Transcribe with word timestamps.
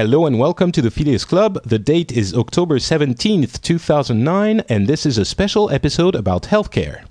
Hello 0.00 0.24
and 0.24 0.38
welcome 0.38 0.72
to 0.72 0.80
the 0.80 0.90
Phileas 0.90 1.26
Club. 1.26 1.58
The 1.62 1.78
date 1.78 2.10
is 2.10 2.32
October 2.32 2.78
17th, 2.78 3.60
2009, 3.60 4.60
and 4.66 4.86
this 4.86 5.04
is 5.04 5.18
a 5.18 5.26
special 5.26 5.68
episode 5.68 6.14
about 6.14 6.44
healthcare. 6.44 7.04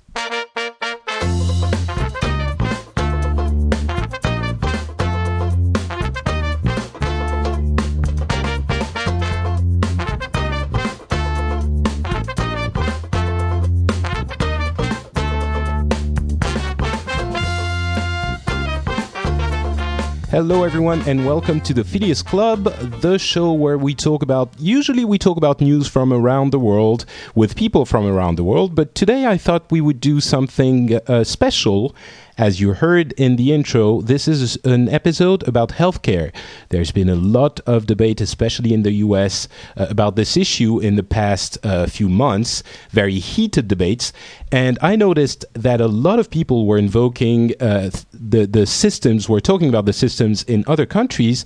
Hello, 20.30 20.62
everyone, 20.62 21.02
and 21.08 21.26
welcome 21.26 21.60
to 21.62 21.74
the 21.74 21.82
Phileas 21.82 22.22
Club, 22.22 22.62
the 23.00 23.18
show 23.18 23.52
where 23.52 23.76
we 23.76 23.96
talk 23.96 24.22
about, 24.22 24.52
usually, 24.60 25.04
we 25.04 25.18
talk 25.18 25.36
about 25.36 25.60
news 25.60 25.88
from 25.88 26.12
around 26.12 26.52
the 26.52 26.58
world 26.60 27.04
with 27.34 27.56
people 27.56 27.84
from 27.84 28.06
around 28.06 28.36
the 28.36 28.44
world, 28.44 28.76
but 28.76 28.94
today 28.94 29.26
I 29.26 29.36
thought 29.36 29.68
we 29.72 29.80
would 29.80 29.98
do 29.98 30.20
something 30.20 31.00
uh, 31.08 31.24
special 31.24 31.96
as 32.40 32.58
you 32.58 32.72
heard 32.72 33.12
in 33.18 33.36
the 33.36 33.52
intro, 33.52 34.00
this 34.00 34.26
is 34.26 34.56
an 34.64 34.88
episode 34.88 35.46
about 35.46 35.72
healthcare. 35.72 36.32
There's 36.70 36.90
been 36.90 37.10
a 37.10 37.14
lot 37.14 37.60
of 37.66 37.86
debate, 37.86 38.18
especially 38.22 38.72
in 38.72 38.82
the 38.82 38.92
US, 39.04 39.46
uh, 39.76 39.86
about 39.90 40.16
this 40.16 40.38
issue 40.38 40.78
in 40.78 40.96
the 40.96 41.02
past 41.02 41.58
uh, 41.62 41.84
few 41.84 42.08
months, 42.08 42.62
very 42.92 43.18
heated 43.18 43.68
debates. 43.68 44.14
And 44.50 44.78
I 44.80 44.96
noticed 44.96 45.44
that 45.52 45.82
a 45.82 45.86
lot 45.86 46.18
of 46.18 46.30
people 46.30 46.64
were 46.64 46.78
invoking 46.78 47.52
uh, 47.60 47.90
the, 48.10 48.46
the 48.46 48.64
systems, 48.64 49.28
were 49.28 49.42
talking 49.42 49.68
about 49.68 49.84
the 49.84 49.92
systems 49.92 50.42
in 50.44 50.64
other 50.66 50.86
countries, 50.86 51.44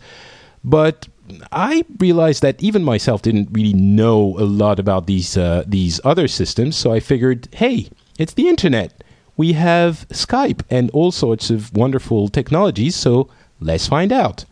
but 0.62 1.08
I 1.50 1.84
realized 1.98 2.40
that 2.42 2.62
even 2.62 2.84
myself 2.84 3.20
didn't 3.20 3.48
really 3.50 3.74
know 3.74 4.38
a 4.38 4.46
lot 4.46 4.78
about 4.78 5.08
these 5.08 5.36
uh, 5.36 5.64
these 5.66 6.00
other 6.04 6.28
systems. 6.28 6.76
So 6.76 6.92
I 6.92 7.00
figured, 7.00 7.48
hey, 7.52 7.88
it's 8.16 8.34
the 8.34 8.46
internet 8.46 9.02
we 9.36 9.52
have 9.54 10.06
Skype 10.10 10.62
and 10.70 10.90
all 10.90 11.12
sorts 11.12 11.50
of 11.50 11.74
wonderful 11.74 12.28
technologies. 12.28 12.96
So 12.96 13.28
let's 13.60 13.86
find 13.86 14.12
out. 14.12 14.44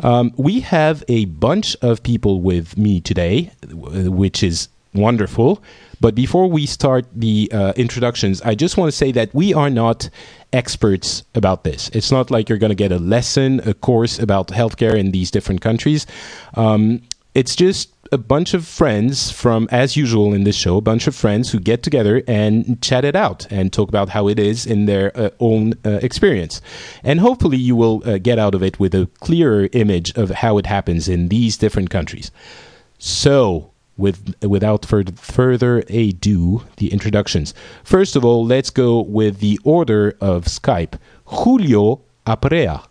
Um, 0.00 0.32
we 0.36 0.60
have 0.60 1.04
a 1.08 1.26
bunch 1.26 1.76
of 1.82 2.02
people 2.02 2.40
with 2.40 2.76
me 2.76 3.00
today, 3.00 3.52
which 3.72 4.42
is 4.42 4.68
wonderful. 4.94 5.62
But 6.00 6.14
before 6.14 6.48
we 6.48 6.66
start 6.66 7.06
the 7.14 7.48
uh, 7.52 7.72
introductions, 7.76 8.42
I 8.42 8.54
just 8.56 8.76
want 8.76 8.90
to 8.90 8.96
say 8.96 9.12
that 9.12 9.32
we 9.32 9.54
are 9.54 9.70
not 9.70 10.10
experts 10.52 11.22
about 11.34 11.64
this. 11.64 11.88
It's 11.90 12.10
not 12.10 12.30
like 12.30 12.48
you're 12.48 12.58
going 12.58 12.70
to 12.70 12.74
get 12.74 12.90
a 12.92 12.98
lesson, 12.98 13.60
a 13.68 13.74
course 13.74 14.18
about 14.18 14.48
healthcare 14.48 14.98
in 14.98 15.12
these 15.12 15.30
different 15.30 15.60
countries. 15.60 16.06
Um, 16.54 17.02
it's 17.34 17.54
just 17.54 17.90
a 18.12 18.18
bunch 18.18 18.52
of 18.52 18.66
friends 18.66 19.32
from, 19.32 19.66
as 19.72 19.96
usual 19.96 20.34
in 20.34 20.44
this 20.44 20.54
show, 20.54 20.76
a 20.76 20.82
bunch 20.82 21.06
of 21.06 21.14
friends 21.14 21.50
who 21.50 21.58
get 21.58 21.82
together 21.82 22.22
and 22.28 22.80
chat 22.82 23.04
it 23.06 23.16
out 23.16 23.50
and 23.50 23.72
talk 23.72 23.88
about 23.88 24.10
how 24.10 24.28
it 24.28 24.38
is 24.38 24.66
in 24.66 24.84
their 24.84 25.16
uh, 25.18 25.30
own 25.40 25.72
uh, 25.84 25.98
experience. 26.02 26.60
And 27.02 27.20
hopefully 27.20 27.56
you 27.56 27.74
will 27.74 28.02
uh, 28.04 28.18
get 28.18 28.38
out 28.38 28.54
of 28.54 28.62
it 28.62 28.78
with 28.78 28.94
a 28.94 29.08
clearer 29.20 29.68
image 29.72 30.14
of 30.14 30.28
how 30.30 30.58
it 30.58 30.66
happens 30.66 31.08
in 31.08 31.28
these 31.28 31.56
different 31.56 31.88
countries. 31.88 32.30
So, 32.98 33.70
with 33.96 34.34
without 34.42 34.86
further, 34.86 35.78
ado, 35.88 36.64
the 36.76 36.92
introductions. 36.92 37.54
First 37.84 38.16
of 38.16 38.24
all, 38.24 38.44
let's 38.44 38.70
go 38.70 39.00
with 39.02 39.40
the 39.40 39.58
order 39.64 40.16
of 40.20 40.44
Skype. 40.44 40.98
Julio 41.24 42.00
Aprea. 42.26 42.84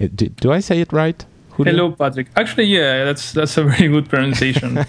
Uh, 0.00 0.06
do 0.12 0.52
I 0.52 0.60
say 0.60 0.80
it 0.80 0.92
right? 0.92 1.24
Hello, 1.66 1.92
Patrick. 1.92 2.28
Actually, 2.36 2.64
yeah, 2.64 3.04
that's 3.04 3.32
that's 3.32 3.56
a 3.56 3.64
very 3.64 3.88
good 3.88 4.08
pronunciation. 4.08 4.74
Much 4.74 4.88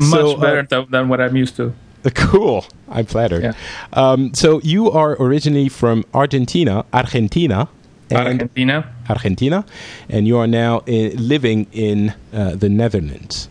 so, 0.00 0.36
uh, 0.36 0.40
better 0.40 0.76
uh, 0.76 0.84
than 0.90 1.08
what 1.08 1.20
I'm 1.20 1.36
used 1.36 1.56
to. 1.56 1.74
Cool. 2.14 2.64
I'm 2.88 3.06
flattered. 3.06 3.42
Yeah. 3.42 3.52
Um, 3.92 4.32
so 4.32 4.60
you 4.62 4.90
are 4.90 5.16
originally 5.20 5.68
from 5.68 6.04
Argentina, 6.14 6.84
Argentina. 6.92 7.68
Argentina. 8.10 8.94
Argentina, 9.08 9.66
and 10.08 10.26
you 10.26 10.38
are 10.38 10.46
now 10.46 10.80
in, 10.86 11.28
living 11.28 11.66
in 11.72 12.14
uh, 12.32 12.54
the 12.54 12.68
Netherlands, 12.68 13.48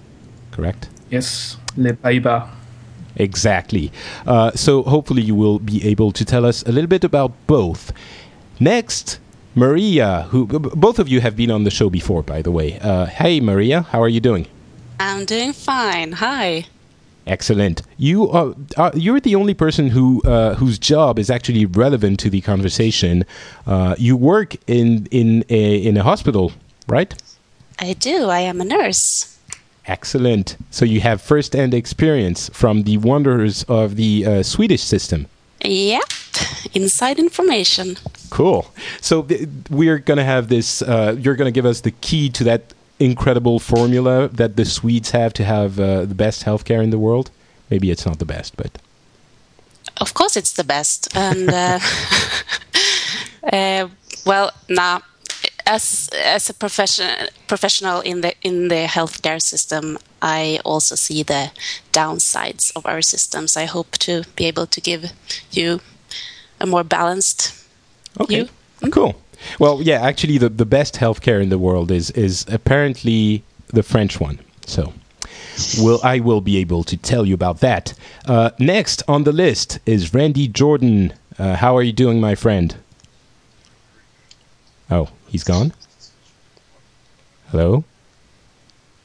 correct? 0.51 0.89
Yes, 1.11 1.57
Le 1.75 1.93
Pays-Bas. 1.93 2.49
Exactly. 3.17 3.91
Uh, 4.25 4.51
so 4.51 4.83
hopefully 4.83 5.21
you 5.21 5.35
will 5.35 5.59
be 5.59 5.83
able 5.85 6.11
to 6.11 6.25
tell 6.25 6.45
us 6.45 6.63
a 6.63 6.71
little 6.71 6.87
bit 6.87 7.03
about 7.03 7.33
both. 7.47 7.91
Next, 8.59 9.19
Maria, 9.57 10.27
who 10.29 10.45
both 10.45 10.99
of 10.99 11.09
you 11.09 11.19
have 11.19 11.35
been 11.35 11.49
on 11.49 11.63
the 11.63 11.71
show 11.71 11.89
before, 11.89 12.21
by 12.21 12.43
the 12.43 12.51
way. 12.51 12.79
Uh, 12.79 13.07
hey, 13.07 13.39
Maria, 13.39 13.81
how 13.81 13.99
are 13.99 14.07
you 14.07 14.19
doing? 14.19 14.45
I'm 14.99 15.25
doing 15.25 15.51
fine. 15.51 16.11
Hi. 16.11 16.67
Excellent. 17.25 17.81
You 17.97 18.29
are 18.29 18.53
uh, 18.77 18.91
you're 18.93 19.19
the 19.19 19.33
only 19.33 19.55
person 19.55 19.87
who 19.87 20.21
uh, 20.21 20.53
whose 20.55 20.77
job 20.77 21.17
is 21.17 21.31
actually 21.31 21.65
relevant 21.65 22.19
to 22.19 22.29
the 22.29 22.41
conversation. 22.41 23.25
Uh, 23.65 23.95
you 23.97 24.15
work 24.15 24.55
in 24.67 25.07
in 25.09 25.43
a, 25.49 25.77
in 25.77 25.97
a 25.97 26.03
hospital, 26.03 26.51
right? 26.87 27.13
I 27.79 27.93
do. 27.93 28.29
I 28.29 28.41
am 28.41 28.61
a 28.61 28.63
nurse. 28.63 29.39
Excellent. 29.87 30.55
So 30.69 30.85
you 30.85 31.01
have 31.01 31.21
first-hand 31.21 31.73
experience 31.73 32.49
from 32.53 32.83
the 32.83 32.97
wonders 32.97 33.63
of 33.63 33.95
the 33.95 34.25
uh, 34.25 34.43
Swedish 34.43 34.83
system. 34.83 35.27
Yep. 35.67 36.03
Inside 36.73 37.19
information. 37.19 37.97
Cool. 38.29 38.71
So 39.01 39.23
th- 39.23 39.49
we're 39.69 39.99
going 39.99 40.17
to 40.17 40.23
have 40.23 40.47
this. 40.47 40.81
Uh, 40.81 41.15
you're 41.19 41.35
going 41.35 41.47
to 41.47 41.51
give 41.51 41.65
us 41.65 41.81
the 41.81 41.91
key 41.91 42.29
to 42.29 42.43
that 42.45 42.73
incredible 42.99 43.59
formula 43.59 44.27
that 44.29 44.55
the 44.55 44.65
Swedes 44.65 45.11
have 45.11 45.33
to 45.33 45.43
have 45.43 45.79
uh, 45.79 46.05
the 46.05 46.15
best 46.15 46.45
healthcare 46.45 46.81
in 46.83 46.89
the 46.89 46.99
world. 46.99 47.31
Maybe 47.69 47.91
it's 47.91 48.05
not 48.05 48.19
the 48.19 48.25
best, 48.25 48.55
but 48.55 48.79
of 49.99 50.13
course 50.13 50.37
it's 50.37 50.53
the 50.53 50.63
best. 50.63 51.15
And 51.15 51.49
uh, 51.49 51.79
uh 53.53 53.87
well, 54.25 54.51
now 54.69 55.01
as 55.67 56.09
as 56.13 56.49
a 56.49 56.53
profession 56.53 57.27
professional 57.47 58.01
in 58.01 58.21
the 58.21 58.33
in 58.41 58.69
the 58.69 58.87
healthcare 58.87 59.41
system, 59.41 59.97
I 60.21 60.59
also 60.63 60.95
see 60.95 61.23
the 61.23 61.51
downsides 61.91 62.71
of 62.75 62.85
our 62.85 63.01
systems. 63.01 63.57
I 63.57 63.65
hope 63.65 63.97
to 63.99 64.23
be 64.35 64.45
able 64.45 64.65
to 64.67 64.81
give 64.81 65.11
you 65.51 65.79
a 66.59 66.65
more 66.65 66.83
balanced 66.83 67.57
Okay. 68.19 68.41
Mm-hmm. 68.41 68.89
Cool. 68.89 69.15
Well, 69.59 69.81
yeah, 69.81 70.01
actually, 70.01 70.37
the, 70.37 70.49
the 70.49 70.65
best 70.65 70.95
healthcare 70.95 71.41
in 71.41 71.49
the 71.49 71.59
world 71.59 71.91
is 71.91 72.11
is 72.11 72.45
apparently 72.47 73.43
the 73.67 73.83
French 73.83 74.19
one. 74.19 74.39
So, 74.65 74.93
will 75.79 75.99
I 76.03 76.19
will 76.19 76.41
be 76.41 76.57
able 76.57 76.83
to 76.85 76.97
tell 76.97 77.25
you 77.25 77.35
about 77.35 77.59
that. 77.59 77.93
Uh, 78.25 78.49
next 78.59 79.03
on 79.07 79.23
the 79.23 79.31
list 79.31 79.79
is 79.85 80.13
Randy 80.13 80.47
Jordan. 80.47 81.13
Uh, 81.37 81.55
how 81.55 81.77
are 81.77 81.83
you 81.83 81.93
doing, 81.93 82.19
my 82.19 82.35
friend? 82.35 82.75
Oh, 84.89 85.09
he's 85.37 85.43
gone. 85.43 85.71
Hello. 87.51 87.83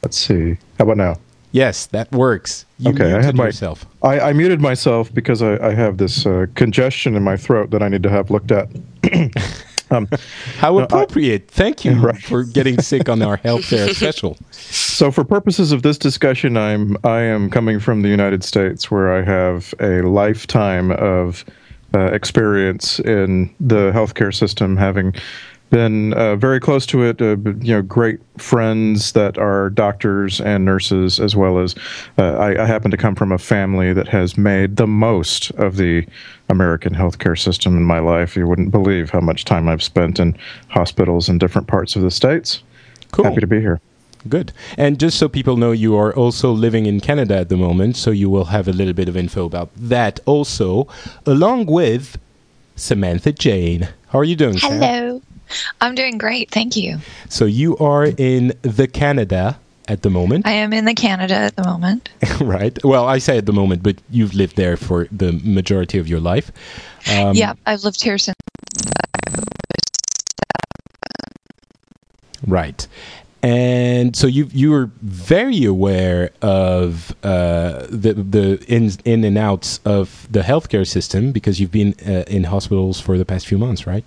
Let's 0.03 0.17
see. 0.17 0.57
How 0.79 0.85
about 0.85 0.97
now? 0.97 1.17
Yes, 1.53 1.85
that 1.89 2.11
works. 2.11 2.65
You 2.79 2.93
okay, 2.93 3.13
I 3.13 3.21
had 3.21 3.37
my, 3.37 3.47
yourself. 3.47 3.85
I, 4.03 4.19
I, 4.19 4.33
muted 4.33 4.63
myself 4.63 5.13
because 5.13 5.43
I, 5.43 5.63
I 5.63 5.75
have 5.75 5.99
this 5.99 6.25
uh, 6.25 6.47
congestion 6.55 7.17
in 7.17 7.23
my 7.23 7.37
throat 7.37 7.71
that 7.73 7.83
I 7.83 7.89
need 7.89 8.03
to 8.05 8.09
have 8.09 8.31
looked 8.31 8.51
at. 8.51 8.71
um, 9.91 10.09
How 10.57 10.79
appropriate! 10.79 11.51
I, 11.51 11.53
Thank 11.53 11.85
you 11.85 11.93
right. 12.01 12.23
for 12.23 12.45
getting 12.45 12.81
sick 12.81 13.11
on 13.11 13.21
our 13.21 13.37
healthcare 13.37 13.95
special. 13.95 14.39
So, 14.53 15.11
for 15.11 15.25
purposes 15.25 15.71
of 15.71 15.83
this 15.83 15.99
discussion, 15.99 16.57
I'm 16.57 16.97
I 17.05 17.21
am 17.21 17.51
coming 17.51 17.79
from 17.79 18.01
the 18.01 18.09
United 18.09 18.43
States, 18.43 18.91
where 18.91 19.15
I 19.15 19.21
have 19.21 19.75
a 19.81 20.01
lifetime 20.01 20.93
of 20.93 21.45
uh, 21.95 22.07
experience 22.07 22.99
in 23.01 23.55
the 23.61 23.93
healthcare 23.93 24.35
system, 24.35 24.77
having 24.77 25.15
been 25.73 26.13
uh, 26.13 26.37
very 26.37 26.61
close 26.61 26.85
to 26.85 27.03
it. 27.03 27.21
Uh, 27.21 27.37
you 27.61 27.75
know, 27.75 27.83
great 27.83 28.21
friends 28.37 29.13
that 29.13 29.39
are 29.39 29.71
doctors 29.71 30.39
and 30.41 30.67
nurses, 30.67 31.19
as 31.19 31.35
well 31.35 31.59
as 31.59 31.75
uh, 32.19 32.35
I, 32.35 32.63
I, 32.63 32.67
happen 32.67 32.91
to 32.91 32.97
come 32.99 33.15
from 33.15 33.33
a 33.33 33.39
family 33.39 33.95
that 33.95 34.07
has 34.09 34.37
made 34.37 34.77
the 34.77 34.87
most 34.87 35.51
of 35.53 35.79
the 35.79 36.07
American 36.51 36.95
healthcare 36.95 37.39
system 37.39 37.75
in 37.75 37.85
my 37.85 38.01
life. 38.01 38.37
You 38.37 38.47
wouldn't 38.47 38.71
believe 38.71 39.09
how 39.09 39.21
much 39.21 39.47
time 39.47 39.67
I've 39.67 39.83
spent 39.83 40.21
in 40.21 40.37
hospitals 40.69 41.31
in 41.31 41.39
different 41.39 41.69
parts 41.69 41.97
of 41.97 42.03
the 42.03 42.11
states. 42.11 42.63
Cool. 43.11 43.25
Happy 43.25 43.41
to 43.41 43.47
be 43.47 43.61
here. 43.61 43.81
Good. 44.29 44.53
And 44.77 45.01
just 45.01 45.19
so 45.19 45.27
people 45.27 45.57
know, 45.57 45.73
you 45.73 45.97
are 45.97 46.15
also 46.15 46.53
living 46.53 46.85
in 46.85 47.01
Canada 47.01 47.39
at 47.39 47.49
the 47.49 47.57
moment, 47.57 47.97
so 47.97 48.11
you 48.11 48.29
will 48.29 48.45
have 48.45 48.69
a 48.69 48.73
little 48.73 48.93
bit 48.93 49.09
of 49.09 49.17
info 49.17 49.47
about 49.47 49.71
that 49.75 50.21
also, 50.27 50.87
along 51.25 51.65
with 51.65 52.19
Samantha 52.77 53.33
Jane. 53.33 53.89
How 54.09 54.19
are 54.19 54.25
you 54.25 54.37
doing? 54.37 54.59
Hello. 54.59 54.79
Sam? 54.79 55.32
I'm 55.81 55.95
doing 55.95 56.19
great. 56.19 56.51
Thank 56.51 56.77
you. 56.77 56.99
So 57.29 57.45
you 57.45 57.77
are 57.79 58.07
in 58.07 58.53
the 58.63 58.87
Canada 58.87 59.59
at 59.89 60.03
the 60.03 60.11
moment. 60.11 60.47
I 60.47 60.53
am 60.53 60.73
in 60.73 60.85
the 60.85 60.95
Canada 60.95 61.35
at 61.35 61.57
the 61.57 61.65
moment. 61.65 62.09
right. 62.41 62.77
Well, 62.85 63.07
I 63.07 63.19
say 63.19 63.39
at 63.39 63.47
the 63.47 63.53
moment, 63.53 63.83
but 63.83 63.97
you've 64.11 64.35
lived 64.35 64.57
there 64.57 64.77
for 64.77 65.09
the 65.11 65.33
majority 65.45 65.99
of 65.99 66.07
your 66.09 66.21
life. 66.21 66.53
Um, 67.11 67.35
yeah, 67.35 67.55
I've 67.67 67.83
lived 67.85 68.03
here 68.03 68.19
since. 68.19 68.37
Right. 72.47 72.87
and 73.43 74.15
so 74.17 74.27
you 74.27 74.49
you 74.53 74.71
were 74.71 74.91
very 75.03 75.65
aware 75.65 76.31
of 76.43 77.15
uh, 77.25 77.87
the 77.91 78.15
the 78.15 78.65
ins 78.69 78.99
in 79.05 79.25
and 79.25 79.37
outs 79.39 79.81
of 79.85 80.27
the 80.31 80.41
healthcare 80.41 80.87
system 80.87 81.33
because 81.33 81.59
you've 81.61 81.73
been 81.73 81.95
uh, 82.07 82.25
in 82.29 82.45
hospitals 82.45 83.01
for 83.01 83.19
the 83.19 83.25
past 83.25 83.47
few 83.47 83.59
months, 83.59 83.87
right? 83.87 84.05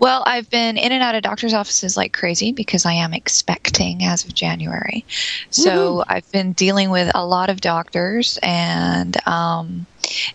Well, 0.00 0.24
I've 0.26 0.48
been 0.48 0.78
in 0.78 0.92
and 0.92 1.02
out 1.02 1.14
of 1.14 1.22
doctor's 1.22 1.52
offices 1.52 1.94
like 1.94 2.14
crazy 2.14 2.52
because 2.52 2.86
I 2.86 2.94
am 2.94 3.12
expecting 3.12 4.02
as 4.02 4.24
of 4.24 4.34
January. 4.34 5.04
So 5.50 5.70
Woo-hoo. 5.70 6.04
I've 6.08 6.32
been 6.32 6.52
dealing 6.52 6.88
with 6.88 7.10
a 7.14 7.24
lot 7.24 7.50
of 7.50 7.60
doctors, 7.60 8.38
and 8.42 9.16
um, 9.28 9.86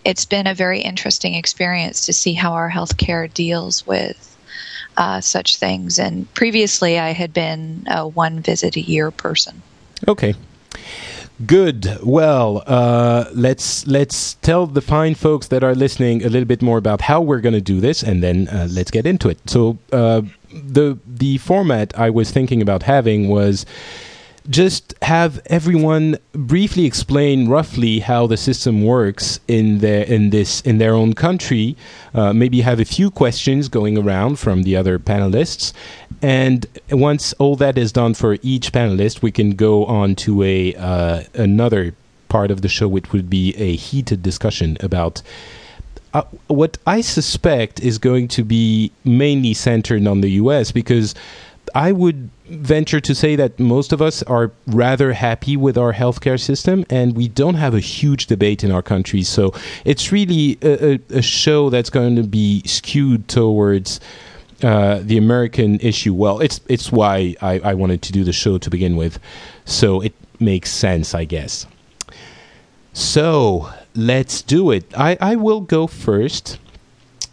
it's 0.04 0.24
been 0.24 0.46
a 0.46 0.54
very 0.54 0.80
interesting 0.80 1.34
experience 1.34 2.06
to 2.06 2.12
see 2.12 2.32
how 2.32 2.52
our 2.52 2.70
healthcare 2.70 3.32
deals 3.32 3.84
with 3.84 4.36
uh, 4.96 5.20
such 5.20 5.56
things. 5.56 5.98
And 5.98 6.32
previously, 6.34 6.98
I 7.00 7.10
had 7.10 7.32
been 7.32 7.84
a 7.88 8.06
one 8.06 8.40
visit 8.40 8.76
a 8.76 8.80
year 8.80 9.10
person. 9.10 9.62
Okay. 10.06 10.34
Good. 11.44 11.98
Well, 12.02 12.62
uh, 12.66 13.26
let's 13.34 13.86
let's 13.86 14.34
tell 14.34 14.66
the 14.66 14.80
fine 14.80 15.14
folks 15.14 15.48
that 15.48 15.62
are 15.62 15.74
listening 15.74 16.24
a 16.24 16.30
little 16.30 16.46
bit 16.46 16.62
more 16.62 16.78
about 16.78 17.02
how 17.02 17.20
we're 17.20 17.42
going 17.42 17.52
to 17.54 17.60
do 17.60 17.78
this, 17.78 18.02
and 18.02 18.22
then 18.22 18.48
uh, 18.48 18.68
let's 18.70 18.90
get 18.90 19.06
into 19.06 19.28
it. 19.28 19.38
So, 19.44 19.76
uh, 19.92 20.22
the 20.50 20.98
the 21.06 21.36
format 21.36 21.92
I 21.98 22.08
was 22.08 22.30
thinking 22.30 22.62
about 22.62 22.84
having 22.84 23.28
was 23.28 23.66
just 24.48 24.94
have 25.02 25.40
everyone 25.46 26.16
briefly 26.32 26.84
explain 26.84 27.48
roughly 27.48 27.98
how 27.98 28.26
the 28.26 28.36
system 28.36 28.82
works 28.82 29.40
in 29.48 29.78
their 29.78 30.04
in 30.04 30.30
this 30.30 30.60
in 30.62 30.78
their 30.78 30.94
own 30.94 31.12
country. 31.12 31.76
Uh, 32.14 32.32
maybe 32.32 32.62
have 32.62 32.80
a 32.80 32.84
few 32.84 33.10
questions 33.10 33.68
going 33.68 33.98
around 33.98 34.38
from 34.38 34.62
the 34.62 34.74
other 34.74 34.98
panelists, 34.98 35.74
and 36.22 36.66
once 36.90 37.32
all 37.34 37.56
that 37.56 37.78
is 37.78 37.92
done 37.92 38.14
for 38.14 38.38
each 38.42 38.72
panelist, 38.72 39.22
we 39.22 39.30
can 39.30 39.50
go 39.50 39.84
on 39.86 40.14
to 40.16 40.42
a 40.42 40.74
uh, 40.74 41.22
another 41.34 41.94
part 42.28 42.50
of 42.50 42.62
the 42.62 42.68
show, 42.68 42.88
which 42.88 43.12
would 43.12 43.30
be 43.30 43.54
a 43.56 43.76
heated 43.76 44.22
discussion 44.22 44.76
about. 44.80 45.22
Uh, 46.14 46.22
what 46.46 46.78
I 46.86 47.02
suspect 47.02 47.80
is 47.80 47.98
going 47.98 48.28
to 48.28 48.42
be 48.42 48.90
mainly 49.04 49.52
centered 49.52 50.06
on 50.06 50.22
the 50.22 50.30
US 50.30 50.72
because 50.72 51.14
I 51.74 51.92
would 51.92 52.30
venture 52.46 53.00
to 53.00 53.14
say 53.14 53.36
that 53.36 53.58
most 53.58 53.92
of 53.92 54.00
us 54.00 54.22
are 54.22 54.52
rather 54.66 55.12
happy 55.12 55.56
with 55.56 55.76
our 55.76 55.92
healthcare 55.92 56.40
system, 56.40 56.84
and 56.88 57.16
we 57.16 57.28
don't 57.28 57.54
have 57.54 57.74
a 57.74 57.80
huge 57.80 58.26
debate 58.26 58.64
in 58.64 58.70
our 58.70 58.82
country. 58.82 59.22
So 59.22 59.52
it's 59.84 60.12
really 60.12 60.58
a, 60.62 60.94
a, 60.94 61.00
a 61.18 61.22
show 61.22 61.70
that's 61.70 61.90
going 61.90 62.16
to 62.16 62.22
be 62.22 62.62
skewed 62.64 63.28
towards. 63.28 64.00
Uh, 64.62 65.00
the 65.02 65.18
American 65.18 65.78
issue. 65.80 66.14
Well, 66.14 66.40
it's 66.40 66.60
it's 66.66 66.90
why 66.90 67.36
I, 67.42 67.58
I 67.58 67.74
wanted 67.74 68.00
to 68.02 68.12
do 68.12 68.24
the 68.24 68.32
show 68.32 68.56
to 68.56 68.70
begin 68.70 68.96
with, 68.96 69.18
so 69.66 70.00
it 70.00 70.14
makes 70.40 70.70
sense, 70.70 71.14
I 71.14 71.26
guess. 71.26 71.66
So 72.94 73.70
let's 73.94 74.40
do 74.40 74.70
it. 74.70 74.84
I, 74.96 75.18
I 75.20 75.36
will 75.36 75.60
go 75.60 75.86
first 75.86 76.58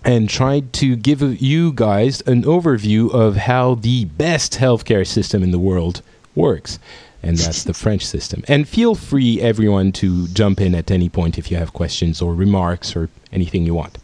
and 0.04 0.30
tried 0.30 0.74
to 0.74 0.98
give 0.98 1.22
you 1.42 1.72
guys 1.72 2.20
an 2.22 2.44
overview 2.44 3.10
of 3.14 3.38
how 3.38 3.76
the 3.76 4.04
best 4.06 4.54
healthcare 4.54 5.08
system 5.08 5.44
in 5.44 5.52
the 5.52 5.60
world 5.60 6.02
works. 6.36 6.80
And 7.22 7.38
that's 7.38 7.64
the 7.64 7.74
French 7.74 8.06
system. 8.06 8.44
And 8.50 8.68
feel 8.68 8.96
free, 8.96 9.40
everyone, 9.40 9.94
to 9.94 10.28
jump 10.28 10.60
in 10.60 10.76
at 10.76 10.92
any 10.92 11.08
point 11.08 11.38
if 11.38 11.50
you 11.50 11.56
have 11.56 11.72
questions 11.72 12.22
or 12.22 12.36
remarks 12.36 12.98
or 12.98 13.10
anything 13.32 13.66
you 13.66 13.74
want. 13.74 13.98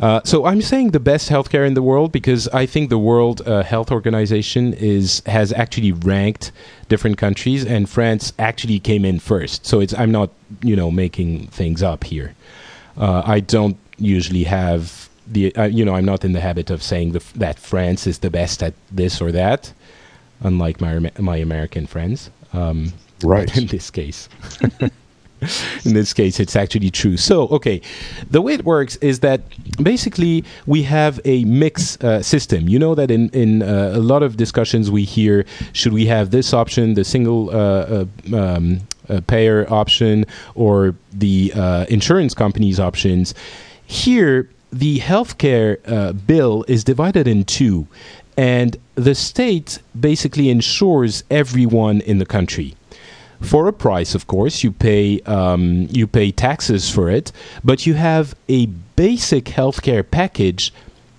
Uh, 0.00 0.22
so 0.24 0.46
I'm 0.46 0.62
saying 0.62 0.92
the 0.92 1.00
best 1.00 1.28
healthcare 1.28 1.66
in 1.66 1.74
the 1.74 1.82
world 1.82 2.10
because 2.10 2.48
I 2.48 2.64
think 2.64 2.88
the 2.88 2.98
World 2.98 3.46
uh, 3.46 3.62
Health 3.62 3.92
Organization 3.92 4.72
is 4.72 5.22
has 5.26 5.52
actually 5.52 5.92
ranked 5.92 6.52
different 6.88 7.18
countries, 7.18 7.66
and 7.66 7.88
France 7.88 8.32
actually 8.38 8.80
came 8.80 9.04
in 9.04 9.20
first. 9.20 9.66
So 9.66 9.80
it's 9.80 9.92
I'm 9.92 10.10
not 10.10 10.30
you 10.62 10.74
know 10.74 10.90
making 10.90 11.48
things 11.48 11.82
up 11.82 12.04
here. 12.04 12.34
Uh, 12.96 13.22
I 13.26 13.40
don't 13.40 13.76
usually 13.98 14.44
have 14.44 15.10
the 15.26 15.54
uh, 15.54 15.64
you 15.64 15.84
know 15.84 15.94
I'm 15.94 16.06
not 16.06 16.24
in 16.24 16.32
the 16.32 16.40
habit 16.40 16.70
of 16.70 16.82
saying 16.82 17.12
the, 17.12 17.22
that 17.36 17.58
France 17.58 18.06
is 18.06 18.20
the 18.20 18.30
best 18.30 18.62
at 18.62 18.72
this 18.90 19.20
or 19.20 19.30
that, 19.32 19.70
unlike 20.40 20.80
my 20.80 21.12
my 21.18 21.36
American 21.36 21.86
friends. 21.86 22.30
Um, 22.54 22.94
right. 23.22 23.54
In 23.60 23.66
this 23.66 23.90
case. 23.90 24.28
in 25.84 25.94
this 25.94 26.12
case, 26.12 26.40
it's 26.40 26.56
actually 26.56 26.90
true. 26.90 27.16
So, 27.16 27.48
okay, 27.48 27.80
the 28.30 28.40
way 28.42 28.54
it 28.54 28.64
works 28.64 28.96
is 28.96 29.20
that 29.20 29.40
basically 29.82 30.44
we 30.66 30.82
have 30.84 31.20
a 31.24 31.44
mix 31.44 32.02
uh, 32.02 32.22
system. 32.22 32.68
You 32.68 32.78
know 32.78 32.94
that 32.94 33.10
in 33.10 33.30
in 33.30 33.62
uh, 33.62 33.92
a 33.94 34.00
lot 34.00 34.22
of 34.22 34.36
discussions 34.36 34.90
we 34.90 35.04
hear, 35.04 35.44
should 35.72 35.92
we 35.92 36.06
have 36.06 36.30
this 36.30 36.52
option, 36.52 36.94
the 36.94 37.04
single 37.04 37.50
uh, 37.50 37.54
uh 37.54 38.36
um, 38.36 38.80
uh, 39.08 39.20
payer 39.26 39.66
option, 39.72 40.24
or 40.54 40.94
the 41.12 41.52
uh, 41.54 41.86
insurance 41.88 42.34
company's 42.34 42.78
options? 42.78 43.34
Here, 43.86 44.48
the 44.72 45.00
healthcare 45.00 45.78
bill 46.26 46.64
is 46.68 46.84
divided 46.84 47.26
in 47.26 47.44
two, 47.44 47.88
and 48.36 48.76
the 48.94 49.14
state 49.14 49.80
basically 49.98 50.48
insures 50.48 51.24
everyone 51.30 52.00
in 52.02 52.18
the 52.18 52.26
country 52.26 52.76
for 53.40 53.68
a 53.68 53.72
price. 53.72 54.14
Of 54.14 54.26
course, 54.26 54.62
you 54.62 54.72
pay 54.72 55.20
um, 55.20 55.86
you 55.90 56.06
pay 56.06 56.30
taxes 56.30 56.90
for 56.90 57.10
it, 57.10 57.32
but 57.64 57.86
you 57.86 57.94
have 57.94 58.34
a 58.48 58.66
basic 58.96 59.44
healthcare 59.44 60.08
package. 60.08 60.72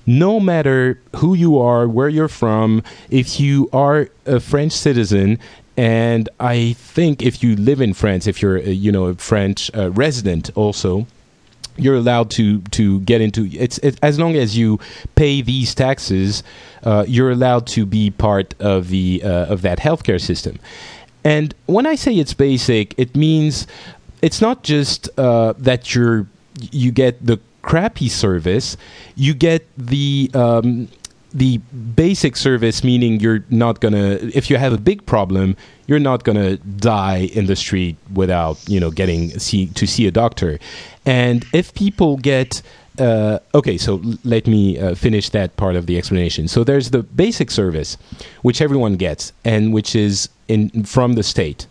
No 0.08 0.40
matter 0.40 1.00
who 1.18 1.36
you 1.36 1.60
are, 1.60 1.88
where 1.88 2.10
you're 2.10 2.28
from, 2.28 2.84
if 3.12 3.40
you 3.40 3.70
are 3.72 4.10
a 4.26 4.40
French 4.40 4.72
citizen, 4.72 5.38
and 5.78 6.28
I 6.40 6.74
think 6.74 7.22
if 7.22 7.44
you 7.44 7.56
live 7.56 7.82
in 7.82 7.94
France, 7.94 8.28
if 8.28 8.42
you're 8.42 8.58
you 8.58 8.92
know 8.92 9.06
a 9.06 9.16
French 9.16 9.72
uh, 9.76 9.92
resident 9.92 10.50
also, 10.56 11.06
you're 11.78 11.96
allowed 11.96 12.30
to 12.32 12.62
to 12.72 13.00
get 13.02 13.22
into 13.22 13.48
it's 13.54 13.78
it, 13.80 13.98
as 14.02 14.20
long 14.20 14.36
as 14.36 14.58
you 14.58 14.80
pay 15.16 15.42
these 15.42 15.74
taxes, 15.74 16.44
uh, 16.84 17.06
you're 17.08 17.32
allowed 17.32 17.68
to 17.68 17.86
be 17.86 18.12
part 18.12 18.54
of 18.60 18.90
the 18.90 19.22
uh, 19.24 19.46
of 19.46 19.62
that 19.62 19.80
healthcare 19.80 20.20
system. 20.20 20.60
And 21.24 21.54
when 21.68 21.86
I 21.86 21.96
say 21.96 22.16
it's 22.16 22.34
basic, 22.34 22.98
it 22.98 23.16
means 23.16 23.68
it's 24.22 24.42
not 24.42 24.64
just 24.64 25.10
uh, 25.18 25.54
that 25.58 25.94
you're 25.94 26.28
you 26.72 26.92
get 26.92 27.26
the 27.26 27.40
crappy 27.62 28.10
service, 28.10 28.78
you 29.16 29.34
get 29.34 29.66
the 29.78 30.30
um, 30.34 30.88
the 31.34 31.60
basic 31.96 32.36
service, 32.36 32.84
meaning 32.84 33.20
you're 33.20 33.44
not 33.50 33.80
gonna 33.80 34.20
if 34.34 34.50
you 34.50 34.58
have 34.58 34.74
a 34.74 34.78
big 34.78 35.06
problem, 35.06 35.56
you're 35.88 36.00
not 36.00 36.24
gonna 36.24 36.58
die 36.58 37.30
in 37.34 37.46
the 37.46 37.56
street 37.56 37.98
without 38.14 38.58
you 38.68 38.80
know 38.80 38.92
getting 38.92 39.38
see 39.40 39.68
to 39.68 39.86
see 39.88 40.08
a 40.08 40.12
doctor. 40.12 40.60
And 41.06 41.46
if 41.54 41.74
people 41.74 42.18
get 42.18 42.62
uh, 43.02 43.40
okay, 43.56 43.78
so 43.78 44.02
let 44.24 44.48
me 44.48 44.78
uh, 44.78 44.96
finish 44.96 45.30
that 45.30 45.58
part 45.58 45.76
of 45.76 45.86
the 45.88 45.98
explanation. 45.98 46.48
So 46.48 46.64
there's 46.64 46.92
the 46.92 47.04
basic 47.04 47.50
service, 47.52 47.98
which 48.44 48.62
everyone 48.62 48.96
gets, 48.96 49.34
and 49.44 49.74
which 49.74 49.96
is 49.96 50.30
in 50.48 50.84
from 50.84 51.14
the 51.14 51.24
state. 51.24 51.68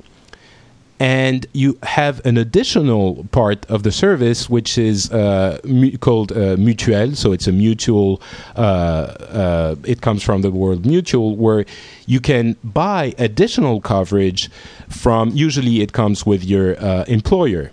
And 0.99 1.47
you 1.55 1.79
have 1.83 2.21
an 2.27 2.37
additional 2.37 3.27
part 3.33 3.65
of 3.71 3.85
the 3.85 3.93
service, 3.93 4.51
which 4.51 4.77
is 4.77 5.11
uh, 5.11 5.59
mu- 5.65 5.97
called 5.97 6.33
uh, 6.33 6.57
mutuelle. 6.57 7.17
So 7.17 7.33
it's 7.33 7.47
a 7.47 7.53
mutual. 7.53 8.21
Uh, 8.55 8.61
uh, 8.61 9.77
it 9.85 10.03
comes 10.03 10.23
from 10.23 10.43
the 10.43 10.51
word 10.51 10.85
mutual, 10.85 11.37
where 11.37 11.65
you 12.07 12.21
can 12.21 12.57
buy 12.63 13.15
additional 13.17 13.81
coverage 13.81 14.51
from. 14.89 15.31
Usually, 15.31 15.81
it 15.81 15.93
comes 15.93 16.27
with 16.27 16.45
your 16.45 16.75
employer 17.09 17.71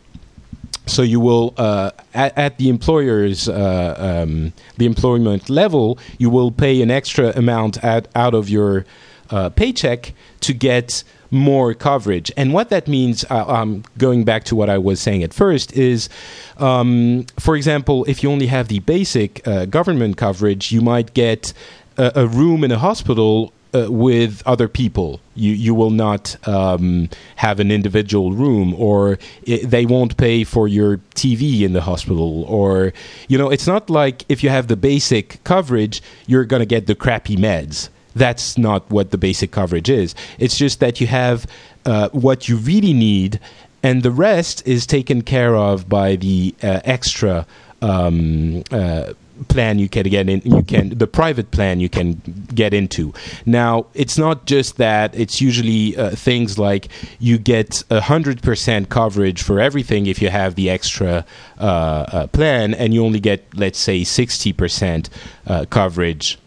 so 0.87 1.01
you 1.01 1.19
will 1.19 1.53
uh, 1.57 1.91
at, 2.13 2.37
at, 2.37 2.57
the 2.57 2.69
employer's 2.69 3.47
uh, 3.49 3.95
um, 3.97 4.53
the 4.77 4.85
employment 4.85 5.49
level 5.49 5.97
you 6.17 6.29
will 6.29 6.51
pay 6.51 6.81
an 6.81 6.89
extra 6.89 7.29
amount 7.35 7.83
at, 7.83 8.07
out 8.15 8.33
of 8.33 8.49
your 8.49 8.85
uh, 9.29 9.49
paycheck 9.49 10.13
to 10.39 10.53
get 10.53 11.03
more 11.29 11.73
coverage. 11.73 12.31
And 12.37 12.53
what 12.53 12.69
that 12.69 12.87
means 12.87 13.25
uh, 13.29 13.45
um, 13.47 13.83
going 13.97 14.23
back 14.23 14.45
to 14.45 14.55
what 14.55 14.69
i 14.69 14.77
was 14.77 14.99
saying 14.99 15.23
at 15.23 15.33
first 15.33 15.73
is 15.73 16.09
um, 16.57 17.25
for 17.39 17.55
example 17.55 18.05
if 18.05 18.23
you 18.23 18.31
only 18.31 18.47
have 18.47 18.69
the 18.69 18.79
basic 18.79 19.45
uh, 19.47 19.65
government 19.65 20.17
coverage 20.17 20.71
you 20.71 20.81
might 20.81 21.13
get 21.13 21.53
a, 21.97 22.11
a 22.15 22.27
room 22.27 22.63
in 22.63 22.71
a 22.71 22.79
hospital 22.79 23.51
uh, 23.73 23.91
with 23.91 24.43
other 24.45 24.67
people. 24.67 25.19
You 25.35 25.53
you 25.53 25.73
will 25.73 25.89
not 25.89 26.35
um, 26.47 27.09
have 27.35 27.59
an 27.59 27.71
individual 27.71 28.31
room, 28.31 28.73
or 28.73 29.19
it, 29.43 29.69
they 29.69 29.85
won't 29.85 30.17
pay 30.17 30.43
for 30.43 30.67
your 30.67 30.97
TV 31.15 31.61
in 31.61 31.73
the 31.73 31.81
hospital, 31.81 32.43
or 32.45 32.93
you 33.27 33.37
know, 33.37 33.49
it's 33.49 33.67
not 33.67 33.89
like 33.89 34.25
if 34.29 34.43
you 34.43 34.49
have 34.49 34.67
the 34.67 34.75
basic 34.75 35.43
coverage, 35.43 36.01
you're 36.25 36.45
gonna 36.45 36.65
get 36.65 36.87
the 36.87 36.95
crappy 36.95 37.35
meds. 37.35 37.89
That's 38.15 38.57
not 38.57 38.89
what 38.89 39.11
the 39.11 39.17
basic 39.17 39.51
coverage 39.51 39.89
is. 39.89 40.15
It's 40.39 40.57
just 40.57 40.79
that 40.79 40.99
you 40.99 41.07
have 41.07 41.45
uh, 41.85 42.09
what 42.09 42.49
you 42.49 42.57
really 42.57 42.93
need, 42.93 43.39
and 43.83 44.01
the 44.01 44.11
rest 44.11 44.65
is 44.65 44.87
taken 44.87 45.21
care 45.21 45.55
of 45.55 45.87
by 45.87 46.15
the 46.15 46.55
uh, 46.63 46.81
extra. 46.83 47.45
Um, 47.79 48.63
uh, 48.71 49.13
plan 49.47 49.79
you 49.79 49.89
can 49.89 50.03
get 50.03 50.29
in 50.29 50.41
you 50.43 50.63
can 50.63 50.89
the 50.97 51.07
private 51.07 51.51
plan 51.51 51.79
you 51.79 51.89
can 51.89 52.21
get 52.53 52.73
into. 52.73 53.13
Now 53.45 53.87
it's 53.93 54.17
not 54.17 54.45
just 54.45 54.77
that 54.77 55.13
it's 55.15 55.41
usually 55.41 55.97
uh, 55.97 56.11
things 56.11 56.57
like 56.57 56.89
you 57.19 57.37
get 57.37 57.83
a 57.89 58.01
hundred 58.01 58.41
percent 58.41 58.89
coverage 58.89 59.41
for 59.41 59.59
everything 59.59 60.07
if 60.07 60.21
you 60.21 60.29
have 60.29 60.55
the 60.55 60.69
extra 60.69 61.25
uh, 61.59 61.63
uh, 61.63 62.27
plan 62.27 62.73
and 62.73 62.93
you 62.93 63.03
only 63.03 63.19
get 63.19 63.45
let's 63.55 63.79
say 63.79 64.03
60 64.03 64.53
percent 64.53 65.09
uh, 65.47 65.65
coverage 65.69 66.37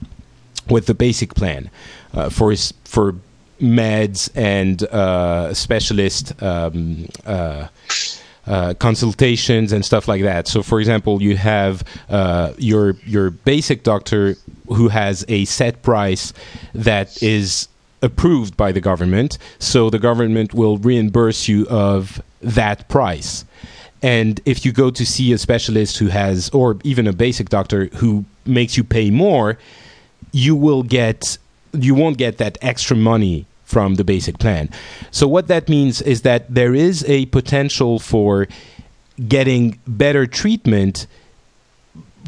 with 0.69 0.87
the 0.87 0.95
basic 0.95 1.35
plan 1.35 1.71
uh, 2.15 2.29
for 2.29 2.55
for 2.85 3.15
meds 3.61 4.31
and 4.35 4.83
uh, 4.85 5.53
specialist 5.53 6.41
um, 6.43 7.07
uh, 8.51 8.75
consultations 8.75 9.73
and 9.73 9.85
stuff 9.85 10.09
like 10.09 10.23
that. 10.23 10.49
So, 10.49 10.63
for 10.63 10.81
example, 10.81 11.23
you 11.23 11.37
have 11.37 11.85
uh, 12.09 12.53
your 12.59 12.97
your 13.07 13.31
basic 13.31 13.85
doctor 13.85 14.35
who 14.67 14.89
has 14.89 15.25
a 15.29 15.45
set 15.45 15.83
price 15.83 16.33
that 16.75 17.23
is 17.23 17.69
approved 18.03 18.57
by 18.57 18.73
the 18.73 18.81
government. 18.81 19.39
So 19.59 19.91
the 19.91 19.99
government 19.99 20.55
will 20.55 20.79
reimburse 20.79 21.49
you 21.49 21.67
of 21.69 22.21
that 22.41 22.89
price. 22.89 23.45
And 24.03 24.41
if 24.47 24.65
you 24.65 24.73
go 24.73 24.91
to 24.91 25.05
see 25.05 25.33
a 25.33 25.39
specialist 25.39 25.99
who 25.99 26.09
has, 26.09 26.49
or 26.51 26.79
even 26.85 27.07
a 27.07 27.13
basic 27.13 27.51
doctor 27.51 27.87
who 27.97 28.25
makes 28.47 28.77
you 28.77 28.83
pay 28.83 29.11
more, 29.11 29.59
you 30.33 30.57
will 30.57 30.83
get, 30.83 31.39
you 31.73 31.95
won't 31.95 32.17
get 32.17 32.39
that 32.39 32.57
extra 32.63 32.97
money 32.97 33.47
from 33.71 33.95
the 33.95 34.05
basic 34.05 34.39
plan. 34.39 34.69
So, 35.13 35.29
what 35.29 35.47
that 35.47 35.69
means 35.69 36.03
is 36.03 36.23
that 36.23 36.53
there 36.53 36.75
is 36.75 37.05
a 37.07 37.27
potential 37.27 38.01
for 38.01 38.49
getting 39.29 39.79
better 39.87 40.27
treatment 40.27 41.07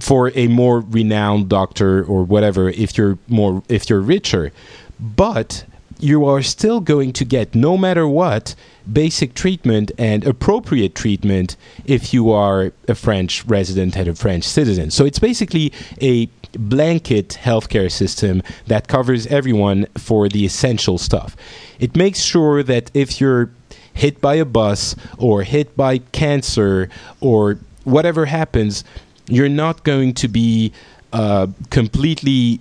for 0.01 0.31
a 0.35 0.47
more 0.49 0.81
renowned 0.81 1.49
doctor 1.49 2.05
or 2.05 2.23
whatever 2.23 2.69
if 2.71 2.97
you're 2.97 3.19
more 3.29 3.63
if 3.69 3.89
you're 3.89 4.01
richer 4.01 4.53
but 4.99 5.65
you 6.03 6.25
are 6.27 6.43
still 6.43 6.81
going 6.81 7.13
to 7.13 7.25
get 7.25 7.55
no 7.55 7.79
matter 7.79 8.09
what 8.09 8.55
basic 8.93 9.35
treatment 9.35 9.93
and 9.97 10.27
appropriate 10.27 10.95
treatment 10.95 11.57
if 11.85 12.13
you 12.13 12.31
are 12.31 12.73
a 12.89 12.95
French 12.95 13.45
resident 13.47 13.97
and 13.97 14.09
a 14.09 14.15
French 14.15 14.43
citizen. 14.45 14.91
So 14.91 15.05
it's 15.05 15.21
basically 15.21 15.73
a 16.01 16.27
blanket 16.59 17.39
healthcare 17.41 17.91
system 17.91 18.43
that 18.67 18.89
covers 18.89 19.27
everyone 19.29 19.87
for 19.97 20.29
the 20.29 20.45
essential 20.45 20.99
stuff. 20.99 21.37
It 21.79 21.97
makes 21.97 22.21
sure 22.21 22.63
that 22.65 22.91
if 22.95 23.21
you're 23.21 23.51
hit 23.95 24.21
by 24.21 24.35
a 24.35 24.45
bus 24.45 24.97
or 25.19 25.45
hit 25.45 25.77
by 25.77 25.99
cancer 25.99 26.89
or 27.21 27.59
whatever 27.85 28.27
happens, 28.27 28.83
you're 29.29 29.49
not 29.49 29.85
going 29.85 30.15
to 30.15 30.29
be 30.29 30.73
uh, 31.13 31.47
completely 31.71 32.61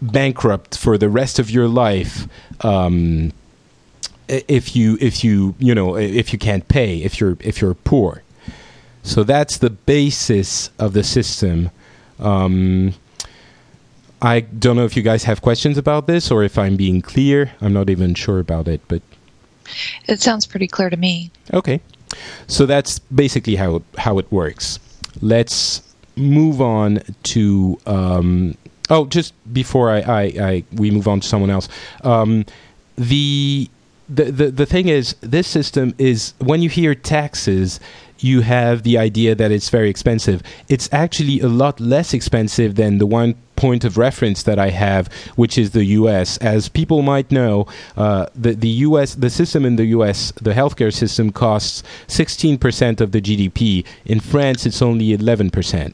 bankrupt 0.00 0.76
for 0.76 0.98
the 0.98 1.08
rest 1.08 1.38
of 1.38 1.50
your 1.50 1.68
life. 1.68 2.28
Um, 2.60 3.32
if 4.28 4.74
you 4.74 4.98
if 5.00 5.22
you 5.22 5.54
you 5.58 5.74
know 5.74 5.96
if 5.96 6.32
you 6.32 6.38
can't 6.38 6.66
pay 6.66 6.98
if 7.04 7.20
you're 7.20 7.36
if 7.38 7.60
you're 7.60 7.74
poor 7.74 8.24
so 9.04 9.22
that's 9.22 9.58
the 9.58 9.70
basis 9.70 10.68
of 10.80 10.94
the 10.94 11.04
system 11.04 11.70
um, 12.18 12.94
I 14.22 14.40
don't 14.40 14.76
know 14.76 14.84
if 14.84 14.96
you 14.96 15.02
guys 15.02 15.24
have 15.24 15.42
questions 15.42 15.76
about 15.76 16.06
this 16.06 16.30
or 16.30 16.42
if 16.42 16.58
I'm 16.58 16.76
being 16.76 17.02
clear. 17.02 17.52
I'm 17.60 17.72
not 17.72 17.90
even 17.90 18.14
sure 18.14 18.38
about 18.38 18.68
it, 18.68 18.80
but 18.88 19.02
it 20.06 20.20
sounds 20.20 20.46
pretty 20.46 20.66
clear 20.66 20.90
to 20.90 20.96
me. 20.96 21.30
Okay, 21.52 21.80
so 22.46 22.66
that's 22.66 22.98
basically 22.98 23.56
how 23.56 23.82
how 23.98 24.18
it 24.18 24.30
works. 24.32 24.78
Let's 25.20 25.82
move 26.16 26.60
on 26.60 27.02
to. 27.24 27.78
Um, 27.86 28.56
oh, 28.90 29.06
just 29.06 29.32
before 29.52 29.90
I, 29.90 30.00
I, 30.00 30.22
I, 30.22 30.64
we 30.72 30.90
move 30.90 31.08
on 31.08 31.20
to 31.20 31.28
someone 31.28 31.50
else. 31.50 31.68
Um, 32.02 32.44
the 32.96 33.68
the, 34.08 34.24
the 34.24 34.50
the 34.50 34.66
thing 34.66 34.88
is, 34.88 35.16
this 35.20 35.48
system 35.48 35.94
is 35.98 36.34
when 36.38 36.62
you 36.62 36.68
hear 36.68 36.94
taxes, 36.94 37.80
you 38.18 38.42
have 38.42 38.82
the 38.82 38.96
idea 38.98 39.34
that 39.34 39.50
it's 39.50 39.68
very 39.68 39.90
expensive. 39.90 40.42
It's 40.68 40.88
actually 40.92 41.40
a 41.40 41.48
lot 41.48 41.80
less 41.80 42.14
expensive 42.14 42.76
than 42.76 42.98
the 42.98 43.06
one 43.06 43.34
point 43.56 43.84
of 43.84 43.98
reference 43.98 44.42
that 44.44 44.58
I 44.58 44.70
have, 44.70 45.12
which 45.34 45.58
is 45.58 45.70
the 45.70 45.84
U.S. 45.84 46.36
As 46.38 46.68
people 46.68 47.02
might 47.02 47.30
know, 47.32 47.66
uh, 47.96 48.26
the 48.34 48.52
the 48.52 48.68
U.S. 48.68 49.14
the 49.14 49.30
system 49.30 49.64
in 49.64 49.76
the 49.76 49.86
U.S. 49.86 50.32
the 50.40 50.52
healthcare 50.52 50.92
system 50.92 51.32
costs 51.32 51.82
16% 52.08 53.00
of 53.00 53.12
the 53.12 53.20
GDP. 53.20 53.84
In 54.04 54.20
France, 54.20 54.66
it's 54.66 54.82
only 54.82 55.16
11%. 55.16 55.92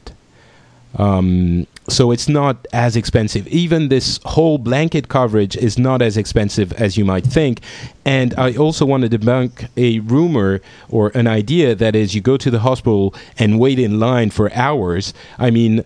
Um, 0.95 1.65
so 1.89 2.11
it's 2.11 2.29
not 2.29 2.65
as 2.71 2.95
expensive. 2.95 3.47
Even 3.47 3.89
this 3.89 4.19
whole 4.25 4.57
blanket 4.57 5.09
coverage 5.09 5.57
is 5.57 5.77
not 5.77 6.01
as 6.01 6.15
expensive 6.15 6.71
as 6.73 6.97
you 6.97 7.03
might 7.03 7.25
think. 7.25 7.59
And 8.05 8.33
I 8.37 8.55
also 8.55 8.85
want 8.85 9.03
to 9.03 9.09
debunk 9.09 9.67
a 9.75 9.99
rumor 9.99 10.61
or 10.89 11.11
an 11.13 11.27
idea 11.27 11.75
that 11.75 11.95
is 11.95 12.15
you 12.15 12.21
go 12.21 12.37
to 12.37 12.49
the 12.49 12.59
hospital 12.59 13.13
and 13.37 13.59
wait 13.59 13.79
in 13.79 13.99
line 13.99 14.29
for 14.29 14.51
hours. 14.53 15.13
I 15.37 15.51
mean, 15.51 15.83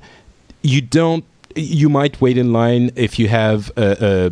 you 0.61 0.81
don't. 0.81 1.25
You 1.55 1.89
might 1.89 2.21
wait 2.21 2.37
in 2.37 2.53
line 2.53 2.91
if 2.95 3.17
you 3.17 3.29
have 3.29 3.71
a, 3.75 4.29
a 4.29 4.31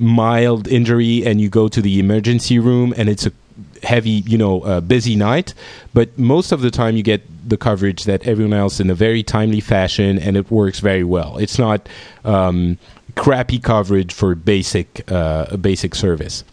mild 0.00 0.68
injury 0.68 1.26
and 1.26 1.40
you 1.40 1.48
go 1.48 1.66
to 1.68 1.82
the 1.82 1.98
emergency 1.98 2.60
room 2.60 2.94
and 2.96 3.08
it's 3.08 3.26
a 3.26 3.32
heavy, 3.82 4.22
you 4.26 4.38
know, 4.38 4.62
uh, 4.62 4.80
busy 4.80 5.16
night. 5.16 5.54
But 5.94 6.18
most 6.18 6.52
of 6.52 6.60
the 6.60 6.70
time, 6.70 6.96
you 6.96 7.02
get 7.02 7.22
the 7.48 7.56
coverage 7.56 8.04
that 8.04 8.26
everyone 8.26 8.58
else 8.58 8.80
in 8.80 8.90
a 8.90 8.94
very 8.94 9.22
timely 9.22 9.60
fashion, 9.60 10.18
and 10.18 10.36
it 10.36 10.50
works 10.50 10.80
very 10.80 11.04
well. 11.04 11.38
It's 11.38 11.58
not 11.58 11.88
um, 12.24 12.78
crappy 13.16 13.58
coverage 13.58 14.12
for 14.12 14.34
basic 14.34 15.10
uh, 15.10 15.56
basic 15.56 15.94
service. 15.94 16.44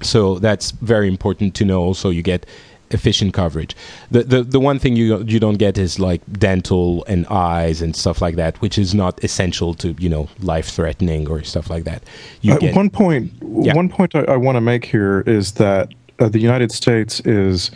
So 0.00 0.38
that's 0.38 0.70
very 0.70 1.08
important 1.08 1.54
to 1.56 1.64
know. 1.64 1.82
Also, 1.82 2.10
you 2.10 2.22
get 2.22 2.46
efficient 2.90 3.34
coverage. 3.34 3.76
The, 4.10 4.22
the 4.22 4.42
the 4.42 4.60
one 4.60 4.78
thing 4.78 4.96
you 4.96 5.22
you 5.24 5.40
don't 5.40 5.58
get 5.58 5.78
is 5.78 5.98
like 5.98 6.20
dental 6.38 7.04
and 7.06 7.26
eyes 7.26 7.82
and 7.82 7.94
stuff 7.94 8.22
like 8.22 8.36
that, 8.36 8.60
which 8.60 8.78
is 8.78 8.94
not 8.94 9.22
essential 9.24 9.74
to 9.74 9.94
you 9.98 10.08
know 10.08 10.28
life 10.40 10.68
threatening 10.68 11.28
or 11.28 11.42
stuff 11.42 11.70
like 11.70 11.84
that. 11.84 12.02
You 12.42 12.54
uh, 12.54 12.58
get, 12.58 12.76
one 12.76 12.90
point 12.90 13.32
yeah. 13.42 13.74
one 13.74 13.88
point 13.88 14.14
I, 14.14 14.20
I 14.20 14.36
want 14.36 14.56
to 14.56 14.60
make 14.60 14.84
here 14.84 15.20
is 15.26 15.52
that 15.52 15.92
uh, 16.18 16.28
the 16.28 16.38
United 16.38 16.72
States 16.72 17.20
is 17.20 17.70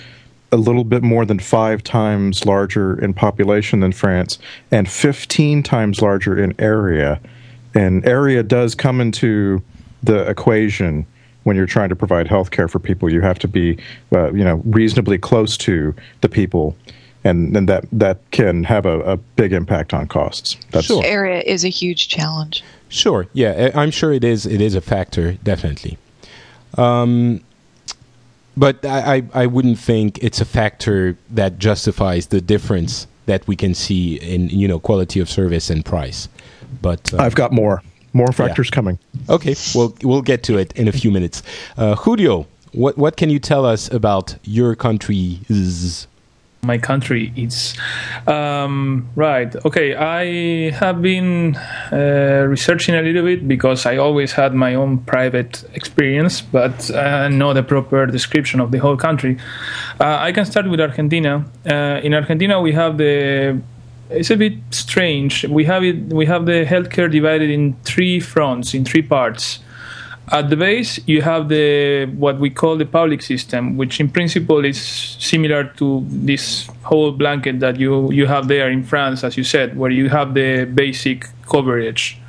a 0.51 0.57
little 0.57 0.85
bit 0.85 1.03
more 1.03 1.25
than 1.25 1.39
five 1.39 1.83
times 1.83 2.47
larger 2.47 2.99
in 3.03 3.13
population 3.13 3.81
than 3.81 3.93
France 3.93 4.39
and 4.71 4.89
15 4.89 5.63
times 5.63 6.01
larger 6.01 6.43
in 6.43 6.55
area. 6.59 7.21
And 7.75 8.07
area 8.07 8.43
does 8.43 8.75
come 8.75 9.01
into 9.01 9.63
the 10.03 10.29
equation 10.29 11.07
when 11.43 11.57
you're 11.57 11.67
trying 11.67 11.89
to 11.91 11.97
provide 11.97 12.27
health 12.27 12.51
care 12.51 12.69
for 12.69 12.79
people. 12.79 13.13
You 13.13 13.21
have 13.21 13.39
to 13.41 13.49
be, 13.49 13.79
uh, 14.13 14.33
you 14.33 14.45
know, 14.45 14.57
reasonably 14.65 15.19
close 15.19 15.57
to 15.59 15.95
the 16.23 16.29
people. 16.29 16.77
And, 17.25 17.55
and 17.57 17.69
that, 17.69 17.85
that 17.93 18.19
can 18.31 18.65
have 18.65 18.87
a, 18.87 19.01
a 19.01 19.17
big 19.17 19.53
impact 19.53 19.93
on 19.93 20.07
costs. 20.07 20.57
That's 20.71 20.87
sure. 20.87 21.05
Area 21.05 21.43
is 21.45 21.65
a 21.65 21.69
huge 21.69 22.09
challenge. 22.09 22.65
Sure. 22.89 23.27
Yeah, 23.35 23.71
I'm 23.75 23.91
sure 23.91 24.13
it 24.13 24.25
is. 24.25 24.47
It 24.47 24.61
is 24.61 24.75
a 24.75 24.81
factor, 24.81 25.33
definitely. 25.35 25.99
Um, 26.79 27.43
but 28.59 28.85
I, 28.85 29.17
I, 29.17 29.23
I 29.43 29.47
wouldn't 29.47 29.79
think 29.79 30.19
it's 30.23 30.41
a 30.41 30.45
factor 30.45 31.17
that 31.31 31.59
justifies 31.59 32.27
the 32.27 32.41
difference 32.41 33.07
that 33.27 33.47
we 33.47 33.55
can 33.55 33.75
see 33.75 34.17
in 34.17 34.49
you 34.49 34.67
know 34.67 34.81
quality 34.81 35.21
of 35.21 35.31
service 35.31 35.71
and 35.71 35.85
price. 35.85 36.29
But 36.83 37.15
uh, 37.15 37.19
I've 37.19 37.37
got 37.37 37.53
more 37.53 37.83
more 38.13 38.33
factors 38.33 38.69
yeah. 38.71 38.75
coming. 38.75 38.99
Okay, 39.29 39.55
well 39.75 39.95
we'll 40.03 40.23
get 40.23 40.43
to 40.45 40.59
it 40.59 40.73
in 40.73 40.89
a 40.89 40.93
few 40.93 41.11
minutes. 41.11 41.43
Uh, 41.77 41.95
Julio, 41.95 42.47
what 42.73 42.99
what 42.99 43.17
can 43.17 43.31
you 43.31 43.39
tell 43.39 43.65
us 43.65 43.91
about 43.93 44.37
your 44.43 44.75
country's 44.75 46.09
my 46.63 46.79
country 46.79 47.33
is. 47.37 47.75
um, 48.27 49.09
right 49.15 49.55
okay 49.65 49.95
i 49.95 50.71
have 50.71 51.01
been 51.01 51.57
uh, 51.93 52.45
researching 52.49 52.95
a 52.95 53.03
little 53.03 53.25
bit 53.25 53.47
because 53.47 53.87
i 53.87 53.97
always 53.97 54.33
had 54.33 54.55
my 54.55 54.75
own 54.75 54.99
private 54.99 55.65
experience 55.75 56.41
but 56.41 56.91
uh, 56.91 57.29
not 57.29 57.57
a 57.57 57.63
proper 57.63 58.07
description 58.07 58.61
of 58.61 58.71
the 58.71 58.79
whole 58.79 58.97
country. 58.97 59.37
Uh, 60.01 60.19
i 60.21 60.33
can 60.33 60.45
start 60.45 60.69
with 60.69 60.81
argentina. 60.81 61.45
Uh, 61.67 62.01
in 62.03 62.13
argentina 62.15 62.61
we 62.61 62.73
have 62.73 62.99
the 62.99 63.61
it's 64.11 64.31
a 64.31 64.37
bit 64.37 64.55
strange. 64.71 65.45
We 65.45 65.65
have 65.65 65.85
it 65.85 65.97
we 66.13 66.27
have 66.27 66.47
the 66.47 66.65
healthcare 66.65 67.11
divided 67.11 67.51
in 67.51 67.75
three 67.85 68.21
fronts 68.21 68.75
in 68.75 68.85
three 68.85 69.03
parts 69.03 69.61
at 70.33 70.51
the 70.51 70.57
base, 70.57 71.01
you 71.07 71.23
have 71.23 71.49
the 71.49 72.07
what 72.17 72.39
we 72.39 72.51
call 72.51 72.77
the 72.77 72.87
public 72.87 73.23
system, 73.23 73.77
which 73.77 74.01
in 74.01 74.09
principle 74.09 74.65
is 74.65 74.81
similar 74.81 75.65
to 75.65 76.05
this 76.09 76.69
whole 76.83 77.13
blanket 77.13 77.61
that 77.61 77.79
you 77.79 78.11
you 78.13 78.27
have 78.27 78.49
there 78.49 78.71
in 78.71 78.83
France, 78.83 79.25
as 79.25 79.37
you 79.37 79.45
said, 79.45 79.77
where 79.77 79.91
you 79.91 80.09
have 80.09 80.35
the 80.35 80.65
basic 80.65 81.27
coverage. 81.49 82.21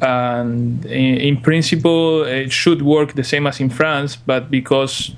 And 0.00 0.84
in, 0.86 1.16
in 1.16 1.40
principle, 1.40 2.24
it 2.24 2.52
should 2.52 2.82
work 2.82 3.14
the 3.14 3.24
same 3.24 3.46
as 3.46 3.60
in 3.60 3.70
France, 3.70 4.16
but 4.16 4.50
because 4.50 5.12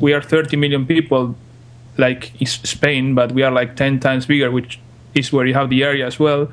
we 0.00 0.12
are 0.12 0.22
30 0.22 0.56
million 0.56 0.86
people, 0.86 1.36
like 1.96 2.32
Spain, 2.44 3.14
but 3.14 3.32
we 3.32 3.42
are 3.42 3.52
like 3.52 3.76
10 3.76 4.00
times 4.00 4.26
bigger, 4.26 4.50
which 4.50 4.80
is 5.14 5.32
where 5.32 5.46
you 5.46 5.54
have 5.54 5.70
the 5.70 5.84
area 5.84 6.06
as 6.06 6.18
well. 6.18 6.48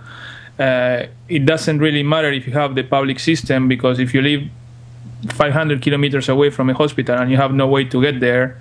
Uh, 0.60 1.06
it 1.30 1.46
doesn't 1.46 1.80
really 1.80 2.04
matter 2.04 2.32
if 2.32 2.46
you 2.46 2.54
have 2.54 2.76
the 2.76 2.84
public 2.84 3.20
system 3.20 3.68
because 3.68 3.98
if 3.98 4.14
you 4.14 4.22
live 4.22 4.44
500 5.28 5.82
kilometers 5.82 6.30
away 6.30 6.50
from 6.50 6.70
a 6.70 6.74
hospital 6.74 7.18
and 7.18 7.30
you 7.32 7.38
have 7.38 7.54
no 7.54 7.68
way 7.68 7.84
to 7.86 8.02
get 8.02 8.20
there, 8.20 8.58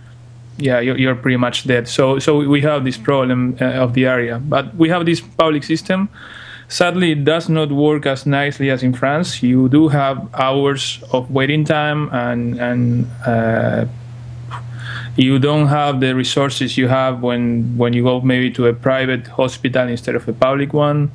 yeah, 0.58 0.80
you're, 0.80 0.98
you're 0.98 1.14
pretty 1.14 1.36
much 1.36 1.66
dead. 1.66 1.88
So, 1.88 2.18
so 2.18 2.38
we 2.38 2.60
have 2.62 2.84
this 2.84 2.98
problem 2.98 3.56
uh, 3.60 3.64
of 3.64 3.94
the 3.94 4.06
area, 4.06 4.38
but 4.38 4.74
we 4.74 4.88
have 4.88 5.06
this 5.06 5.20
public 5.20 5.62
system. 5.64 6.08
Sadly, 6.68 7.12
it 7.12 7.24
does 7.24 7.48
not 7.48 7.72
work 7.72 8.04
as 8.06 8.26
nicely 8.26 8.70
as 8.70 8.82
in 8.82 8.92
France. 8.92 9.42
You 9.42 9.68
do 9.68 9.88
have 9.88 10.28
hours 10.34 11.02
of 11.12 11.30
waiting 11.30 11.64
time, 11.64 12.10
and 12.12 12.60
and 12.60 13.06
uh, 13.24 13.86
you 15.16 15.38
don't 15.38 15.68
have 15.68 16.00
the 16.00 16.14
resources 16.14 16.76
you 16.76 16.88
have 16.88 17.22
when 17.22 17.78
when 17.78 17.94
you 17.94 18.02
go 18.02 18.20
maybe 18.20 18.50
to 18.50 18.66
a 18.66 18.74
private 18.74 19.26
hospital 19.28 19.88
instead 19.88 20.14
of 20.14 20.28
a 20.28 20.32
public 20.34 20.74
one. 20.74 21.10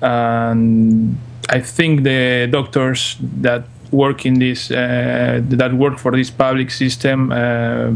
And 0.00 1.18
I 1.50 1.60
think 1.60 2.02
the 2.02 2.48
doctors 2.50 3.18
that 3.20 3.64
work 3.92 4.26
in 4.26 4.38
this 4.38 4.70
uh, 4.70 5.40
that 5.44 5.72
work 5.74 5.98
for 5.98 6.12
this 6.12 6.30
public 6.30 6.70
system 6.70 7.32
uh, 7.32 7.92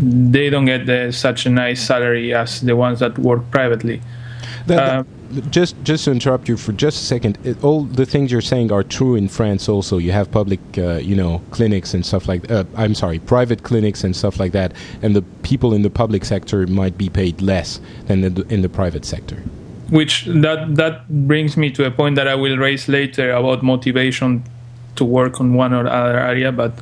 they 0.00 0.50
don't 0.50 0.64
get 0.64 0.86
the, 0.86 1.12
such 1.12 1.46
a 1.46 1.50
nice 1.50 1.80
salary 1.80 2.34
as 2.34 2.60
the 2.60 2.76
ones 2.76 3.00
that 3.00 3.18
work 3.18 3.50
privately. 3.50 4.00
That, 4.66 4.78
uh, 4.78 5.04
just 5.50 5.74
just 5.82 6.04
to 6.04 6.10
interrupt 6.10 6.48
you 6.48 6.56
for 6.56 6.72
just 6.72 7.02
a 7.02 7.04
second, 7.04 7.38
it, 7.44 7.62
all 7.64 7.84
the 7.84 8.06
things 8.06 8.30
you're 8.30 8.40
saying 8.40 8.70
are 8.70 8.82
true 8.82 9.16
in 9.16 9.28
France. 9.28 9.68
Also, 9.68 9.98
you 9.98 10.12
have 10.12 10.30
public, 10.30 10.60
uh, 10.78 10.94
you 10.94 11.16
know, 11.16 11.42
clinics 11.50 11.94
and 11.94 12.04
stuff 12.04 12.28
like. 12.28 12.50
Uh, 12.50 12.64
I'm 12.76 12.94
sorry, 12.94 13.18
private 13.18 13.62
clinics 13.62 14.04
and 14.04 14.14
stuff 14.14 14.38
like 14.38 14.52
that, 14.52 14.72
and 15.00 15.16
the 15.16 15.22
people 15.42 15.74
in 15.74 15.82
the 15.82 15.90
public 15.90 16.24
sector 16.24 16.66
might 16.66 16.96
be 16.96 17.08
paid 17.08 17.40
less 17.40 17.80
than 18.06 18.24
in 18.24 18.34
the, 18.34 18.46
in 18.48 18.62
the 18.62 18.68
private 18.68 19.04
sector. 19.04 19.42
Which 19.90 20.26
that 20.26 20.76
that 20.76 21.08
brings 21.26 21.56
me 21.56 21.70
to 21.72 21.86
a 21.86 21.90
point 21.90 22.16
that 22.16 22.28
I 22.28 22.34
will 22.34 22.56
raise 22.56 22.88
later 22.88 23.32
about 23.32 23.62
motivation 23.62 24.44
to 24.96 25.04
work 25.04 25.40
on 25.40 25.54
one 25.54 25.72
or 25.72 25.86
other 25.86 26.18
area, 26.18 26.52
but 26.52 26.72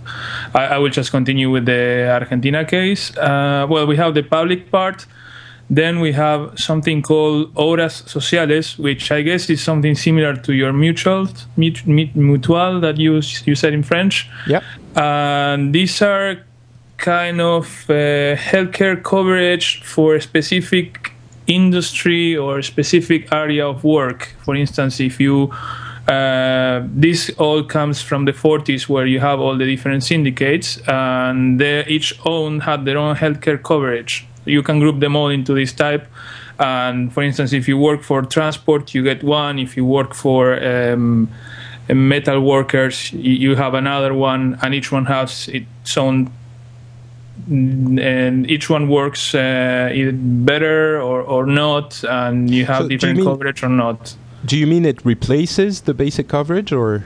I, 0.54 0.66
I 0.66 0.78
will 0.78 0.90
just 0.90 1.10
continue 1.10 1.50
with 1.50 1.66
the 1.66 2.08
Argentina 2.10 2.64
case. 2.64 3.16
Uh, 3.16 3.66
well, 3.68 3.86
we 3.86 3.96
have 3.96 4.14
the 4.14 4.22
public 4.22 4.70
part. 4.70 5.06
Then 5.72 6.00
we 6.00 6.12
have 6.12 6.58
something 6.58 7.00
called 7.00 7.54
obras 7.54 8.08
sociales, 8.08 8.76
which 8.76 9.12
I 9.12 9.22
guess 9.22 9.48
is 9.48 9.62
something 9.62 9.94
similar 9.94 10.34
to 10.34 10.52
your 10.52 10.72
mutual 10.72 11.28
mutual 11.56 12.80
that 12.80 12.96
you 12.98 13.20
you 13.44 13.54
said 13.54 13.72
in 13.72 13.84
French. 13.84 14.28
Yeah. 14.48 14.62
And 14.96 15.72
these 15.72 16.02
are 16.02 16.38
kind 16.96 17.40
of 17.40 17.66
uh, 17.88 18.34
healthcare 18.34 19.00
coverage 19.00 19.82
for 19.84 20.16
a 20.16 20.20
specific 20.20 21.12
industry 21.46 22.36
or 22.36 22.62
specific 22.62 23.32
area 23.32 23.66
of 23.66 23.84
work. 23.84 24.34
For 24.44 24.56
instance, 24.56 24.98
if 24.98 25.20
you 25.20 25.52
uh, 26.10 26.82
this 26.88 27.30
all 27.38 27.62
comes 27.62 28.02
from 28.02 28.24
the 28.24 28.32
40s, 28.32 28.88
where 28.88 29.06
you 29.06 29.20
have 29.20 29.38
all 29.38 29.56
the 29.56 29.64
different 29.64 30.02
syndicates, 30.02 30.78
and 30.88 31.60
they 31.60 31.84
each 31.86 32.18
own 32.26 32.60
had 32.60 32.84
their 32.84 32.98
own 32.98 33.14
healthcare 33.14 33.62
coverage. 33.62 34.26
You 34.44 34.62
can 34.62 34.80
group 34.80 34.98
them 34.98 35.14
all 35.14 35.28
into 35.28 35.54
this 35.54 35.72
type. 35.72 36.06
And 36.58 37.12
for 37.12 37.22
instance, 37.22 37.52
if 37.52 37.68
you 37.68 37.78
work 37.78 38.02
for 38.02 38.22
transport, 38.22 38.92
you 38.92 39.04
get 39.04 39.22
one. 39.22 39.58
If 39.60 39.76
you 39.76 39.84
work 39.84 40.14
for 40.14 40.42
um, 40.62 41.30
metal 41.88 42.40
workers, 42.40 43.12
you 43.12 43.54
have 43.54 43.74
another 43.74 44.12
one, 44.12 44.58
and 44.62 44.74
each 44.74 44.90
one 44.90 45.06
has 45.06 45.48
its 45.48 45.96
own 45.96 46.30
and 47.48 48.50
each 48.50 48.68
one 48.68 48.88
works 48.88 49.34
uh, 49.34 49.90
better 50.12 51.00
or, 51.00 51.22
or 51.22 51.46
not, 51.46 52.02
and 52.04 52.50
you 52.50 52.66
have 52.66 52.82
so 52.82 52.88
different 52.88 53.18
you 53.18 53.24
mean, 53.24 53.32
coverage 53.32 53.62
or 53.62 53.68
not. 53.68 54.14
Do 54.44 54.56
you 54.56 54.66
mean 54.66 54.84
it 54.84 55.04
replaces 55.04 55.82
the 55.82 55.94
basic 55.94 56.28
coverage 56.28 56.72
or? 56.72 57.04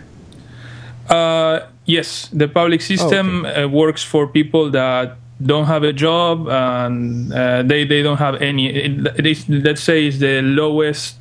Uh, 1.09 1.61
yes, 1.85 2.29
the 2.33 2.49
public 2.49 2.81
system 2.81 3.45
oh, 3.45 3.49
okay. 3.49 3.63
uh, 3.63 3.69
works 3.69 4.03
for 4.03 4.27
people 4.27 4.71
that 4.71 5.17
don't 5.45 5.67
have 5.67 5.83
a 5.83 5.93
job 5.93 6.49
and 6.49 7.33
uh, 7.33 7.63
they, 7.63 7.85
they 7.85 8.03
don't 8.03 8.19
have 8.19 8.41
any. 8.41 8.69
It, 8.69 9.49
let's 9.49 9.83
say 9.83 10.07
it's 10.07 10.19
the 10.19 10.43
lowest 10.43 11.17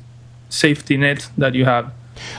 safety 0.48 0.96
net 0.96 1.28
that 1.36 1.54
you 1.54 1.64
have. 1.64 1.92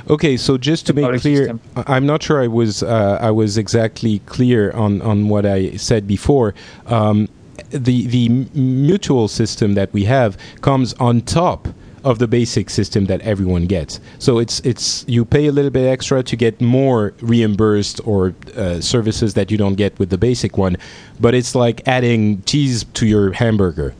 Okay, 0.09 0.37
so 0.37 0.57
just 0.57 0.87
to 0.87 0.93
make 0.93 1.19
clear, 1.19 1.37
system. 1.37 1.59
I'm 1.75 2.05
not 2.05 2.23
sure 2.23 2.41
I 2.41 2.47
was 2.47 2.81
uh, 2.81 3.17
I 3.21 3.31
was 3.31 3.57
exactly 3.57 4.19
clear 4.19 4.71
on, 4.71 5.01
on 5.01 5.27
what 5.27 5.45
I 5.45 5.75
said 5.75 6.07
before. 6.07 6.55
Um, 6.85 7.27
the 7.69 8.07
the 8.07 8.29
mutual 8.53 9.27
system 9.27 9.73
that 9.73 9.91
we 9.91 10.05
have 10.05 10.37
comes 10.61 10.93
on 10.93 11.21
top 11.21 11.67
of 12.05 12.19
the 12.19 12.27
basic 12.27 12.69
system 12.69 13.05
that 13.07 13.19
everyone 13.21 13.65
gets. 13.65 13.99
So 14.19 14.37
it's 14.37 14.61
it's 14.61 15.03
you 15.07 15.25
pay 15.25 15.47
a 15.47 15.51
little 15.51 15.71
bit 15.71 15.87
extra 15.87 16.23
to 16.23 16.35
get 16.35 16.61
more 16.61 17.13
reimbursed 17.19 17.99
or 18.05 18.33
uh, 18.55 18.79
services 18.79 19.33
that 19.33 19.51
you 19.51 19.57
don't 19.57 19.75
get 19.75 19.97
with 19.99 20.09
the 20.11 20.17
basic 20.17 20.57
one, 20.57 20.77
but 21.19 21.33
it's 21.33 21.55
like 21.55 21.85
adding 21.87 22.43
cheese 22.43 22.85
to 22.93 23.05
your 23.07 23.33
hamburger. 23.33 23.93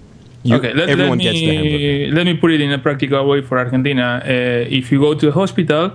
You, 0.44 0.58
okay, 0.58 0.74
let, 0.76 0.96
let, 0.96 1.18
me, 1.18 2.12
let 2.12 2.24
me 2.24 2.38
put 2.38 2.52
it 2.52 2.62
in 2.62 2.72
a 2.72 2.78
practical 2.78 3.28
way 3.28 3.42
for 3.42 3.58
Argentina. 3.58 4.22
Uh, 4.24 4.30
if 4.80 4.92
you 4.92 5.00
go 5.00 5.16
to 5.16 5.30
a 5.30 5.32
hospital, 5.32 5.94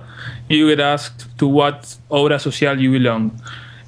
you 0.49 0.67
get 0.67 0.81
asked 0.81 1.25
to 1.37 1.47
what 1.47 1.95
obra 2.11 2.37
social 2.37 2.77
you 2.77 2.91
belong. 2.91 3.31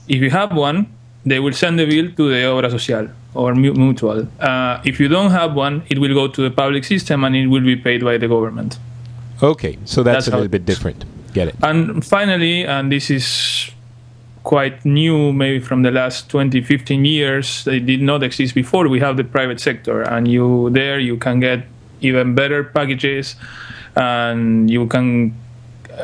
If 0.07 0.21
you 0.21 0.29
have 0.29 0.55
one, 0.55 0.87
they 1.25 1.39
will 1.39 1.51
send 1.51 1.77
the 1.79 1.85
bill 1.85 2.07
to 2.15 2.29
the 2.29 2.41
obra 2.47 2.71
social 2.71 3.09
or 3.35 3.55
mutual. 3.55 4.27
Uh, 4.39 4.81
if 4.85 4.99
you 4.99 5.07
don't 5.07 5.31
have 5.31 5.53
one, 5.53 5.83
it 5.89 5.99
will 5.99 6.13
go 6.13 6.27
to 6.27 6.41
the 6.41 6.51
public 6.51 6.83
system 6.83 7.23
and 7.23 7.35
it 7.35 7.47
will 7.47 7.63
be 7.63 7.75
paid 7.75 8.03
by 8.03 8.17
the 8.17 8.27
government. 8.27 8.77
Okay, 9.41 9.77
so 9.85 10.03
that's, 10.03 10.25
that's 10.25 10.27
a 10.27 10.31
little 10.31 10.47
bit 10.47 10.65
different. 10.65 11.05
Get 11.33 11.49
it. 11.49 11.55
And 11.63 12.05
finally, 12.05 12.63
and 12.65 12.91
this 12.91 13.09
is 13.09 13.71
quite 14.43 14.85
new, 14.85 15.33
maybe 15.33 15.59
from 15.59 15.81
the 15.81 15.91
last 15.91 16.29
20, 16.29 16.61
15 16.61 17.05
years, 17.05 17.63
they 17.63 17.79
did 17.79 18.01
not 18.01 18.23
exist 18.23 18.53
before. 18.53 18.87
We 18.87 18.99
have 18.99 19.17
the 19.17 19.23
private 19.23 19.59
sector, 19.59 20.01
and 20.01 20.27
you 20.27 20.69
there 20.71 20.99
you 20.99 21.17
can 21.17 21.39
get 21.39 21.65
even 22.01 22.35
better 22.35 22.63
packages, 22.63 23.35
and 23.95 24.69
you 24.69 24.87
can 24.87 25.35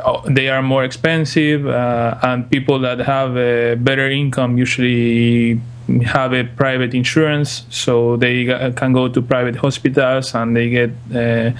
uh, 0.03 0.21
they 0.29 0.49
are 0.49 0.61
more 0.61 0.83
expensive, 0.83 1.67
uh, 1.67 2.17
and 2.23 2.49
people 2.49 2.79
that 2.79 2.99
have 2.99 3.37
a 3.37 3.75
better 3.75 4.09
income 4.09 4.57
usually 4.57 5.59
have 6.05 6.33
a 6.33 6.43
private 6.43 6.93
insurance, 6.93 7.63
so 7.69 8.17
they 8.17 8.45
can 8.75 8.93
go 8.93 9.07
to 9.07 9.21
private 9.21 9.55
hospitals 9.55 10.35
and 10.35 10.55
they 10.55 10.69
get 10.69 10.91
uh, 11.15 11.51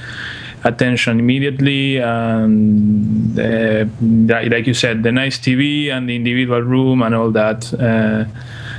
attention 0.64 1.20
immediately. 1.20 1.98
And 1.98 3.40
uh, 3.40 3.86
like 4.02 4.68
you 4.68 4.74
said, 4.74 5.04
the 5.04 5.12
nice 5.12 5.38
TV 5.40 5.92
and 5.92 6.10
the 6.10 6.16
individual 6.16 6.62
room 6.62 7.02
and 7.02 7.16
all 7.16 7.32
that. 7.32 7.74
Uh, 7.74 8.26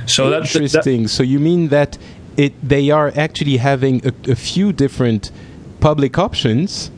so 0.05 0.29
that's 0.29 0.55
interesting. 0.55 1.07
So 1.07 1.23
you 1.23 1.39
mean 1.39 1.69
that 1.69 1.97
it 2.37 2.53
they 2.67 2.89
are 2.89 3.11
actually 3.15 3.57
having 3.57 4.05
a, 4.05 4.31
a 4.31 4.35
few 4.35 4.71
different 4.71 5.31
public 5.79 6.17
options 6.17 6.91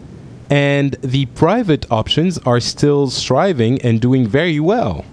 and 0.49 0.95
the 1.01 1.25
private 1.27 1.89
options 1.89 2.37
are 2.39 2.59
still 2.59 3.09
striving 3.09 3.81
and 3.81 3.99
doing 3.99 4.27
very 4.27 4.59
well. 4.59 5.05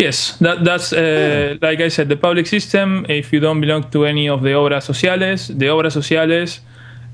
Yes, 0.00 0.38
that, 0.38 0.64
that's 0.64 0.94
uh, 0.94 1.56
like 1.60 1.80
I 1.80 1.88
said, 1.88 2.08
the 2.08 2.16
public 2.16 2.46
system. 2.46 3.04
If 3.06 3.34
you 3.34 3.40
don't 3.40 3.60
belong 3.60 3.90
to 3.90 4.06
any 4.06 4.30
of 4.30 4.40
the 4.40 4.50
obras 4.50 4.84
sociales, 4.84 5.48
the 5.48 5.66
obras 5.66 5.92
sociales, 5.92 6.60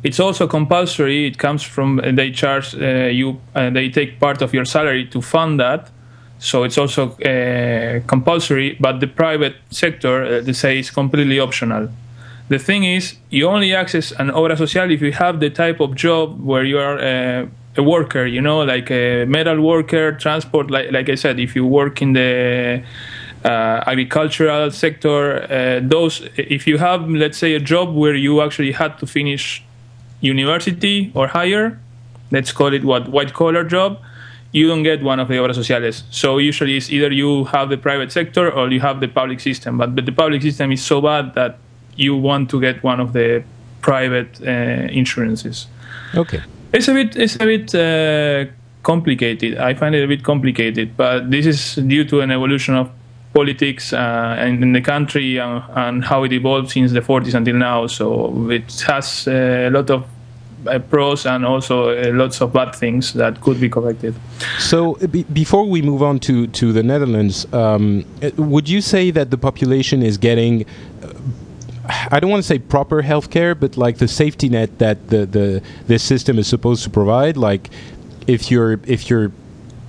it's 0.05 0.20
also 0.20 0.46
compulsory. 0.46 1.27
It 1.27 1.37
comes 1.37 1.64
from 1.64 1.99
uh, 1.99 2.12
they 2.12 2.31
charge 2.31 2.77
uh, 2.77 3.09
you, 3.11 3.40
uh, 3.57 3.70
they 3.70 3.90
take 3.90 4.20
part 4.20 4.40
of 4.40 4.55
your 4.55 4.64
salary 4.64 5.05
to 5.07 5.20
fund 5.20 5.59
that. 5.59 5.90
So 6.38 6.62
it's 6.62 6.79
also 6.79 7.11
uh, 7.11 8.07
compulsory. 8.07 8.77
But 8.79 9.01
the 9.01 9.09
private 9.09 9.57
sector, 9.70 10.40
they 10.42 10.53
say, 10.53 10.79
is 10.79 10.90
completely 10.92 11.40
optional. 11.40 11.88
The 12.49 12.61
thing 12.61 12.85
is, 12.85 13.16
you 13.31 13.49
only 13.49 13.75
access 13.75 14.12
an 14.12 14.29
obra 14.31 14.57
social 14.57 14.88
if 14.92 15.03
you 15.03 15.11
have 15.11 15.40
the 15.40 15.51
type 15.51 15.81
of 15.81 15.96
job 15.96 16.40
where 16.40 16.62
you 16.62 16.79
are 16.79 17.49
a 17.79 17.83
worker, 17.83 18.27
you 18.27 18.41
know, 18.41 18.61
like 18.61 18.91
a 18.91 19.25
metal 19.27 19.61
worker, 19.61 20.12
transport. 20.12 20.71
Like, 20.71 20.93
like 20.93 21.09
I 21.09 21.15
said, 21.15 21.39
if 21.39 21.55
you 21.57 21.67
work 21.67 22.03
in 22.03 22.12
the 22.12 22.83
uh, 23.45 23.49
agricultural 23.87 24.71
sector, 24.71 25.43
uh, 25.43 25.81
those, 25.83 26.29
if 26.37 26.67
you 26.67 26.79
have, 26.79 27.09
let's 27.09 27.39
say, 27.39 27.55
a 27.55 27.61
job 27.61 27.95
where 27.95 28.15
you 28.15 28.41
actually 28.41 28.73
had 28.73 28.99
to 28.99 29.07
finish 29.07 29.62
university 30.21 31.12
or 31.15 31.29
higher, 31.29 31.79
let's 32.31 32.53
call 32.53 32.73
it 32.73 32.85
what, 32.85 33.09
white 33.09 33.35
collar 33.35 33.65
job, 33.65 33.99
you 34.53 34.67
don't 34.69 34.83
get 34.83 35.03
one 35.03 35.21
of 35.21 35.29
the 35.29 35.35
obras 35.35 35.57
sociales. 35.57 36.05
So 36.11 36.39
usually 36.39 36.77
it's 36.77 36.91
either 36.91 37.12
you 37.12 37.45
have 37.47 37.69
the 37.69 37.77
private 37.77 38.11
sector 38.11 38.51
or 38.51 38.71
you 38.71 38.81
have 38.81 39.01
the 39.01 39.09
public 39.09 39.41
system. 39.41 39.79
But, 39.79 39.95
but 39.95 40.07
the 40.07 40.12
public 40.12 40.43
system 40.43 40.73
is 40.73 40.83
so 40.83 41.01
bad 41.01 41.35
that 41.35 41.59
you 41.97 42.17
want 42.17 42.51
to 42.51 42.61
get 42.61 42.83
one 42.83 43.01
of 43.01 43.12
the 43.12 43.45
private 43.83 44.41
uh, 44.41 44.89
insurances. 44.91 45.67
Okay. 46.15 46.43
It's 46.73 46.89
a 46.89 46.95
bit. 46.95 47.17
It's 47.17 47.37
a 47.37 47.45
bit. 47.45 47.75
Uh, 47.75 48.53
complicated. 48.87 49.59
I 49.59 49.75
find 49.75 49.97
it 49.97 50.05
a 50.05 50.07
bit 50.07 50.23
complicated, 50.23 50.97
but 50.97 51.29
this 51.29 51.45
is 51.45 51.75
due 51.75 52.05
to 52.05 52.21
an 52.21 52.31
evolution 52.31 52.77
of 52.77 52.89
politics 53.35 53.93
uh, 53.93 54.37
in 54.47 54.73
the 54.73 54.81
country 54.81 55.39
and, 55.39 55.63
and, 55.75 56.05
how 56.05 56.23
it 56.23 56.33
evolved 56.33 56.71
since 56.71 56.93
the 56.93 57.01
40s 57.01 57.35
until 57.35 57.57
now. 57.57 57.89
So 57.89 58.49
it 58.49 58.81
has 58.87 59.27
a 59.27 59.71
lot 59.71 59.91
of 59.91 60.07
uh, 60.67 60.79
pros 60.79 61.27
and 61.27 61.45
also 61.45 61.91
uh, 61.91 62.13
lots 62.13 62.41
of 62.41 62.53
bad 62.53 62.75
things 62.75 63.13
that 63.13 63.41
could 63.41 63.61
be 63.61 63.69
corrected. 63.69 64.15
So, 64.59 64.95
be 65.11 65.25
before 65.25 65.67
we 65.67 65.83
move 65.83 66.03
on 66.03 66.19
to, 66.21 66.47
to 66.47 66.73
the 66.73 66.83
Netherlands, 66.83 67.47
um, 67.53 68.05
uh, 68.23 68.31
would 68.37 68.69
you 68.69 68.81
say 68.81 69.11
that 69.11 69.31
the 69.31 69.39
population 69.39 70.03
is 70.03 70.17
getting, 70.19 70.63
uh, 70.63 70.96
I 71.88 72.20
don't 72.20 72.31
want 72.31 72.42
to 72.42 72.46
say 72.46 72.59
proper 72.59 73.03
healthcare, 73.03 73.59
but 73.59 73.77
like 73.77 73.99
the 73.99 74.09
safety 74.09 74.49
net 74.49 74.79
that 74.79 75.09
the, 75.09 75.27
the 75.27 75.62
this 75.87 76.03
system 76.03 76.38
is 76.38 76.46
supposed 76.46 76.85
to 76.85 76.90
provide? 76.90 77.37
Like, 77.37 77.70
if 78.27 78.51
you're 78.51 78.81
if 78.87 79.09
you're 79.09 79.33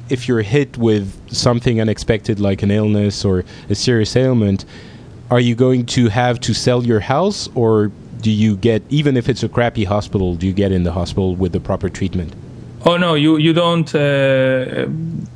if 0.09 0.27
you're 0.27 0.41
hit 0.41 0.77
with 0.77 1.33
something 1.33 1.81
unexpected 1.81 2.39
like 2.39 2.63
an 2.63 2.71
illness 2.71 3.25
or 3.25 3.43
a 3.69 3.75
serious 3.75 4.15
ailment, 4.15 4.65
are 5.29 5.39
you 5.39 5.55
going 5.55 5.85
to 5.85 6.09
have 6.09 6.39
to 6.41 6.53
sell 6.53 6.85
your 6.85 7.01
house 7.01 7.49
or 7.55 7.91
do 8.21 8.31
you 8.31 8.55
get 8.55 8.81
even 8.89 9.17
if 9.17 9.29
it's 9.29 9.43
a 9.43 9.49
crappy 9.49 9.83
hospital 9.83 10.35
do 10.35 10.47
you 10.47 10.53
get 10.53 10.71
in 10.71 10.83
the 10.83 10.91
hospital 10.91 11.35
with 11.35 11.51
the 11.51 11.59
proper 11.59 11.89
treatment 11.89 12.33
Oh 12.89 12.95
no, 12.95 13.15
you 13.15 13.35
you 13.35 13.51
don't. 13.51 13.93
Uh, 13.93 14.87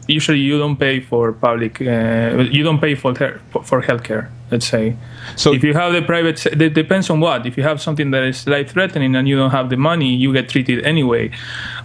usually, 0.08 0.40
you 0.40 0.58
don't 0.58 0.78
pay 0.78 1.02
for 1.02 1.34
public. 1.34 1.82
Uh, 1.82 2.48
you 2.50 2.64
don't 2.64 2.80
pay 2.80 2.96
for 2.96 3.14
her, 3.20 3.42
for 3.64 3.82
healthcare. 3.82 4.30
Let's 4.52 4.68
say. 4.68 4.96
So 5.36 5.54
if 5.54 5.62
you 5.62 5.74
have 5.74 5.92
the 5.92 6.02
private, 6.02 6.46
it 6.46 6.74
depends 6.74 7.10
on 7.10 7.20
what. 7.20 7.46
If 7.46 7.58
you 7.58 7.64
have 7.64 7.82
something 7.82 8.12
that 8.12 8.24
is 8.24 8.48
life 8.48 8.72
threatening 8.72 9.16
and 9.18 9.28
you 9.28 9.36
don't 9.36 9.52
have 9.52 9.70
the 9.70 9.76
money, 9.76 10.16
you 10.16 10.32
get 10.32 10.48
treated 10.48 10.86
anyway. 10.86 11.32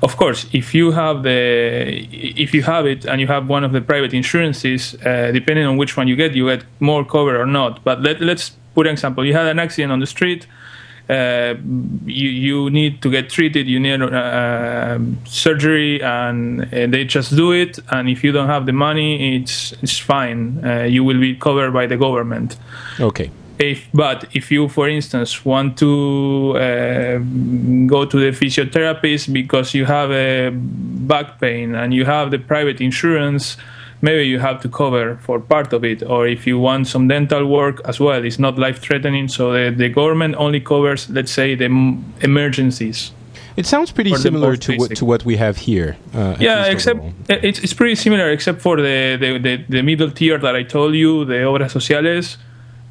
Of 0.02 0.16
course, 0.16 0.46
if 0.52 0.72
you 0.72 0.92
have 0.92 1.24
the, 1.24 2.06
if 2.12 2.54
you 2.54 2.62
have 2.62 2.86
it 2.86 3.04
and 3.04 3.20
you 3.20 3.26
have 3.26 3.48
one 3.48 3.64
of 3.64 3.72
the 3.72 3.80
private 3.80 4.12
insurances, 4.14 4.94
uh, 5.04 5.30
depending 5.32 5.66
on 5.66 5.76
which 5.76 5.96
one 5.96 6.06
you 6.08 6.16
get, 6.16 6.34
you 6.34 6.46
get 6.46 6.64
more 6.80 7.04
cover 7.04 7.40
or 7.40 7.46
not. 7.46 7.82
But 7.84 8.02
let, 8.02 8.20
let's 8.20 8.50
put 8.74 8.86
an 8.86 8.92
example. 8.92 9.24
You 9.24 9.34
had 9.34 9.46
an 9.46 9.60
accident 9.60 9.92
on 9.92 10.00
the 10.00 10.06
street 10.06 10.46
uh, 11.08 11.54
you 12.04 12.28
you 12.28 12.70
need 12.70 13.00
to 13.02 13.10
get 13.10 13.30
treated, 13.30 13.66
you 13.68 13.78
need 13.78 14.02
uh, 14.02 14.98
surgery, 15.24 16.02
and 16.02 16.62
they 16.70 17.04
just 17.04 17.36
do 17.36 17.52
it. 17.52 17.78
And 17.90 18.08
if 18.08 18.24
you 18.24 18.32
don't 18.32 18.48
have 18.48 18.66
the 18.66 18.72
money, 18.72 19.36
it's 19.36 19.72
it's 19.82 19.98
fine. 19.98 20.64
Uh, 20.64 20.82
you 20.82 21.04
will 21.04 21.20
be 21.20 21.34
covered 21.36 21.72
by 21.72 21.86
the 21.86 21.96
government. 21.96 22.56
Okay. 22.98 23.30
If, 23.58 23.88
but 23.94 24.26
if 24.34 24.50
you, 24.50 24.68
for 24.68 24.86
instance, 24.86 25.44
want 25.44 25.78
to 25.78 26.52
uh, 26.56 27.18
go 27.86 28.04
to 28.04 28.20
the 28.20 28.30
physiotherapist 28.30 29.32
because 29.32 29.72
you 29.72 29.86
have 29.86 30.10
a 30.10 30.50
back 30.50 31.40
pain 31.40 31.74
and 31.74 31.94
you 31.94 32.04
have 32.04 32.30
the 32.30 32.38
private 32.38 32.82
insurance, 32.82 33.56
maybe 34.02 34.26
you 34.26 34.38
have 34.38 34.60
to 34.62 34.68
cover 34.68 35.16
for 35.22 35.40
part 35.40 35.72
of 35.72 35.84
it. 35.84 36.02
Or 36.02 36.26
if 36.26 36.46
you 36.46 36.58
want 36.58 36.86
some 36.86 37.08
dental 37.08 37.46
work 37.46 37.80
as 37.84 37.98
well, 38.00 38.24
it's 38.24 38.38
not 38.38 38.58
life 38.58 38.78
threatening. 38.80 39.28
So 39.28 39.52
the, 39.52 39.70
the 39.76 39.88
government 39.88 40.34
only 40.36 40.60
covers, 40.60 41.08
let's 41.10 41.32
say, 41.32 41.54
the 41.54 41.66
m- 41.66 42.04
emergencies. 42.20 43.12
It 43.56 43.64
sounds 43.64 43.90
pretty 43.90 44.14
similar 44.16 44.54
to 44.56 44.76
what 44.76 44.96
to 44.96 45.04
what 45.06 45.24
we 45.24 45.36
have 45.36 45.56
here. 45.56 45.96
Uh, 46.14 46.36
Yeah, 46.38 46.66
except 46.66 47.00
it's, 47.28 47.58
it's 47.60 47.72
pretty 47.72 47.94
similar, 47.94 48.30
except 48.30 48.60
for 48.60 48.76
the, 48.76 49.16
the, 49.18 49.38
the, 49.38 49.64
the 49.68 49.82
middle 49.82 50.10
tier 50.10 50.36
that 50.38 50.54
I 50.54 50.62
told 50.62 50.94
you, 50.94 51.24
the 51.24 51.36
obras 51.46 51.70
sociales, 51.70 52.36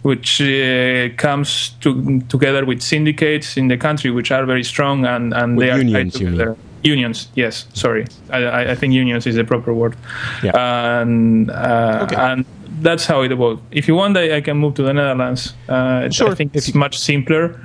which 0.01 0.41
uh, 0.41 1.09
comes 1.17 1.69
to, 1.81 2.19
together 2.29 2.65
with 2.65 2.81
syndicates 2.81 3.57
in 3.57 3.67
the 3.67 3.77
country, 3.77 4.09
which 4.09 4.31
are 4.31 4.43
very 4.45 4.63
strong 4.63 5.05
and, 5.05 5.33
and 5.35 5.55
With 5.55 5.67
they 5.67 5.71
are 5.71 5.77
tied 5.77 5.85
unions, 5.85 6.19
mean? 6.19 6.31
together. 6.31 6.57
Unions, 6.85 7.27
yes. 7.35 7.65
Sorry, 7.73 8.05
I, 8.29 8.71
I- 8.71 8.75
think 8.75 8.93
unions 8.93 9.25
is 9.27 9.35
the 9.35 9.43
proper 9.43 9.73
word. 9.73 9.95
Yeah. 10.43 11.01
And 11.01 11.49
uh, 11.51 12.01
Okay. 12.03 12.15
and 12.15 12.45
that's 12.81 13.05
how 13.05 13.23
it 13.23 13.37
works. 13.37 13.61
If 13.71 13.87
you 13.87 13.95
want, 13.95 14.17
I, 14.17 14.37
I 14.37 14.41
can 14.41 14.57
move 14.57 14.73
to 14.75 14.83
the 14.83 14.93
Netherlands. 14.93 15.53
Uh, 15.69 16.09
Sure, 16.09 16.31
I 16.31 16.35
think 16.35 16.55
it's 16.55 16.73
much 16.73 16.97
simpler. 16.97 17.59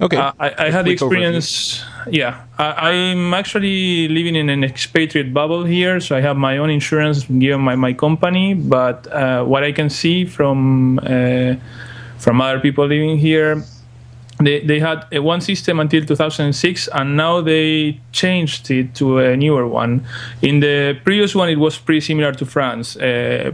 okay. 0.00 0.16
Uh, 0.18 0.32
I, 0.38 0.66
I 0.66 0.70
had 0.70 0.84
the 0.84 0.90
overview. 0.90 0.92
experience. 0.92 1.84
Yeah, 2.10 2.34
I, 2.58 2.90
I'm 2.90 3.32
actually 3.34 4.08
living 4.08 4.36
in 4.36 4.48
an 4.50 4.62
expatriate 4.64 5.32
bubble 5.32 5.64
here, 5.64 6.00
so 6.00 6.14
I 6.16 6.20
have 6.20 6.36
my 6.36 6.58
own 6.58 6.68
insurance 6.70 7.24
given 7.24 7.64
by 7.64 7.76
my 7.76 7.92
company. 7.94 8.54
But 8.54 9.06
uh, 9.12 9.44
what 9.44 9.64
I 9.64 9.72
can 9.72 9.88
see 9.88 10.26
from 10.26 10.98
uh, 10.98 11.54
from 12.18 12.40
other 12.40 12.60
people 12.60 12.86
living 12.86 13.18
here, 13.18 13.62
they 14.46 14.60
they 14.60 14.80
had 14.80 15.06
a 15.12 15.20
one 15.20 15.40
system 15.40 15.80
until 15.80 16.04
2006, 16.04 16.88
and 16.88 17.16
now 17.16 17.40
they 17.40 18.00
changed 18.12 18.70
it 18.70 18.94
to 18.94 19.18
a 19.18 19.36
newer 19.36 19.66
one. 19.66 20.06
In 20.42 20.60
the 20.60 20.98
previous 21.04 21.34
one, 21.34 21.48
it 21.48 21.58
was 21.58 21.78
pretty 21.78 22.00
similar 22.00 22.32
to 22.32 22.46
France. 22.46 22.96
Uh, 22.96 23.52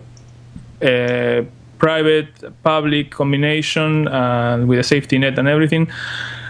uh, 0.82 1.42
private 1.78 2.28
public 2.62 3.10
combination 3.10 4.06
uh, 4.08 4.62
with 4.66 4.78
a 4.78 4.82
safety 4.82 5.18
net 5.18 5.38
and 5.38 5.48
everything. 5.48 5.90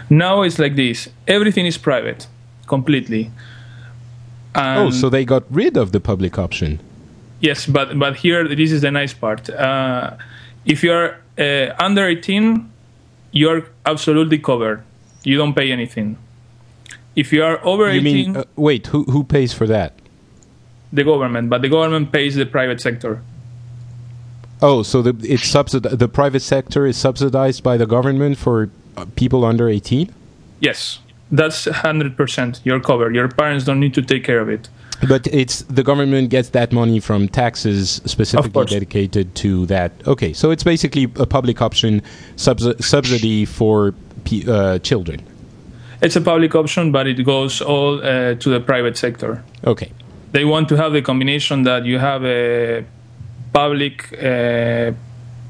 Now 0.09 0.41
it's 0.43 0.59
like 0.59 0.75
this: 0.75 1.09
everything 1.27 1.65
is 1.65 1.77
private, 1.77 2.27
completely. 2.67 3.31
oh, 4.55 4.91
so 4.91 5.09
they 5.09 5.25
got 5.25 5.43
rid 5.49 5.77
of 5.77 5.91
the 5.91 5.99
public 5.99 6.37
option. 6.37 6.79
Yes, 7.39 7.65
but 7.65 7.97
but 7.97 8.15
here 8.17 8.47
this 8.47 8.71
is 8.71 8.81
the 8.81 8.91
nice 8.91 9.13
part. 9.13 9.49
Uh, 9.49 10.11
if 10.65 10.83
you 10.83 10.91
are 10.93 11.17
uh, 11.37 11.73
under 11.79 12.05
18, 12.05 12.70
you 13.31 13.49
are 13.49 13.65
absolutely 13.85 14.37
covered. 14.39 14.83
You 15.23 15.37
don't 15.37 15.53
pay 15.53 15.71
anything. 15.71 16.17
If 17.15 17.31
you 17.33 17.43
are 17.43 17.63
over 17.65 17.91
You 17.91 17.99
18, 18.01 18.03
mean 18.03 18.37
uh, 18.37 18.43
wait? 18.55 18.87
Who 18.87 19.03
who 19.05 19.23
pays 19.23 19.53
for 19.53 19.67
that? 19.67 19.93
the 20.93 21.03
government, 21.05 21.49
but 21.49 21.61
the 21.61 21.69
government 21.69 22.11
pays 22.11 22.35
the 22.35 22.45
private 22.45 22.81
sector. 22.81 23.21
Oh, 24.61 24.83
so 24.83 25.01
the 25.01 25.15
it's 25.23 25.43
subsidi- 25.43 25.97
the 25.97 26.07
private 26.09 26.41
sector 26.41 26.85
is 26.85 26.97
subsidized 26.97 27.63
by 27.63 27.77
the 27.77 27.85
government 27.87 28.37
for 28.37 28.69
uh, 28.97 29.05
people 29.15 29.45
under 29.45 29.69
eighteen. 29.69 30.13
Yes, 30.59 30.99
that's 31.31 31.65
100%. 31.65 32.59
You're 32.63 32.79
covered. 32.81 33.15
Your 33.15 33.27
parents 33.29 33.65
don't 33.65 33.79
need 33.79 33.95
to 33.95 34.01
take 34.03 34.23
care 34.23 34.39
of 34.39 34.47
it. 34.49 34.69
But 35.07 35.27
it's 35.27 35.63
the 35.63 35.83
government 35.83 36.29
gets 36.29 36.49
that 36.49 36.71
money 36.71 36.99
from 36.99 37.27
taxes 37.27 38.01
specifically 38.05 38.65
dedicated 38.65 39.33
to 39.35 39.65
that. 39.65 39.91
Okay, 40.05 40.31
so 40.33 40.51
it's 40.51 40.63
basically 40.63 41.05
a 41.15 41.25
public 41.25 41.61
option 41.61 42.01
subs- 42.35 42.85
subsidy 42.85 43.45
for 43.45 43.93
p- 44.25 44.45
uh, 44.47 44.77
children. 44.79 45.21
It's 46.01 46.15
a 46.15 46.21
public 46.21 46.55
option, 46.55 46.91
but 46.91 47.07
it 47.07 47.23
goes 47.25 47.61
all 47.61 47.99
uh, 48.03 48.35
to 48.35 48.49
the 48.49 48.59
private 48.59 48.97
sector. 48.97 49.43
Okay, 49.65 49.91
They 50.31 50.45
want 50.45 50.69
to 50.69 50.75
have 50.77 50.93
the 50.93 51.01
combination 51.01 51.63
that 51.63 51.85
you 51.85 51.99
have 51.99 52.23
a 52.25 52.83
public 53.53 54.11
uh, 54.13 54.91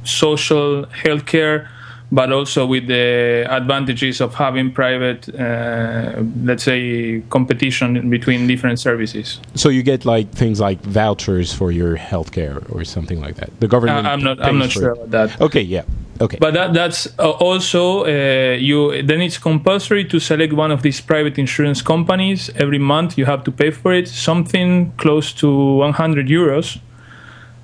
social 0.03 0.85
healthcare, 1.03 1.67
but 2.11 2.31
also 2.31 2.65
with 2.65 2.87
the 2.87 3.45
advantages 3.49 4.19
of 4.19 4.33
having 4.35 4.71
private, 4.71 5.29
uh, 5.35 6.21
let's 6.43 6.63
say, 6.63 7.21
competition 7.29 8.09
between 8.09 8.47
different 8.47 8.79
services. 8.79 9.39
so 9.55 9.69
you 9.69 9.83
get 9.83 10.05
like 10.05 10.29
things 10.31 10.59
like 10.59 10.81
vouchers 10.81 11.53
for 11.53 11.71
your 11.71 11.97
healthcare 11.97 12.57
or 12.73 12.83
something 12.83 13.21
like 13.21 13.35
that. 13.35 13.49
The 13.59 13.67
government. 13.67 14.05
I'm 14.05 14.23
not. 14.23 14.41
I'm 14.43 14.57
not 14.57 14.71
sure 14.71 14.91
about 14.91 15.11
that. 15.11 15.41
Okay, 15.41 15.61
yeah. 15.61 15.83
Okay. 16.19 16.37
But 16.39 16.53
that, 16.53 16.73
that's 16.73 17.07
also 17.17 18.05
uh, 18.05 18.55
you. 18.55 19.01
Then 19.01 19.21
it's 19.21 19.39
compulsory 19.39 20.05
to 20.05 20.19
select 20.19 20.53
one 20.53 20.71
of 20.71 20.83
these 20.83 21.01
private 21.01 21.39
insurance 21.39 21.81
companies 21.81 22.49
every 22.55 22.77
month. 22.77 23.17
You 23.17 23.25
have 23.25 23.43
to 23.45 23.51
pay 23.51 23.71
for 23.71 23.93
it, 23.93 24.07
something 24.07 24.93
close 24.97 25.33
to 25.33 25.49
100 25.49 26.27
euros. 26.27 26.79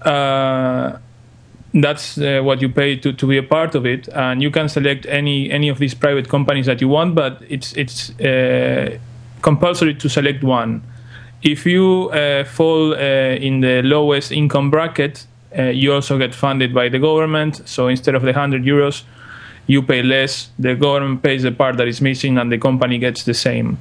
Uh, 0.01 0.97
that's 1.73 2.17
uh, 2.17 2.41
what 2.43 2.61
you 2.61 2.69
pay 2.69 2.95
to, 2.97 3.13
to 3.13 3.27
be 3.27 3.37
a 3.37 3.43
part 3.43 3.75
of 3.75 3.85
it, 3.85 4.07
and 4.09 4.41
you 4.41 4.49
can 4.51 4.69
select 4.69 5.05
any 5.07 5.51
any 5.51 5.69
of 5.69 5.79
these 5.79 5.93
private 5.93 6.29
companies 6.29 6.65
that 6.65 6.81
you 6.81 6.87
want. 6.87 7.15
But 7.15 7.41
it's 7.49 7.73
it's 7.73 8.17
uh, 8.19 8.97
compulsory 9.41 9.95
to 9.95 10.09
select 10.09 10.43
one. 10.43 10.81
If 11.43 11.65
you 11.65 12.09
uh, 12.09 12.43
fall 12.45 12.93
uh, 12.93 12.97
in 12.97 13.61
the 13.61 13.81
lowest 13.83 14.31
income 14.31 14.71
bracket, 14.71 15.25
uh, 15.57 15.63
you 15.63 15.93
also 15.93 16.17
get 16.17 16.33
funded 16.33 16.73
by 16.73 16.89
the 16.89 16.99
government. 16.99 17.61
So 17.65 17.87
instead 17.87 18.15
of 18.15 18.23
the 18.23 18.31
100 18.33 18.63
euros, 18.63 19.03
you 19.67 19.83
pay 19.83 20.01
less. 20.01 20.49
The 20.57 20.75
government 20.75 21.21
pays 21.21 21.43
the 21.43 21.51
part 21.51 21.77
that 21.77 21.87
is 21.87 22.01
missing, 22.01 22.37
and 22.37 22.51
the 22.51 22.57
company 22.57 22.97
gets 22.97 23.23
the 23.23 23.33
same. 23.33 23.77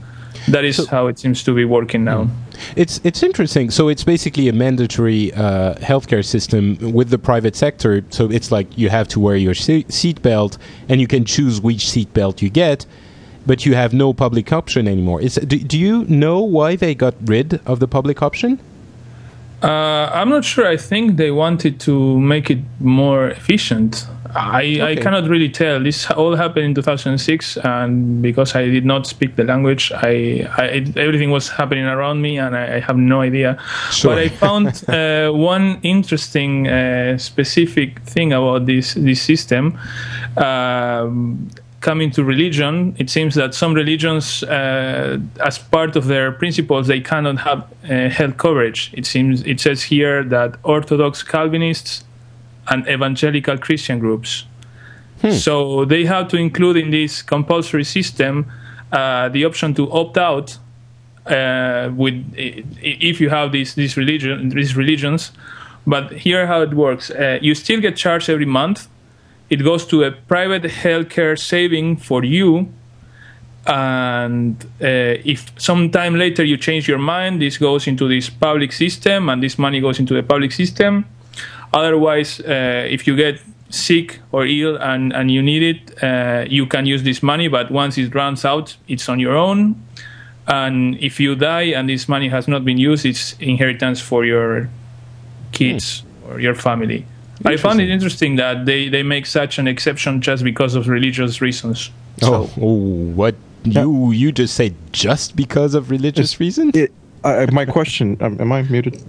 That 0.48 0.64
is 0.64 0.76
So- 0.76 0.86
how 0.86 1.06
it 1.06 1.18
seems 1.18 1.42
to 1.44 1.54
be 1.54 1.64
working 1.64 2.04
now. 2.04 2.28
It's 2.76 3.00
it's 3.04 3.22
interesting. 3.22 3.70
So 3.70 3.88
it's 3.88 4.04
basically 4.04 4.48
a 4.48 4.52
mandatory 4.52 5.32
uh, 5.32 5.74
healthcare 5.74 6.24
system 6.24 6.76
with 6.92 7.10
the 7.10 7.18
private 7.18 7.56
sector. 7.56 8.04
So 8.10 8.30
it's 8.30 8.50
like 8.50 8.66
you 8.76 8.88
have 8.88 9.08
to 9.08 9.20
wear 9.20 9.36
your 9.36 9.54
se- 9.54 9.84
seatbelt, 9.84 10.58
and 10.88 11.00
you 11.00 11.06
can 11.06 11.24
choose 11.24 11.60
which 11.60 11.84
seatbelt 11.86 12.42
you 12.42 12.50
get, 12.50 12.86
but 13.46 13.64
you 13.66 13.74
have 13.74 13.94
no 13.94 14.12
public 14.12 14.52
option 14.52 14.88
anymore. 14.88 15.20
Is, 15.20 15.34
do, 15.34 15.58
do 15.58 15.78
you 15.78 16.04
know 16.04 16.40
why 16.40 16.76
they 16.76 16.94
got 16.94 17.14
rid 17.24 17.60
of 17.66 17.80
the 17.80 17.88
public 17.88 18.22
option? 18.22 18.60
Uh, 19.62 20.10
I'm 20.12 20.28
not 20.28 20.44
sure. 20.44 20.66
I 20.66 20.76
think 20.76 21.16
they 21.16 21.30
wanted 21.30 21.80
to 21.80 22.20
make 22.20 22.50
it 22.50 22.58
more 22.78 23.28
efficient. 23.28 24.06
I, 24.34 24.80
I 24.82 24.96
cannot 24.96 25.28
really 25.28 25.48
tell. 25.48 25.82
This 25.82 26.10
all 26.10 26.36
happened 26.36 26.64
in 26.64 26.74
2006, 26.74 27.58
and 27.58 28.22
because 28.22 28.54
I 28.54 28.66
did 28.66 28.84
not 28.84 29.06
speak 29.06 29.36
the 29.36 29.44
language, 29.44 29.92
I, 29.92 30.48
I 30.56 30.84
everything 30.96 31.30
was 31.30 31.48
happening 31.48 31.84
around 31.84 32.22
me, 32.22 32.38
and 32.38 32.56
I, 32.56 32.76
I 32.76 32.80
have 32.80 32.96
no 32.96 33.20
idea. 33.20 33.58
Sure. 33.90 34.12
But 34.12 34.18
I 34.18 34.28
found 34.28 34.84
uh, 34.88 35.30
one 35.30 35.78
interesting 35.82 36.68
uh, 36.68 37.18
specific 37.18 38.00
thing 38.00 38.32
about 38.32 38.66
this 38.66 38.94
this 38.94 39.22
system. 39.22 39.78
Um, 40.36 41.50
coming 41.80 42.10
to 42.10 42.24
religion, 42.24 42.96
it 42.98 43.08
seems 43.08 43.36
that 43.36 43.54
some 43.54 43.72
religions, 43.72 44.42
uh, 44.42 45.18
as 45.44 45.58
part 45.58 45.94
of 45.94 46.06
their 46.06 46.32
principles, 46.32 46.88
they 46.88 47.00
cannot 47.00 47.38
have 47.38 47.60
uh, 47.62 48.08
health 48.08 48.36
coverage. 48.38 48.90
It 48.94 49.06
seems 49.06 49.42
it 49.42 49.60
says 49.60 49.84
here 49.84 50.24
that 50.24 50.56
Orthodox 50.64 51.22
Calvinists 51.22 52.05
and 52.68 52.86
evangelical 52.88 53.58
Christian 53.58 53.98
groups. 53.98 54.44
So 55.30 55.84
they 55.84 56.04
have 56.04 56.28
to 56.28 56.36
include 56.36 56.76
in 56.76 56.90
this 56.90 57.22
compulsory 57.22 57.84
system 57.84 58.46
uh, 58.92 59.28
the 59.30 59.44
option 59.44 59.74
to 59.74 59.90
opt 59.90 60.18
out 60.18 60.58
uh, 61.26 61.90
with 61.96 62.14
if 62.36 63.20
you 63.20 63.30
have 63.30 63.50
these 63.52 63.74
these 63.74 63.96
religion 63.96 64.50
these 64.50 64.76
religions. 64.76 65.32
But 65.86 66.12
here 66.12 66.46
how 66.46 66.62
it 66.62 66.74
works: 66.74 67.10
uh, 67.10 67.38
you 67.40 67.54
still 67.54 67.80
get 67.80 67.96
charged 67.96 68.28
every 68.28 68.46
month. 68.46 68.88
It 69.48 69.62
goes 69.62 69.86
to 69.86 70.04
a 70.04 70.10
private 70.10 70.64
healthcare 70.64 71.38
saving 71.38 71.96
for 71.96 72.24
you, 72.24 72.68
and 73.66 74.62
uh, 74.80 75.18
if 75.24 75.52
sometime 75.56 76.16
later 76.16 76.44
you 76.44 76.56
change 76.56 76.88
your 76.88 76.98
mind, 76.98 77.40
this 77.40 77.58
goes 77.58 77.86
into 77.86 78.08
this 78.08 78.28
public 78.28 78.72
system, 78.72 79.28
and 79.28 79.42
this 79.42 79.58
money 79.58 79.80
goes 79.80 79.98
into 79.98 80.14
the 80.14 80.22
public 80.22 80.52
system. 80.52 81.04
Otherwise, 81.72 82.40
uh, 82.40 82.86
if 82.88 83.06
you 83.06 83.16
get 83.16 83.40
sick 83.70 84.20
or 84.32 84.46
ill 84.46 84.76
and, 84.76 85.12
and 85.12 85.30
you 85.30 85.42
need 85.42 85.62
it, 85.62 86.02
uh, 86.02 86.44
you 86.48 86.66
can 86.66 86.86
use 86.86 87.02
this 87.02 87.22
money, 87.22 87.48
but 87.48 87.70
once 87.70 87.98
it 87.98 88.14
runs 88.14 88.44
out, 88.44 88.76
it's 88.88 89.08
on 89.08 89.18
your 89.18 89.36
own. 89.36 89.80
And 90.46 90.96
if 91.00 91.18
you 91.18 91.34
die 91.34 91.72
and 91.74 91.88
this 91.88 92.08
money 92.08 92.28
has 92.28 92.46
not 92.46 92.64
been 92.64 92.78
used, 92.78 93.04
it's 93.04 93.34
inheritance 93.40 94.00
for 94.00 94.24
your 94.24 94.68
kids 95.52 96.04
or 96.28 96.40
your 96.40 96.54
family. 96.54 97.04
I 97.44 97.56
found 97.56 97.80
it 97.80 97.90
interesting 97.90 98.36
that 98.36 98.64
they, 98.64 98.88
they 98.88 99.02
make 99.02 99.26
such 99.26 99.58
an 99.58 99.68
exception 99.68 100.22
just 100.22 100.42
because 100.42 100.74
of 100.74 100.88
religious 100.88 101.40
reasons. 101.40 101.90
Oh, 102.22 102.50
oh, 102.60 102.74
what 103.14 103.34
you 103.64 104.12
you 104.12 104.32
just 104.32 104.54
say 104.54 104.74
just 104.92 105.36
because 105.36 105.74
of 105.74 105.90
religious 105.90 106.40
reasons? 106.40 106.74
It, 106.74 106.92
uh, 107.24 107.46
my 107.52 107.66
question. 107.66 108.16
Um, 108.20 108.40
am 108.40 108.52
I 108.52 108.62
muted? 108.62 109.02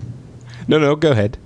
No, 0.67 0.77
no, 0.77 0.95
go 0.95 1.11
ahead. 1.11 1.37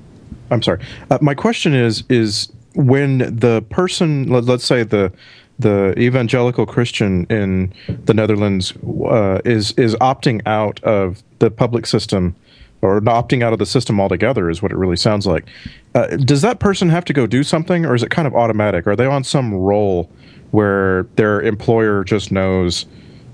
I'm 0.51 0.61
sorry. 0.61 0.81
Uh, 1.09 1.17
my 1.21 1.33
question 1.33 1.73
is 1.73 2.03
is 2.09 2.51
when 2.75 3.19
the 3.19 3.63
person, 3.69 4.27
let, 4.29 4.45
let's 4.45 4.65
say 4.65 4.83
the 4.83 5.11
the 5.59 5.93
evangelical 5.99 6.65
Christian 6.65 7.25
in 7.29 7.73
the 8.05 8.13
Netherlands 8.13 8.73
uh, 9.05 9.39
is 9.45 9.71
is 9.73 9.95
opting 9.95 10.41
out 10.45 10.83
of 10.83 11.23
the 11.39 11.51
public 11.51 11.85
system 11.85 12.35
or 12.81 12.99
opting 13.01 13.43
out 13.43 13.53
of 13.53 13.59
the 13.59 13.65
system 13.65 13.99
altogether 13.99 14.49
is 14.49 14.61
what 14.61 14.71
it 14.71 14.75
really 14.75 14.95
sounds 14.95 15.27
like. 15.27 15.45
Uh, 15.93 16.07
does 16.17 16.41
that 16.41 16.59
person 16.59 16.89
have 16.89 17.05
to 17.05 17.13
go 17.13 17.27
do 17.27 17.43
something, 17.43 17.85
or 17.85 17.93
is 17.93 18.01
it 18.01 18.09
kind 18.09 18.27
of 18.27 18.33
automatic? 18.35 18.87
Are 18.87 18.95
they 18.95 19.05
on 19.05 19.23
some 19.23 19.53
roll 19.53 20.09
where 20.49 21.03
their 21.15 21.41
employer 21.41 22.03
just 22.03 22.31
knows 22.31 22.85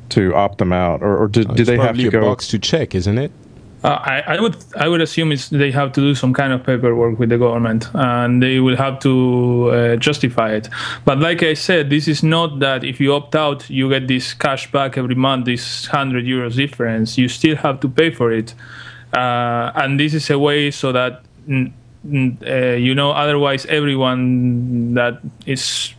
to 0.10 0.34
opt 0.36 0.58
them 0.58 0.74
out, 0.74 1.02
or, 1.02 1.18
or 1.18 1.28
do, 1.30 1.44
do 1.46 1.54
It's 1.54 1.68
they 1.68 1.78
have 1.78 1.86
probably 1.86 2.04
to 2.04 2.10
a 2.10 2.12
go? 2.12 2.22
box 2.22 2.48
to 2.50 2.60
check, 2.60 2.94
isn't 2.94 3.18
it? 3.18 3.32
Uh, 3.84 3.90
I, 3.90 4.24
I 4.36 4.42
would 4.42 4.56
I 4.76 4.88
would 4.88 5.02
assume 5.02 5.32
it's, 5.32 5.50
they 5.50 5.70
have 5.72 5.92
to 5.94 6.02
do 6.02 6.16
some 6.16 6.34
kind 6.34 6.52
of 6.52 6.64
paperwork 6.64 7.20
with 7.20 7.30
the 7.30 7.38
government, 7.38 7.88
and 7.94 8.42
they 8.42 8.60
will 8.60 8.76
have 8.76 9.00
to 9.02 9.70
uh, 9.72 9.96
justify 9.98 10.54
it. 10.54 10.68
But 11.06 11.20
like 11.20 11.44
I 11.44 11.54
said, 11.54 11.92
this 11.92 12.08
is 12.08 12.24
not 12.24 12.60
that 12.60 12.84
if 12.84 13.00
you 13.00 13.14
opt 13.14 13.36
out, 13.36 13.70
you 13.70 13.88
get 13.90 14.08
this 14.08 14.34
cash 14.34 14.72
back 14.72 14.98
every 14.98 15.14
month, 15.14 15.46
this 15.46 15.86
hundred 15.86 16.26
euros 16.26 16.56
difference. 16.56 17.20
You 17.20 17.30
still 17.30 17.56
have 17.58 17.80
to 17.82 17.88
pay 17.88 18.10
for 18.10 18.32
it, 18.32 18.56
uh, 19.14 19.72
and 19.76 20.00
this 20.00 20.16
is 20.16 20.28
a 20.32 20.40
way 20.40 20.72
so 20.72 20.92
that 20.92 21.22
uh, 21.54 22.76
you 22.76 22.96
know. 22.96 23.12
Otherwise, 23.12 23.68
everyone 23.68 24.96
that 24.96 25.22
is 25.46 25.94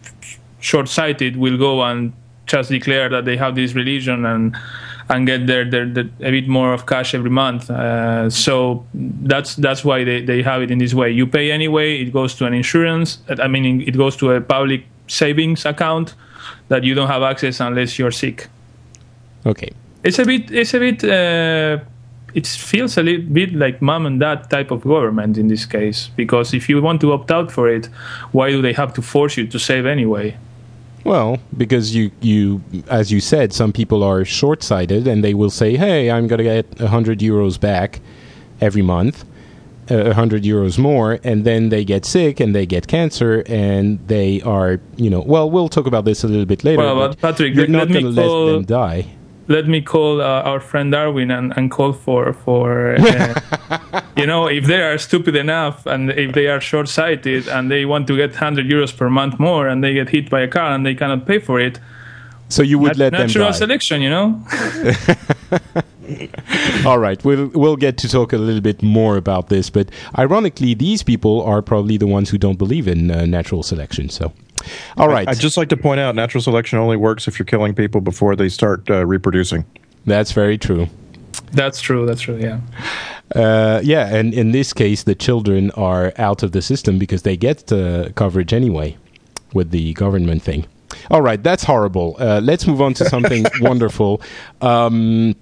short-sighted 0.61 1.37
will 1.37 1.57
go 1.57 1.83
and 1.83 2.13
just 2.47 2.71
declare 2.71 3.09
that 3.09 3.25
they 3.25 3.37
have 3.37 3.55
this 3.55 3.75
religion 3.75 4.27
and 4.27 4.57
and 5.09 5.27
get 5.27 5.47
their, 5.47 5.65
their, 5.65 5.87
their 5.87 6.05
a 6.21 6.31
bit 6.31 6.49
more 6.49 6.73
of 6.73 6.87
cash 6.87 7.15
every 7.15 7.31
month. 7.31 7.71
Uh, 7.71 8.29
so 8.29 8.87
that's 8.95 9.57
that's 9.57 9.85
why 9.85 10.05
they, 10.05 10.23
they 10.23 10.43
have 10.43 10.63
it 10.63 10.71
in 10.71 10.79
this 10.79 10.95
way. 10.95 11.11
You 11.11 11.27
pay 11.27 11.51
anyway. 11.51 12.01
It 12.01 12.13
goes 12.13 12.35
to 12.37 12.47
an 12.47 12.55
insurance. 12.55 13.19
I 13.29 13.49
mean, 13.49 13.81
it 13.81 13.97
goes 13.97 14.17
to 14.17 14.33
a 14.33 14.41
public 14.41 14.85
savings 15.07 15.65
account 15.65 16.15
that 16.69 16.85
you 16.85 16.95
don't 16.95 17.09
have 17.09 17.23
access 17.23 17.61
unless 17.61 17.99
you're 17.99 18.11
sick. 18.11 18.49
Okay. 19.47 19.71
It's 20.05 20.19
a 20.19 20.25
bit. 20.25 20.51
It's 20.51 20.75
a 20.75 20.79
bit. 20.79 21.05
Uh, 21.05 21.79
it 22.35 22.47
feels 22.47 22.99
a 22.99 23.03
little 23.03 23.25
bit 23.33 23.55
like 23.55 23.81
mom 23.81 24.05
and 24.07 24.21
dad 24.21 24.51
type 24.51 24.71
of 24.71 24.83
government 24.83 25.39
in 25.39 25.49
this 25.49 25.65
case 25.65 26.11
because 26.15 26.53
if 26.53 26.69
you 26.69 26.81
want 26.83 27.01
to 27.01 27.13
opt 27.13 27.31
out 27.31 27.51
for 27.51 27.69
it, 27.69 27.87
why 28.33 28.51
do 28.51 28.61
they 28.61 28.75
have 28.75 28.93
to 28.95 29.03
force 29.03 29.39
you 29.39 29.47
to 29.47 29.59
save 29.59 29.87
anyway? 29.87 30.37
Well, 31.09 31.39
because 31.57 31.95
you, 31.95 32.11
you, 32.21 32.63
as 32.89 33.11
you 33.11 33.21
said, 33.21 33.55
some 33.55 33.73
people 33.73 34.03
are 34.03 34.27
short-sighted 34.27 35.09
and 35.09 35.25
they 35.25 35.33
will 35.33 35.49
say, 35.51 35.75
"Hey, 35.77 36.11
I'm 36.11 36.27
going 36.27 36.39
to 36.39 36.45
get 36.45 36.79
hundred 36.81 37.21
euros 37.21 37.59
back 37.59 38.01
every 38.61 38.83
month, 38.83 39.25
a 39.89 40.13
hundred 40.13 40.43
euros 40.43 40.79
more," 40.79 41.19
and 41.25 41.47
then 41.47 41.71
they 41.71 41.83
get 41.83 42.05
sick 42.05 42.41
and 42.41 42.55
they 42.55 42.67
get 42.67 42.89
cancer 42.89 43.43
and 43.47 43.99
they 44.07 44.43
are, 44.43 44.81
you 44.97 45.09
know. 45.09 45.21
Well, 45.21 45.51
we'll 45.51 45.71
talk 45.71 45.87
about 45.87 46.05
this 46.05 46.25
a 46.25 46.29
little 46.29 46.45
bit 46.45 46.63
later. 46.63 46.83
Well, 46.83 46.97
but 47.09 47.19
Patrick, 47.19 47.55
you're 47.55 47.67
let- 47.69 47.71
not 47.71 47.89
going 47.89 48.05
to 48.05 48.11
let 48.11 48.53
them 48.53 48.65
die. 48.67 49.07
Let 49.49 49.67
me 49.67 49.81
call 49.81 50.21
uh, 50.21 50.43
our 50.43 50.61
friend 50.61 50.93
Darwin 50.93 51.31
and, 51.31 51.53
and 51.57 51.71
call 51.71 51.93
for 51.93 52.33
for 52.33 52.97
uh, 52.99 54.03
you 54.17 54.27
know 54.27 54.47
if 54.47 54.67
they 54.67 54.83
are 54.83 54.99
stupid 54.99 55.35
enough 55.35 55.87
and 55.87 56.11
if 56.11 56.35
they 56.35 56.47
are 56.47 56.61
short 56.61 56.89
sighted 56.89 57.49
and 57.49 57.71
they 57.71 57.85
want 57.85 58.07
to 58.07 58.17
get 58.17 58.31
100 58.31 58.67
euros 58.67 58.97
per 58.97 59.09
month 59.11 59.41
more 59.41 59.67
and 59.67 59.83
they 59.83 59.95
get 59.95 60.11
hit 60.11 60.31
by 60.31 60.41
a 60.43 60.49
car 60.49 60.73
and 60.73 60.85
they 60.85 60.95
cannot 60.95 61.27
pay 61.27 61.39
for 61.39 61.59
it. 61.59 61.81
So 62.51 62.63
you 62.63 62.79
would 62.79 62.97
nat- 62.97 62.99
let 62.99 63.13
them 63.13 63.21
natural 63.23 63.53
selection 63.53 64.03
you 64.03 64.11
know? 64.11 64.43
All 66.87 66.99
right, 66.99 67.23
we'll 67.25 67.49
we'll 67.49 67.77
get 67.77 67.99
to 67.99 68.09
talk 68.09 68.33
a 68.33 68.39
little 68.39 68.63
bit 68.63 68.83
more 68.83 69.17
about 69.17 69.49
this, 69.49 69.69
but 69.69 69.91
ironically, 70.19 70.73
these 70.75 71.03
people 71.03 71.43
are 71.43 71.61
probably 71.61 71.99
the 71.99 72.07
ones 72.07 72.31
who 72.31 72.39
don't 72.39 72.57
believe 72.59 72.89
in 72.89 73.11
uh, 73.11 73.27
natural 73.27 73.63
selection. 73.63 74.09
So, 74.09 74.33
all 74.97 75.09
right, 75.09 75.29
I'd 75.29 75.39
just 75.41 75.57
like 75.57 75.69
to 75.71 75.77
point 75.77 76.01
out 76.01 76.15
natural 76.15 76.43
selection 76.43 76.79
only 76.79 76.97
works 76.97 77.29
if 77.29 77.39
you're 77.39 77.47
killing 77.47 77.75
people 77.75 78.01
before 78.01 78.37
they 78.37 78.49
start 78.49 78.89
uh, 78.91 79.05
reproducing. 79.07 79.65
that's 80.07 80.33
very 80.33 80.59
true. 80.59 80.87
that's 81.53 81.81
true 81.81 82.05
that's 82.07 82.21
true 82.21 82.37
yeah 82.39 82.61
Uh, 83.35 83.81
yeah, 83.85 84.17
and 84.17 84.33
in 84.33 84.53
this 84.53 84.73
case, 84.73 85.03
the 85.05 85.15
children 85.15 85.71
are 85.73 86.13
out 86.17 86.43
of 86.43 86.53
the 86.53 86.63
system 86.63 86.99
because 86.99 87.23
they 87.23 87.37
get 87.37 87.71
uh, 87.73 88.09
coverage 88.15 88.55
anyway 88.55 88.97
with 89.53 89.71
the 89.71 89.93
government 89.93 90.43
thing. 90.43 90.65
All 91.11 91.21
right, 91.21 91.43
that's 91.43 91.63
horrible. 91.65 92.17
Uh, 92.19 92.41
let's 92.43 92.67
move 92.67 92.81
on 92.81 92.95
to 92.95 93.05
something 93.05 93.45
wonderful. 93.61 94.21
Um, 94.63 95.35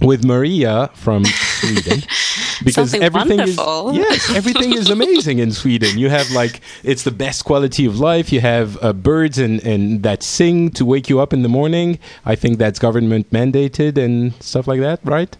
with 0.00 0.24
Maria 0.24 0.90
from 0.94 1.24
Sweden, 1.24 2.00
because 2.64 2.90
Something 2.90 3.02
everything 3.02 3.38
wonderful. 3.38 3.90
is 3.90 3.96
yes, 4.10 4.30
everything 4.36 4.72
is 4.74 4.90
amazing 4.90 5.38
in 5.38 5.52
Sweden. 5.52 5.98
You 5.98 6.08
have 6.10 6.30
like 6.30 6.60
it's 6.84 7.02
the 7.04 7.10
best 7.10 7.44
quality 7.44 7.86
of 7.86 7.98
life. 7.98 8.32
You 8.32 8.40
have 8.40 8.82
uh, 8.82 8.92
birds 8.92 9.38
and 9.38 9.60
and 9.64 10.02
that 10.02 10.22
sing 10.22 10.70
to 10.72 10.84
wake 10.84 11.08
you 11.08 11.20
up 11.20 11.32
in 11.32 11.42
the 11.42 11.48
morning. 11.48 11.98
I 12.24 12.34
think 12.36 12.58
that's 12.58 12.78
government 12.78 13.30
mandated 13.30 13.96
and 13.98 14.32
stuff 14.40 14.66
like 14.66 14.80
that, 14.80 15.00
right? 15.04 15.36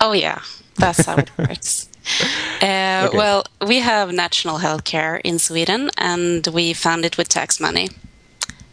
Oh 0.00 0.12
yeah, 0.12 0.40
that's 0.76 1.04
how 1.06 1.16
it 1.16 1.30
works. 1.38 1.88
Uh, 2.62 3.08
Well, 3.12 3.44
we 3.66 3.80
have 3.80 4.12
national 4.12 4.58
health 4.58 4.84
care 4.84 5.16
in 5.24 5.38
Sweden, 5.40 5.90
and 5.98 6.46
we 6.46 6.72
fund 6.72 7.04
it 7.04 7.16
with 7.18 7.28
tax 7.28 7.58
money. 7.60 7.88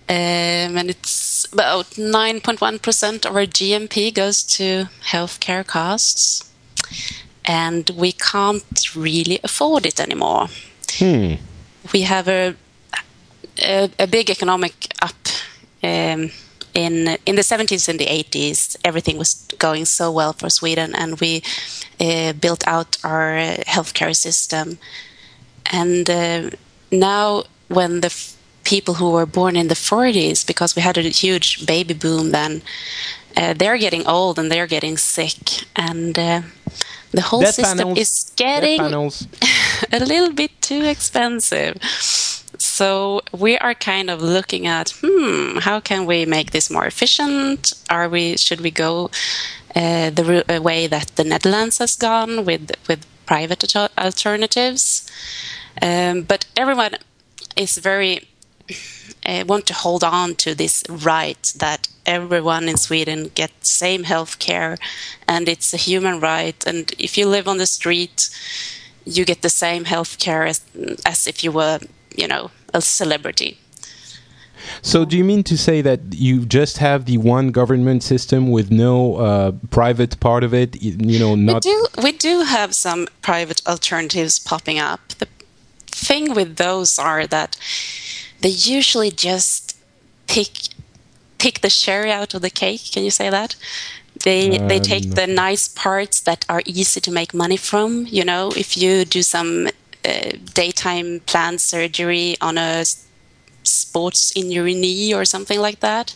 Um, 0.10 0.78
and 0.78 0.90
it's 0.90 1.46
about 1.54 1.86
9.1% 1.92 3.26
of 3.26 3.36
our 3.36 3.46
GMP 3.46 4.14
goes 4.14 4.44
to 4.44 4.90
healthcare 5.12 5.66
costs. 5.66 6.52
And 7.46 7.90
we 7.92 8.12
can't 8.12 8.96
really 8.96 9.40
afford 9.44 9.86
it 9.86 10.00
anymore. 10.00 10.48
We 11.94 12.02
have 12.02 12.28
a, 12.28 12.56
a, 13.62 13.90
a 14.00 14.08
big 14.08 14.30
economic 14.30 14.74
up 15.02 15.16
um, 15.84 16.32
in 16.74 17.18
in 17.26 17.36
the 17.36 17.42
70s 17.44 17.90
and 17.90 18.00
the 18.00 18.06
80s. 18.06 18.78
Everything 18.84 19.18
was 19.18 19.48
going 19.60 19.86
so 19.86 20.12
well 20.12 20.34
for 20.34 20.50
Sweden, 20.50 20.96
and 20.96 21.20
we 21.20 21.44
uh, 22.00 22.34
built 22.34 22.66
out 22.68 22.98
our 23.04 23.38
uh, 23.38 23.56
healthcare 23.68 24.16
system. 24.16 24.78
And 25.72 26.10
uh, 26.10 26.50
now, 26.92 27.44
when 27.68 28.02
the 28.02 28.08
f- 28.08 28.36
people 28.76 28.96
who 28.96 29.10
were 29.18 29.30
born 29.40 29.56
in 29.62 29.68
the 29.74 29.80
40s, 29.92 30.40
because 30.52 30.76
we 30.76 30.82
had 30.82 30.98
a 30.98 31.04
huge 31.24 31.50
baby 31.74 31.96
boom 32.04 32.32
then, 32.32 32.54
uh, 33.38 33.54
they're 33.60 33.82
getting 33.86 34.04
old 34.16 34.36
and 34.40 34.48
they're 34.52 34.72
getting 34.76 34.98
sick, 34.98 35.40
and 35.76 36.14
uh, 36.18 36.42
the 37.18 37.22
whole 37.30 37.42
Death 37.42 37.56
system 37.56 37.78
panels. 37.78 38.00
is 38.04 38.32
getting 38.36 38.82
a 40.00 40.00
little 40.12 40.34
bit 40.42 40.52
too 40.70 40.84
expensive. 40.96 41.76
So 42.80 43.22
we 43.46 43.52
are 43.66 43.76
kind 43.76 44.10
of 44.10 44.18
looking 44.38 44.64
at, 44.66 44.88
hmm, 45.02 45.60
how 45.68 45.80
can 45.90 46.02
we 46.12 46.26
make 46.26 46.50
this 46.52 46.70
more 46.76 46.88
efficient? 46.94 47.60
Are 47.90 48.08
we 48.16 48.24
should 48.38 48.62
we 48.62 48.72
go 48.72 48.94
uh, 49.76 50.10
the 50.18 50.26
uh, 50.50 50.62
way 50.70 50.88
that 50.88 51.08
the 51.18 51.24
Netherlands 51.24 51.78
has 51.78 51.96
gone 51.96 52.34
with 52.48 52.66
with 52.88 53.02
private 53.26 53.62
alternatives? 54.08 54.86
Um, 55.82 56.16
but 56.32 56.42
everyone 56.56 56.94
is 57.56 57.78
very 57.78 58.16
uh, 59.26 59.44
want 59.48 59.66
to 59.68 59.74
hold 59.74 60.04
on 60.04 60.36
to 60.36 60.56
this 60.56 60.84
right 60.90 61.54
that 61.58 61.88
everyone 62.06 62.68
in 62.68 62.78
Sweden 62.78 63.32
gets 63.36 63.72
same 63.72 64.04
health 64.04 64.40
care 64.40 64.78
and 65.28 65.48
it's 65.48 65.74
a 65.74 65.78
human 65.78 66.20
right 66.20 66.66
and 66.68 66.94
if 66.98 67.18
you 67.18 67.28
live 67.28 67.48
on 67.48 67.58
the 67.58 67.66
street 67.66 68.30
you 69.06 69.26
get 69.26 69.42
the 69.42 69.50
same 69.50 69.86
health 69.86 70.20
care 70.20 70.46
as, 70.46 70.62
as 71.06 71.28
if 71.28 71.44
you 71.44 71.52
were 71.52 71.80
you 72.16 72.28
know 72.28 72.52
a 72.74 72.82
celebrity 72.82 73.58
so, 74.82 75.06
do 75.06 75.18
you 75.18 75.24
mean 75.24 75.44
to 75.44 75.58
say 75.58 75.82
that 75.82 76.00
you 76.14 76.46
just 76.46 76.78
have 76.78 77.06
the 77.06 77.18
one 77.18 77.52
government 77.52 78.04
system 78.04 78.50
with 78.50 78.72
no 78.72 79.18
uh, 79.18 79.52
private 79.70 80.20
part 80.20 80.44
of 80.44 80.54
it? 80.54 80.82
You 80.82 81.20
know, 81.20 81.36
not. 81.36 81.66
We 81.66 81.72
do, 81.72 81.88
we 82.02 82.12
do 82.14 82.42
have 82.44 82.74
some 82.74 83.08
private 83.22 83.62
alternatives 83.68 84.40
popping 84.40 84.80
up. 84.80 85.02
The 85.20 85.28
thing 85.88 86.34
with 86.34 86.58
those 86.58 86.98
are 86.98 87.28
that 87.28 87.58
they 88.44 88.50
usually 88.50 89.10
just 89.10 89.78
pick 90.28 90.52
pick 91.38 91.62
the 91.62 91.70
cherry 91.70 92.12
out 92.12 92.34
of 92.34 92.42
the 92.42 92.50
cake. 92.50 92.84
Can 92.94 93.04
you 93.04 93.12
say 93.12 93.30
that? 93.30 93.56
They 94.24 94.60
they 94.70 94.78
um, 94.78 94.84
take 94.94 95.16
the 95.16 95.28
nice 95.28 95.68
parts 95.68 96.22
that 96.22 96.46
are 96.48 96.62
easy 96.66 97.02
to 97.02 97.12
make 97.12 97.34
money 97.34 97.58
from. 97.58 98.06
You 98.18 98.24
know, 98.24 98.52
if 98.56 98.78
you 98.78 99.06
do 99.06 99.24
some 99.24 99.68
uh, 100.06 100.32
daytime 100.54 101.22
planned 101.26 101.62
surgery 101.62 102.36
on 102.42 102.58
a 102.58 102.86
sports 103.64 104.36
injury 104.36 104.76
knee 104.76 105.14
or 105.14 105.26
something 105.26 105.60
like 105.60 105.80
that, 105.80 106.16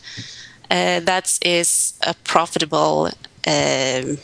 uh, 0.69 0.99
that 0.99 1.39
is 1.41 1.93
a 2.01 2.13
profitable. 2.23 3.09
Um, 3.47 4.17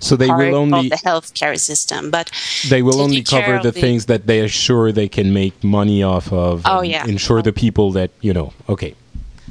so 0.00 0.16
they 0.16 0.28
will 0.28 0.54
only 0.54 0.88
the 0.88 0.96
healthcare 0.96 1.58
system, 1.58 2.10
but 2.10 2.30
they 2.68 2.82
will 2.82 3.00
only 3.00 3.22
cover 3.22 3.58
the, 3.58 3.70
the, 3.70 3.80
things 3.80 4.06
that 4.06 4.26
they 4.26 4.40
are 4.40 4.48
sure 4.48 4.92
they 4.92 5.08
can 5.08 5.32
make 5.32 5.62
money 5.62 6.02
off 6.02 6.32
of. 6.32 6.62
Oh 6.64 6.82
yeah, 6.82 7.06
ensure 7.06 7.42
the 7.42 7.52
people 7.52 7.92
that 7.92 8.10
you 8.20 8.32
know. 8.32 8.52
Okay, 8.68 8.94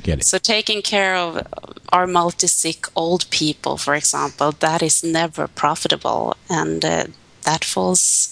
get 0.04 0.20
it. 0.20 0.26
So 0.26 0.38
taking 0.38 0.82
care 0.82 1.16
of 1.16 1.46
our 1.90 2.08
multi-sick 2.08 2.88
old 2.96 3.30
people, 3.30 3.78
for 3.78 3.96
example, 3.96 4.52
that 4.60 4.82
is 4.82 5.04
never 5.04 5.48
profitable, 5.48 6.36
and 6.50 6.84
uh, 6.84 7.06
that 7.48 7.64
falls 7.64 8.30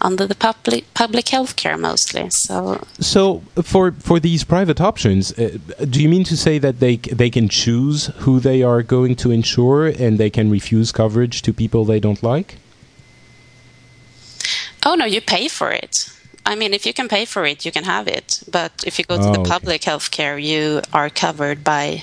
under 0.00 0.26
the 0.26 0.34
public 0.34 0.82
public 1.02 1.26
health 1.28 1.54
care 1.62 1.78
mostly. 1.78 2.28
So, 2.30 2.84
so 3.00 3.42
for 3.62 3.92
for 4.08 4.18
these 4.20 4.44
private 4.44 4.80
options, 4.90 5.22
uh, 5.32 5.58
do 5.92 5.98
you 6.02 6.08
mean 6.14 6.24
to 6.24 6.36
say 6.36 6.58
that 6.58 6.76
they 6.84 6.96
they 7.22 7.30
can 7.36 7.48
choose 7.48 7.98
who 8.24 8.34
they 8.48 8.62
are 8.62 8.82
going 8.82 9.14
to 9.22 9.30
insure 9.30 9.86
and 9.86 10.18
they 10.18 10.30
can 10.30 10.50
refuse 10.50 10.88
coverage 10.92 11.36
to 11.42 11.52
people 11.52 11.80
they 11.84 12.00
don't 12.06 12.22
like? 12.22 12.48
Oh 14.88 14.94
no, 14.94 15.06
you 15.14 15.20
pay 15.20 15.48
for 15.48 15.70
it. 15.84 15.94
I 16.50 16.54
mean, 16.54 16.72
if 16.72 16.86
you 16.86 16.94
can 16.94 17.08
pay 17.08 17.24
for 17.24 17.44
it, 17.44 17.64
you 17.66 17.72
can 17.72 17.84
have 17.84 18.06
it. 18.18 18.42
But 18.58 18.72
if 18.86 18.98
you 18.98 19.04
go 19.04 19.16
to 19.16 19.28
oh, 19.28 19.32
the 19.32 19.40
okay. 19.40 19.50
public 19.50 19.84
health 19.84 20.08
care, 20.10 20.38
you 20.38 20.80
are 20.92 21.10
covered 21.10 21.64
by 21.64 22.02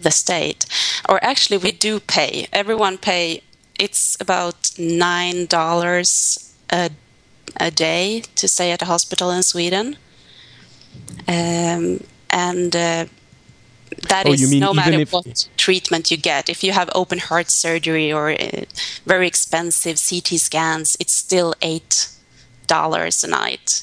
the 0.00 0.10
state. 0.10 0.66
Or 1.08 1.22
actually, 1.22 1.58
we 1.58 1.70
do 1.70 2.00
pay. 2.00 2.46
Everyone 2.52 2.98
pay. 2.98 3.42
It's 3.78 4.16
about 4.20 4.70
nine 4.78 5.46
dollars 5.46 6.52
a 6.70 6.90
a 7.56 7.70
day 7.70 8.22
to 8.36 8.48
stay 8.48 8.72
at 8.72 8.82
a 8.82 8.86
hospital 8.86 9.30
in 9.30 9.42
Sweden. 9.42 9.96
Um, 11.28 12.00
and 12.30 12.74
uh, 12.74 13.06
that 14.08 14.26
oh, 14.26 14.32
is 14.32 14.52
no 14.52 14.72
matter 14.74 15.00
if... 15.00 15.12
what 15.12 15.48
treatment 15.56 16.10
you 16.10 16.16
get. 16.16 16.48
If 16.48 16.64
you 16.64 16.72
have 16.72 16.90
open 16.94 17.18
heart 17.18 17.50
surgery 17.50 18.12
or 18.12 18.30
uh, 18.30 18.64
very 19.06 19.26
expensive 19.26 19.96
CT 20.08 20.38
scans, 20.40 20.96
it's 21.00 21.14
still 21.14 21.54
eight 21.62 22.08
dollars 22.66 23.24
a 23.24 23.28
night. 23.28 23.82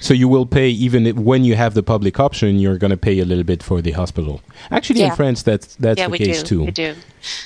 So 0.00 0.14
you 0.14 0.28
will 0.28 0.46
pay 0.46 0.68
even 0.68 1.06
if, 1.06 1.16
when 1.16 1.44
you 1.44 1.56
have 1.56 1.74
the 1.74 1.82
public 1.82 2.18
option, 2.20 2.58
you're 2.58 2.78
going 2.78 2.90
to 2.90 2.96
pay 2.96 3.18
a 3.20 3.24
little 3.24 3.44
bit 3.44 3.62
for 3.62 3.80
the 3.82 3.92
hospital. 3.92 4.40
Actually, 4.70 5.00
yeah. 5.00 5.10
in 5.10 5.16
France, 5.16 5.42
that's 5.42 5.76
that's 5.76 5.98
yeah, 5.98 6.08
the 6.08 6.18
case 6.18 6.42
do. 6.42 6.48
too. 6.48 6.64
We 6.64 6.70
do. 6.70 6.94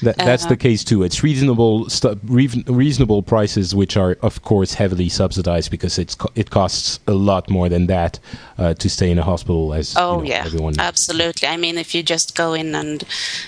That, 0.03 0.17
that's 0.17 0.45
uh, 0.45 0.51
the 0.51 0.57
case 0.57 0.85
too. 0.85 1.03
It's 1.03 1.23
reasonable 1.23 1.89
reasonable 2.25 3.23
prices, 3.23 3.75
which 3.75 3.97
are 3.97 4.17
of 4.23 4.43
course 4.43 4.75
heavily 4.75 5.09
subsidized 5.09 5.71
because 5.71 5.99
it's 5.99 6.15
co- 6.15 6.31
it 6.35 6.51
costs 6.51 7.01
a 7.07 7.13
lot 7.15 7.51
more 7.51 7.69
than 7.69 7.87
that 7.87 8.21
uh, 8.59 8.75
to 8.75 8.89
stay 8.89 9.11
in 9.11 9.19
a 9.19 9.25
hospital. 9.25 9.75
As 9.75 9.95
oh 9.97 10.23
you 10.23 10.29
know, 10.29 10.35
yeah, 10.35 10.45
everyone 10.47 10.79
absolutely. 10.79 11.49
I 11.49 11.57
mean, 11.57 11.77
if 11.79 11.95
you 11.95 12.03
just 12.03 12.37
go 12.37 12.55
in 12.55 12.75
and 12.75 13.05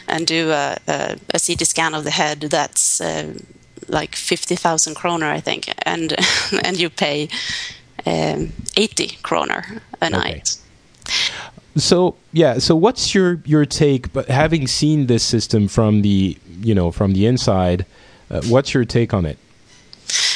and 0.09 0.27
do 0.27 0.51
a, 0.51 0.77
a, 0.89 1.17
a 1.35 1.39
CT 1.39 1.67
scan 1.67 1.95
of 1.95 2.05
the 2.05 2.11
head, 2.11 2.41
that's 2.41 3.01
uh, 3.01 3.35
like 3.89 4.17
fifty 4.17 4.57
thousand 4.57 4.97
kroner, 4.97 5.27
I 5.27 5.41
think, 5.41 5.73
and 5.85 6.15
and 6.65 6.79
you 6.79 6.91
pay 6.91 7.29
um, 8.07 8.53
80 8.77 9.19
kroner 9.23 9.83
a 10.01 10.11
night. 10.11 10.57
So 11.77 12.17
yeah, 12.33 12.59
so 12.59 12.75
what's 12.75 13.15
your 13.15 13.41
your 13.45 13.67
take? 13.67 14.13
But 14.13 14.29
having 14.29 14.67
seen 14.67 15.07
this 15.07 15.23
system 15.23 15.69
from 15.69 16.03
the 16.03 16.39
you 16.63 16.75
know 16.75 16.91
from 16.91 17.13
the 17.13 17.27
inside, 17.27 17.85
uh, 18.31 18.41
what's 18.49 18.73
your 18.73 18.85
take 18.85 19.13
on 19.13 19.27
it? 19.27 19.39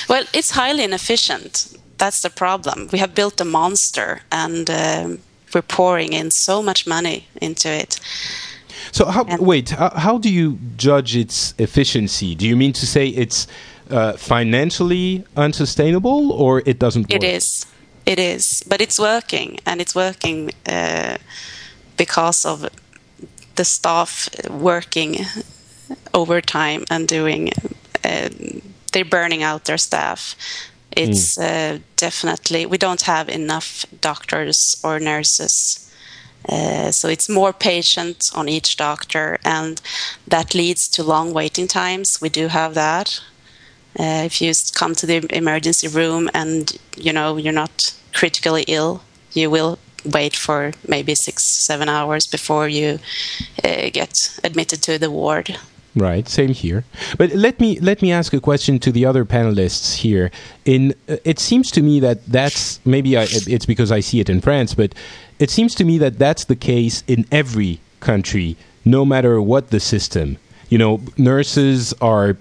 Well, 0.09 0.25
it's 0.35 0.51
highly 0.51 0.85
inefficient. 0.85 1.77
That's 1.97 2.23
the 2.23 2.31
problem. 2.31 2.89
We 2.93 2.99
have 2.99 3.15
built 3.15 3.41
a 3.41 3.45
monster, 3.45 4.21
and 4.31 4.69
um, 4.69 5.19
we're 5.55 5.63
pouring 5.63 6.13
in 6.13 6.31
so 6.31 6.63
much 6.63 6.87
money 6.87 7.27
into 7.41 7.69
it. 7.69 8.01
So 8.93 9.07
how, 9.07 9.25
wait, 9.39 9.71
how, 9.71 9.91
how, 9.91 10.19
do 10.19 10.29
you 10.29 10.59
judge 10.77 11.15
its 11.15 11.55
efficiency? 11.59 12.35
Do 12.35 12.47
you 12.47 12.57
mean 12.57 12.73
to 12.73 12.87
say 12.87 13.09
it's 13.09 13.47
uh, 13.91 14.13
financially 14.17 15.25
unsustainable, 15.37 16.33
or 16.33 16.63
it 16.67 16.79
doesn't 16.79 17.03
work? 17.03 17.23
It 17.23 17.25
is. 17.25 17.67
It 18.07 18.19
is, 18.19 18.65
but 18.67 18.81
it's 18.81 18.99
working, 18.99 19.59
and 19.67 19.81
it's 19.81 19.95
working 19.95 20.51
uh, 20.67 21.19
because 21.97 22.45
of 22.45 22.69
the 23.57 23.65
staff 23.65 24.29
working 24.49 25.27
overtime 26.15 26.85
and 26.91 27.07
doing. 27.07 27.51
Uh, 28.05 28.31
they're 28.93 29.05
burning 29.05 29.43
out 29.43 29.65
their 29.65 29.79
staff. 29.79 30.35
It's 30.93 31.37
mm. 31.37 31.43
uh, 31.43 31.79
definitely 31.97 32.67
we 32.67 32.79
don't 32.79 33.03
have 33.03 33.29
enough 33.29 33.87
doctors 34.01 34.81
or 34.83 34.99
nurses. 34.99 35.87
Uh, 36.49 36.91
so 36.91 37.09
it's 37.09 37.29
more 37.29 37.53
patients 37.53 38.33
on 38.35 38.49
each 38.49 38.77
doctor, 38.77 39.39
and 39.45 39.81
that 40.27 40.55
leads 40.55 40.89
to 40.89 41.03
long 41.03 41.33
waiting 41.35 41.69
times. 41.69 42.21
We 42.21 42.29
do 42.29 42.49
have 42.49 42.75
that. 42.75 43.21
Uh, 43.99 44.23
if 44.25 44.41
you 44.41 44.53
come 44.75 44.95
to 44.95 45.07
the 45.07 45.27
emergency 45.37 45.89
room 45.89 46.31
and 46.33 46.79
you 46.97 47.13
know 47.13 47.37
you're 47.37 47.53
not 47.53 47.95
critically 48.13 48.65
ill, 48.69 49.03
you 49.33 49.51
will 49.51 49.79
wait 50.05 50.35
for 50.37 50.73
maybe 50.89 51.15
six, 51.15 51.45
seven 51.45 51.89
hours 51.89 52.27
before 52.27 52.69
you 52.69 52.99
uh, 53.65 53.91
get 53.93 54.39
admitted 54.45 54.83
to 54.83 54.99
the 54.99 55.11
ward. 55.11 55.57
Right, 55.97 56.29
same 56.29 56.51
here. 56.51 56.85
But 57.19 57.33
let 57.33 57.59
me 57.59 57.81
let 57.81 58.01
me 58.01 58.13
ask 58.13 58.33
a 58.33 58.41
question 58.41 58.79
to 58.79 58.93
the 58.93 59.05
other 59.05 59.25
panelists 59.25 59.97
here. 59.97 60.31
In 60.65 60.95
uh, 61.09 61.17
it 61.25 61.41
seems 61.41 61.73
to 61.73 61.83
me 61.83 61.99
that 62.01 62.25
that's 62.27 62.79
maybe 62.87 63.17
I, 63.17 63.27
it's 63.29 63.67
because 63.67 63.91
I 63.91 63.99
see 63.99 64.21
it 64.21 64.31
in 64.31 64.41
France, 64.41 64.73
but 64.73 64.95
it 65.41 65.51
seems 65.51 65.75
to 65.77 65.85
me 65.85 65.99
that 65.99 66.17
that's 66.17 66.45
the 66.45 66.55
case 66.55 67.03
in 67.09 67.27
every 67.33 67.81
country, 67.99 68.57
no 68.85 69.05
matter 69.05 69.43
what 69.43 69.71
the 69.71 69.81
system. 69.81 70.39
You 70.69 70.79
know, 70.79 71.01
nurses 71.19 71.93
are 72.01 72.37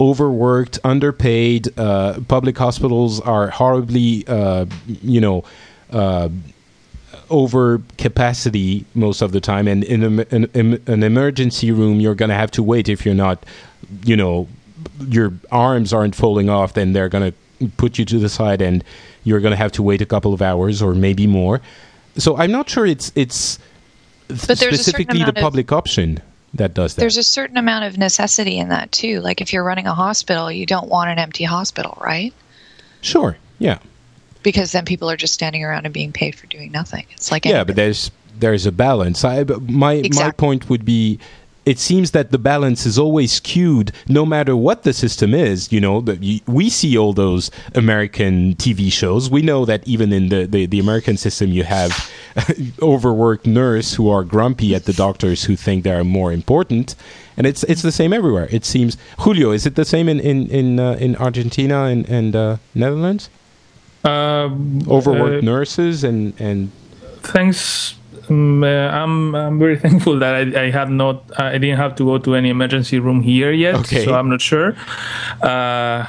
overworked, 0.00 0.78
underpaid. 0.84 1.76
Uh, 1.78 2.20
public 2.28 2.56
hospitals 2.56 3.20
are 3.20 3.48
horribly, 3.50 4.24
uh, 4.26 4.66
you 4.86 5.20
know, 5.20 5.44
uh, 5.90 6.28
over 7.30 7.80
capacity 7.98 8.84
most 8.94 9.22
of 9.22 9.32
the 9.32 9.40
time. 9.40 9.66
And 9.68 9.84
in 9.84 10.18
a, 10.18 10.26
an, 10.30 10.82
an 10.86 11.02
emergency 11.02 11.70
room, 11.70 12.00
you're 12.00 12.14
going 12.14 12.28
to 12.28 12.34
have 12.34 12.50
to 12.52 12.62
wait 12.62 12.88
if 12.88 13.06
you're 13.06 13.14
not, 13.14 13.44
you 14.04 14.16
know, 14.16 14.48
your 15.08 15.32
arms 15.50 15.92
aren't 15.92 16.14
falling 16.14 16.50
off. 16.50 16.74
Then 16.74 16.92
they're 16.92 17.08
going 17.08 17.32
to 17.32 17.68
put 17.76 17.98
you 17.98 18.04
to 18.04 18.18
the 18.18 18.28
side, 18.28 18.60
and 18.60 18.84
you're 19.22 19.40
going 19.40 19.52
to 19.52 19.56
have 19.56 19.72
to 19.72 19.82
wait 19.82 20.02
a 20.02 20.06
couple 20.06 20.34
of 20.34 20.42
hours 20.42 20.82
or 20.82 20.94
maybe 20.94 21.26
more. 21.26 21.60
So 22.16 22.36
I'm 22.36 22.52
not 22.52 22.68
sure 22.68 22.86
it's 22.86 23.10
it's 23.14 23.58
but 24.28 24.58
specifically 24.58 25.22
the 25.24 25.32
public 25.32 25.72
option 25.72 26.20
that 26.54 26.74
does 26.74 26.94
that. 26.94 27.00
There's 27.00 27.16
a 27.16 27.22
certain 27.22 27.56
amount 27.56 27.84
of 27.84 27.98
necessity 27.98 28.58
in 28.58 28.68
that 28.68 28.92
too. 28.92 29.20
Like 29.20 29.40
if 29.40 29.52
you're 29.52 29.64
running 29.64 29.86
a 29.86 29.94
hospital, 29.94 30.50
you 30.50 30.66
don't 30.66 30.88
want 30.88 31.10
an 31.10 31.18
empty 31.18 31.44
hospital, 31.44 31.98
right? 32.00 32.32
Sure. 33.00 33.36
Yeah. 33.58 33.78
Because 34.42 34.72
then 34.72 34.84
people 34.84 35.10
are 35.10 35.16
just 35.16 35.34
standing 35.34 35.64
around 35.64 35.84
and 35.84 35.92
being 35.92 36.12
paid 36.12 36.34
for 36.34 36.46
doing 36.46 36.70
nothing. 36.70 37.06
It's 37.12 37.30
like 37.30 37.44
yeah, 37.44 37.64
but 37.64 37.76
there's 37.76 38.10
there's 38.38 38.66
a 38.66 38.72
balance. 38.72 39.24
I 39.24 39.44
my 39.44 39.94
exactly. 39.94 40.26
my 40.26 40.30
point 40.32 40.68
would 40.68 40.84
be 40.84 41.18
it 41.66 41.78
seems 41.78 42.10
that 42.10 42.30
the 42.30 42.38
balance 42.38 42.86
is 42.86 42.98
always 42.98 43.32
skewed 43.32 43.92
no 44.08 44.26
matter 44.26 44.56
what 44.56 44.82
the 44.82 44.92
system 44.92 45.34
is 45.34 45.72
you 45.72 45.80
know 45.80 46.04
we 46.46 46.70
see 46.70 46.96
all 46.96 47.12
those 47.12 47.50
american 47.74 48.54
tv 48.56 48.90
shows. 48.90 49.30
We 49.30 49.42
know 49.42 49.64
that 49.64 49.86
even 49.86 50.12
in 50.12 50.28
the, 50.28 50.46
the, 50.46 50.66
the 50.66 50.80
american 50.80 51.16
system 51.16 51.50
you 51.50 51.64
have 51.64 52.10
overworked 52.82 53.46
nurse 53.46 53.94
who 53.94 54.08
are 54.08 54.24
grumpy 54.24 54.74
at 54.74 54.84
the 54.84 54.92
doctors 54.92 55.44
who 55.44 55.56
think 55.56 55.84
they 55.84 55.92
are 55.92 56.04
more 56.04 56.32
important. 56.32 56.94
And 57.36 57.46
it's 57.46 57.64
it's 57.64 57.82
the 57.82 57.92
same 57.92 58.12
everywhere. 58.12 58.48
It 58.50 58.64
seems 58.64 58.96
julio 59.18 59.50
is 59.50 59.66
it 59.66 59.74
the 59.74 59.84
same 59.84 60.08
in 60.08 60.20
in 60.20 60.48
in, 60.48 60.80
uh, 60.80 60.92
in 60.92 61.16
argentina 61.16 61.84
and, 61.84 62.08
and 62.08 62.36
uh, 62.36 62.56
netherlands? 62.74 63.30
Um, 64.04 64.82
overworked 64.88 65.42
uh, 65.42 65.46
nurses 65.46 66.04
and 66.04 66.34
and 66.38 66.70
thanks. 67.22 67.96
Um, 68.28 68.64
I'm 68.64 69.34
I'm 69.34 69.58
very 69.58 69.78
thankful 69.84 70.18
that 70.18 70.34
I, 70.34 70.64
I 70.64 70.70
had 70.70 70.90
not 70.90 71.16
I 71.38 71.58
didn't 71.58 71.78
have 71.78 71.94
to 71.96 72.04
go 72.04 72.18
to 72.18 72.34
any 72.34 72.50
emergency 72.50 72.98
room 72.98 73.22
here 73.22 73.52
yet. 73.52 73.76
Okay. 73.76 74.04
So 74.04 74.14
I'm 74.14 74.28
not 74.28 74.40
sure. 74.40 74.76
Uh, 75.42 76.06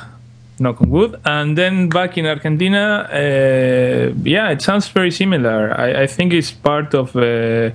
knock 0.60 0.82
on 0.82 0.90
wood. 0.90 1.20
And 1.26 1.58
then 1.58 1.90
back 1.90 2.18
in 2.18 2.26
Argentina, 2.26 3.08
uh, 3.12 4.14
yeah, 4.24 4.50
it 4.50 4.62
sounds 4.62 4.88
very 4.90 5.12
similar. 5.12 5.74
I, 5.78 6.04
I 6.04 6.08
think 6.08 6.34
it's 6.34 6.52
part 6.52 6.94
of. 6.94 7.16
Uh, 7.16 7.72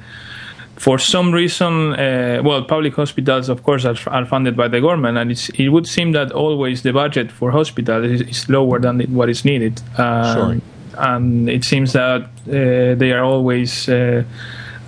for 0.76 0.98
some 0.98 1.30
reason, 1.30 1.92
uh, 1.92 2.40
well, 2.42 2.64
public 2.64 2.94
hospitals, 2.94 3.50
of 3.50 3.62
course, 3.64 3.84
are, 3.84 3.96
are, 4.06 4.24
funded 4.24 4.56
by 4.56 4.66
the 4.66 4.80
government, 4.80 5.18
and 5.18 5.30
it 5.30 5.68
would 5.68 5.86
seem 5.86 6.12
that 6.12 6.32
always 6.32 6.82
the 6.82 6.90
budget 6.90 7.30
for 7.30 7.50
hospitals 7.50 8.06
is, 8.06 8.22
is 8.22 8.48
lower 8.48 8.80
than 8.80 9.00
what 9.12 9.28
is 9.28 9.44
needed. 9.44 9.82
Um, 9.98 10.34
sure. 10.34 10.60
And 11.00 11.48
it 11.48 11.64
seems 11.64 11.92
that 11.92 12.22
uh, 12.22 12.94
they 12.98 13.12
are 13.12 13.24
always 13.24 13.88
uh, 13.88 14.24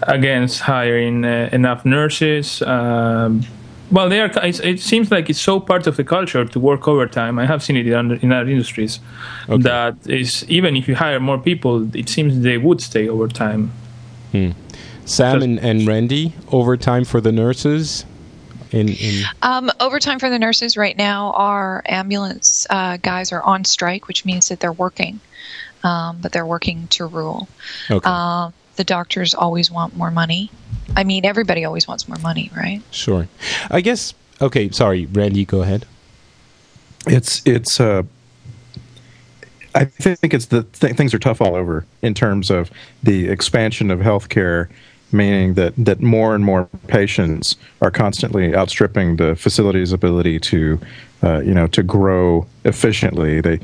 against 0.03 0.61
hiring 0.61 1.25
uh, 1.25 1.49
enough 1.53 1.85
nurses. 1.85 2.63
Um, 2.63 3.43
well, 3.91 4.09
they 4.09 4.21
are. 4.21 4.31
It 4.43 4.81
seems 4.81 5.11
like 5.11 5.29
it's 5.29 5.41
so 5.41 5.61
part 5.61 5.87
of 5.87 5.97
the 5.97 6.05
culture 6.05 6.45
to 6.45 6.61
work 6.61 6.89
overtime. 6.89 7.39
I 7.39 7.47
have 7.47 7.63
seen 7.63 7.77
it 7.77 7.87
in, 7.87 8.13
in 8.23 8.33
other 8.33 8.51
industries. 8.51 9.01
Okay. 9.49 9.63
That 9.63 9.97
is, 10.07 10.45
even 10.49 10.77
if 10.77 10.89
you 10.89 10.95
hire 10.95 11.21
more 11.21 11.39
people, 11.39 11.95
it 11.95 12.09
seems 12.09 12.41
they 12.41 12.57
would 12.57 12.81
stay 12.81 13.09
overtime. 13.09 13.71
Hmm. 14.33 14.51
Sam 15.05 15.43
and, 15.43 15.59
and 15.61 15.87
Randy, 15.87 16.33
overtime 16.51 17.05
for 17.05 17.21
the 17.21 17.33
nurses? 17.33 18.07
In, 18.71 18.89
in 18.89 19.25
um, 19.43 19.71
overtime 19.81 20.19
for 20.19 20.31
the 20.31 20.39
nurses 20.39 20.77
right 20.79 20.97
now, 20.97 21.33
our 21.33 21.83
ambulance 21.87 22.67
uh, 22.71 22.97
guys 22.97 23.31
are 23.31 23.43
on 23.43 23.65
strike, 23.65 24.09
which 24.09 24.25
means 24.25 24.49
that 24.49 24.61
they're 24.61 24.73
working, 24.73 25.21
um, 25.83 26.19
but 26.21 26.33
they're 26.33 26.47
working 26.47 26.87
to 26.89 27.07
rule. 27.07 27.49
Okay. 27.91 28.09
Um, 28.09 28.53
the 28.77 28.85
doctors 28.85 29.35
always 29.35 29.71
want 29.71 29.97
more 29.97 30.11
money. 30.11 30.51
I 30.97 31.05
mean, 31.05 31.25
everybody 31.25 31.65
always 31.65 31.87
wants 31.87 32.09
more 32.09 32.19
money, 32.19 32.51
right? 32.57 32.83
Sure. 32.91 33.29
I 33.71 33.81
guess. 33.81 34.15
Okay, 34.41 34.71
sorry, 34.71 35.07
Randy, 35.07 35.45
go 35.45 35.63
ahead. 35.63 35.87
It's 37.07 37.43
it's 37.45 37.81
uh, 37.81 38.03
I 39.75 39.85
think 39.85 40.35
it's 40.35 40.47
the 40.47 40.65
th- 40.65 40.97
things 40.97 41.15
are 41.15 41.19
tough 41.19 41.41
all 41.41 41.55
over 41.55 41.85
in 42.01 42.15
terms 42.15 42.51
of 42.51 42.71
the 43.03 43.29
expansion 43.29 43.91
of 43.91 44.01
healthcare 44.01 44.69
meaning 45.13 45.55
that, 45.55 45.75
that 45.77 46.01
more 46.01 46.35
and 46.35 46.45
more 46.45 46.69
patients 46.87 47.57
are 47.81 47.91
constantly 47.91 48.55
outstripping 48.55 49.17
the 49.17 49.37
facility's 49.37 49.93
ability 49.93 50.41
to, 50.41 50.81
uh, 51.23 51.41
you 51.41 51.55
know, 51.55 51.67
to 51.69 51.83
grow 51.83 52.47
efficiently. 52.65 53.41
They, 53.41 53.61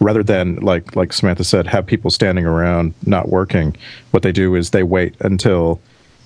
rather 0.00 0.22
than 0.22 0.56
like 0.56 0.96
like 0.96 1.12
Samantha 1.12 1.44
said, 1.44 1.66
have 1.66 1.86
people 1.86 2.10
standing 2.10 2.46
around 2.46 2.94
not 3.06 3.28
working. 3.28 3.76
What 4.10 4.22
they 4.22 4.32
do 4.32 4.54
is 4.54 4.70
they 4.70 4.82
wait 4.82 5.14
until 5.20 5.80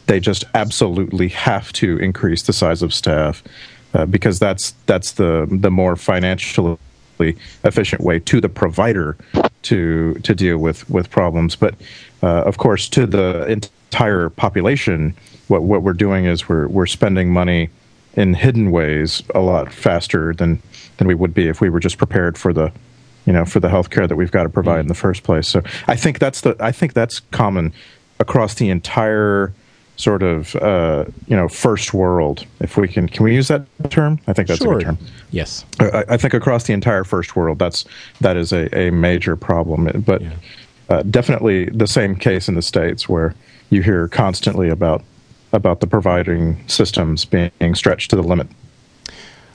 they 0.07 0.21
just 0.21 0.45
absolutely 0.55 1.29
have 1.29 1.73
to 1.75 1.99
increase 1.99 2.43
the 2.43 2.53
size 2.53 2.83
of 2.83 2.93
staff 2.95 3.43
uh, 3.95 4.07
because 4.07 4.39
that's 4.39 4.73
that's 4.87 5.13
the 5.13 5.47
the 5.51 5.71
more 5.71 5.97
financially 5.97 6.77
efficient 7.65 8.03
way 8.03 8.19
to 8.21 8.41
the 8.41 8.49
provider 8.49 9.17
to 9.63 10.15
to 10.15 10.35
deal 10.35 10.59
with 10.59 10.89
with 10.91 11.11
problems. 11.11 11.57
But 11.57 11.75
uh, 12.23 12.43
of 12.43 12.59
course, 12.59 12.89
to 12.91 13.07
the 13.07 13.47
entire 13.47 14.29
population, 14.31 15.15
what 15.49 15.63
what 15.63 15.83
we're 15.83 15.93
doing 15.93 16.25
is 16.25 16.49
we're 16.49 16.69
we're 16.69 16.87
spending 16.87 17.33
money 17.33 17.71
in 18.15 18.35
hidden 18.35 18.71
ways 18.71 19.23
a 19.35 19.41
lot 19.41 19.73
faster 19.73 20.35
than 20.35 20.61
than 20.97 21.07
we 21.07 21.15
would 21.15 21.35
be 21.35 21.49
if 21.49 21.61
we 21.61 21.69
were 21.69 21.81
just 21.81 21.99
prepared 21.99 22.37
for 22.37 22.53
the 22.53 22.73
you 23.29 23.35
know 23.35 23.45
for 23.45 23.61
the 23.61 23.69
healthcare 23.69 24.09
that 24.09 24.17
we've 24.17 24.33
got 24.33 24.45
to 24.45 24.49
provide 24.49 24.81
in 24.81 24.87
the 24.87 24.95
first 24.95 25.23
place. 25.23 25.47
So 25.47 25.63
I 25.87 25.97
think 25.97 26.19
that's 26.19 26.41
the 26.41 26.57
I 26.61 26.73
think 26.73 26.95
that's 26.95 27.21
common 27.31 27.75
across 28.21 28.55
the 28.55 28.71
entire 28.71 29.53
sort 29.97 30.23
of 30.23 30.57
uh, 30.57 31.05
you 31.27 31.37
know 31.37 31.47
first 31.47 31.93
world. 31.93 32.47
If 32.61 32.79
we 32.79 32.89
can, 32.89 33.07
can 33.07 33.25
we 33.25 33.35
use 33.35 33.49
that 33.49 33.67
term? 33.91 34.19
I 34.27 34.33
think 34.33 34.49
that's 34.49 34.61
sure. 34.61 34.73
a 34.73 34.77
good 34.79 34.85
term. 34.87 34.99
Yes, 35.31 35.67
I, 35.79 36.05
I, 36.09 36.17
think 36.17 36.33
across 36.33 36.65
the 36.65 36.73
entire 36.73 37.05
first 37.05 37.37
world, 37.37 37.59
that's 37.59 37.85
that 38.23 38.39
is 38.39 38.51
a, 38.51 38.75
a 38.75 38.91
major 38.93 39.37
problem. 39.37 40.03
But 40.07 40.23
yeah. 40.23 40.33
uh, 40.89 41.03
definitely 41.03 41.67
the 41.67 41.87
same 41.87 42.17
case 42.17 42.49
in 42.49 42.55
the 42.55 42.63
states 42.63 43.11
where 43.11 43.35
you 43.69 43.83
hear 43.83 44.09
constantly 44.09 44.71
about 44.71 45.05
about 45.53 45.81
the 45.81 45.87
providing 45.87 46.67
systems 46.67 47.27
being 47.27 47.75
stretched 47.75 48.09
to 48.09 48.17
the 48.17 48.23
limit. 48.23 48.49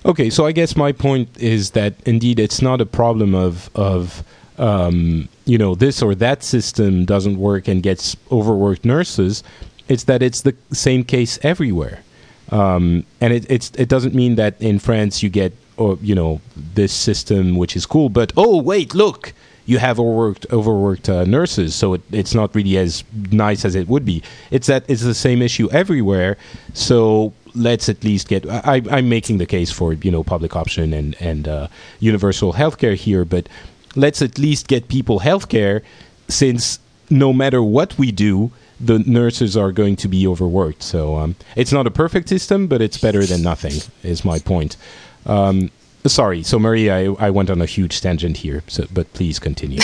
Okay, 0.06 0.30
so 0.30 0.45
I 0.45 0.51
guess 0.51 0.76
my 0.76 0.91
point 0.91 1.30
is 1.38 1.72
that 1.72 1.93
indeed 2.06 2.38
it's 2.38 2.62
not 2.62 2.82
a 2.82 2.86
problem 2.86 3.34
of 3.34 3.70
of 3.74 4.24
um, 4.58 5.30
you 5.45 5.58
know 5.58 5.76
this 5.76 6.01
or 6.01 6.14
that 6.16 6.43
system 6.43 7.06
doesn't 7.06 7.38
work 7.38 7.70
and 7.70 7.82
gets 7.82 8.18
overworked 8.30 8.84
nurses. 8.84 9.43
It's 9.88 10.04
that 10.06 10.22
it's 10.22 10.41
the 10.41 10.56
same 10.74 11.06
case 11.06 11.39
everywhere, 11.41 12.04
um, 12.51 13.06
and 13.22 13.32
it, 13.34 13.80
it 13.80 13.88
doesn't 13.88 14.14
mean 14.14 14.36
that 14.36 14.62
in 14.62 14.80
France 14.80 15.24
you 15.24 15.30
get 15.30 15.54
or 15.78 15.97
you 16.01 16.16
know 16.16 16.41
this 16.56 16.91
system 16.91 17.56
which 17.56 17.76
is 17.78 17.86
cool, 17.86 18.10
but 18.10 18.34
oh 18.36 18.62
wait, 18.62 18.93
look, 18.93 19.34
you 19.66 19.78
have 19.78 20.01
overworked 20.01 20.45
overworked 20.51 21.08
uh, 21.08 21.24
nurses, 21.24 21.76
so 21.76 21.93
it, 21.93 22.01
it's 22.12 22.36
not 22.36 22.54
really 22.54 22.78
as 22.78 23.06
nice 23.32 23.64
as 23.64 23.74
it 23.74 23.88
would 23.88 24.04
be. 24.04 24.22
It's 24.51 24.68
that 24.68 24.84
it's 24.89 25.01
the 25.01 25.14
same 25.14 25.41
issue 25.41 25.70
everywhere. 25.72 26.38
So 26.74 27.32
let's 27.56 27.89
at 27.89 28.04
least 28.04 28.28
get. 28.28 28.47
I, 28.49 28.82
am 28.89 29.10
making 29.10 29.38
the 29.38 29.45
case 29.45 29.72
for 29.72 29.93
you 29.93 30.12
know 30.12 30.24
public 30.24 30.56
option 30.56 30.93
and 30.93 31.16
and 31.20 31.47
uh, 31.47 31.68
universal 31.99 32.54
healthcare 32.54 32.95
here, 32.95 33.26
but 33.26 33.47
let's 33.95 34.22
at 34.22 34.38
least 34.38 34.68
get 34.68 34.88
people 34.88 35.20
healthcare, 35.20 35.82
since 36.28 36.80
no 37.10 37.34
matter 37.34 37.62
what 37.62 37.97
we 37.97 38.12
do, 38.12 38.51
the 38.80 38.99
nurses 38.99 39.56
are 39.56 39.72
going 39.72 39.95
to 39.97 40.08
be 40.08 40.28
overworked. 40.28 40.84
So 40.84 41.18
um, 41.18 41.36
it's 41.56 41.72
not 41.72 41.88
a 41.88 41.91
perfect 41.91 42.30
system, 42.30 42.68
but 42.68 42.82
it's 42.82 42.97
better 42.97 43.26
than 43.26 43.41
nothing. 43.41 43.74
Is 44.04 44.26
my 44.26 44.39
point. 44.39 44.78
Um, 45.26 45.70
Sorry, 46.06 46.43
so 46.43 46.60
Maria, 46.60 46.97
I, 46.97 47.28
I, 47.28 47.30
went 47.30 47.49
on 47.49 47.62
a 47.62 47.66
huge 47.66 48.01
tangent 48.01 48.36
here, 48.36 48.62
so, 48.68 48.86
but 48.91 49.14
please 49.14 49.39
continue. 49.39 49.80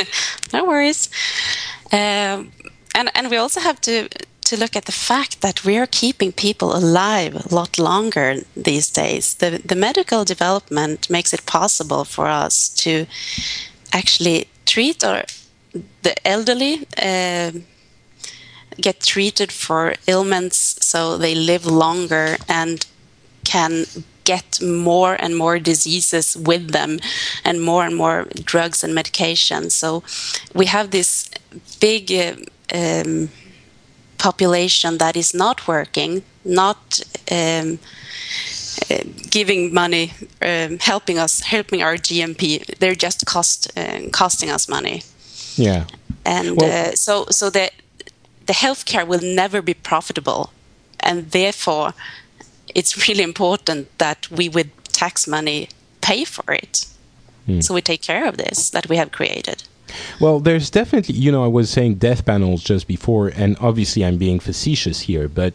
no 0.54 0.64
worries. 0.64 1.10
Um, 1.92 2.52
and 2.94 3.10
and 3.14 3.30
we 3.30 3.36
also 3.36 3.60
have 3.60 3.78
to 3.82 4.08
to 4.48 4.56
look 4.56 4.76
at 4.76 4.84
the 4.84 4.92
fact 4.92 5.40
that 5.40 5.64
we 5.64 5.76
are 5.76 5.86
keeping 5.86 6.32
people 6.32 6.74
alive 6.74 7.34
a 7.36 7.54
lot 7.54 7.78
longer 7.78 8.36
these 8.56 8.90
days. 8.90 9.34
The 9.34 9.50
the 9.68 9.76
medical 9.76 10.24
development 10.24 11.10
makes 11.10 11.32
it 11.32 11.46
possible 11.46 12.04
for 12.04 12.26
us 12.46 12.68
to 12.84 13.06
actually 13.92 14.46
treat 14.64 15.04
our 15.04 15.24
the 16.02 16.14
elderly. 16.24 16.86
Uh, 16.96 17.50
get 18.80 19.00
treated 19.00 19.50
for 19.50 19.94
ailments 20.06 20.78
so 20.86 21.18
they 21.18 21.34
live 21.34 21.66
longer 21.66 22.36
and 22.48 22.86
can 23.44 23.84
get 24.24 24.60
more 24.62 25.16
and 25.18 25.36
more 25.36 25.58
diseases 25.58 26.36
with 26.36 26.70
them 26.70 26.98
and 27.44 27.60
more 27.60 27.84
and 27.84 27.96
more 27.96 28.26
drugs 28.44 28.84
and 28.84 28.94
medications. 28.94 29.72
So 29.72 30.02
we 30.54 30.66
have 30.66 30.90
this 30.90 31.30
big 31.80 32.12
uh, 32.12 32.36
um, 32.74 33.30
population 34.18 34.98
that 34.98 35.16
is 35.16 35.32
not 35.34 35.66
working, 35.66 36.22
not 36.44 37.00
um, 37.30 37.78
uh, 38.90 38.98
giving 39.30 39.72
money, 39.72 40.12
um, 40.42 40.78
helping 40.78 41.18
us, 41.18 41.40
helping 41.40 41.82
our 41.82 41.96
GMP. 41.96 42.64
They're 42.78 42.94
just 42.94 43.26
cost 43.26 43.70
uh, 43.76 44.08
costing 44.12 44.50
us 44.50 44.68
money. 44.68 45.02
Yeah, 45.56 45.84
and 46.24 46.56
well, 46.56 46.88
uh, 46.88 46.92
so 46.94 47.26
so 47.30 47.50
the 47.50 47.70
the 48.46 48.54
healthcare 48.54 49.06
will 49.06 49.22
never 49.22 49.62
be 49.62 49.74
profitable, 49.74 50.52
and 51.00 51.30
therefore 51.30 51.94
it's 52.74 53.08
really 53.08 53.22
important 53.22 53.86
that 53.98 54.30
we, 54.30 54.48
with 54.48 54.68
tax 54.92 55.26
money, 55.26 55.68
pay 56.00 56.24
for 56.24 56.52
it. 56.52 56.86
Mm. 57.46 57.62
So 57.62 57.74
we 57.74 57.80
take 57.80 58.02
care 58.02 58.26
of 58.26 58.36
this 58.36 58.70
that 58.70 58.88
we 58.88 58.96
have 58.96 59.10
created. 59.10 59.62
Well, 60.20 60.40
there's 60.40 60.70
definitely, 60.70 61.16
you 61.16 61.32
know, 61.32 61.44
I 61.44 61.48
was 61.48 61.70
saying 61.70 61.96
death 61.96 62.24
panels 62.24 62.62
just 62.62 62.86
before, 62.86 63.28
and 63.28 63.56
obviously 63.60 64.04
I'm 64.04 64.18
being 64.18 64.40
facetious 64.40 65.00
here, 65.00 65.28
but 65.28 65.54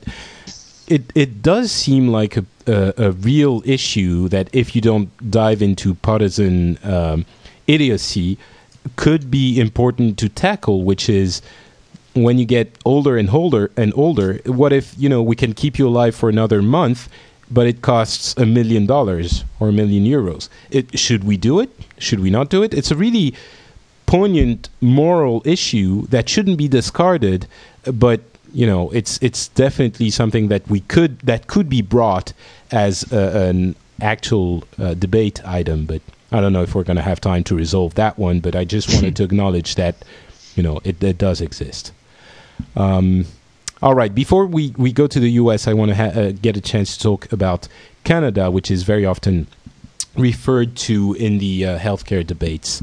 it 0.87 1.11
it 1.15 1.41
does 1.41 1.71
seem 1.71 2.09
like 2.09 2.37
a, 2.37 2.45
a, 2.67 2.93
a 2.97 3.11
real 3.11 3.61
issue 3.65 4.27
that 4.29 4.49
if 4.53 4.75
you 4.75 4.81
don't 4.81 5.09
dive 5.31 5.61
into 5.61 5.95
partisan 5.95 6.77
um, 6.83 7.25
idiocy, 7.67 8.37
could 8.95 9.31
be 9.31 9.59
important 9.59 10.17
to 10.19 10.29
tackle, 10.29 10.83
which 10.83 11.09
is 11.09 11.41
when 12.13 12.37
you 12.37 12.45
get 12.45 12.77
older 12.85 13.17
and 13.17 13.29
older 13.29 13.71
and 13.75 13.93
older, 13.95 14.39
what 14.45 14.71
if 14.71 14.93
you 14.97 15.09
know 15.09 15.21
we 15.21 15.35
can 15.35 15.53
keep 15.53 15.79
you 15.79 15.87
alive 15.87 16.15
for 16.15 16.29
another 16.29 16.61
month, 16.61 17.09
but 17.49 17.65
it 17.67 17.81
costs 17.81 18.35
a 18.37 18.45
million 18.45 18.85
dollars 18.85 19.43
or 19.59 19.69
a 19.69 19.71
million 19.71 20.05
euros? 20.05 20.49
It, 20.69 20.97
should 20.99 21.23
we 21.23 21.37
do 21.37 21.59
it? 21.59 21.69
Should 21.97 22.19
we 22.19 22.29
not 22.29 22.49
do 22.49 22.61
it? 22.61 22.73
It's 22.73 22.91
a 22.91 22.95
really 22.95 23.33
poignant 24.05 24.69
moral 24.81 25.41
issue 25.45 26.07
that 26.07 26.29
shouldn't 26.29 26.57
be 26.57 26.67
discarded, 26.67 27.47
but 27.91 28.21
you 28.53 28.67
know 28.67 28.91
it's 28.91 29.17
it's 29.21 29.47
definitely 29.49 30.09
something 30.09 30.47
that 30.49 30.67
we 30.69 30.81
could 30.81 31.19
that 31.19 31.47
could 31.47 31.69
be 31.69 31.81
brought 31.81 32.33
as 32.71 33.11
an 33.11 33.75
actual 34.01 34.63
uh, 34.79 34.93
debate 34.93 35.45
item, 35.45 35.85
but. 35.85 36.01
I 36.33 36.41
don't 36.41 36.51
know 36.51 36.63
if 36.63 36.73
we're 36.73 36.83
going 36.83 36.97
to 36.97 37.03
have 37.03 37.21
time 37.21 37.43
to 37.43 37.55
resolve 37.55 37.93
that 37.93 38.17
one, 38.17 38.39
but 38.39 38.55
I 38.55 38.65
just 38.65 38.91
wanted 38.91 39.15
to 39.17 39.23
acknowledge 39.23 39.75
that, 39.75 40.03
you 40.55 40.63
know, 40.63 40.79
it, 40.83 41.01
it 41.03 41.19
does 41.19 41.41
exist. 41.41 41.91
Um, 42.75 43.25
all 43.83 43.93
right. 43.93 44.13
Before 44.13 44.45
we, 44.45 44.73
we 44.77 44.91
go 44.91 45.07
to 45.07 45.19
the 45.19 45.29
U.S., 45.31 45.67
I 45.67 45.73
want 45.73 45.89
to 45.89 45.95
ha- 45.95 46.19
uh, 46.19 46.31
get 46.31 46.57
a 46.57 46.61
chance 46.61 46.97
to 46.97 47.03
talk 47.03 47.31
about 47.31 47.67
Canada, 48.03 48.49
which 48.49 48.71
is 48.71 48.83
very 48.83 49.05
often 49.05 49.45
referred 50.15 50.75
to 50.75 51.13
in 51.13 51.37
the 51.37 51.65
uh, 51.65 51.79
healthcare 51.79 52.25
debates. 52.25 52.81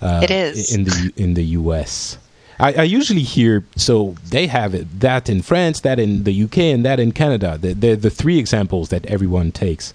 Uh, 0.00 0.20
it 0.22 0.30
is 0.30 0.74
in 0.74 0.84
the 0.84 1.12
in 1.16 1.34
the 1.34 1.44
U.S. 1.44 2.18
I, 2.60 2.72
I, 2.72 2.82
usually 2.82 3.22
hear 3.22 3.64
so 3.76 4.16
they 4.30 4.48
have 4.48 4.74
it, 4.74 5.00
that 5.00 5.28
in 5.28 5.42
France, 5.42 5.80
that 5.80 6.00
in 6.00 6.24
the 6.24 6.42
UK, 6.44 6.58
and 6.58 6.84
that 6.84 6.98
in 6.98 7.12
Canada. 7.12 7.56
They're, 7.60 7.96
the 7.96 8.10
three 8.10 8.38
examples 8.38 8.88
that 8.88 9.06
everyone 9.06 9.52
takes. 9.52 9.94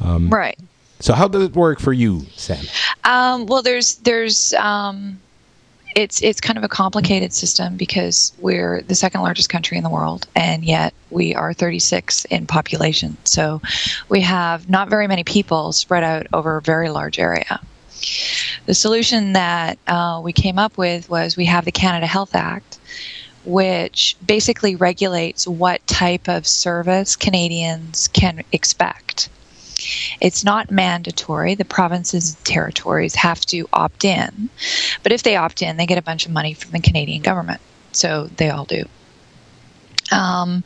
Um, 0.00 0.30
right. 0.30 0.58
So 1.00 1.14
how 1.14 1.28
does 1.28 1.42
it 1.42 1.54
work 1.54 1.80
for 1.80 1.92
you, 1.92 2.20
Sam? 2.36 2.64
Um, 3.04 3.46
well, 3.46 3.62
there's 3.62 3.96
there's 3.96 4.54
um, 4.54 5.20
it's 5.96 6.22
it's 6.22 6.40
kind 6.40 6.56
of 6.56 6.64
a 6.64 6.68
complicated 6.68 7.32
system 7.32 7.76
because 7.76 8.32
we're 8.38 8.82
the 8.82 8.94
second 8.94 9.22
largest 9.22 9.48
country 9.48 9.76
in 9.76 9.84
the 9.84 9.90
world, 9.90 10.26
and 10.34 10.64
yet 10.64 10.94
we 11.10 11.34
are 11.34 11.52
36 11.52 12.24
in 12.26 12.46
population. 12.46 13.16
So 13.24 13.60
we 14.08 14.20
have 14.20 14.70
not 14.70 14.88
very 14.88 15.06
many 15.06 15.24
people 15.24 15.72
spread 15.72 16.04
out 16.04 16.26
over 16.32 16.56
a 16.56 16.62
very 16.62 16.88
large 16.90 17.18
area. 17.18 17.60
The 18.66 18.74
solution 18.74 19.32
that 19.32 19.78
uh, 19.86 20.20
we 20.22 20.32
came 20.32 20.58
up 20.58 20.78
with 20.78 21.08
was 21.10 21.36
we 21.36 21.46
have 21.46 21.64
the 21.64 21.72
Canada 21.72 22.06
Health 22.06 22.34
Act, 22.34 22.78
which 23.44 24.16
basically 24.24 24.76
regulates 24.76 25.46
what 25.46 25.84
type 25.86 26.28
of 26.28 26.46
service 26.46 27.16
Canadians 27.16 28.08
can 28.08 28.44
expect. 28.52 29.28
It's 30.20 30.44
not 30.44 30.70
mandatory. 30.70 31.56
The 31.56 31.64
provinces 31.64 32.36
and 32.36 32.44
territories 32.44 33.16
have 33.16 33.40
to 33.46 33.68
opt 33.72 34.04
in. 34.04 34.48
But 35.02 35.10
if 35.10 35.24
they 35.24 35.34
opt 35.34 35.60
in, 35.60 35.76
they 35.76 35.86
get 35.86 35.98
a 35.98 36.02
bunch 36.02 36.24
of 36.24 36.32
money 36.32 36.54
from 36.54 36.70
the 36.70 36.80
Canadian 36.80 37.22
government. 37.22 37.60
So 37.90 38.28
they 38.36 38.50
all 38.50 38.64
do. 38.64 38.84
Um, 40.12 40.62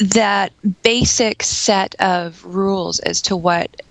that 0.00 0.52
basic 0.82 1.42
set 1.42 1.94
of 1.96 2.42
rules 2.44 3.00
as 3.00 3.20
to 3.22 3.36
what 3.36 3.82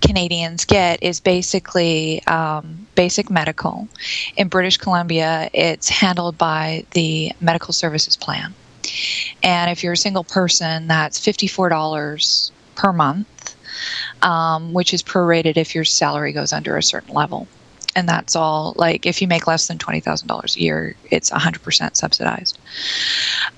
Canadians 0.00 0.64
get 0.64 1.02
is 1.02 1.20
basically 1.20 2.24
um, 2.26 2.86
basic 2.94 3.30
medical. 3.30 3.88
In 4.36 4.48
British 4.48 4.76
Columbia, 4.76 5.50
it's 5.52 5.88
handled 5.88 6.38
by 6.38 6.84
the 6.92 7.32
Medical 7.40 7.72
Services 7.72 8.16
Plan. 8.16 8.54
And 9.42 9.70
if 9.70 9.82
you're 9.82 9.94
a 9.94 9.96
single 9.96 10.24
person, 10.24 10.86
that's 10.86 11.18
$54 11.18 12.50
per 12.74 12.92
month, 12.92 13.56
um, 14.22 14.72
which 14.72 14.94
is 14.94 15.02
prorated 15.02 15.56
if 15.56 15.74
your 15.74 15.84
salary 15.84 16.32
goes 16.32 16.52
under 16.52 16.76
a 16.76 16.82
certain 16.82 17.14
level. 17.14 17.48
And 17.96 18.08
that's 18.08 18.36
all, 18.36 18.74
like, 18.76 19.06
if 19.06 19.20
you 19.20 19.26
make 19.26 19.46
less 19.46 19.66
than 19.66 19.78
$20,000 19.78 20.56
a 20.56 20.60
year, 20.60 20.94
it's 21.10 21.30
100% 21.30 21.96
subsidized. 21.96 22.58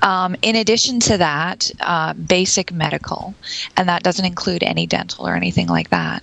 Um, 0.00 0.36
in 0.40 0.56
addition 0.56 1.00
to 1.00 1.18
that, 1.18 1.70
uh, 1.80 2.14
basic 2.14 2.72
medical, 2.72 3.34
and 3.76 3.88
that 3.88 4.02
doesn't 4.02 4.24
include 4.24 4.62
any 4.62 4.86
dental 4.86 5.26
or 5.28 5.34
anything 5.34 5.66
like 5.66 5.90
that 5.90 6.22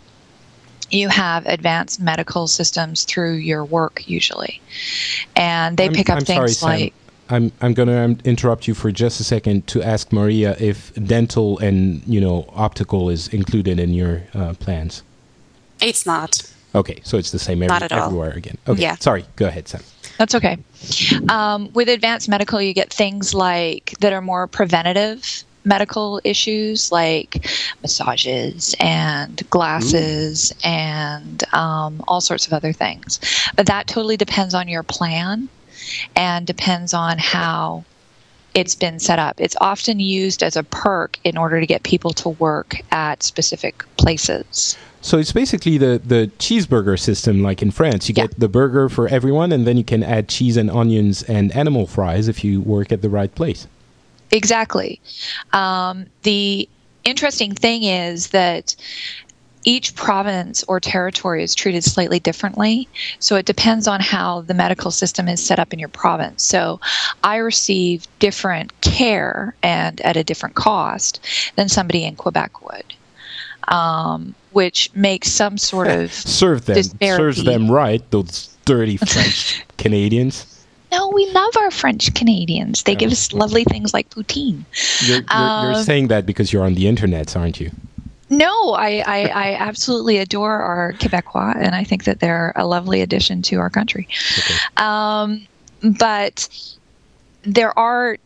you 0.92 1.10
have 1.10 1.48
advanced 1.48 2.00
medical 2.00 2.46
systems 2.48 3.06
through 3.06 3.34
your 3.34 3.66
work 3.66 4.08
usually 4.08 4.62
and 5.36 5.78
they 5.78 5.88
I'm, 5.88 5.94
pick 5.94 6.12
up 6.12 6.20
I'm 6.20 6.26
things 6.26 6.60
sorry, 6.60 6.78
like 6.78 6.94
I'm 7.30 7.52
I'm 7.62 7.74
going 7.74 7.90
to 7.90 8.00
um, 8.00 8.18
interrupt 8.24 8.68
you 8.68 8.74
for 8.74 8.92
just 8.92 9.20
a 9.20 9.24
second 9.24 9.68
to 9.68 9.82
ask 9.82 10.12
Maria 10.12 10.56
if 10.60 10.94
dental 10.94 11.58
and 11.60 12.04
you 12.06 12.22
know 12.22 12.46
optical 12.54 13.10
is 13.10 13.28
included 13.30 13.80
in 13.80 13.94
your 13.94 14.24
uh, 14.34 14.54
plans. 14.54 15.02
It's 15.82 16.06
not. 16.06 16.44
Okay, 16.76 17.00
so 17.04 17.18
it's 17.18 17.32
the 17.32 17.40
same 17.40 17.64
every, 17.64 17.88
everywhere 17.90 18.32
all. 18.32 18.38
again. 18.38 18.58
Okay, 18.68 18.82
yeah. 18.82 18.96
sorry. 18.96 19.26
Go 19.38 19.48
ahead, 19.48 19.68
Sam. 19.68 19.82
That's 20.18 20.36
okay. 20.36 20.58
Um, 21.30 21.72
with 21.74 21.90
advanced 21.90 22.30
medical, 22.30 22.62
you 22.62 22.74
get 22.74 22.92
things 22.92 23.34
like 23.34 23.96
that 24.02 24.14
are 24.14 24.22
more 24.22 24.46
preventative 24.48 25.44
medical 25.66 26.22
issues 26.24 26.92
like 26.92 27.48
massages 27.82 28.76
and 28.80 29.50
glasses 29.50 30.52
Ooh. 30.52 30.68
and 30.70 31.44
um, 31.54 32.04
all 32.08 32.22
sorts 32.22 32.46
of 32.46 32.54
other 32.54 32.72
things. 32.72 33.20
But 33.56 33.66
that 33.66 33.88
totally 33.88 34.18
depends 34.18 34.54
on 34.54 34.68
your 34.68 34.84
plan 34.84 35.50
and 36.16 36.46
depends 36.46 36.94
on 36.94 37.18
how 37.18 37.84
it's 38.54 38.76
been 38.76 39.00
set 39.00 39.20
up. 39.20 39.42
It's 39.42 39.58
often 39.60 40.00
used 40.00 40.44
as 40.44 40.56
a 40.56 40.64
perk 40.64 41.20
in 41.24 41.38
order 41.38 41.60
to 41.60 41.66
get 41.66 41.84
people 41.84 42.12
to 42.12 42.30
work 42.30 42.78
at 42.92 43.24
specific 43.24 43.84
places. 43.98 44.78
So 45.06 45.20
it's 45.20 45.32
basically 45.32 45.78
the, 45.78 46.02
the 46.04 46.32
cheeseburger 46.40 47.00
system, 47.00 47.44
like 47.44 47.62
in 47.62 47.70
France. 47.70 48.10
You 48.10 48.16
yeah. 48.18 48.26
get 48.26 48.40
the 48.40 48.50
burger 48.50 48.90
for 48.90 49.08
everyone, 49.08 49.52
and 49.52 49.68
then 49.68 49.78
you 49.78 49.84
can 49.84 50.02
add 50.02 50.28
cheese 50.28 50.58
and 50.58 50.68
onions 50.68 51.22
and 51.22 51.56
animal 51.56 51.86
fries 51.86 52.28
if 52.28 52.44
you 52.44 52.60
work 52.60 52.92
at 52.92 53.04
the 53.04 53.10
right 53.10 53.34
place. 53.36 53.68
Exactly. 54.32 55.00
Um, 55.54 56.08
the 56.24 56.68
interesting 57.04 57.54
thing 57.54 57.84
is 57.84 58.30
that 58.30 58.76
each 59.64 59.94
province 59.94 60.64
or 60.64 60.80
territory 60.80 61.44
is 61.44 61.54
treated 61.54 61.84
slightly 61.84 62.20
differently. 62.20 62.88
So 63.20 63.36
it 63.36 63.46
depends 63.46 63.88
on 63.88 64.00
how 64.00 64.42
the 64.42 64.56
medical 64.56 64.90
system 64.90 65.28
is 65.28 65.46
set 65.46 65.60
up 65.60 65.72
in 65.72 65.78
your 65.78 65.90
province. 65.90 66.42
So 66.42 66.82
I 67.24 67.36
receive 67.36 68.08
different 68.18 68.74
care 68.82 69.56
and 69.62 70.02
at 70.02 70.18
a 70.18 70.24
different 70.24 70.56
cost 70.56 71.20
than 71.58 71.70
somebody 71.70 72.04
in 72.04 72.16
Quebec 72.16 72.66
would. 72.66 72.96
Um, 73.68 74.34
which 74.56 74.90
makes 74.96 75.30
some 75.30 75.58
sort 75.58 75.88
of 75.88 76.14
serve 76.14 76.64
them 76.66 76.76
disparity. 76.76 77.22
serves 77.22 77.44
them 77.44 77.70
right 77.70 78.10
those 78.12 78.56
dirty 78.64 78.96
French 79.12 79.62
Canadians. 79.78 80.66
No, 80.94 81.10
we 81.10 81.30
love 81.32 81.58
our 81.58 81.72
French 81.72 82.14
Canadians. 82.14 82.84
They 82.84 82.96
give 82.96 83.12
us 83.12 83.34
lovely 83.34 83.66
things 83.66 83.94
like 83.94 84.10
poutine. 84.12 84.64
You're, 85.02 85.18
you're, 85.18 85.26
um, 85.30 85.74
you're 85.74 85.84
saying 85.84 86.08
that 86.08 86.26
because 86.26 86.54
you're 86.54 86.64
on 86.64 86.76
the 86.76 86.88
internet, 86.88 87.36
aren't 87.36 87.60
you? 87.60 87.70
No, 88.30 88.74
I, 88.74 89.04
I, 89.06 89.22
I, 89.26 89.56
absolutely 89.56 90.20
adore 90.20 90.54
our 90.54 90.94
Quebecois, 90.94 91.58
and 91.58 91.76
I 91.76 91.84
think 91.84 92.06
that 92.06 92.22
they're 92.22 92.54
a 92.56 92.66
lovely 92.66 93.02
addition 93.02 93.42
to 93.44 93.58
our 93.58 93.70
country. 93.70 94.08
Okay. 94.40 94.56
Um, 94.78 95.46
but 96.00 96.48
there 97.44 97.78
are 97.78 98.18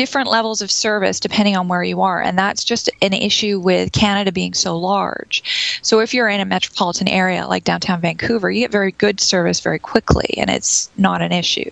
different 0.00 0.30
levels 0.30 0.62
of 0.62 0.70
service 0.70 1.20
depending 1.20 1.54
on 1.54 1.68
where 1.68 1.82
you 1.82 2.00
are. 2.00 2.22
And 2.22 2.38
that's 2.38 2.64
just 2.64 2.88
an 3.02 3.12
issue 3.12 3.60
with 3.60 3.92
Canada 3.92 4.32
being 4.32 4.54
so 4.54 4.74
large. 4.78 5.78
So 5.82 6.00
if 6.00 6.14
you're 6.14 6.30
in 6.30 6.40
a 6.40 6.46
metropolitan 6.46 7.06
area 7.06 7.46
like 7.46 7.64
downtown 7.64 8.00
Vancouver, 8.00 8.50
you 8.50 8.62
get 8.62 8.72
very 8.72 8.92
good 8.92 9.20
service 9.20 9.60
very 9.60 9.78
quickly 9.78 10.32
and 10.38 10.48
it's 10.48 10.90
not 10.96 11.20
an 11.20 11.32
issue. 11.32 11.70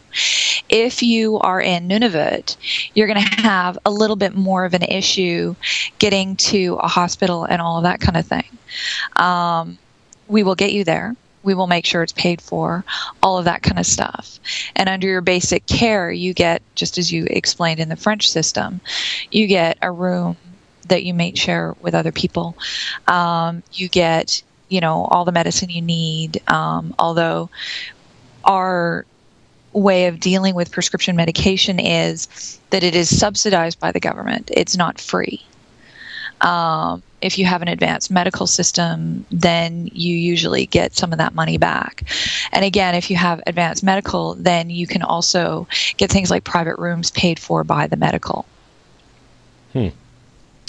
If 0.68 1.02
you 1.02 1.38
are 1.38 1.58
in 1.58 1.88
Nunavut, 1.88 2.54
you're 2.92 3.06
going 3.06 3.24
to 3.24 3.40
have 3.40 3.78
a 3.86 3.90
little 3.90 4.14
bit 4.14 4.34
more 4.34 4.66
of 4.66 4.74
an 4.74 4.82
issue 4.82 5.56
getting 5.98 6.36
to 6.36 6.74
a 6.82 6.86
hospital 6.86 7.44
and 7.44 7.62
all 7.62 7.78
of 7.78 7.84
that 7.84 7.98
kind 7.98 8.18
of 8.18 8.26
thing. 8.26 8.58
Um, 9.16 9.78
we 10.28 10.42
will 10.42 10.54
get 10.54 10.74
you 10.74 10.84
there 10.84 11.16
we 11.48 11.54
will 11.54 11.66
make 11.66 11.86
sure 11.86 12.02
it's 12.02 12.12
paid 12.12 12.42
for, 12.42 12.84
all 13.22 13.38
of 13.38 13.46
that 13.46 13.62
kind 13.62 13.78
of 13.78 13.86
stuff. 13.86 14.38
And 14.76 14.86
under 14.86 15.06
your 15.06 15.22
basic 15.22 15.64
care, 15.64 16.12
you 16.12 16.34
get, 16.34 16.60
just 16.74 16.98
as 16.98 17.10
you 17.10 17.26
explained 17.30 17.80
in 17.80 17.88
the 17.88 17.96
French 17.96 18.28
system, 18.30 18.82
you 19.30 19.46
get 19.46 19.78
a 19.80 19.90
room 19.90 20.36
that 20.88 21.04
you 21.04 21.14
may 21.14 21.34
share 21.34 21.74
with 21.80 21.94
other 21.94 22.12
people. 22.12 22.54
Um, 23.06 23.62
you 23.72 23.88
get, 23.88 24.42
you 24.68 24.82
know, 24.82 25.06
all 25.06 25.24
the 25.24 25.32
medicine 25.32 25.70
you 25.70 25.80
need. 25.80 26.46
Um, 26.50 26.94
although 26.98 27.48
our 28.44 29.06
way 29.72 30.06
of 30.08 30.20
dealing 30.20 30.54
with 30.54 30.70
prescription 30.70 31.16
medication 31.16 31.80
is 31.80 32.60
that 32.68 32.84
it 32.84 32.94
is 32.94 33.08
subsidized 33.08 33.80
by 33.80 33.90
the 33.90 34.00
government. 34.00 34.50
It's 34.54 34.76
not 34.76 35.00
free. 35.00 35.42
Um, 36.42 37.02
if 37.20 37.38
you 37.38 37.44
have 37.44 37.62
an 37.62 37.68
advanced 37.68 38.10
medical 38.10 38.46
system, 38.46 39.26
then 39.30 39.90
you 39.92 40.14
usually 40.14 40.66
get 40.66 40.94
some 40.94 41.12
of 41.12 41.18
that 41.18 41.34
money 41.34 41.58
back. 41.58 42.02
And 42.52 42.64
again, 42.64 42.94
if 42.94 43.10
you 43.10 43.16
have 43.16 43.42
advanced 43.46 43.82
medical, 43.82 44.34
then 44.34 44.70
you 44.70 44.86
can 44.86 45.02
also 45.02 45.66
get 45.96 46.10
things 46.10 46.30
like 46.30 46.44
private 46.44 46.78
rooms 46.78 47.10
paid 47.10 47.38
for 47.38 47.64
by 47.64 47.86
the 47.86 47.96
medical. 47.96 48.46
Hmm. 49.72 49.88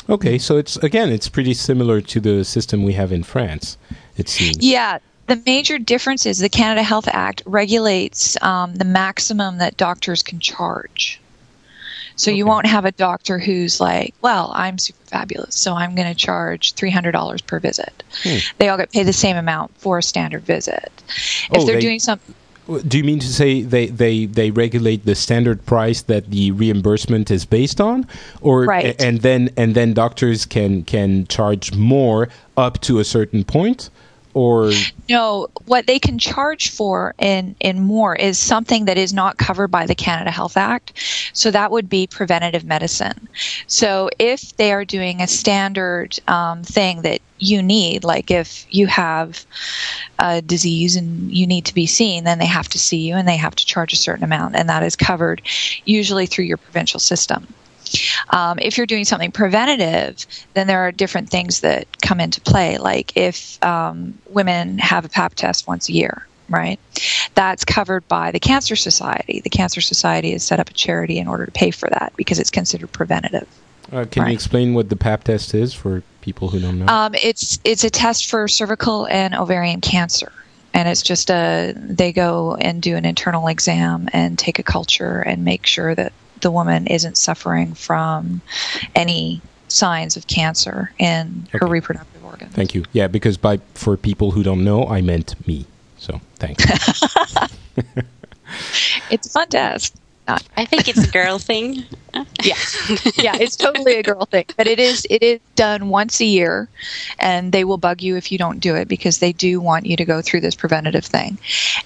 Okay, 0.10 0.39
so 0.39 0.58
it's 0.58 0.76
again, 0.78 1.12
it's 1.12 1.30
pretty 1.30 1.54
similar 1.54 2.02
to 2.02 2.20
the 2.20 2.43
system 2.43 2.84
we 2.84 2.93
have 2.93 3.12
in 3.12 3.22
France. 3.22 3.78
It 4.18 4.28
seems. 4.28 4.58
Yeah, 4.58 4.97
the 5.28 5.41
major 5.45 5.78
difference 5.78 6.26
is 6.26 6.39
the 6.39 6.50
Canada 6.50 6.82
Health 6.82 7.08
Act 7.08 7.43
regulates 7.45 8.41
um, 8.41 8.74
the 8.74 8.86
maximum 8.86 9.60
that 9.60 9.78
doctors 9.78 10.24
can 10.24 10.39
charge. 10.39 11.22
So 12.20 12.32
okay. 12.32 12.38
you 12.38 12.46
won't 12.46 12.66
have 12.66 12.84
a 12.84 12.92
doctor 12.92 13.40
who's 13.40 13.80
like, 13.80 14.14
well, 14.22 14.52
I'm 14.54 14.78
super 14.78 15.06
fabulous, 15.06 15.56
so 15.56 15.74
I'm 15.74 15.96
going 15.96 16.10
to 16.10 16.14
charge 16.14 16.76
$300 16.76 17.46
per 17.46 17.60
visit. 17.60 18.04
Hmm. 18.24 18.38
They 18.58 18.68
all 18.68 18.78
get 18.78 18.92
paid 18.92 19.04
the 19.04 19.14
same 19.14 19.38
amount 19.38 19.74
for 19.78 20.00
a 20.00 20.04
standard 20.04 20.44
visit. 20.44 20.92
If 21.08 21.50
oh, 21.52 21.66
they're 21.66 21.76
they, 21.76 21.82
doing 21.82 22.00
something. 22.00 22.36
Do 22.86 22.98
you 22.98 23.06
mean 23.06 23.20
to 23.20 23.28
say 23.28 23.62
they, 23.62 23.88
they, 23.88 24.26
they 24.26 24.52
regulate 24.52 25.06
the 25.06 25.16
standard 25.16 25.66
price 25.66 26.02
that 26.04 26.30
the 26.30 26.52
reimbursement 26.52 27.32
is 27.32 27.46
based 27.46 27.80
on, 27.80 28.06
or 28.42 28.66
right. 28.66 29.02
and 29.02 29.22
then 29.22 29.50
and 29.56 29.74
then 29.74 29.94
doctors 29.94 30.46
can 30.46 30.84
can 30.84 31.26
charge 31.28 31.74
more 31.74 32.28
up 32.58 32.80
to 32.82 33.00
a 33.00 33.04
certain 33.06 33.46
point, 33.46 33.90
or 34.34 34.72
No, 35.10 35.48
what 35.66 35.88
they 35.88 36.00
can 36.00 36.20
charge 36.20 36.70
for 36.70 37.16
in, 37.18 37.56
in 37.60 37.82
more 37.82 38.16
is 38.16 38.38
something 38.38 38.86
that 38.86 38.98
is 38.98 39.14
not 39.14 39.38
covered 39.38 39.70
by 39.70 39.86
the 39.86 39.96
Canada 39.96 40.32
Health 40.32 40.56
Act. 40.56 40.94
So 41.34 41.52
that 41.52 41.72
would 41.72 41.90
be 41.90 42.08
preventative 42.08 42.64
medicine. 42.64 43.28
So 43.68 44.10
if 44.20 44.56
they 44.58 44.72
are 44.72 44.86
doing 44.86 45.22
a 45.22 45.28
standard 45.28 46.20
um, 46.28 46.64
thing 46.64 47.02
that 47.02 47.22
you 47.40 47.62
need, 47.64 48.04
like 48.04 48.30
if 48.30 48.66
you 48.70 48.88
have 48.88 49.46
a 50.20 50.42
disease 50.42 50.96
and 50.96 51.32
you 51.32 51.48
need 51.48 51.66
to 51.66 51.74
be 51.74 51.88
seen, 51.88 52.24
then 52.24 52.40
they 52.40 52.46
have 52.46 52.68
to 52.70 52.80
see 52.80 52.98
you 52.98 53.16
and 53.16 53.28
they 53.28 53.38
have 53.38 53.56
to 53.56 53.66
charge 53.66 53.94
a 53.94 53.98
certain 53.98 54.24
amount, 54.24 54.56
and 54.56 54.70
that 54.70 54.84
is 54.84 54.96
covered 54.96 55.42
usually 55.86 56.26
through 56.26 56.46
your 56.46 56.58
provincial 56.58 57.00
system. 57.00 57.48
Um, 58.32 58.60
if 58.60 58.78
you're 58.78 58.86
doing 58.86 59.06
something 59.06 59.32
preventative, 59.32 60.26
then 60.54 60.68
there 60.68 60.80
are 60.82 60.92
different 60.92 61.30
things 61.30 61.62
that 61.62 61.88
come 62.02 62.20
into 62.20 62.42
play. 62.42 62.78
Like 62.78 63.16
if 63.16 63.62
um, 63.64 64.18
women 64.30 64.78
have 64.80 65.06
a 65.06 65.10
pap 65.10 65.36
test 65.36 65.68
once 65.68 65.90
a 65.90 65.94
year, 65.94 66.26
right? 66.50 66.80
That's 67.36 67.64
covered 67.66 68.08
by 68.08 68.32
the 68.32 68.40
Cancer 68.40 68.76
Society. 68.76 69.40
The 69.42 69.50
Cancer 69.50 69.82
Society 69.82 70.32
has 70.32 70.44
set 70.44 70.60
up 70.60 70.70
a 70.70 70.74
charity 70.74 71.18
in 71.20 71.28
order 71.28 71.46
to 71.46 71.52
pay 71.52 71.72
for 71.72 71.90
that 71.90 72.14
because 72.16 72.40
it's 72.40 72.50
considered 72.52 72.92
preventative. 72.92 73.48
uh, 73.92 74.06
can 74.12 74.24
Right. 74.24 74.30
you 74.30 74.34
explain 74.36 74.74
what 74.76 74.90
the 74.90 74.96
pap 74.96 75.24
test 75.24 75.54
is 75.56 75.74
for 75.74 76.04
people 76.22 76.50
who 76.50 76.60
don't 76.60 76.78
know? 76.80 76.86
Um, 76.88 77.16
it's 77.16 77.58
it's 77.64 77.84
a 77.84 77.90
test 77.90 78.30
for 78.30 78.48
cervical 78.48 79.06
and 79.08 79.34
ovarian 79.34 79.82
cancer, 79.82 80.32
and 80.76 80.88
it's 80.88 81.02
just 81.02 81.32
a 81.32 81.74
they 81.76 82.12
go 82.12 82.56
and 82.56 82.82
do 82.84 82.96
an 82.96 83.06
internal 83.06 83.48
exam 83.48 84.08
and 84.14 84.38
take 84.38 84.60
a 84.60 84.64
culture 84.64 85.22
and 85.22 85.44
make 85.44 85.66
sure 85.66 85.96
that 85.96 86.14
the 86.42 86.52
woman 86.52 86.88
isn't 86.88 87.18
suffering 87.18 87.74
from 87.74 88.42
any 88.96 89.42
signs 89.68 90.18
of 90.18 90.28
cancer 90.28 90.92
in 90.98 91.48
her 91.52 91.68
reproductive 91.68 92.26
organs. 92.26 92.54
Thank 92.54 92.74
you. 92.74 92.86
Yeah, 92.92 93.08
because 93.08 93.38
by 93.38 93.58
for 93.74 93.98
people 93.98 94.32
who 94.32 94.44
don't 94.44 94.64
know, 94.64 94.86
I 94.86 95.02
meant 95.02 95.36
me. 95.48 95.66
So 95.98 96.22
thanks. 96.36 96.66
It's 99.10 99.28
a 99.28 99.30
fun 99.30 99.48
test. 99.50 99.96
Not, 100.28 100.44
I 100.58 100.66
think 100.66 100.88
it's 100.88 101.08
a 101.08 101.12
girl 101.12 101.40
thing. 101.40 101.86
yeah, 102.44 102.54
yeah, 103.16 103.36
it's 103.36 103.56
totally 103.56 103.96
a 103.96 104.04
girl 104.04 104.26
thing, 104.26 104.46
but 104.58 104.68
it 104.68 104.80
is 104.80 105.08
it 105.10 105.24
is 105.24 105.40
done 105.56 105.90
once 105.90 106.22
a 106.22 106.26
year, 106.26 106.70
and 107.18 107.52
they 107.52 107.64
will 107.64 107.80
bug 107.80 108.04
you 108.04 108.16
if 108.16 108.32
you 108.32 108.38
don't 108.38 108.60
do 108.60 108.76
it 108.76 108.88
because 108.88 109.18
they 109.20 109.34
do 109.34 109.60
want 109.60 109.88
you 109.88 109.98
to 109.98 110.06
go 110.06 110.22
through 110.22 110.42
this 110.42 110.54
preventative 110.54 111.04
thing, 111.04 111.40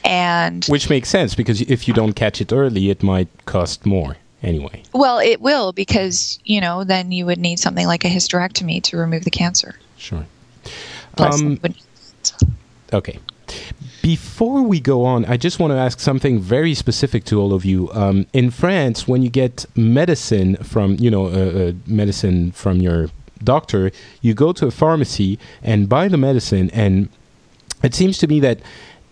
and 0.04 0.66
Which 0.66 0.90
makes 0.90 1.08
sense 1.08 1.36
because 1.36 1.62
if 1.62 1.88
you 1.88 1.94
don't 1.94 2.14
catch 2.14 2.42
it 2.42 2.52
early, 2.52 2.90
it 2.90 3.02
might 3.02 3.30
cost 3.46 3.86
more 3.86 4.18
anyway. 4.44 4.84
Well, 4.94 5.20
it 5.20 5.42
will 5.42 5.72
because 5.72 6.40
you 6.44 6.62
know 6.62 6.84
then 6.84 7.12
you 7.12 7.26
would 7.26 7.40
need 7.40 7.60
something 7.60 7.88
like 7.88 8.04
a 8.06 8.10
hysterectomy 8.10 8.84
to 8.84 8.98
remove 8.98 9.24
the 9.24 9.32
cancer. 9.32 9.76
Sure. 9.98 10.26
Plus, 11.16 11.42
Um, 11.42 11.60
would- 11.62 11.76
Okay. 12.94 13.20
Before 14.02 14.62
we 14.64 14.80
go 14.80 15.06
on, 15.06 15.26
I 15.26 15.38
just 15.38 15.60
want 15.60 15.72
to 15.72 15.78
ask 15.78 16.00
something 16.00 16.40
very 16.40 16.74
specific 16.74 17.24
to 17.26 17.40
all 17.40 17.54
of 17.54 17.64
you. 17.66 17.90
Um, 17.94 18.26
in 18.34 18.52
France, 18.52 19.08
when 19.08 19.22
you 19.24 19.30
get 19.30 19.66
medicine 19.76 20.58
from, 20.58 20.98
you 21.00 21.10
know, 21.10 21.28
uh, 21.28 21.30
uh, 21.70 21.72
medicine 21.88 22.52
from 22.52 22.82
your 22.82 23.10
doctor, 23.44 23.92
you 24.22 24.34
go 24.34 24.52
to 24.54 24.68
a 24.68 24.72
pharmacy 24.72 25.40
and 25.64 25.88
buy 25.88 26.08
the 26.10 26.18
medicine, 26.18 26.70
and 26.72 27.08
it 27.82 27.94
seems 27.96 28.18
to 28.20 28.28
me 28.28 28.40
that 28.42 28.60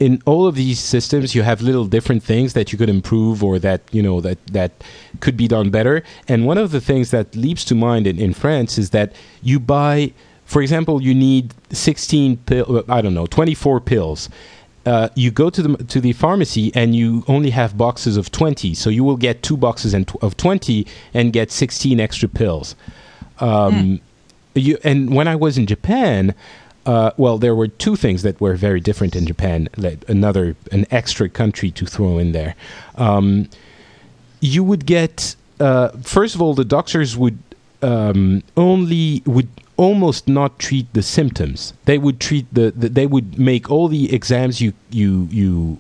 in 0.02 0.20
all 0.26 0.48
of 0.48 0.56
these 0.56 0.80
systems 0.80 1.36
you 1.36 1.44
have 1.44 1.62
little 1.62 1.86
different 1.86 2.24
things 2.24 2.54
that 2.54 2.72
you 2.72 2.78
could 2.78 2.90
improve 2.90 3.44
or 3.44 3.60
that 3.60 3.82
you 3.92 4.02
know 4.02 4.20
that 4.20 4.40
that 4.48 4.72
could 5.20 5.38
be 5.38 5.48
done 5.48 5.70
better. 5.70 6.04
And 6.28 6.48
one 6.48 6.58
of 6.58 6.72
the 6.72 6.82
things 6.82 7.12
that 7.12 7.36
leaps 7.36 7.64
to 7.66 7.76
mind 7.76 8.08
in, 8.08 8.18
in 8.18 8.34
france 8.34 8.80
is 8.80 8.90
that 8.90 9.14
you 9.44 9.60
buy 9.60 10.12
for 10.44 10.64
example 10.64 11.04
you 11.04 11.14
need 11.14 11.54
16 11.70 12.38
pill 12.48 12.84
i 12.90 13.00
don't 13.00 13.14
know 13.14 13.28
24 13.28 13.80
pills. 13.80 14.28
Uh, 14.84 15.10
you 15.14 15.30
go 15.30 15.52
to 15.52 15.62
the 15.62 15.84
to 15.84 16.02
the 16.02 16.14
pharmacy 16.14 16.72
and 16.74 16.96
you 16.96 17.24
only 17.28 17.52
have 17.52 17.78
boxes 17.78 18.18
of 18.18 18.32
20 18.32 18.74
so 18.74 18.90
you 18.90 19.04
will 19.04 19.22
get 19.28 19.44
two 19.44 19.56
boxes 19.56 19.94
and 19.94 20.08
tw- 20.08 20.24
of 20.24 20.36
20 20.36 20.88
and 21.14 21.32
get 21.32 21.52
16 21.52 22.00
extra 22.00 22.28
pills. 22.28 22.76
Um, 23.40 24.02
you, 24.56 24.78
and 24.84 25.16
when 25.16 25.28
I 25.28 25.36
was 25.36 25.58
in 25.58 25.68
Japan, 25.68 26.34
uh, 26.86 27.12
well, 27.18 27.38
there 27.38 27.56
were 27.56 27.68
two 27.68 27.96
things 27.96 28.24
that 28.24 28.40
were 28.42 28.56
very 28.56 28.80
different 28.80 29.16
in 29.16 29.26
Japan. 29.26 29.70
Another, 30.08 30.56
an 30.72 30.86
extra 30.92 31.30
country 31.30 31.72
to 31.72 31.86
throw 31.86 32.18
in 32.18 32.32
there. 32.32 32.56
Um, 32.96 33.50
you 34.40 34.64
would 34.64 34.86
get 34.86 35.36
uh, 35.62 35.90
first 36.02 36.34
of 36.34 36.42
all, 36.42 36.54
the 36.56 36.66
doctors 36.66 37.16
would 37.16 37.38
um, 37.84 38.44
only 38.58 39.22
would 39.26 39.48
almost 39.78 40.28
not 40.28 40.58
treat 40.60 40.92
the 40.94 41.04
symptoms. 41.04 41.74
They 41.86 41.98
would 41.98 42.20
treat 42.20 42.52
the, 42.52 42.72
the 42.72 42.90
they 42.90 43.06
would 43.06 43.38
make 43.38 43.70
all 43.70 43.88
the 43.88 44.14
exams 44.14 44.60
you 44.60 44.74
you 44.90 45.28
you 45.32 45.80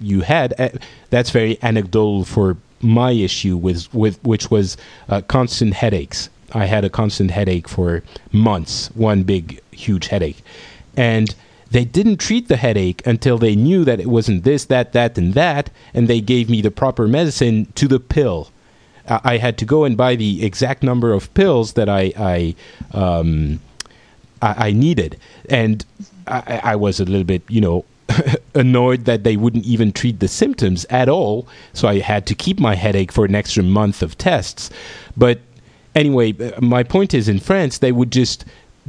you 0.00 0.22
had. 0.22 0.52
Uh, 0.58 0.70
that's 1.10 1.30
very 1.30 1.58
anecdotal 1.62 2.24
for 2.24 2.56
my 2.82 3.12
issue 3.12 3.56
with 3.56 3.92
with 3.94 4.22
which 4.24 4.50
was 4.50 4.76
uh, 5.08 5.20
constant 5.22 5.74
headaches. 5.74 6.28
I 6.52 6.66
had 6.66 6.84
a 6.84 6.90
constant 6.90 7.30
headache 7.30 7.68
for 7.68 8.02
months, 8.32 8.88
one 8.94 9.22
big 9.22 9.60
huge 9.80 10.08
headache, 10.08 10.42
and 10.96 11.34
they 11.70 11.84
didn't 11.84 12.16
treat 12.18 12.48
the 12.48 12.56
headache 12.56 13.06
until 13.06 13.38
they 13.38 13.54
knew 13.54 13.84
that 13.84 14.00
it 14.00 14.08
wasn't 14.08 14.44
this, 14.44 14.64
that, 14.66 14.92
that, 14.92 15.16
and 15.16 15.34
that, 15.34 15.70
and 15.94 16.08
they 16.08 16.20
gave 16.20 16.50
me 16.50 16.60
the 16.60 16.70
proper 16.70 17.06
medicine 17.06 17.66
to 17.76 17.86
the 17.86 18.00
pill. 18.00 18.50
I 19.08 19.20
I 19.24 19.36
had 19.38 19.56
to 19.58 19.64
go 19.64 19.84
and 19.84 19.96
buy 19.96 20.16
the 20.16 20.44
exact 20.44 20.82
number 20.82 21.12
of 21.12 21.32
pills 21.34 21.72
that 21.74 21.88
I 21.88 22.12
I 22.16 22.54
um, 22.92 23.60
I, 24.42 24.68
I 24.68 24.72
needed, 24.72 25.16
and 25.48 25.84
I, 26.26 26.60
I 26.72 26.76
was 26.76 27.00
a 27.00 27.04
little 27.04 27.24
bit, 27.24 27.42
you 27.48 27.60
know, 27.60 27.84
annoyed 28.54 29.04
that 29.04 29.24
they 29.24 29.36
wouldn't 29.36 29.64
even 29.64 29.92
treat 29.92 30.20
the 30.20 30.28
symptoms 30.28 30.86
at 30.90 31.08
all. 31.08 31.46
So 31.72 31.88
I 31.88 31.98
had 31.98 32.26
to 32.26 32.34
keep 32.34 32.58
my 32.58 32.74
headache 32.74 33.12
for 33.12 33.24
an 33.24 33.34
extra 33.34 33.62
month 33.62 34.02
of 34.02 34.16
tests. 34.18 34.70
But 35.16 35.40
anyway, 35.94 36.32
uh, 36.32 36.60
my 36.60 36.82
point 36.82 37.14
is, 37.14 37.28
in 37.28 37.40
France, 37.40 37.78
they 37.78 37.92
would 37.92 38.10
just 38.10 38.44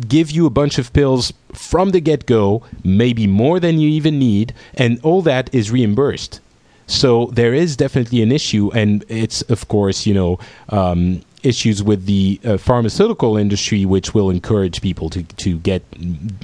give 0.07 0.31
you 0.31 0.45
a 0.45 0.49
bunch 0.49 0.77
of 0.77 0.93
pills 0.93 1.33
from 1.53 1.91
the 1.91 1.99
get 1.99 2.25
go, 2.25 2.63
maybe 2.83 3.27
more 3.27 3.59
than 3.59 3.79
you 3.79 3.89
even 3.89 4.19
need, 4.19 4.53
and 4.75 4.99
all 5.03 5.21
that 5.23 5.53
is 5.53 5.71
reimbursed. 5.71 6.39
So 6.87 7.27
there 7.27 7.53
is 7.53 7.77
definitely 7.77 8.21
an 8.21 8.31
issue, 8.31 8.69
and 8.73 9.05
it's 9.07 9.41
of 9.43 9.67
course 9.67 10.05
you 10.05 10.13
know 10.13 10.39
um, 10.69 11.21
issues 11.43 11.81
with 11.81 12.05
the 12.05 12.39
uh, 12.43 12.57
pharmaceutical 12.57 13.37
industry, 13.37 13.85
which 13.85 14.13
will 14.13 14.29
encourage 14.29 14.81
people 14.81 15.09
to 15.11 15.23
to 15.23 15.57
get 15.59 15.83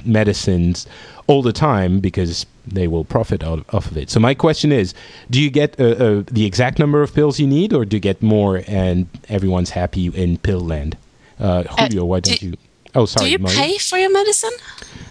medicines 0.06 0.86
all 1.26 1.42
the 1.42 1.52
time 1.52 2.00
because 2.00 2.46
they 2.66 2.88
will 2.88 3.04
profit 3.04 3.44
out 3.44 3.64
off 3.74 3.90
of 3.90 3.96
it. 3.96 4.08
So 4.10 4.20
my 4.20 4.34
question 4.34 4.72
is: 4.72 4.94
Do 5.28 5.40
you 5.40 5.50
get 5.50 5.78
uh, 5.78 5.84
uh, 5.84 6.22
the 6.30 6.46
exact 6.46 6.78
number 6.78 7.02
of 7.02 7.12
pills 7.14 7.38
you 7.38 7.46
need, 7.46 7.72
or 7.72 7.84
do 7.84 7.96
you 7.96 8.00
get 8.00 8.22
more 8.22 8.62
and 8.66 9.06
everyone's 9.28 9.70
happy 9.70 10.06
in 10.06 10.38
pill 10.38 10.60
land? 10.60 10.96
Uh, 11.38 11.64
Julio, 11.64 12.04
why 12.04 12.20
don't 12.20 12.40
do- 12.40 12.46
you? 12.48 12.56
Oh, 12.98 13.06
sorry, 13.06 13.26
Do 13.26 13.30
you 13.30 13.38
Mo. 13.38 13.48
pay 13.48 13.78
for 13.78 13.96
your 13.96 14.12
medicine? 14.12 14.50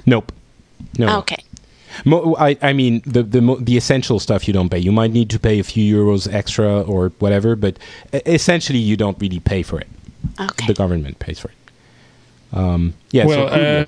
Nope. 0.05 0.33
No. 0.97 1.05
no. 1.05 1.17
Okay. 1.19 1.41
Mo- 2.05 2.35
I, 2.38 2.57
I 2.61 2.73
mean 2.73 3.01
the 3.05 3.23
the 3.23 3.41
mo- 3.41 3.59
the 3.59 3.77
essential 3.77 4.19
stuff 4.19 4.47
you 4.47 4.53
don't 4.53 4.69
pay. 4.69 4.77
You 4.79 4.91
might 4.91 5.11
need 5.11 5.29
to 5.29 5.39
pay 5.39 5.59
a 5.59 5.63
few 5.63 5.85
euros 5.97 6.31
extra 6.31 6.81
or 6.81 7.09
whatever, 7.19 7.55
but 7.55 7.79
essentially 8.25 8.79
you 8.79 8.97
don't 8.97 9.17
really 9.21 9.39
pay 9.39 9.63
for 9.63 9.79
it. 9.79 9.88
Okay. 10.39 10.67
The 10.67 10.73
government 10.73 11.19
pays 11.19 11.39
for 11.39 11.49
it. 11.49 11.57
Um, 12.53 12.93
yeah. 13.11 13.25
well, 13.25 13.47
so 13.47 13.55
uh, 13.55 13.85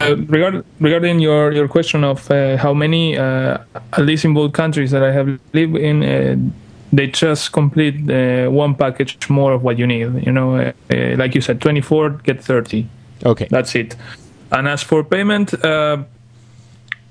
uh, 0.00 0.16
regard, 0.16 0.64
regarding 0.80 1.20
your, 1.20 1.52
your 1.52 1.68
question 1.68 2.04
of 2.04 2.30
uh, 2.30 2.56
how 2.56 2.72
many, 2.72 3.16
uh, 3.16 3.58
at 3.92 4.04
least 4.04 4.24
in 4.24 4.34
both 4.34 4.52
countries 4.52 4.90
that 4.90 5.02
I 5.02 5.12
have 5.12 5.40
lived 5.52 5.76
in, 5.76 6.02
uh, 6.02 6.36
they 6.92 7.08
just 7.08 7.52
complete 7.52 8.10
uh, 8.10 8.50
one 8.50 8.74
package 8.74 9.28
more 9.28 9.52
of 9.52 9.62
what 9.62 9.78
you 9.78 9.86
need. 9.86 10.26
You 10.26 10.32
know, 10.32 10.56
uh, 10.56 10.72
uh, 10.92 11.16
like 11.16 11.34
you 11.34 11.40
said, 11.40 11.60
24 11.60 12.10
get 12.24 12.42
30. 12.42 12.88
Okay. 13.24 13.46
That's 13.50 13.74
it. 13.74 13.96
And 14.50 14.66
as 14.68 14.82
for 14.82 15.04
payment, 15.04 15.52
uh, 15.64 15.98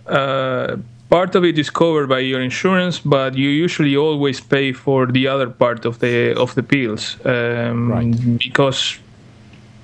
uh, 0.08 0.78
part 1.10 1.36
of 1.36 1.44
it 1.44 1.58
is 1.58 1.70
covered 1.70 2.08
by 2.10 2.20
your 2.20 2.42
insurance, 2.42 3.00
but 3.00 3.36
you 3.36 3.50
usually 3.50 3.96
always 3.96 4.40
pay 4.40 4.74
for 4.74 5.06
the 5.06 5.28
other 5.28 5.50
part 5.50 5.86
of 5.86 6.00
the 6.00 6.34
of 6.36 6.54
the 6.56 6.64
pills 6.64 7.18
um, 7.26 7.92
Right. 7.92 8.38
because 8.40 8.98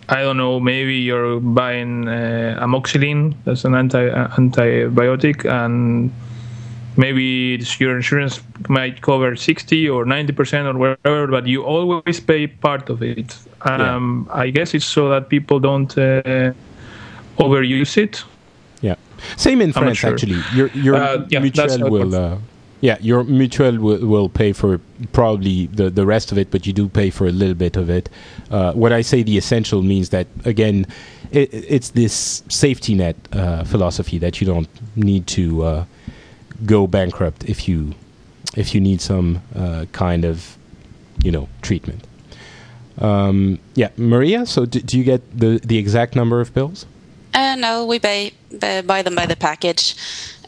I 0.09 0.21
don't 0.21 0.37
know. 0.37 0.59
Maybe 0.59 0.95
you're 0.95 1.39
buying 1.39 2.07
uh, 2.07 2.59
amoxicillin, 2.61 3.35
that's 3.45 3.65
an 3.65 3.73
anti 3.75 4.09
uh, 4.09 4.27
antibiotic, 4.37 5.45
and 5.45 6.11
maybe 6.97 7.63
your 7.79 7.95
insurance 7.95 8.41
might 8.69 9.01
cover 9.01 9.35
60 9.35 9.89
or 9.89 10.05
90 10.05 10.33
percent 10.33 10.67
or 10.67 10.77
whatever, 10.77 11.27
but 11.27 11.47
you 11.47 11.63
always 11.63 12.19
pay 12.19 12.47
part 12.47 12.89
of 12.89 13.01
it. 13.01 13.37
Um, 13.61 14.29
I 14.31 14.49
guess 14.49 14.73
it's 14.73 14.85
so 14.85 15.09
that 15.09 15.29
people 15.29 15.59
don't 15.59 15.91
uh, 15.97 16.53
overuse 17.37 17.97
it. 17.97 18.23
yeah. 18.81 18.95
Same 19.37 19.61
in 19.61 19.71
France 19.73 19.99
sure. 19.99 20.11
actually. 20.11 20.41
Your 20.53 20.67
your 20.69 20.95
Uh, 20.95 21.25
yeah, 21.29 21.39
that's 21.39 21.77
mutuelle 21.77 21.79
how 21.79 21.85
it 21.85 21.91
will 21.91 22.15
uh, 22.15 22.37
Yeah, 22.83 22.97
your 22.99 23.23
mutual 23.23 23.79
will, 23.79 24.05
will 24.05 24.27
pay 24.27 24.51
for 24.51 24.81
probably 25.13 25.67
the, 25.67 25.89
the 25.89 26.05
rest 26.05 26.33
of 26.33 26.37
it, 26.37 26.51
but 26.51 26.67
you 26.67 26.73
do 26.73 26.89
pay 26.89 27.09
for 27.11 27.25
a 27.25 27.31
little 27.31 27.55
bit 27.55 27.77
of 27.77 27.89
it. 27.89 28.09
Uh, 28.51 28.73
when 28.73 28.91
I 28.91 28.99
say 28.99 29.23
the 29.23 29.37
essential 29.37 29.81
means 29.81 30.09
that, 30.09 30.27
again, 30.43 30.85
it, 31.31 31.47
it's 31.53 31.91
this 31.91 32.43
safety 32.49 32.93
net 32.93 33.15
uh, 33.31 33.63
philosophy 33.63 34.17
that 34.17 34.41
you 34.41 34.47
don't 34.47 34.67
need 34.97 35.27
to 35.27 35.63
uh, 35.63 35.85
go 36.65 36.87
bankrupt 36.87 37.43
if 37.45 37.67
you 37.67 37.93
if 38.55 38.75
you 38.75 38.81
need 38.81 39.01
some 39.01 39.41
uh, 39.55 39.85
kind 39.91 40.25
of 40.25 40.57
you 41.23 41.31
know 41.31 41.47
treatment. 41.61 42.05
Um, 42.99 43.59
yeah, 43.73 43.89
Maria. 43.97 44.45
So, 44.45 44.65
do, 44.65 44.79
do 44.79 44.97
you 44.97 45.03
get 45.03 45.21
the 45.37 45.59
the 45.63 45.77
exact 45.77 46.15
number 46.15 46.41
of 46.41 46.53
pills? 46.53 46.85
Uh, 47.33 47.55
no, 47.55 47.85
we 47.85 47.97
buy, 47.97 48.31
buy 48.85 49.01
them 49.01 49.15
by 49.15 49.25
the 49.25 49.35
package. 49.35 49.95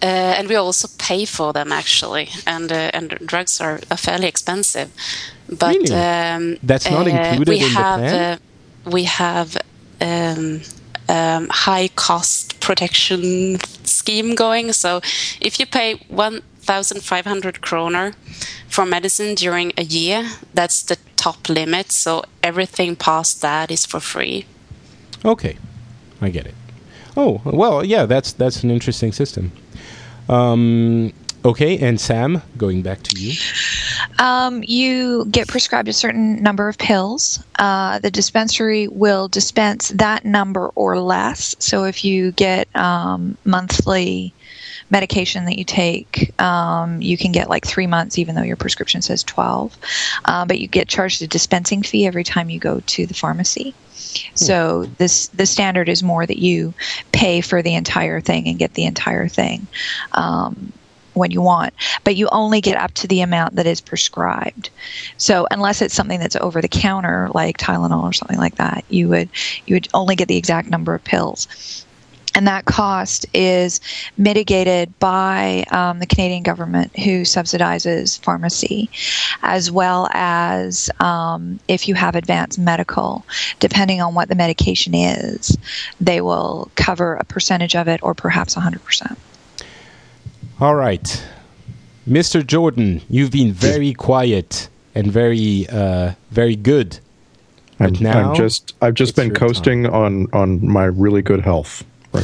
Uh, 0.01 0.35
and 0.37 0.47
we 0.47 0.55
also 0.55 0.87
pay 0.99 1.25
for 1.25 1.53
them 1.53 1.71
actually, 1.71 2.29
and 2.45 2.71
uh, 2.71 2.91
and 2.93 3.09
drugs 3.25 3.61
are, 3.61 3.79
are, 3.89 3.97
fairly 3.97 4.27
expensive. 4.27 4.91
But 5.49 5.75
really? 5.75 5.95
um, 5.95 6.57
that's 6.61 6.89
not 6.91 7.07
included 7.07 7.47
we 7.47 7.63
in 7.63 7.69
have, 7.71 7.99
the 8.01 8.07
plan. 8.07 8.39
we 8.91 9.03
have 9.05 9.57
um, 10.01 10.61
um, 11.07 11.47
high 11.49 11.89
cost 11.89 12.59
protection 12.59 13.59
scheme 13.83 14.35
going. 14.35 14.73
So 14.73 15.01
if 15.41 15.59
you 15.59 15.65
pay 15.65 15.95
one 16.07 16.41
thousand 16.59 17.01
five 17.01 17.25
hundred 17.25 17.61
kroner 17.61 18.13
for 18.67 18.85
medicine 18.85 19.35
during 19.35 19.71
a 19.77 19.83
year, 19.83 20.27
that's 20.53 20.83
the 20.83 20.97
top 21.15 21.49
limit. 21.49 21.91
So 21.91 22.23
everything 22.41 22.95
past 22.95 23.41
that 23.41 23.71
is 23.71 23.85
for 23.85 23.99
free. 23.99 24.45
Okay, 25.23 25.57
I 26.21 26.29
get 26.29 26.45
it. 26.45 26.55
Oh 27.15 27.41
well, 27.45 27.85
yeah, 27.85 28.05
that's 28.05 28.33
that's 28.33 28.63
an 28.63 28.71
interesting 28.71 29.11
system. 29.11 29.51
Um, 30.27 31.13
okay, 31.45 31.77
and 31.77 31.99
Sam, 32.01 32.41
going 32.57 32.81
back 32.81 33.03
to 33.03 33.19
you. 33.19 33.33
Um, 34.19 34.63
you 34.63 35.25
get 35.25 35.47
prescribed 35.47 35.87
a 35.87 35.93
certain 35.93 36.41
number 36.41 36.67
of 36.67 36.77
pills. 36.77 37.43
Uh, 37.59 37.99
the 37.99 38.11
dispensary 38.11 38.87
will 38.87 39.27
dispense 39.27 39.89
that 39.89 40.25
number 40.25 40.69
or 40.75 40.99
less. 40.99 41.55
So 41.59 41.83
if 41.85 42.03
you 42.03 42.31
get 42.31 42.73
um, 42.75 43.37
monthly 43.45 44.33
medication 44.89 45.45
that 45.45 45.57
you 45.57 45.63
take, 45.63 46.39
um, 46.41 47.01
you 47.01 47.17
can 47.17 47.31
get 47.31 47.49
like 47.49 47.65
three 47.65 47.87
months, 47.87 48.17
even 48.17 48.35
though 48.35 48.43
your 48.43 48.55
prescription 48.55 49.01
says 49.01 49.23
12. 49.23 49.77
Uh, 50.25 50.45
but 50.45 50.59
you 50.59 50.67
get 50.67 50.87
charged 50.87 51.21
a 51.21 51.27
dispensing 51.27 51.83
fee 51.83 52.05
every 52.05 52.23
time 52.23 52.49
you 52.49 52.59
go 52.59 52.79
to 52.81 53.05
the 53.05 53.13
pharmacy. 53.13 53.73
So 54.33 54.85
this 54.97 55.27
the 55.27 55.45
standard 55.45 55.89
is 55.89 56.03
more 56.03 56.25
that 56.25 56.39
you 56.39 56.73
pay 57.11 57.41
for 57.41 57.61
the 57.61 57.75
entire 57.75 58.21
thing 58.21 58.47
and 58.47 58.59
get 58.59 58.73
the 58.73 58.85
entire 58.85 59.27
thing 59.27 59.67
um, 60.13 60.71
when 61.15 61.31
you 61.31 61.41
want, 61.41 61.73
but 62.03 62.15
you 62.15 62.27
only 62.31 62.61
get 62.61 62.77
up 62.77 62.93
to 62.93 63.07
the 63.07 63.21
amount 63.21 63.55
that 63.55 63.65
is 63.65 63.81
prescribed. 63.81 64.69
So 65.17 65.47
unless 65.51 65.81
it's 65.81 65.93
something 65.93 66.19
that's 66.19 66.35
over 66.35 66.61
the 66.61 66.67
counter, 66.67 67.29
like 67.33 67.57
Tylenol 67.57 68.03
or 68.03 68.13
something 68.13 68.37
like 68.37 68.55
that, 68.55 68.85
you 68.89 69.09
would 69.09 69.29
you 69.65 69.75
would 69.75 69.87
only 69.93 70.15
get 70.15 70.27
the 70.27 70.37
exact 70.37 70.69
number 70.69 70.93
of 70.93 71.03
pills 71.03 71.85
and 72.35 72.45
that 72.47 72.65
cost 72.65 73.25
is 73.33 73.79
mitigated 74.17 74.97
by 74.99 75.63
um, 75.71 75.99
the 75.99 76.05
Canadian 76.05 76.43
government, 76.43 76.97
who 76.99 77.21
subsidizes 77.21 78.19
pharmacy, 78.21 78.89
as 79.41 79.71
well 79.71 80.09
as 80.11 80.89
um, 80.99 81.59
if 81.69 81.87
you 81.87 81.95
have 81.95 82.15
advanced 82.15 82.59
medical, 82.59 83.25
depending 83.61 84.01
on 84.01 84.13
what 84.13 84.27
the 84.27 84.35
medication 84.35 84.93
is, 84.93 85.57
they 86.01 86.19
will 86.19 86.69
cover 86.75 87.15
a 87.15 87.23
percentage 87.23 87.75
of 87.75 87.87
it 87.87 88.03
or 88.03 88.13
perhaps 88.13 88.55
100%. 88.55 89.15
All 90.61 90.75
right. 90.75 91.23
Mr. 92.07 92.45
Jordan, 92.45 93.01
you've 93.09 93.31
been 93.31 93.51
very 93.51 93.93
quiet 93.93 94.69
and 94.93 95.11
very, 95.11 95.67
uh, 95.69 96.13
very 96.31 96.55
good. 96.55 96.99
I'm, 97.79 97.93
now 97.99 98.29
I'm 98.29 98.35
just 98.35 98.73
I've 98.81 98.93
just 98.93 99.17
been 99.17 99.33
coasting 99.33 99.85
on 99.85 100.27
on 100.31 100.65
my 100.65 100.85
really 100.85 101.21
good 101.21 101.41
health. 101.41 101.83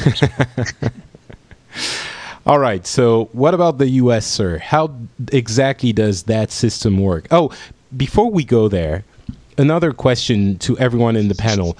All 2.46 2.58
right. 2.58 2.88
So, 2.88 3.26
what 3.34 3.54
about 3.54 3.78
the 3.78 3.90
US, 3.90 4.26
sir? 4.26 4.60
How 4.60 4.96
exactly 5.34 5.92
does 5.92 6.24
that 6.24 6.52
system 6.52 7.00
work? 7.00 7.28
Oh, 7.32 7.52
before 7.98 8.32
we 8.32 8.46
go 8.46 8.70
there, 8.70 9.04
another 9.58 9.92
question 9.92 10.58
to 10.60 10.78
everyone 10.80 11.18
in 11.18 11.28
the 11.28 11.36
panel. 11.36 11.78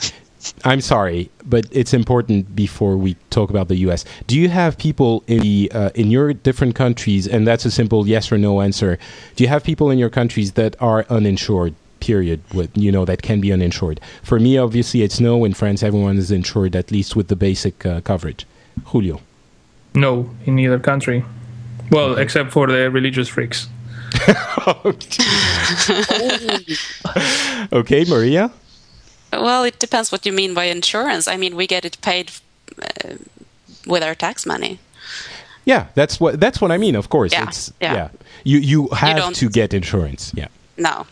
I'm 0.64 0.82
sorry, 0.82 1.30
but 1.46 1.66
it's 1.72 1.94
important 1.94 2.56
before 2.56 2.98
we 2.98 3.16
talk 3.30 3.50
about 3.50 3.68
the 3.68 3.76
U.S. 3.88 4.06
Do 4.28 4.40
you 4.40 4.50
have 4.50 4.78
people 4.78 5.24
in 5.28 5.40
the 5.40 5.72
uh, 5.74 5.90
in 5.96 6.12
your 6.12 6.34
different 6.34 6.76
countries, 6.76 7.28
and 7.28 7.48
that's 7.48 7.66
a 7.66 7.72
simple 7.72 8.08
yes 8.08 8.32
or 8.32 8.38
no 8.38 8.62
answer? 8.62 8.98
Do 9.36 9.44
you 9.44 9.50
have 9.50 9.64
people 9.64 9.90
in 9.90 10.00
your 10.00 10.10
countries 10.10 10.54
that 10.54 10.76
are 10.82 11.06
uninsured? 11.10 11.76
Period. 12.00 12.42
With 12.54 12.76
you 12.76 12.92
know 12.92 13.06
that 13.06 13.22
can 13.22 13.42
be 13.42 13.54
uninsured. 13.54 14.00
For 14.24 14.40
me, 14.40 14.58
obviously, 14.58 15.04
it's 15.04 15.20
no. 15.20 15.46
In 15.46 15.54
France, 15.54 15.84
everyone 15.84 16.18
is 16.18 16.32
insured 16.32 16.76
at 16.76 16.92
least 16.92 17.16
with 17.16 17.28
the 17.28 17.36
basic 17.36 17.86
uh, 17.86 18.02
coverage. 18.02 18.48
Julio. 18.86 19.22
No, 19.94 20.32
in 20.46 20.58
either 20.58 20.80
country. 20.80 21.24
Well, 21.92 22.18
except 22.18 22.52
for 22.52 22.68
the 22.68 22.90
religious 22.90 23.28
freaks. 23.28 23.68
okay, 27.74 28.06
Maria. 28.06 28.52
Well, 29.32 29.64
it 29.64 29.80
depends 29.80 30.12
what 30.12 30.26
you 30.26 30.34
mean 30.34 30.54
by 30.54 30.66
insurance. 30.66 31.28
I 31.28 31.38
mean, 31.38 31.56
we 31.56 31.68
get 31.68 31.86
it 31.86 31.98
paid 32.02 32.32
uh, 32.82 33.16
with 33.88 34.04
our 34.04 34.16
tax 34.16 34.46
money. 34.46 34.80
Yeah, 35.66 35.86
that's 35.96 36.20
what 36.20 36.40
that's 36.40 36.60
what 36.60 36.72
I 36.72 36.78
mean. 36.78 36.96
Of 36.96 37.10
course, 37.10 37.32
Yeah, 37.34 37.48
it's 37.48 37.72
yeah. 37.80 38.10
You 38.44 38.60
you 38.60 38.88
have 38.96 39.18
don't- 39.18 39.36
to 39.36 39.50
get 39.50 39.74
insurance. 39.74 40.32
Yeah. 40.36 40.48
No. 40.78 41.06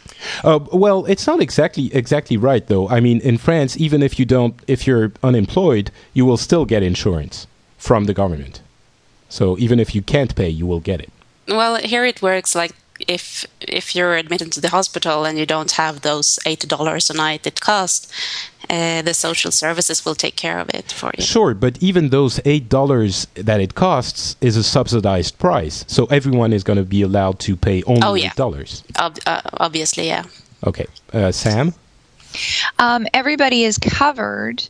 Uh, 0.44 0.60
well, 0.74 1.06
it's 1.06 1.28
not 1.28 1.40
exactly 1.42 1.90
exactly 1.94 2.38
right 2.38 2.66
though. 2.68 2.90
I 2.90 3.00
mean, 3.00 3.22
in 3.22 3.38
France, 3.38 3.78
even 3.78 4.02
if 4.02 4.18
you 4.20 4.26
don't, 4.26 4.56
if 4.68 4.88
you're 4.88 5.12
unemployed, 5.22 5.92
you 6.14 6.26
will 6.26 6.38
still 6.38 6.66
get 6.66 6.82
insurance 6.82 7.46
from 7.78 8.06
the 8.06 8.14
government. 8.14 8.62
So 9.30 9.58
even 9.60 9.80
if 9.80 9.94
you 9.94 10.02
can't 10.02 10.34
pay, 10.36 10.50
you 10.50 10.66
will 10.66 10.80
get 10.82 11.00
it. 11.00 11.12
Well, 11.48 11.76
here 11.76 12.04
it 12.06 12.22
works 12.22 12.56
like 12.56 12.72
if 13.08 13.46
if 13.62 13.96
you're 13.96 14.16
admitted 14.16 14.52
to 14.54 14.62
the 14.62 14.70
hospital 14.70 15.26
and 15.26 15.38
you 15.38 15.46
don't 15.46 15.72
have 15.72 16.02
those 16.02 16.40
eight 16.46 16.68
dollars 16.68 17.10
a 17.10 17.14
night 17.14 17.46
it 17.48 17.60
costs, 17.62 18.08
uh, 18.70 19.02
the 19.02 19.14
social 19.14 19.52
services 19.52 20.06
will 20.06 20.16
take 20.16 20.36
care 20.36 20.60
of 20.60 20.70
it 20.74 20.92
for 20.92 21.12
you. 21.18 21.24
Sure, 21.24 21.54
but 21.54 21.82
even 21.82 22.10
those 22.10 22.40
eight 22.46 22.70
dollars 22.70 23.28
that 23.36 23.60
it 23.62 23.74
costs 23.76 24.36
is 24.42 24.56
a 24.58 24.64
subsidized 24.64 25.38
price, 25.40 25.86
so 25.88 26.06
everyone 26.06 26.54
is 26.54 26.64
going 26.64 26.78
to 26.78 26.86
be 26.86 27.02
allowed 27.02 27.40
to 27.40 27.56
pay 27.56 27.82
only 27.84 28.02
Oh, 28.04 28.14
yeah. 28.16 28.28
eight 28.28 28.36
dollars. 28.36 28.84
Ob- 29.00 29.20
uh, 29.26 29.42
obviously, 29.54 30.08
yeah. 30.08 30.24
Okay, 30.66 30.86
uh, 31.14 31.32
Sam. 31.32 31.74
Um, 32.78 33.08
everybody 33.14 33.64
is 33.64 33.80
covered. 33.80 34.62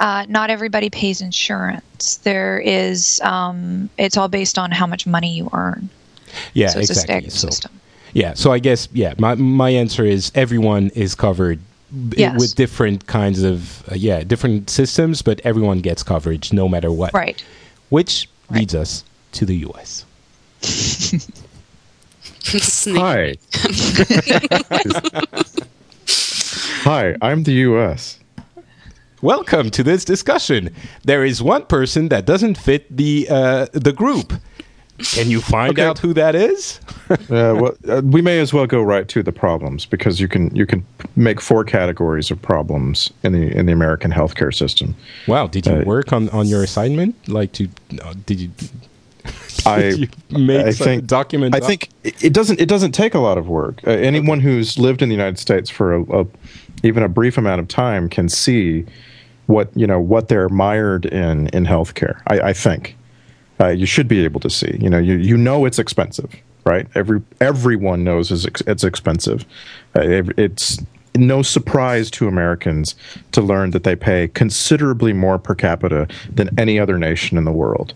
Uh, 0.00 0.24
not 0.30 0.48
everybody 0.48 0.88
pays 0.88 1.20
insurance. 1.20 2.16
There 2.24 2.58
is, 2.58 3.20
um, 3.22 3.90
it's 3.98 4.16
all 4.16 4.28
based 4.28 4.58
on 4.58 4.70
how 4.70 4.86
much 4.86 5.06
money 5.06 5.34
you 5.36 5.50
earn. 5.52 5.90
Yeah, 6.54 6.68
so 6.68 6.80
it's 6.80 6.90
a 6.90 6.92
exactly. 6.92 7.14
staggered 7.14 7.32
So- 7.32 7.48
system. 7.48 7.70
Yeah, 8.14 8.34
so 8.34 8.52
I 8.52 8.58
guess 8.58 8.88
yeah, 8.92 9.14
my 9.18 9.34
my 9.36 9.70
answer 9.70 10.04
is 10.04 10.30
everyone 10.34 10.90
is 10.94 11.14
covered 11.14 11.58
Yes. 12.16 12.38
with 12.38 12.54
different 12.54 13.06
kinds 13.06 13.42
of 13.42 13.82
uh, 13.90 13.94
yeah, 13.94 14.22
different 14.24 14.68
systems, 14.70 15.22
but 15.22 15.40
everyone 15.44 15.80
gets 15.80 16.02
coverage 16.02 16.52
no 16.52 16.68
matter 16.68 16.90
what. 16.92 17.12
Right. 17.14 17.42
Which 17.90 18.28
Right. 18.50 18.60
leads 18.60 18.74
us 18.74 19.04
to 19.32 19.46
the 19.46 19.56
US. 19.68 20.04
Hi. 22.88 23.34
Hi, 26.84 27.16
I'm 27.22 27.44
the 27.44 27.52
U.S. 27.70 28.18
Welcome 29.22 29.70
to 29.70 29.82
this 29.82 30.04
discussion. 30.04 30.74
There 31.04 31.24
is 31.24 31.42
one 31.42 31.64
person 31.66 32.08
that 32.08 32.26
doesn't 32.26 32.58
fit 32.58 32.94
the 32.94 33.26
uh, 33.30 33.66
the 33.72 33.92
group. 33.92 34.32
Can 34.98 35.30
you 35.30 35.40
find 35.40 35.72
Okay. 35.72 35.84
out 35.84 35.98
who 35.98 36.12
that 36.14 36.34
is? 36.34 36.80
Uh, 37.12 37.54
well, 37.60 37.74
uh, 37.90 38.00
we 38.04 38.22
may 38.22 38.38
as 38.40 38.54
well 38.54 38.66
go 38.66 38.80
right 38.80 39.06
to 39.08 39.22
the 39.22 39.32
problems 39.32 39.84
because 39.84 40.18
you 40.18 40.26
can 40.28 40.54
you 40.56 40.64
can 40.64 40.82
make 41.14 41.42
four 41.42 41.62
categories 41.62 42.30
of 42.30 42.40
problems 42.40 43.12
in 43.22 43.32
the 43.32 43.54
in 43.54 43.66
the 43.66 43.72
American 43.72 44.10
healthcare 44.10 44.54
system. 44.54 44.94
Wow, 45.26 45.46
did 45.46 45.66
you 45.66 45.72
Uh, 45.74 45.82
work 45.84 46.10
on, 46.12 46.30
on 46.30 46.46
your 46.46 46.62
assignment? 46.62 47.14
Like 47.28 47.52
to 47.52 47.68
uh, 48.02 48.14
did 48.24 48.40
you 48.40 48.50
I 49.66 49.88
you 49.90 50.08
make 50.30 50.64
I 50.66 50.72
think 50.72 51.06
document? 51.06 51.54
I 51.54 51.60
think 51.60 51.90
it 52.02 52.24
it 52.24 52.32
doesn't 52.32 52.58
it 52.60 52.68
doesn't 52.68 52.92
take 52.92 53.14
a 53.14 53.20
lot 53.20 53.36
of 53.36 53.46
work. 53.46 53.82
Uh, 53.86 53.90
anyone 53.90 54.40
who's 54.40 54.78
lived 54.78 55.02
in 55.02 55.08
the 55.10 55.14
United 55.14 55.38
States 55.38 55.68
for 55.68 55.92
a, 55.94 56.20
a 56.22 56.26
even 56.82 57.02
a 57.02 57.08
brief 57.08 57.36
amount 57.36 57.60
of 57.60 57.68
time 57.68 58.08
can 58.08 58.28
see 58.30 58.86
what 59.46 59.68
you 59.76 59.86
know 59.86 60.00
what 60.00 60.28
they're 60.28 60.48
mired 60.48 61.04
in 61.06 61.48
in 61.48 61.66
healthcare. 61.66 62.20
I, 62.28 62.40
I 62.40 62.52
think 62.54 62.96
uh, 63.62 63.68
you 63.68 63.86
should 63.86 64.08
be 64.08 64.24
able 64.24 64.40
to 64.40 64.50
see. 64.50 64.76
You 64.80 64.90
know, 64.90 64.98
you 64.98 65.16
you 65.16 65.36
know 65.36 65.64
it's 65.64 65.78
expensive, 65.78 66.34
right? 66.64 66.86
Every 66.94 67.22
everyone 67.40 68.04
knows 68.04 68.30
it's, 68.32 68.60
it's 68.66 68.84
expensive. 68.84 69.44
Uh, 69.96 70.00
it- 70.02 70.38
it's 70.38 70.78
no 71.14 71.42
surprise 71.42 72.10
to 72.10 72.26
Americans 72.26 72.94
to 73.32 73.42
learn 73.42 73.70
that 73.72 73.84
they 73.84 73.94
pay 73.94 74.28
considerably 74.28 75.12
more 75.12 75.38
per 75.38 75.54
capita 75.54 76.08
than 76.34 76.48
any 76.58 76.78
other 76.78 76.98
nation 76.98 77.36
in 77.38 77.44
the 77.44 77.52
world. 77.52 77.92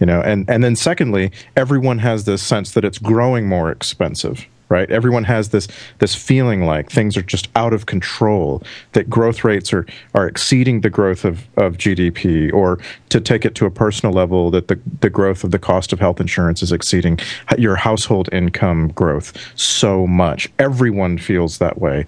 you 0.00 0.06
know 0.06 0.20
and 0.22 0.48
and 0.50 0.62
then 0.64 0.76
secondly 0.76 1.30
everyone 1.56 1.98
has 1.98 2.24
this 2.24 2.42
sense 2.42 2.72
that 2.74 2.84
it's 2.84 2.98
growing 2.98 3.48
more 3.48 3.68
expensive 3.70 4.46
right? 4.68 4.90
Everyone 4.90 5.24
has 5.24 5.48
this 5.50 5.68
this 5.98 6.14
feeling 6.14 6.64
like 6.64 6.90
things 6.90 7.16
are 7.16 7.22
just 7.22 7.48
out 7.56 7.72
of 7.72 7.86
control 7.86 8.62
that 8.92 9.08
growth 9.08 9.44
rates 9.44 9.72
are 9.72 9.86
are 10.14 10.26
exceeding 10.26 10.80
the 10.82 10.90
growth 10.90 11.24
of, 11.24 11.46
of 11.56 11.76
gdp 11.76 12.52
or 12.52 12.78
to 13.08 13.20
take 13.20 13.44
it 13.44 13.54
to 13.54 13.66
a 13.66 13.70
personal 13.70 14.12
level 14.12 14.50
that 14.50 14.68
the, 14.68 14.78
the 15.00 15.10
growth 15.10 15.44
of 15.44 15.50
the 15.50 15.58
cost 15.58 15.92
of 15.92 16.00
health 16.00 16.20
insurance 16.20 16.62
is 16.62 16.72
exceeding 16.72 17.18
your 17.56 17.76
household 17.76 18.28
income 18.32 18.88
growth 18.88 19.32
so 19.58 20.06
much. 20.06 20.48
Everyone 20.58 21.18
feels 21.18 21.58
that 21.58 21.80
way. 21.80 22.06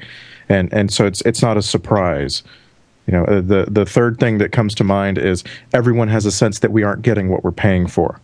And 0.49 0.73
and 0.73 0.93
so 0.93 1.07
it's 1.07 1.21
it's 1.23 1.43
not 1.43 1.57
a 1.57 1.63
surprise. 1.63 2.43
You 3.07 3.13
know, 3.15 3.25
uh, 3.25 3.41
the 3.41 3.67
the 3.69 3.87
third 3.87 4.19
thing 4.19 4.39
that 4.39 4.53
comes 4.53 4.75
to 4.77 4.85
mind 4.85 5.17
is 5.17 5.45
everyone 5.73 6.09
has 6.09 6.27
a 6.27 6.33
sense 6.33 6.59
that 6.59 6.73
we 6.73 6.83
aren't 6.83 7.03
getting 7.03 7.29
what 7.29 7.45
we're 7.45 7.53
paying 7.53 7.87
for. 7.87 8.21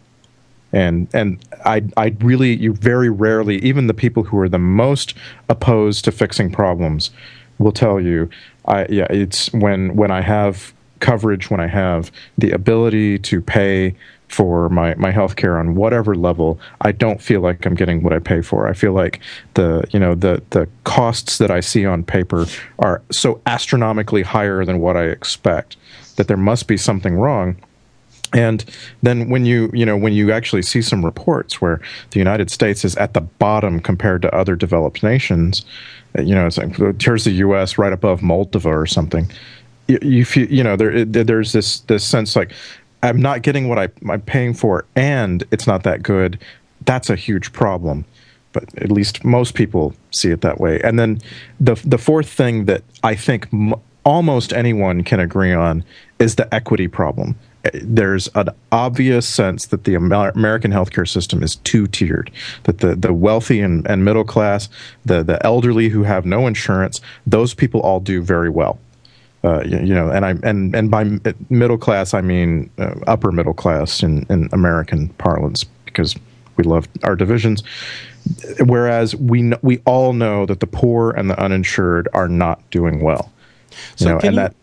And 0.76 1.08
and 1.14 1.38
I 1.64 1.82
I 1.96 2.14
really 2.20 2.54
you 2.54 2.74
very 2.74 3.08
rarely 3.08 3.56
even 3.64 3.86
the 3.86 3.94
people 3.94 4.24
who 4.24 4.38
are 4.38 4.48
the 4.48 4.58
most 4.58 5.14
opposed 5.48 6.04
to 6.04 6.12
fixing 6.12 6.50
problems 6.50 7.10
will 7.58 7.72
tell 7.72 7.98
you 7.98 8.28
I 8.66 8.86
yeah 8.90 9.06
it's 9.08 9.50
when 9.54 9.96
when 9.96 10.10
I 10.10 10.20
have 10.20 10.74
coverage 11.00 11.50
when 11.50 11.60
I 11.60 11.66
have 11.66 12.12
the 12.36 12.50
ability 12.50 13.18
to 13.20 13.40
pay 13.40 13.94
for 14.28 14.68
my 14.68 14.94
my 14.96 15.10
health 15.10 15.36
care 15.36 15.58
on 15.58 15.76
whatever 15.76 16.14
level, 16.14 16.58
I 16.82 16.92
don't 16.92 17.22
feel 17.22 17.40
like 17.40 17.64
I'm 17.64 17.74
getting 17.74 18.02
what 18.02 18.12
I 18.12 18.18
pay 18.18 18.42
for. 18.42 18.68
I 18.68 18.74
feel 18.74 18.92
like 18.92 19.20
the 19.54 19.86
you 19.92 20.00
know 20.00 20.14
the 20.14 20.42
the 20.50 20.68
costs 20.84 21.38
that 21.38 21.50
I 21.50 21.60
see 21.60 21.86
on 21.86 22.02
paper 22.04 22.46
are 22.78 23.02
so 23.10 23.40
astronomically 23.46 24.22
higher 24.22 24.64
than 24.64 24.80
what 24.80 24.96
I 24.96 25.04
expect 25.04 25.76
that 26.16 26.28
there 26.28 26.36
must 26.36 26.66
be 26.66 26.76
something 26.76 27.14
wrong. 27.14 27.56
And 28.32 28.64
then 29.02 29.28
when 29.30 29.46
you 29.46 29.70
you 29.72 29.86
know 29.86 29.96
when 29.96 30.12
you 30.12 30.32
actually 30.32 30.62
see 30.62 30.82
some 30.82 31.04
reports 31.04 31.60
where 31.60 31.80
the 32.10 32.18
United 32.18 32.50
States 32.50 32.84
is 32.84 32.96
at 32.96 33.14
the 33.14 33.20
bottom 33.20 33.80
compared 33.80 34.22
to 34.22 34.34
other 34.34 34.56
developed 34.56 35.02
nations, 35.02 35.64
you 36.18 36.34
know, 36.34 36.46
it's 36.46 36.58
like 36.58 36.76
here's 37.00 37.24
the 37.24 37.32
U.S. 37.32 37.78
right 37.78 37.92
above 37.92 38.20
Moldova 38.20 38.66
or 38.66 38.86
something. 38.86 39.30
You, 39.86 39.98
you 40.02 40.24
feel 40.24 40.50
you 40.50 40.64
know 40.64 40.76
there 40.76 41.04
there's 41.04 41.52
this 41.52 41.80
this 41.80 42.04
sense 42.04 42.34
like 42.34 42.52
I'm 43.02 43.20
not 43.20 43.42
getting 43.42 43.68
what 43.68 43.78
I, 43.78 43.88
I'm 44.08 44.22
paying 44.22 44.54
for, 44.54 44.84
and 44.96 45.44
it's 45.50 45.66
not 45.66 45.82
that 45.84 46.02
good. 46.02 46.38
That's 46.84 47.10
a 47.10 47.16
huge 47.16 47.52
problem. 47.52 48.04
But 48.52 48.64
at 48.78 48.90
least 48.90 49.22
most 49.22 49.54
people 49.54 49.94
see 50.12 50.30
it 50.30 50.40
that 50.40 50.60
way. 50.60 50.80
And 50.82 50.98
then 50.98 51.20
the 51.60 51.74
the 51.84 51.98
fourth 51.98 52.28
thing 52.28 52.64
that 52.64 52.82
I 53.02 53.14
think 53.14 53.48
m- 53.52 53.74
almost 54.04 54.52
anyone 54.52 55.04
can 55.04 55.20
agree 55.20 55.52
on 55.52 55.84
is 56.18 56.36
the 56.36 56.52
equity 56.54 56.88
problem. 56.88 57.36
There's 57.74 58.28
an 58.34 58.50
obvious 58.72 59.26
sense 59.26 59.66
that 59.66 59.84
the 59.84 59.94
American 59.94 60.72
healthcare 60.72 61.08
system 61.08 61.42
is 61.42 61.56
two 61.56 61.86
tiered. 61.86 62.30
That 62.64 62.78
the, 62.78 62.94
the 62.94 63.12
wealthy 63.12 63.60
and, 63.60 63.86
and 63.88 64.04
middle 64.04 64.24
class, 64.24 64.68
the, 65.04 65.22
the 65.22 65.44
elderly 65.44 65.88
who 65.88 66.02
have 66.02 66.26
no 66.26 66.46
insurance, 66.46 67.00
those 67.26 67.54
people 67.54 67.80
all 67.80 68.00
do 68.00 68.22
very 68.22 68.50
well 68.50 68.78
uh, 69.46 69.62
you, 69.64 69.78
you, 69.78 69.94
know, 69.94 70.10
and 70.10 70.24
I 70.24 70.34
and 70.42 70.74
and 70.74 70.90
by 70.90 71.04
middle 71.50 71.78
class 71.78 72.14
I 72.14 72.20
mean 72.20 72.68
uh, 72.78 72.94
upper 73.06 73.30
middle 73.30 73.54
class 73.54 74.02
in 74.02 74.26
in 74.28 74.48
American 74.52 75.08
parlance 75.10 75.64
because 75.84 76.16
we 76.56 76.64
love 76.64 76.88
our 77.04 77.14
divisions. 77.14 77.62
Whereas 78.64 79.14
we 79.14 79.52
we 79.62 79.78
all 79.84 80.14
know 80.14 80.46
that 80.46 80.58
the 80.58 80.66
poor 80.66 81.12
and 81.12 81.30
the 81.30 81.40
uninsured 81.40 82.08
are 82.12 82.28
not 82.28 82.68
doing 82.70 83.00
well. 83.00 83.30
So 83.94 84.06
you 84.06 84.12
know, 84.12 84.18
and 84.18 84.34
you, 84.34 84.40
that 84.40 84.54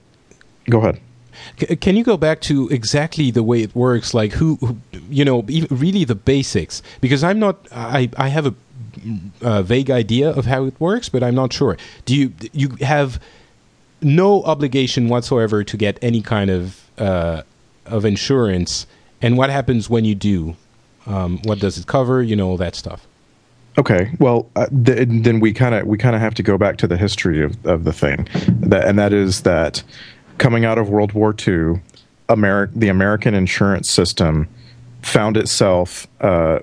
go 0.69 0.79
ahead. 0.79 0.99
Can 1.57 1.95
you 1.95 2.03
go 2.03 2.17
back 2.17 2.41
to 2.41 2.67
exactly 2.69 3.31
the 3.31 3.43
way 3.43 3.61
it 3.61 3.75
works, 3.75 4.13
like 4.13 4.33
who, 4.33 4.55
who 4.55 4.77
you 5.09 5.23
know, 5.23 5.43
really 5.69 6.03
the 6.03 6.15
basics? 6.15 6.81
Because 6.99 7.23
I'm 7.23 7.39
not, 7.39 7.67
I, 7.71 8.09
I 8.17 8.29
have 8.29 8.47
a, 8.47 8.55
a 9.41 9.63
vague 9.63 9.91
idea 9.91 10.29
of 10.29 10.45
how 10.45 10.65
it 10.65 10.79
works, 10.79 11.09
but 11.09 11.21
I'm 11.23 11.35
not 11.35 11.53
sure. 11.53 11.77
Do 12.05 12.15
you 12.15 12.33
you 12.53 12.69
have 12.81 13.19
no 14.03 14.43
obligation 14.43 15.09
whatsoever 15.09 15.63
to 15.63 15.77
get 15.77 15.97
any 16.01 16.21
kind 16.21 16.49
of 16.49 16.83
uh, 16.97 17.43
of 17.85 18.05
insurance. 18.05 18.85
And 19.21 19.37
what 19.37 19.49
happens 19.49 19.89
when 19.89 20.05
you 20.05 20.15
do? 20.15 20.55
Um, 21.05 21.39
what 21.43 21.59
does 21.59 21.77
it 21.77 21.87
cover? 21.87 22.21
You 22.21 22.35
know 22.35 22.49
all 22.49 22.57
that 22.57 22.75
stuff. 22.75 23.07
Okay, 23.75 24.11
well, 24.19 24.47
uh, 24.55 24.67
th- 24.85 25.07
then 25.09 25.39
we 25.39 25.51
kind 25.51 25.73
of 25.73 25.87
we 25.87 25.97
kind 25.97 26.15
of 26.15 26.21
have 26.21 26.35
to 26.35 26.43
go 26.43 26.57
back 26.57 26.77
to 26.77 26.87
the 26.87 26.97
history 26.97 27.43
of, 27.43 27.65
of 27.65 27.85
the 27.85 27.93
thing, 27.93 28.27
that, 28.59 28.87
and 28.87 28.99
that 28.99 29.13
is 29.13 29.41
that 29.41 29.83
coming 30.37 30.65
out 30.65 30.77
of 30.77 30.89
World 30.89 31.13
War 31.13 31.31
II, 31.31 31.81
Ameri- 32.29 32.71
the 32.73 32.87
American 32.89 33.33
insurance 33.33 33.89
system 33.89 34.47
found 35.01 35.37
itself 35.37 36.07
uh, 36.21 36.59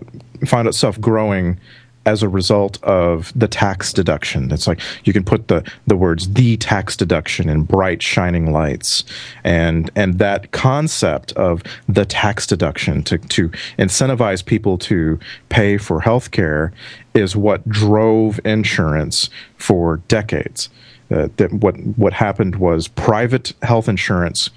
found 0.46 0.66
itself 0.66 1.00
growing 1.00 1.58
as 2.06 2.22
a 2.22 2.28
result 2.28 2.82
of 2.82 3.32
the 3.36 3.46
tax 3.46 3.92
deduction. 3.92 4.50
It's 4.50 4.66
like 4.66 4.80
you 5.04 5.12
can 5.12 5.22
put 5.22 5.48
the, 5.48 5.70
the 5.86 5.96
words 5.96 6.32
the 6.32 6.56
tax 6.56 6.96
deduction 6.96 7.48
in 7.48 7.62
bright 7.62 8.02
shining 8.02 8.52
lights. 8.52 9.04
And 9.44 9.90
and 9.94 10.18
that 10.18 10.50
concept 10.52 11.32
of 11.32 11.62
the 11.88 12.06
tax 12.06 12.46
deduction 12.46 13.02
to, 13.04 13.18
to 13.18 13.50
incentivize 13.78 14.44
people 14.44 14.78
to 14.78 15.18
pay 15.50 15.76
for 15.76 16.00
health 16.00 16.30
care 16.30 16.72
is 17.12 17.36
what 17.36 17.68
drove 17.68 18.40
insurance 18.44 19.28
for 19.56 19.98
decades. 20.08 20.70
Uh, 21.10 21.28
that 21.36 21.52
what 21.52 21.76
what 21.96 22.12
happened 22.12 22.56
was 22.56 22.86
private 22.86 23.52
health 23.62 23.88
insurance 23.88 24.48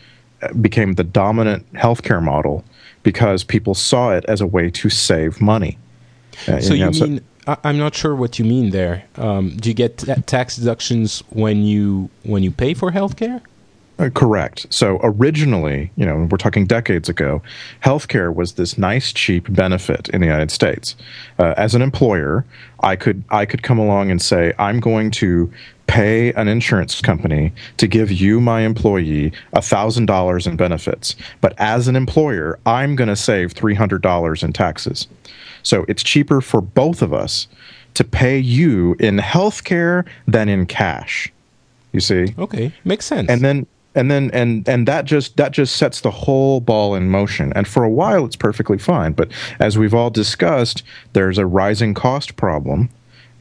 uh, 0.44 0.54
became 0.54 0.94
the 0.94 1.04
dominant 1.04 1.72
healthcare 1.74 2.22
model 2.22 2.64
because 3.02 3.44
people 3.44 3.74
saw 3.74 4.12
it 4.12 4.24
as 4.26 4.40
a 4.40 4.48
way 4.48 4.70
to 4.70 4.90
save 4.90 5.42
money. 5.42 5.78
Uh, 6.48 6.60
so 6.60 6.74
you, 6.74 6.86
know, 6.86 6.92
you 6.92 7.08
mean 7.08 7.18
so 7.18 7.24
I, 7.64 7.70
am 7.70 7.78
not 7.78 7.94
sure 7.96 8.16
what 8.16 8.40
you 8.40 8.46
mean 8.46 8.70
there. 8.70 9.04
Um, 9.16 9.56
do 9.58 9.70
you 9.70 9.76
get 9.76 9.98
t- 9.98 10.14
tax 10.26 10.56
deductions 10.56 11.20
when 11.30 11.64
you 11.64 12.10
when 12.24 12.44
you 12.44 12.52
pay 12.52 12.74
for 12.74 12.92
healthcare? 12.92 13.42
Uh, 14.00 14.10
correct. 14.10 14.66
So 14.72 15.00
originally, 15.04 15.92
you 15.96 16.06
know, 16.06 16.28
we're 16.32 16.38
talking 16.38 16.66
decades 16.66 17.10
ago, 17.10 17.44
healthcare 17.84 18.34
was 18.34 18.54
this 18.54 18.76
nice, 18.78 19.14
cheap 19.14 19.54
benefit 19.54 20.10
in 20.10 20.22
the 20.22 20.26
United 20.26 20.50
States. 20.50 20.96
Uh, 21.38 21.54
as 21.58 21.76
an 21.76 21.84
employer, 21.84 22.44
I 22.80 22.96
could 22.96 23.24
I 23.30 23.46
could 23.46 23.62
come 23.62 23.78
along 23.78 24.10
and 24.10 24.22
say, 24.22 24.54
I'm 24.58 24.80
going 24.80 25.12
to 25.12 25.52
pay 25.88 26.34
an 26.34 26.48
insurance 26.48 27.02
company 27.02 27.52
to 27.78 27.88
give 27.88 28.12
you, 28.12 28.40
my 28.40 28.62
employee, 28.62 29.32
thousand 29.56 30.06
dollars 30.06 30.48
in 30.48 30.56
benefits. 30.56 31.16
But 31.42 31.54
as 31.58 31.88
an 31.88 31.96
employer, 31.96 32.60
I'm 32.66 32.96
going 32.96 33.10
to 33.10 33.16
save 33.16 33.54
three 33.54 33.76
hundred 33.76 34.02
dollars 34.02 34.44
in 34.44 34.54
taxes. 34.54 35.08
So 35.64 35.86
it's 35.88 36.04
cheaper 36.04 36.42
for 36.42 36.62
both 36.62 37.02
of 37.02 37.14
us 37.14 37.48
to 37.94 38.04
pay 38.04 38.38
you 38.38 38.96
in 39.00 39.18
healthcare 39.18 40.06
than 40.28 40.50
in 40.50 40.66
cash. 40.66 41.32
You 41.92 42.00
see? 42.00 42.34
Okay, 42.38 42.74
makes 42.84 43.06
sense. 43.06 43.30
And 43.30 43.42
then 43.42 43.68
and 43.96 44.10
then 44.10 44.32
and 44.34 44.68
and 44.68 44.88
that 44.88 45.06
just 45.06 45.38
that 45.38 45.52
just 45.52 45.78
sets 45.78 46.02
the 46.02 46.12
whole 46.12 46.60
ball 46.60 46.96
in 46.96 47.10
motion. 47.10 47.54
And 47.56 47.68
for 47.68 47.84
a 47.84 47.90
while 47.90 48.26
it's 48.26 48.36
perfectly 48.36 48.78
fine, 48.78 49.14
but 49.14 49.32
as 49.60 49.78
we've 49.78 49.94
all 49.94 50.10
discussed, 50.10 50.84
there's 51.14 51.38
a 51.38 51.46
rising 51.46 51.94
cost 51.94 52.36
problem. 52.36 52.90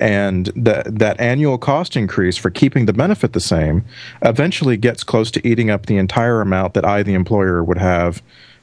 And 0.03 0.46
that 0.57 0.98
that 0.98 1.20
annual 1.20 1.59
cost 1.59 1.94
increase 1.96 2.36
for 2.36 2.50
keeping 2.50 2.86
the 2.86 2.92
benefit 2.92 3.34
the 3.34 3.40
same 3.40 3.84
eventually 4.22 4.76
gets 4.76 5.05
close 5.05 5.30
to 5.30 5.48
eating 5.48 5.70
up 5.70 5.86
the 5.86 5.96
entire 5.96 6.40
amount 6.40 6.74
that 6.74 6.84
I, 6.84 7.05
the 7.05 7.14
employer, 7.14 7.62
would 7.62 7.78
have 7.78 8.20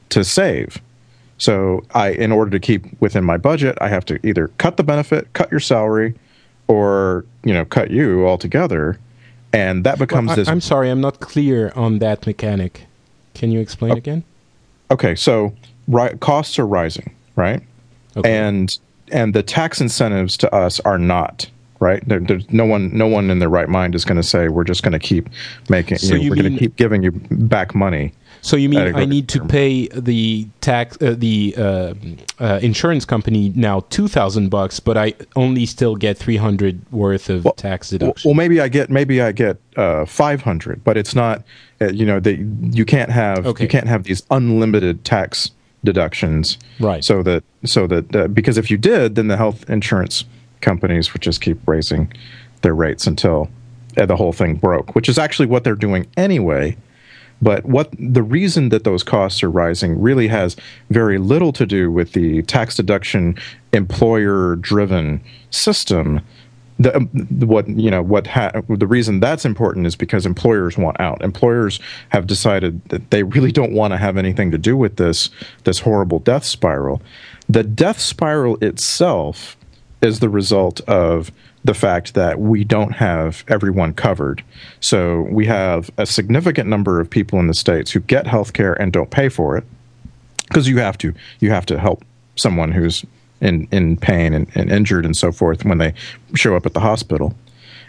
to 0.10 0.26
save. 0.26 0.82
So 1.38 1.86
I, 1.92 2.10
in 2.10 2.34
order 2.34 2.52
to 2.52 2.60
keep 2.60 2.84
within 3.00 3.24
my 3.24 3.38
budget, 3.38 3.78
I 3.80 3.88
have 3.88 4.04
to 4.08 4.20
either 4.28 4.50
cut 4.58 4.76
the 4.76 4.84
benefit, 4.84 5.32
cut 5.32 5.50
your 5.50 5.62
salary, 5.62 6.14
or 6.68 7.24
you 7.46 7.54
know, 7.54 7.64
cut 7.64 7.90
you 7.90 8.28
altogether, 8.28 9.00
and 9.54 9.86
that 9.86 9.98
becomes 9.98 10.28
well, 10.28 10.34
I, 10.34 10.42
this. 10.42 10.50
I'm 10.50 10.60
sorry, 10.60 10.90
I'm 10.90 11.00
not 11.00 11.22
clear 11.22 11.72
on 11.74 12.00
that 12.00 12.28
mechanic. 12.28 12.86
Can 13.34 13.50
you 13.50 13.62
explain 13.62 13.94
oh, 13.94 13.96
again? 13.96 14.26
Okay, 14.92 15.16
so 15.16 15.56
ri- 15.88 16.18
costs 16.18 16.60
are 16.60 16.68
rising, 16.68 17.16
right? 17.38 17.64
Okay. 18.18 18.38
And 18.38 18.78
and 19.12 19.34
the 19.34 19.44
tax 19.44 19.82
incentives 19.82 20.38
to 20.38 20.54
us 20.54 20.80
are 20.82 20.98
not 20.98 21.50
right. 21.80 22.06
There, 22.08 22.20
there's 22.20 22.50
no 22.52 22.66
one, 22.66 22.96
no 22.96 23.08
one 23.08 23.30
in 23.30 23.40
their 23.40 23.50
right 23.50 23.70
mind 23.70 23.96
is 23.96 24.04
going 24.04 24.18
to 24.18 24.24
say 24.24 24.50
we're 24.50 24.64
just 24.64 24.84
going 24.84 24.94
to 24.94 25.00
keep 25.00 25.30
making. 25.70 25.98
So 25.98 26.08
you 26.08 26.14
know, 26.14 26.24
you 26.24 26.30
we're 26.32 26.36
going 26.36 26.54
to 26.54 26.60
keep 26.60 26.76
giving 26.76 27.04
you 27.04 27.12
back 27.12 27.74
money 27.74 28.14
so 28.42 28.56
you 28.56 28.70
mean 28.70 28.96
I 28.96 29.06
need 29.06 29.28
to 29.30 29.44
pay 29.46 29.88
the 29.88 30.48
tax, 30.62 30.98
uh, 31.02 31.16
the 31.18 31.54
uh, 31.58 31.94
uh, 32.40 32.60
insurance 32.62 33.06
company 33.06 33.52
now 33.56 33.82
two 33.90 34.08
thousand 34.08 34.50
bucks, 34.50 34.80
but 34.80 34.98
I 34.98 35.14
only 35.36 35.66
still 35.66 35.96
get 35.96 36.18
three 36.18 36.38
hundred 36.38 36.82
worth 36.92 37.30
of 37.30 37.46
well, 37.46 37.54
tax 37.54 37.90
deduction. 37.90 38.30
Well, 38.30 38.36
maybe 38.36 38.62
I 38.62 38.70
get 38.70 38.90
maybe 38.90 39.22
I 39.22 39.32
get 39.32 39.58
uh, 39.76 40.06
five 40.06 40.42
hundred, 40.42 40.84
but 40.84 40.98
it's 40.98 41.16
not. 41.16 41.44
Uh, 41.82 41.90
you 41.92 42.06
know, 42.06 42.20
that 42.20 42.38
you 42.38 42.84
can't 42.84 43.10
have 43.10 43.46
okay. 43.48 43.64
you 43.64 43.70
can't 43.70 43.88
have 43.88 44.04
these 44.04 44.24
unlimited 44.32 45.06
tax 45.06 45.52
deductions. 45.84 46.58
Right. 46.80 47.04
So 47.04 47.24
that 47.24 47.44
so 47.66 47.88
that 47.88 48.16
uh, 48.16 48.28
because 48.28 48.58
if 48.58 48.70
you 48.70 48.78
did, 48.78 49.16
then 49.16 49.28
the 49.28 49.38
health 49.38 49.70
insurance 49.70 50.26
companies 50.62 51.14
would 51.14 51.22
just 51.22 51.42
keep 51.42 51.66
raising 51.68 52.12
their 52.62 52.76
rates 52.76 53.08
until 53.08 53.50
the 53.96 54.16
whole 54.16 54.34
thing 54.34 54.56
broke, 54.56 54.96
which 54.96 55.10
is 55.10 55.18
actually 55.18 55.48
what 55.48 55.64
they're 55.64 55.76
doing 55.76 56.06
anyway 56.16 56.78
But 57.42 57.66
what 57.66 57.94
the 57.98 58.24
reason 58.24 58.70
that 58.70 58.84
those 58.84 59.04
costs 59.04 59.44
are 59.44 59.50
rising 59.50 60.00
really 60.02 60.28
has 60.28 60.56
very 60.90 61.18
little 61.18 61.54
to 61.54 61.66
do 61.66 61.92
with 61.92 62.12
the 62.12 62.42
tax 62.44 62.76
deduction 62.76 63.38
employer 63.72 64.56
driven 64.58 65.22
system. 65.52 66.22
The, 66.82 66.96
um, 66.96 67.08
what 67.40 67.68
you 67.68 67.92
know 67.92 68.02
what 68.02 68.26
ha- 68.26 68.62
the 68.70 68.88
reason 68.88 69.20
that's 69.20 69.44
important 69.44 69.86
is 69.86 69.96
because 69.96 70.26
employers 70.26 70.78
want 70.78 71.00
out. 71.00 71.22
Employers 71.22 71.80
have 72.10 72.26
decided 72.26 72.84
that 72.86 73.12
they 73.12 73.24
really 73.24 73.52
don't 73.52 73.74
want 73.74 73.92
to 73.92 73.98
have 73.98 74.16
anything 74.16 74.50
to 74.52 74.58
do 74.58 74.78
with 74.78 74.96
this 74.96 75.30
this 75.66 75.80
horrible 75.80 76.20
death 76.20 76.46
spiral. 76.46 77.02
The 77.50 77.64
death 77.64 78.00
spiral 78.00 78.58
itself 78.62 79.58
is 80.02 80.20
the 80.20 80.30
result 80.30 80.80
of 80.82 81.32
the 81.66 81.74
fact 81.74 82.14
that 82.14 82.40
we 82.40 82.64
don't 82.64 82.92
have 82.92 83.44
everyone 83.48 83.94
covered. 83.94 84.44
So 84.80 85.28
we 85.30 85.46
have 85.48 85.90
a 85.98 86.06
significant 86.06 86.70
number 86.70 87.00
of 87.00 87.10
people 87.10 87.40
in 87.40 87.48
the 87.48 87.54
states 87.54 87.92
who 87.92 88.00
get 88.00 88.28
health 88.28 88.54
care 88.54 88.80
and 88.82 88.94
don't 88.94 89.10
pay 89.12 89.30
for 89.30 89.58
it 89.58 89.66
because 90.48 90.68
you 90.68 90.78
have 90.78 90.98
to 91.00 91.14
you 91.40 91.52
have 91.52 91.66
to 91.68 91.80
help 91.80 92.04
someone 92.36 92.72
who's 92.72 93.06
in, 93.42 93.68
in 93.72 93.98
pain 93.98 94.34
and, 94.34 94.48
and 94.56 94.72
injured 94.72 95.06
and 95.06 95.16
so 95.16 95.32
forth 95.32 95.66
when 95.66 95.78
they 95.78 95.94
show 96.36 96.56
up 96.56 96.66
at 96.66 96.74
the 96.74 96.80
hospital. 96.80 97.34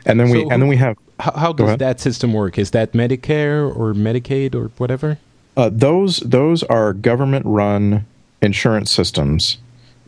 And 0.06 0.18
then 0.18 0.30
we 0.30 0.42
So 0.42 0.50
and 0.50 0.62
then 0.62 0.68
we 0.68 0.76
have 0.76 0.96
How, 1.18 1.32
how 1.32 1.52
does 1.52 1.76
that 1.78 2.00
system 2.00 2.32
work? 2.32 2.58
Is 2.58 2.70
that 2.70 2.92
Medicare 2.92 3.74
or 3.76 3.92
Medicaid 3.92 4.54
or 4.54 4.68
whatever? 4.78 5.18
Uh, 5.56 5.70
those 5.72 6.18
those 6.20 6.62
are 6.64 6.92
government 6.94 7.44
run 7.44 8.06
insurance 8.40 8.90
systems 8.90 9.58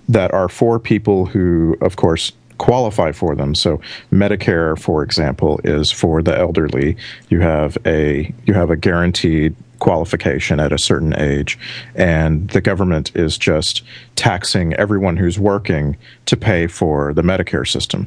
that 0.09 0.33
are 0.33 0.49
for 0.49 0.79
people 0.79 1.27
who, 1.27 1.77
of 1.81 1.97
course, 1.97 2.33
qualify 2.59 3.13
for 3.13 3.35
them. 3.35 3.55
So 3.55 3.81
Medicare, 4.11 4.79
for 4.79 5.03
example, 5.03 5.61
is 5.65 5.91
for 5.91 6.23
the 6.23 6.37
elderly. 6.39 6.97
You 7.29 7.41
have 7.41 7.77
a 7.85 8.33
you 8.47 8.55
have 8.55 8.71
a 8.71 8.77
guaranteed 8.77 9.55
qualification 9.83 10.61
at 10.61 10.73
a 10.73 10.79
certain 10.79 11.13
age, 11.19 11.59
and 11.97 12.49
the 12.51 12.61
government 12.61 13.11
is 13.17 13.37
just 13.37 13.83
taxing 14.15 14.75
everyone 14.75 15.17
who's 15.17 15.41
working 15.41 15.97
to 16.27 16.37
pay 16.37 16.69
for 16.69 17.13
the 17.13 17.23
Medicare 17.23 17.67
system. 17.67 18.07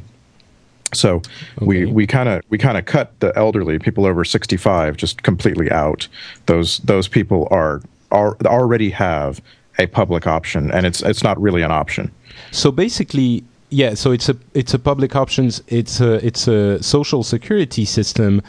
So 0.94 1.20
we 1.60 1.84
we 1.84 2.06
kind 2.06 2.28
of 2.30 2.40
we 2.48 2.56
kind 2.56 2.78
of 2.78 2.86
cut 2.86 3.08
the 3.20 3.30
elderly 3.36 3.78
people 3.78 4.06
over 4.06 4.24
65 4.24 4.96
just 4.96 5.22
completely 5.22 5.70
out. 5.70 6.08
Those 6.46 6.78
those 6.78 7.08
people 7.08 7.46
are, 7.50 7.82
are 8.10 8.36
already 8.46 8.90
have 8.90 9.42
a 9.78 9.86
public 9.86 10.26
option 10.26 10.70
and 10.70 10.86
it's 10.86 11.02
it's 11.02 11.22
not 11.22 11.38
really 11.40 11.62
an 11.62 11.72
option. 11.72 12.10
So 12.52 12.72
basically, 12.72 13.44
yeah. 13.68 13.94
So 13.94 14.12
it's 14.12 14.28
a 14.30 14.36
it's 14.54 14.72
a 14.72 14.78
public 14.78 15.14
options. 15.14 15.62
It's 15.66 16.00
a 16.00 16.24
it's 16.26 16.48
a 16.48 16.82
social 16.82 17.22
security 17.22 17.84
system 17.84 18.40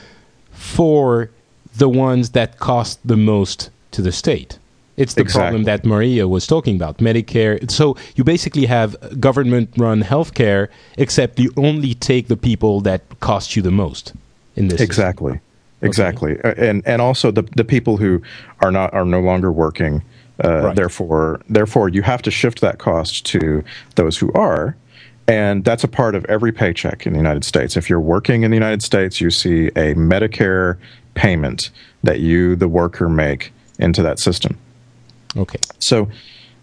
for 0.52 1.30
the 1.78 1.90
ones 1.90 2.32
that 2.32 2.60
cost 2.60 3.00
the 3.08 3.18
most 3.18 3.70
to 3.92 4.02
the 4.02 4.12
state. 4.12 4.58
It's 4.98 5.14
the 5.14 5.26
problem 5.26 5.64
that 5.66 5.86
Maria 5.86 6.28
was 6.28 6.48
talking 6.48 6.76
about. 6.76 6.98
Medicare. 6.98 7.70
So 7.70 7.96
you 8.16 8.24
basically 8.24 8.66
have 8.66 8.96
government-run 9.20 10.02
healthcare, 10.02 10.70
except 10.98 11.40
you 11.40 11.54
only 11.56 11.94
take 11.94 12.28
the 12.30 12.38
people 12.38 12.82
that 12.82 13.02
cost 13.20 13.56
you 13.56 13.62
the 13.62 13.72
most 13.72 14.14
in 14.56 14.70
this. 14.70 14.80
system. 14.80 14.86
Exactly. 14.86 15.40
Exactly. 15.84 16.40
Uh, 16.44 16.56
And 16.58 16.82
and 16.88 17.00
also 17.02 17.32
the 17.32 17.44
the 17.56 17.64
people 17.64 17.98
who 17.98 18.22
are 18.62 18.72
not 18.72 18.92
are 18.94 19.06
no 19.06 19.20
longer 19.20 19.52
working 19.52 20.02
uh, 20.44 20.50
Right. 20.50 20.76
therefore 20.76 21.40
therefore 21.50 21.90
you 21.90 22.02
have 22.02 22.22
to 22.24 22.32
shift 22.32 22.62
that 22.62 22.80
cost 22.80 23.26
to 23.28 23.64
those 23.96 24.18
who 24.18 24.32
are 24.34 24.76
and 25.28 25.64
that's 25.64 25.84
a 25.84 25.88
part 25.88 26.16
of 26.16 26.26
every 26.26 26.52
paycheck 26.52 27.06
in 27.06 27.12
the 27.14 27.20
United 27.20 27.44
States. 27.44 27.76
If 27.76 27.90
you're 27.90 28.00
working 28.00 28.44
in 28.44 28.50
the 28.52 28.56
United 28.56 28.82
States, 28.82 29.20
you 29.20 29.30
see 29.30 29.68
a 29.76 29.94
Medicare 29.94 30.78
payment 31.18 31.72
that 32.04 32.20
you 32.20 32.56
the 32.56 32.68
worker 32.68 33.10
make 33.10 33.52
into 33.80 34.02
that 34.04 34.20
system. 34.20 34.58
Okay. 35.36 35.60
So, 35.80 36.10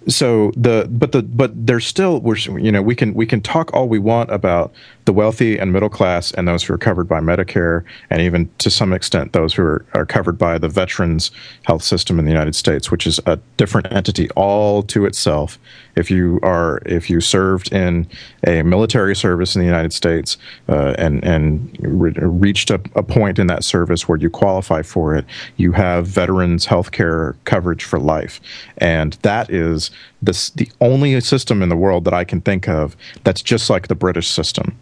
so 0.07 0.53
the 0.55 0.87
but 0.91 1.13
the 1.13 1.23
but 1.23 1.67
there's 1.67 1.87
still 1.87 2.21
we're 2.21 2.37
you 2.37 2.71
know 2.71 2.83
we 2.83 2.95
can 2.95 3.15
we 3.15 3.27
can 3.27 3.41
talk 3.41 3.73
all 3.73 3.89
we 3.89 3.99
want 3.99 4.31
about 4.31 4.73
the 5.07 5.13
wealthy 5.13 5.59
and 5.59 5.73
middle 5.73 5.89
class 5.89 6.31
and 6.33 6.47
those 6.47 6.63
who 6.63 6.75
are 6.75 6.79
covered 6.79 7.09
by 7.09 7.21
Medicare 7.21 7.85
and 8.11 8.21
even 8.21 8.51
to 8.59 8.71
some 8.71 8.93
extent 8.93 9.33
those 9.33 9.55
who 9.55 9.63
are, 9.63 9.87
are 9.95 10.05
covered 10.07 10.37
by 10.37 10.59
the 10.59 10.69
veterans 10.69 11.31
health 11.63 11.83
system 11.83 12.19
in 12.19 12.27
the 12.27 12.31
United 12.31 12.55
States, 12.55 12.91
which 12.91 13.07
is 13.07 13.19
a 13.27 13.39
different 13.57 13.91
entity 13.91 14.29
all 14.31 14.83
to 14.83 15.07
itself. 15.07 15.59
If 15.97 16.11
you 16.11 16.41
are 16.43 16.81
if 16.87 17.09
you 17.09 17.21
served 17.21 17.73
in 17.73 18.07
a 18.47 18.63
military 18.63 19.15
service 19.15 19.55
in 19.55 19.61
the 19.61 19.67
United 19.67 19.93
States 19.93 20.37
uh, 20.69 20.95
and 20.99 21.25
and 21.25 21.77
re- 21.81 22.13
reached 22.17 22.71
a, 22.71 22.81
a 22.95 23.03
point 23.03 23.39
in 23.39 23.47
that 23.49 23.65
service 23.65 24.09
where 24.09 24.19
you 24.19 24.31
qualify 24.31 24.83
for 24.83 25.15
it, 25.15 25.25
you 25.57 25.73
have 25.73 26.07
veterans 26.07 26.67
health 26.67 26.93
care 26.93 27.37
coverage 27.45 27.85
for 27.85 27.99
life, 27.99 28.41
and 28.79 29.15
that 29.23 29.51
is 29.51 29.91
this 30.23 30.51
the 30.51 30.69
only 30.81 31.21
system 31.21 31.63
in 31.63 31.69
the 31.69 31.77
world 31.77 32.05
that 32.05 32.15
I 32.15 32.25
can 32.25 32.41
think 32.41 32.69
of 32.69 32.97
that's 33.23 33.43
just 33.43 33.71
like 33.71 33.89
the 33.89 33.95
British 33.95 34.29
system. 34.29 34.77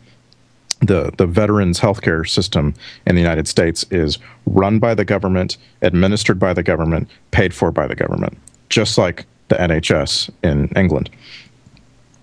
The 0.80 1.12
the 1.16 1.26
veterans 1.26 1.78
healthcare 1.78 2.28
system 2.28 2.74
in 3.06 3.14
the 3.14 3.20
United 3.20 3.46
States 3.46 3.84
is 3.90 4.18
run 4.46 4.78
by 4.78 4.94
the 4.94 5.04
government, 5.04 5.56
administered 5.82 6.38
by 6.38 6.54
the 6.54 6.62
government, 6.62 7.08
paid 7.30 7.54
for 7.54 7.70
by 7.70 7.86
the 7.86 7.94
government, 7.94 8.36
just 8.68 8.98
like 8.98 9.26
the 9.52 9.58
NHS 9.58 10.30
in 10.42 10.68
England. 10.76 11.10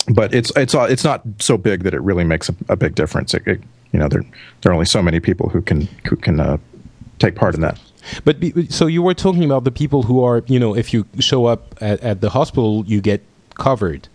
But 0.07 0.33
it's 0.33 0.51
it's 0.55 0.73
uh, 0.73 0.87
it's 0.89 1.03
not 1.03 1.21
so 1.39 1.57
big 1.57 1.83
that 1.83 1.93
it 1.93 2.01
really 2.01 2.23
makes 2.23 2.49
a, 2.49 2.55
a 2.69 2.75
big 2.75 2.95
difference. 2.95 3.33
It, 3.33 3.45
it, 3.45 3.61
you 3.91 3.99
know, 3.99 4.07
there 4.07 4.23
there 4.61 4.71
are 4.71 4.73
only 4.73 4.85
so 4.85 5.01
many 5.01 5.19
people 5.19 5.49
who 5.49 5.61
can 5.61 5.87
who 6.07 6.15
can 6.15 6.39
uh, 6.39 6.57
take 7.19 7.35
part 7.35 7.53
in 7.53 7.61
that. 7.61 7.79
But 8.25 8.39
be, 8.39 8.67
so 8.69 8.87
you 8.87 9.03
were 9.03 9.13
talking 9.13 9.43
about 9.43 9.65
the 9.65 9.71
people 9.71 10.03
who 10.03 10.23
are, 10.23 10.43
you 10.47 10.59
know, 10.59 10.75
if 10.75 10.93
you 10.93 11.05
show 11.19 11.45
up 11.45 11.75
at, 11.81 11.99
at 12.01 12.21
the 12.21 12.29
hospital, 12.29 12.83
you 12.87 13.01
get 13.01 13.21
covered 13.55 14.07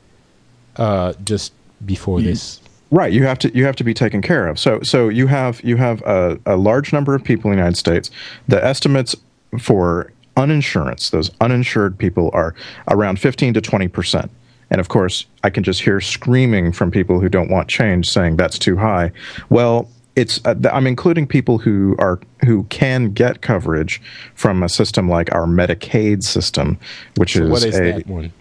uh, 0.76 1.12
just 1.24 1.52
before 1.84 2.20
this. 2.20 2.60
Right, 2.90 3.12
you 3.12 3.24
have 3.24 3.38
to 3.40 3.56
you 3.56 3.64
have 3.64 3.76
to 3.76 3.84
be 3.84 3.94
taken 3.94 4.20
care 4.22 4.48
of. 4.48 4.58
So 4.58 4.80
so 4.82 5.08
you 5.08 5.28
have 5.28 5.60
you 5.62 5.76
have 5.76 6.02
a, 6.02 6.40
a 6.46 6.56
large 6.56 6.92
number 6.92 7.14
of 7.14 7.22
people 7.22 7.50
in 7.50 7.56
the 7.56 7.60
United 7.60 7.78
States. 7.78 8.10
The 8.48 8.64
estimates 8.64 9.14
for 9.60 10.12
uninsurance, 10.36 11.10
those 11.10 11.30
uninsured 11.40 11.96
people, 11.98 12.30
are 12.32 12.54
around 12.88 13.18
fifteen 13.18 13.54
to 13.54 13.60
twenty 13.60 13.88
percent. 13.88 14.30
And 14.70 14.80
of 14.80 14.88
course, 14.88 15.26
I 15.44 15.50
can 15.50 15.62
just 15.62 15.80
hear 15.80 16.00
screaming 16.00 16.72
from 16.72 16.90
people 16.90 17.20
who 17.20 17.28
don't 17.28 17.50
want 17.50 17.68
change, 17.68 18.10
saying 18.10 18.36
that's 18.36 18.58
too 18.58 18.76
high. 18.76 19.12
Well, 19.48 19.88
it's 20.16 20.40
uh, 20.44 20.54
I'm 20.72 20.86
including 20.86 21.26
people 21.26 21.58
who 21.58 21.96
are 21.98 22.20
who 22.44 22.64
can 22.64 23.12
get 23.12 23.42
coverage 23.42 24.00
from 24.34 24.62
a 24.62 24.68
system 24.68 25.08
like 25.08 25.32
our 25.34 25.46
Medicaid 25.46 26.22
system, 26.22 26.78
which 27.16 27.34
So 27.34 27.44
is, 27.44 27.50
what 27.50 27.64
is 27.64 27.78
a 27.78 27.92
that 27.92 28.06
one? 28.06 28.32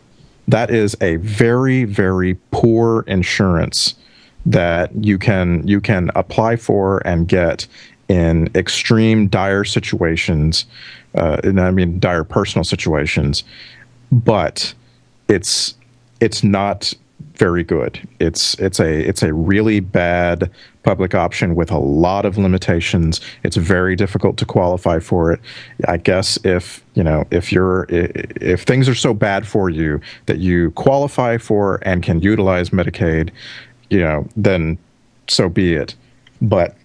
that 0.48 0.72
is 0.72 0.96
a 1.02 1.18
very 1.18 1.84
very 1.84 2.36
poor 2.52 3.04
insurance 3.08 3.96
that 4.46 4.92
you 5.04 5.18
can 5.18 5.68
you 5.68 5.82
can 5.82 6.12
apply 6.16 6.56
for 6.58 7.06
and 7.08 7.28
get 7.28 7.66
in 8.08 8.50
extreme 8.54 9.28
dire 9.28 9.64
situations 9.64 10.66
uh, 11.16 11.40
and 11.44 11.60
i 11.60 11.72
mean 11.72 12.00
dire 12.00 12.24
personal 12.24 12.64
situations 12.64 13.44
but 14.12 14.74
it's 15.28 15.76
it's 16.20 16.44
not 16.44 16.94
very 17.36 17.64
good. 17.64 18.00
It's 18.20 18.54
it's 18.56 18.80
a 18.80 19.08
it's 19.08 19.24
a 19.24 19.34
really 19.34 19.80
bad 19.80 20.52
public 20.84 21.16
option 21.16 21.56
with 21.56 21.72
a 21.72 21.78
lot 21.78 22.26
of 22.26 22.38
limitations. 22.38 23.22
It's 23.44 23.58
very 23.58 23.96
difficult 23.96 24.38
to 24.38 24.46
qualify 24.46 25.00
for 25.00 25.32
it. 25.32 25.40
I 25.88 25.98
guess 25.98 26.38
if 26.44 26.84
you 26.94 27.04
know 27.04 27.26
if 27.32 27.52
you're 27.52 27.86
if 27.90 28.64
things 28.64 28.88
are 28.88 28.96
so 28.96 29.14
bad 29.14 29.48
for 29.48 29.70
you 29.70 30.00
that 30.28 30.40
you 30.40 30.72
qualify 30.72 31.38
for 31.38 31.80
and 31.84 32.04
can 32.04 32.22
utilize 32.22 32.70
medicaid 32.70 33.32
you 33.90 34.00
know 34.00 34.28
then 34.36 34.78
so 35.28 35.50
be 35.50 35.74
it. 35.74 35.96
But 36.42 36.76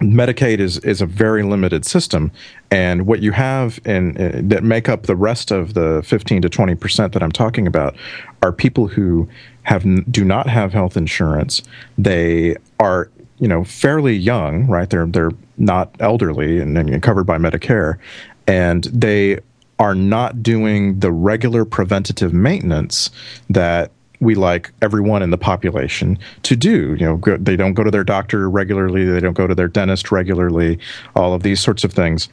Medicaid 0.00 0.60
is 0.60 0.78
is 0.78 1.00
a 1.00 1.06
very 1.06 1.42
limited 1.42 1.84
system, 1.84 2.30
and 2.70 3.06
what 3.06 3.20
you 3.20 3.32
have 3.32 3.80
in 3.84 4.16
uh, 4.16 4.40
that 4.44 4.62
make 4.62 4.88
up 4.88 5.04
the 5.04 5.16
rest 5.16 5.50
of 5.50 5.74
the 5.74 6.02
fifteen 6.04 6.40
to 6.42 6.48
twenty 6.48 6.74
percent 6.74 7.12
that 7.14 7.22
I'm 7.22 7.32
talking 7.32 7.66
about 7.66 7.96
are 8.42 8.52
people 8.52 8.86
who 8.86 9.28
have 9.64 9.84
do 10.10 10.24
not 10.24 10.46
have 10.46 10.72
health 10.72 10.96
insurance. 10.96 11.62
They 11.96 12.56
are 12.78 13.10
you 13.38 13.48
know 13.48 13.64
fairly 13.64 14.14
young, 14.14 14.66
right? 14.68 14.88
They're 14.88 15.06
they're 15.06 15.32
not 15.56 15.94
elderly 15.98 16.60
and, 16.60 16.78
and 16.78 17.02
covered 17.02 17.24
by 17.24 17.38
Medicare, 17.38 17.98
and 18.46 18.84
they 18.84 19.40
are 19.80 19.94
not 19.94 20.42
doing 20.42 20.98
the 21.00 21.12
regular 21.12 21.64
preventative 21.64 22.32
maintenance 22.32 23.10
that 23.48 23.90
we 24.20 24.34
like 24.34 24.70
everyone 24.82 25.22
in 25.22 25.30
the 25.30 25.38
population 25.38 26.18
to 26.42 26.56
do. 26.56 26.94
You 26.94 27.06
know, 27.06 27.16
go, 27.16 27.36
they 27.36 27.56
don't 27.56 27.74
go 27.74 27.84
to 27.84 27.90
their 27.90 28.04
doctor 28.04 28.48
regularly, 28.50 29.04
they 29.04 29.20
don't 29.20 29.34
go 29.34 29.46
to 29.46 29.54
their 29.54 29.68
dentist 29.68 30.10
regularly, 30.10 30.78
all 31.14 31.34
of 31.34 31.42
these 31.42 31.60
sorts 31.60 31.84
of 31.84 31.92
things. 31.92 32.28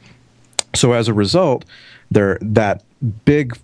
So 0.74 0.92
as 0.92 1.08
a 1.08 1.14
result, 1.14 1.64
there 2.10 2.38
that 2.40 2.82
big, 3.24 3.56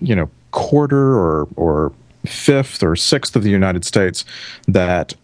you 0.00 0.14
know, 0.14 0.30
quarter 0.50 1.16
or 1.16 1.48
or 1.56 1.92
fifth 2.26 2.82
or 2.82 2.96
sixth 2.96 3.36
of 3.36 3.42
the 3.42 3.50
United 3.50 3.84
States 3.84 4.24
that 4.66 5.14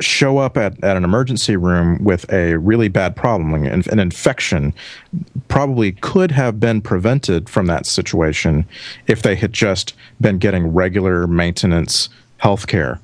show 0.00 0.38
up 0.38 0.56
at, 0.56 0.82
at 0.84 0.96
an 0.96 1.04
emergency 1.04 1.56
room 1.56 2.02
with 2.04 2.30
a 2.32 2.58
really 2.58 2.88
bad 2.88 3.16
problem, 3.16 3.54
an, 3.54 3.82
an 3.90 3.98
infection, 3.98 4.74
probably 5.48 5.92
could 5.92 6.30
have 6.32 6.58
been 6.60 6.80
prevented 6.80 7.48
from 7.48 7.66
that 7.66 7.86
situation 7.86 8.66
if 9.06 9.22
they 9.22 9.34
had 9.34 9.52
just 9.52 9.94
been 10.20 10.38
getting 10.38 10.72
regular 10.72 11.26
maintenance 11.26 12.08
health 12.38 12.66
care. 12.66 13.00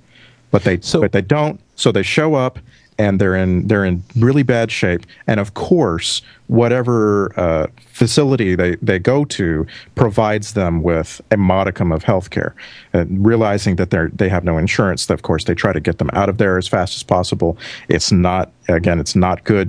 But 0.51 0.65
they 0.65 0.79
So- 0.81 1.01
but 1.01 1.13
they 1.13 1.23
don't. 1.23 1.61
So 1.77 1.93
they 1.93 2.03
show 2.03 2.35
up 2.35 2.59
and 3.03 3.21
they're 3.21 3.35
in 3.35 3.67
they're 3.67 3.85
in 3.85 4.03
really 4.17 4.45
bad 4.45 4.71
shape. 4.71 5.05
And 5.27 5.41
of 5.41 5.55
course, 5.55 6.23
whatever 6.47 7.33
uh, 7.39 7.67
facility 7.89 8.55
they, 8.55 8.77
they 8.77 8.99
go 8.99 9.25
to 9.25 9.67
provides 9.97 10.53
them 10.53 10.83
with 10.83 11.21
a 11.31 11.37
modicum 11.37 11.91
of 11.91 12.05
health 12.05 12.31
care. 12.31 12.55
And 12.93 13.27
realizing 13.27 13.77
that 13.77 13.91
they 13.91 14.07
they 14.13 14.29
have 14.29 14.45
no 14.45 14.57
insurance, 14.57 15.11
of 15.11 15.23
course, 15.23 15.45
they 15.45 15.55
try 15.55 15.73
to 15.73 15.81
get 15.81 15.99
them 15.99 16.11
out 16.13 16.29
of 16.29 16.39
there 16.39 16.59
as 16.59 16.69
fast 16.69 16.95
as 16.95 17.03
possible. 17.03 17.59
It's 17.89 18.13
not 18.13 18.53
again, 18.69 19.01
it's 19.01 19.17
not 19.17 19.43
good, 19.45 19.69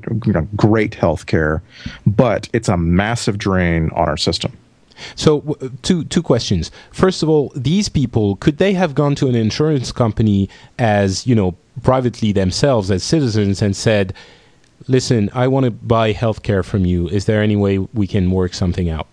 great 0.56 0.94
health 0.94 1.26
care, 1.26 1.64
but 2.06 2.48
it's 2.54 2.70
a 2.70 2.78
massive 2.78 3.38
drain 3.38 3.90
on 3.96 4.08
our 4.08 4.18
system. 4.18 4.52
So, 5.16 5.58
two 5.82 6.04
two 6.06 6.22
questions. 6.22 6.70
First 6.92 7.24
of 7.24 7.30
all, 7.30 7.52
these 7.56 7.90
people 7.90 8.36
could 8.36 8.58
they 8.58 8.74
have 8.74 8.94
gone 8.94 9.16
to 9.16 9.28
an 9.28 9.36
insurance 9.36 9.92
company 9.92 10.50
as 10.78 11.26
you 11.26 11.34
know 11.34 11.56
privately 11.82 12.32
themselves 12.32 12.92
as 12.92 13.04
citizens 13.04 13.62
and 13.62 13.76
said, 13.76 14.14
"Listen, 14.88 15.30
I 15.34 15.48
want 15.48 15.66
to 15.66 15.72
buy 15.72 16.14
healthcare 16.14 16.64
from 16.64 16.86
you. 16.86 17.08
Is 17.10 17.26
there 17.26 17.42
any 17.42 17.56
way 17.56 17.80
we 17.80 18.08
can 18.08 18.32
work 18.32 18.54
something 18.54 18.90
out?" 18.90 19.08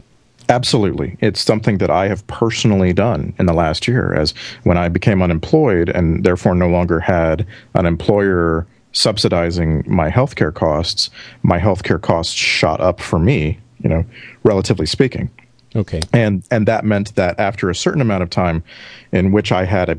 Absolutely. 0.50 1.16
It's 1.20 1.40
something 1.40 1.78
that 1.78 1.90
I 1.90 2.08
have 2.08 2.26
personally 2.26 2.92
done 2.92 3.32
in 3.38 3.46
the 3.46 3.52
last 3.52 3.86
year 3.86 4.12
as 4.12 4.34
when 4.64 4.76
I 4.76 4.88
became 4.88 5.22
unemployed 5.22 5.88
and 5.88 6.24
therefore 6.24 6.56
no 6.56 6.68
longer 6.68 6.98
had 6.98 7.46
an 7.74 7.86
employer 7.86 8.66
subsidizing 8.92 9.84
my 9.86 10.11
healthcare 10.11 10.52
costs, 10.52 11.08
my 11.44 11.61
healthcare 11.61 12.00
costs 12.00 12.34
shot 12.34 12.80
up 12.80 13.00
for 13.00 13.20
me, 13.20 13.58
you 13.80 13.88
know, 13.88 14.04
relatively 14.42 14.86
speaking. 14.86 15.30
Okay. 15.76 16.00
And 16.12 16.42
and 16.50 16.66
that 16.66 16.84
meant 16.84 17.14
that 17.14 17.38
after 17.38 17.70
a 17.70 17.74
certain 17.74 18.00
amount 18.00 18.24
of 18.24 18.30
time 18.30 18.64
in 19.12 19.30
which 19.30 19.52
I 19.52 19.64
had 19.64 19.88
a, 19.88 19.98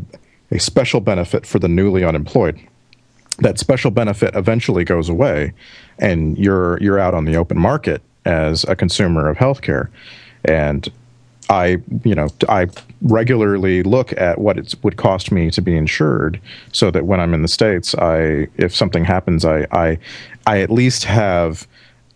a 0.52 0.60
special 0.60 1.00
benefit 1.00 1.46
for 1.46 1.60
the 1.60 1.68
newly 1.68 2.04
unemployed, 2.04 2.60
that 3.40 3.58
special 3.58 3.92
benefit 3.92 4.36
eventually 4.36 4.84
goes 4.84 5.10
away 5.10 5.54
and 6.00 6.38
you're 6.38 6.78
you're 6.80 7.00
out 7.00 7.14
on 7.14 7.26
the 7.26 7.36
open 7.36 7.58
market 7.58 8.02
as 8.26 8.64
a 8.66 8.76
consumer 8.76 9.30
of 9.30 9.38
healthcare. 9.38 9.88
And 10.46 10.88
I, 11.50 11.78
you 12.04 12.16
know, 12.16 12.28
I 12.48 12.68
regularly 13.02 13.84
look 13.84 14.14
at 14.14 14.40
what 14.40 14.58
it 14.58 14.74
would 14.84 14.96
cost 14.96 15.32
me 15.32 15.52
to 15.52 15.62
be 15.62 15.76
insured, 15.76 16.40
so 16.72 16.92
that 16.92 17.06
when 17.06 17.20
I'm 17.20 17.34
in 17.34 17.42
the 17.42 17.48
states, 17.48 17.94
I, 17.96 18.48
if 18.58 18.74
something 18.74 19.04
happens, 19.04 19.44
I, 19.44 19.68
I, 19.72 19.98
I 20.48 20.62
at 20.62 20.70
least 20.70 21.04
have 21.04 21.68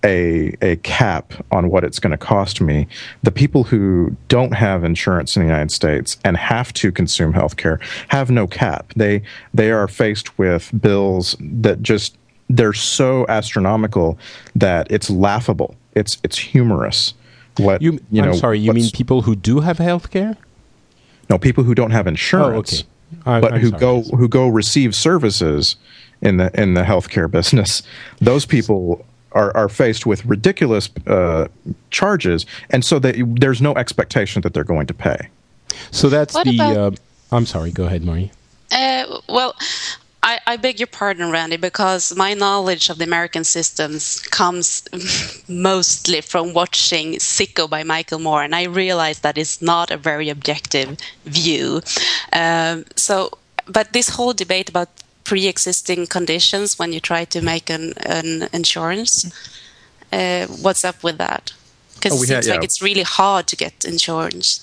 a 0.05 0.55
a 0.61 0.75
cap 0.77 1.33
on 1.51 1.69
what 1.69 1.83
it's 1.83 1.99
going 1.99 2.11
to 2.11 2.17
cost 2.17 2.61
me. 2.61 2.87
The 3.23 3.31
people 3.31 3.63
who 3.63 4.15
don't 4.29 4.53
have 4.53 4.83
insurance 4.83 5.35
in 5.35 5.41
the 5.41 5.47
United 5.47 5.71
States 5.71 6.17
and 6.23 6.37
have 6.37 6.71
to 6.73 6.91
consume 6.91 7.33
healthcare 7.33 7.81
have 8.09 8.29
no 8.31 8.47
cap. 8.47 8.93
They 8.95 9.21
they 9.53 9.71
are 9.71 9.87
faced 9.87 10.37
with 10.37 10.71
bills 10.79 11.35
that 11.41 11.81
just 11.81 12.17
they're 12.49 12.73
so 12.73 13.25
astronomical 13.27 14.17
that 14.55 14.87
it's 14.91 15.09
laughable. 15.09 15.75
It's 15.95 16.17
it's 16.23 16.37
humorous. 16.37 17.13
What 17.57 17.81
You, 17.81 17.99
you 18.11 18.21
know? 18.21 18.29
I'm 18.31 18.35
sorry. 18.35 18.59
You 18.59 18.73
mean 18.73 18.91
people 18.91 19.21
who 19.23 19.35
do 19.35 19.59
have 19.61 19.77
healthcare? 19.77 20.37
no 21.27 21.39
people 21.39 21.63
who 21.63 21.73
don't 21.73 21.89
have 21.91 22.05
oh, 22.05 22.09
insurance, 22.09 22.83
Oh, 23.25 23.31
I- 23.31 23.41
but 23.41 23.53
I'm 23.53 23.59
who 23.61 23.69
sorry. 23.69 23.79
go 23.79 24.01
who 24.03 24.27
go 24.27 24.47
receive 24.47 24.93
services 24.93 25.75
in 26.21 26.37
the 26.37 26.51
in 26.61 26.75
the 26.75 26.83
healthcare 26.83 27.29
business. 27.39 27.81
Those 28.21 28.45
people 28.45 29.03
are 29.35 29.55
are 29.55 29.69
faced 29.69 30.05
with 30.05 30.25
ridiculous 30.25 30.89
uh, 31.07 31.47
charges, 31.91 32.45
and 32.71 32.83
so 32.83 32.99
they, 32.99 33.21
there's 33.21 33.61
no 33.61 33.73
expectation 33.75 34.41
that 34.41 34.53
they're 34.53 34.63
going 34.75 34.87
to 34.87 34.93
pay. 34.93 35.29
So 35.91 36.09
that's 36.09 36.33
What 36.33 36.45
the. 36.45 36.55
about- 36.55 36.77
uh, 36.77 37.35
I'm 37.35 37.45
sorry. 37.45 37.71
Go 37.71 37.85
ahead, 37.85 38.03
Marie. 38.03 38.31
Uh, 38.71 39.19
well, 39.29 39.55
I, 40.23 40.39
I 40.47 40.57
beg 40.57 40.79
your 40.79 40.87
pardon, 40.87 41.31
Randy, 41.31 41.57
because 41.57 42.15
my 42.15 42.33
knowledge 42.33 42.89
of 42.89 42.97
the 42.97 43.03
American 43.03 43.43
systems 43.43 44.19
comes 44.31 44.83
mostly 45.47 46.21
from 46.21 46.53
watching 46.53 47.13
Sicko 47.19 47.69
by 47.69 47.83
Michael 47.83 48.19
Moore, 48.19 48.43
and 48.43 48.55
I 48.55 48.63
realize 48.63 49.19
that 49.19 49.37
it's 49.37 49.61
not 49.61 49.91
a 49.91 49.97
very 49.97 50.29
objective 50.29 50.97
view. 51.25 51.81
Um, 52.33 52.85
so, 52.95 53.31
but 53.67 53.93
this 53.93 54.09
whole 54.09 54.33
debate 54.33 54.69
about 54.69 54.89
pre-existing 55.25 56.07
conditions 56.07 56.79
when 56.79 56.93
you 56.93 56.99
try 57.01 57.25
to 57.25 57.41
make 57.41 57.69
an, 57.69 57.93
an 58.05 58.47
insurance, 58.53 59.25
uh, 60.13 60.45
what's 60.61 60.85
up 60.85 61.03
with 61.03 61.17
that? 61.17 61.51
Because 61.95 62.13
Oh, 62.13 62.23
it 62.23 62.27
seems 62.27 62.45
had- 62.47 62.55
like 62.55 62.63
it's 62.63 62.81
really 62.81 63.03
hard 63.03 63.47
to 63.47 63.55
get 63.55 63.83
insurance. 63.83 64.61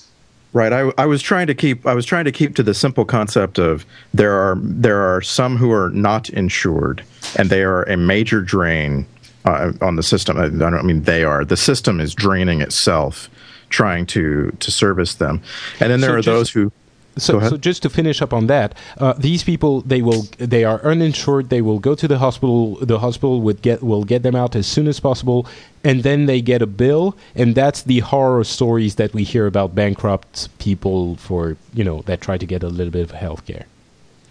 Right. 0.53 0.71
I, 0.71 0.91
I 0.99 1.05
was 1.07 1.21
trying 1.23 1.47
to 1.47 1.55
keep 1.55 1.83
I 1.87 1.95
was 1.95 2.05
trying 2.05 2.25
to 2.25 2.31
keep 2.31 2.55
to 2.57 2.63
the 2.63 2.75
simple 2.75 3.05
concept 3.05 3.57
of 3.57 3.85
there 4.13 4.33
are 4.33 4.55
there 4.61 5.01
are 5.01 5.19
some 5.19 5.57
who 5.57 5.71
are 5.71 5.89
not 5.89 6.29
insured 6.29 7.03
and 7.37 7.49
they 7.49 7.63
are 7.63 7.81
a 7.89 7.97
major 7.97 8.39
drain 8.41 9.07
uh, 9.45 9.71
on 9.81 9.95
the 9.95 10.03
system. 10.03 10.37
I 10.37 10.49
don't 10.49 10.85
mean 10.85 11.03
they 11.03 11.23
are. 11.23 11.43
The 11.43 11.57
system 11.57 11.99
is 11.99 12.13
draining 12.13 12.61
itself 12.61 13.29
trying 13.69 14.05
to 14.05 14.51
to 14.59 14.69
service 14.69 15.15
them. 15.15 15.41
And 15.79 15.89
then 15.91 16.01
there 16.01 16.11
So 16.11 16.13
are 16.13 16.17
just- 16.21 16.25
those 16.27 16.49
who 16.51 16.71
So, 17.17 17.39
so 17.41 17.57
just 17.57 17.83
to 17.83 17.89
finish 17.89 18.21
up 18.21 18.33
on 18.33 18.47
that, 18.47 18.75
uh, 18.97 19.13
these 19.13 19.43
people 19.43 19.81
they 19.81 20.01
will 20.01 20.23
they 20.37 20.63
are 20.63 20.81
uninsured. 20.83 21.49
They 21.49 21.61
will 21.61 21.79
go 21.79 21.95
to 21.95 22.07
the 22.07 22.17
hospital. 22.17 22.75
The 22.75 22.99
hospital 22.99 23.41
would 23.41 23.61
get 23.61 23.83
will 23.83 24.03
get 24.03 24.23
them 24.23 24.35
out 24.35 24.55
as 24.55 24.65
soon 24.65 24.87
as 24.87 24.99
possible, 24.99 25.47
and 25.83 26.03
then 26.03 26.25
they 26.25 26.41
get 26.41 26.61
a 26.61 26.67
bill, 26.67 27.15
and 27.35 27.53
that's 27.53 27.83
the 27.83 27.99
horror 27.99 28.43
stories 28.43 28.95
that 28.95 29.13
we 29.13 29.23
hear 29.23 29.45
about 29.45 29.75
bankrupt 29.75 30.49
people 30.57 31.15
for 31.17 31.55
you 31.73 31.83
know 31.83 32.01
that 32.03 32.21
try 32.21 32.37
to 32.37 32.45
get 32.45 32.63
a 32.63 32.69
little 32.69 32.91
bit 32.91 33.03
of 33.03 33.11
health 33.11 33.45
care. 33.45 33.65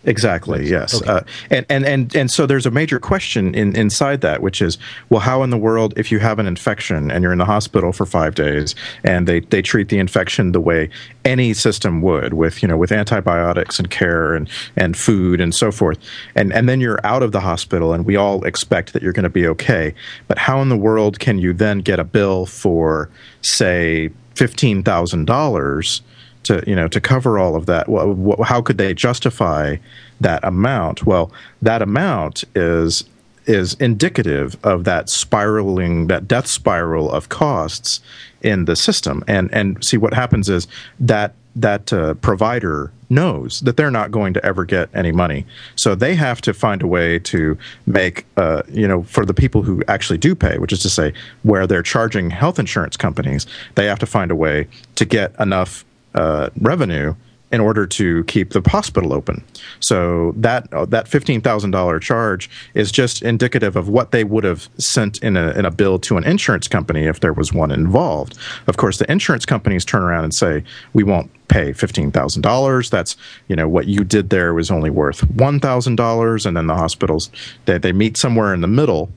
Exactly. 0.04 0.68
Yes. 0.68 1.00
Okay. 1.00 1.10
Uh, 1.10 1.20
and, 1.50 1.66
and 1.68 1.84
and 1.84 2.16
and 2.16 2.30
so 2.30 2.44
there's 2.44 2.66
a 2.66 2.70
major 2.70 2.98
question 2.98 3.54
in, 3.54 3.76
inside 3.76 4.20
that, 4.22 4.42
which 4.42 4.60
is, 4.60 4.76
well, 5.10 5.20
how 5.20 5.42
in 5.44 5.50
the 5.50 5.58
world, 5.58 5.94
if 5.96 6.10
you 6.10 6.18
have 6.18 6.40
an 6.40 6.46
infection 6.46 7.10
and 7.10 7.22
you're 7.22 7.32
in 7.32 7.38
the 7.38 7.44
hospital 7.44 7.92
for 7.92 8.04
five 8.04 8.34
days, 8.34 8.74
and 9.04 9.28
they, 9.28 9.40
they 9.40 9.62
treat 9.62 9.90
the 9.90 9.98
infection 9.98 10.52
the 10.52 10.60
way 10.60 10.90
any 11.24 11.54
system 11.54 12.02
would, 12.02 12.34
with 12.34 12.62
you 12.62 12.68
know 12.68 12.76
with 12.76 12.90
antibiotics 12.90 13.78
and 13.78 13.90
care 13.90 14.34
and 14.34 14.50
and 14.76 14.96
food 14.96 15.40
and 15.40 15.54
so 15.54 15.70
forth, 15.70 15.98
and 16.34 16.52
and 16.52 16.68
then 16.68 16.80
you're 16.80 17.04
out 17.04 17.22
of 17.22 17.30
the 17.30 17.40
hospital, 17.40 17.92
and 17.92 18.04
we 18.04 18.16
all 18.16 18.44
expect 18.44 18.92
that 18.94 19.02
you're 19.02 19.12
going 19.12 19.22
to 19.22 19.30
be 19.30 19.46
okay, 19.46 19.94
but 20.26 20.36
how 20.36 20.60
in 20.60 20.68
the 20.68 20.76
world 20.76 21.20
can 21.20 21.38
you 21.38 21.52
then 21.52 21.78
get 21.78 22.00
a 22.00 22.04
bill 22.04 22.44
for 22.46 23.08
say 23.42 24.10
fifteen 24.34 24.82
thousand 24.82 25.26
dollars? 25.26 26.02
To 26.44 26.62
you 26.66 26.74
know 26.74 26.88
to 26.88 27.00
cover 27.00 27.38
all 27.38 27.56
of 27.56 27.66
that 27.66 27.88
well, 27.88 28.42
how 28.42 28.60
could 28.62 28.78
they 28.78 28.94
justify 28.94 29.76
that 30.20 30.42
amount? 30.44 31.06
Well 31.06 31.32
that 31.60 31.82
amount 31.82 32.44
is 32.54 33.04
is 33.46 33.74
indicative 33.74 34.56
of 34.62 34.84
that 34.84 35.08
spiraling 35.08 36.06
that 36.06 36.28
death 36.28 36.46
spiral 36.46 37.10
of 37.10 37.28
costs 37.28 38.00
in 38.42 38.64
the 38.66 38.76
system. 38.76 39.24
And 39.26 39.52
and 39.52 39.82
see 39.84 39.96
what 39.96 40.14
happens 40.14 40.48
is 40.48 40.66
that 41.00 41.34
that 41.54 41.92
uh, 41.92 42.14
provider 42.14 42.90
knows 43.10 43.60
that 43.60 43.76
they're 43.76 43.90
not 43.90 44.10
going 44.10 44.32
to 44.32 44.44
ever 44.44 44.64
get 44.64 44.88
any 44.94 45.12
money. 45.12 45.44
So 45.76 45.94
they 45.94 46.14
have 46.14 46.40
to 46.42 46.54
find 46.54 46.80
a 46.80 46.86
way 46.86 47.18
to 47.18 47.58
make 47.86 48.24
uh, 48.36 48.62
you 48.68 48.88
know 48.88 49.02
for 49.04 49.26
the 49.26 49.34
people 49.34 49.62
who 49.62 49.82
actually 49.88 50.18
do 50.18 50.34
pay 50.34 50.58
which 50.58 50.72
is 50.72 50.82
to 50.82 50.90
say 50.90 51.12
where 51.42 51.66
they're 51.66 51.82
charging 51.82 52.30
health 52.30 52.58
insurance 52.58 52.96
companies 52.96 53.46
they 53.74 53.86
have 53.86 53.98
to 53.98 54.06
find 54.06 54.30
a 54.30 54.36
way 54.36 54.66
to 54.94 55.04
get 55.04 55.34
enough 55.38 55.84
uh, 56.14 56.50
revenue 56.60 57.14
in 57.52 57.60
order 57.60 57.86
to 57.86 58.24
keep 58.24 58.50
the 58.50 58.62
hospital 58.66 59.12
open. 59.12 59.44
So 59.78 60.32
that 60.36 60.72
uh, 60.72 60.86
that 60.86 61.06
fifteen 61.06 61.42
thousand 61.42 61.70
dollar 61.70 62.00
charge 62.00 62.48
is 62.74 62.90
just 62.90 63.22
indicative 63.22 63.76
of 63.76 63.88
what 63.90 64.10
they 64.10 64.24
would 64.24 64.44
have 64.44 64.68
sent 64.78 65.22
in 65.22 65.36
a 65.36 65.50
in 65.50 65.66
a 65.66 65.70
bill 65.70 65.98
to 66.00 66.16
an 66.16 66.24
insurance 66.24 66.66
company 66.66 67.04
if 67.04 67.20
there 67.20 67.34
was 67.34 67.52
one 67.52 67.70
involved. 67.70 68.38
Of 68.66 68.78
course, 68.78 68.98
the 68.98 69.10
insurance 69.12 69.44
companies 69.44 69.84
turn 69.84 70.02
around 70.02 70.24
and 70.24 70.34
say 70.34 70.64
we 70.94 71.04
won't 71.04 71.30
pay 71.48 71.74
fifteen 71.74 72.10
thousand 72.10 72.40
dollars. 72.40 72.88
That's 72.88 73.16
you 73.48 73.54
know 73.54 73.68
what 73.68 73.86
you 73.86 74.02
did 74.02 74.30
there 74.30 74.54
was 74.54 74.70
only 74.70 74.88
worth 74.90 75.28
one 75.32 75.60
thousand 75.60 75.96
dollars, 75.96 76.46
and 76.46 76.56
then 76.56 76.66
the 76.66 76.76
hospitals 76.76 77.30
they 77.66 77.76
they 77.76 77.92
meet 77.92 78.16
somewhere 78.16 78.54
in 78.54 78.62
the 78.62 78.68
middle, 78.68 79.10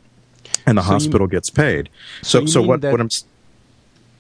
and 0.66 0.78
the 0.78 0.82
So 0.82 0.90
hospital 0.90 1.28
gets 1.28 1.50
paid. 1.50 1.88
so 2.22 2.42
So 2.42 2.46
so, 2.48 2.62
what 2.62 2.84
what 2.84 3.00
I'm 3.00 3.10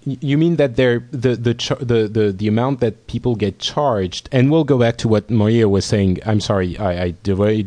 You 0.05 0.37
mean 0.37 0.57
that 0.57 0.75
the 1.11 1.35
the, 1.35 1.53
char- 1.55 1.77
the 1.79 2.07
the 2.07 2.31
the 2.31 2.47
amount 2.47 2.79
that 2.79 3.07
people 3.07 3.35
get 3.35 3.57
charged, 3.57 4.29
and 4.31 4.51
we'll 4.51 4.63
go 4.63 4.77
back 4.77 4.97
to 4.97 5.07
what 5.07 5.31
Maria 5.31 5.67
was 5.67 5.83
saying. 5.83 6.19
I'm 6.25 6.39
sorry, 6.39 6.77
I, 6.77 7.05
I 7.05 7.13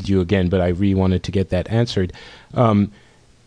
you 0.09 0.21
again, 0.21 0.49
but 0.49 0.61
I 0.61 0.69
really 0.69 0.95
wanted 0.95 1.25
to 1.25 1.33
get 1.33 1.49
that 1.51 1.69
answered. 1.69 2.13
Um, 2.55 2.93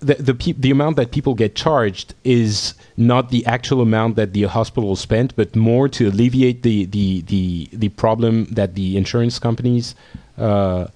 the 0.02 0.16
the 0.16 0.34
pe- 0.34 0.54
the 0.54 0.72
amount 0.72 0.98
that 0.98 1.12
people 1.12 1.36
get 1.36 1.56
charged 1.56 2.16
is 2.26 2.74
not 2.98 3.30
the 3.30 3.46
actual 3.46 3.82
amount 3.82 4.18
that 4.18 4.34
the 4.34 4.44
hospital 4.44 4.98
spent, 4.98 5.36
but 5.38 5.56
more 5.56 5.88
to 5.88 6.10
alleviate 6.10 6.64
the 6.64 6.86
the 6.86 7.22
the, 7.22 7.70
the 7.72 7.90
problem 7.90 8.46
that 8.46 8.76
the 8.76 8.98
insurance 8.98 9.40
companies 9.40 9.96
uh, 10.38 10.88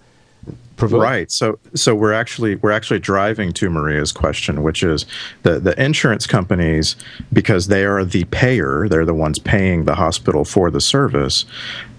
provoke. 0.75 1.01
Right. 1.01 1.31
So 1.31 1.59
so 1.73 1.95
we're 1.95 2.13
actually 2.13 2.55
we're 2.55 2.71
actually 2.71 2.99
driving 2.99 3.53
to 3.53 3.69
Maria's 3.69 4.11
question, 4.11 4.63
which 4.63 4.83
is 4.83 5.05
the 5.43 5.59
the 5.59 5.81
insurance 5.81 6.27
companies 6.27 6.95
because 7.31 7.67
they 7.67 7.85
are 7.85 8.03
the 8.03 8.25
payer, 8.25 8.87
they're 8.89 9.05
the 9.05 9.13
ones 9.13 9.39
paying 9.39 9.85
the 9.85 9.95
hospital 9.95 10.45
for 10.45 10.69
the 10.69 10.81
service 10.81 11.45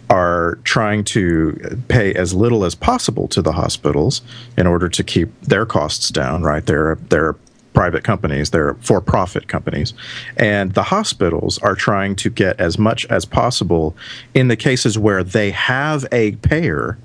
are 0.09 0.57
trying 0.63 1.03
to 1.03 1.81
pay 1.89 2.15
as 2.15 2.33
little 2.33 2.65
as 2.65 2.77
possible 2.77 3.27
to 3.27 3.43
the 3.43 3.53
hospitals 3.53 4.23
in 4.57 4.67
order 4.67 4.89
to 4.89 5.03
keep 5.03 5.29
their 5.41 5.67
costs 5.67 6.11
down, 6.11 6.43
right? 6.43 6.65
They're 6.67 6.97
they're 7.09 7.37
private 7.77 8.03
companies, 8.03 8.51
they're 8.51 8.73
for-profit 8.81 9.49
companies. 9.49 9.93
And 10.39 10.73
the 10.73 10.83
hospitals 10.83 11.59
are 11.59 11.75
trying 11.75 12.17
to 12.17 12.31
get 12.31 12.59
as 12.59 12.79
much 12.79 13.05
as 13.07 13.27
possible 13.27 13.95
in 14.33 14.49
the 14.49 14.57
cases 14.57 14.99
where 14.99 15.23
they 15.23 15.51
have 15.51 16.07
a 16.11 16.33
payer 16.37 16.97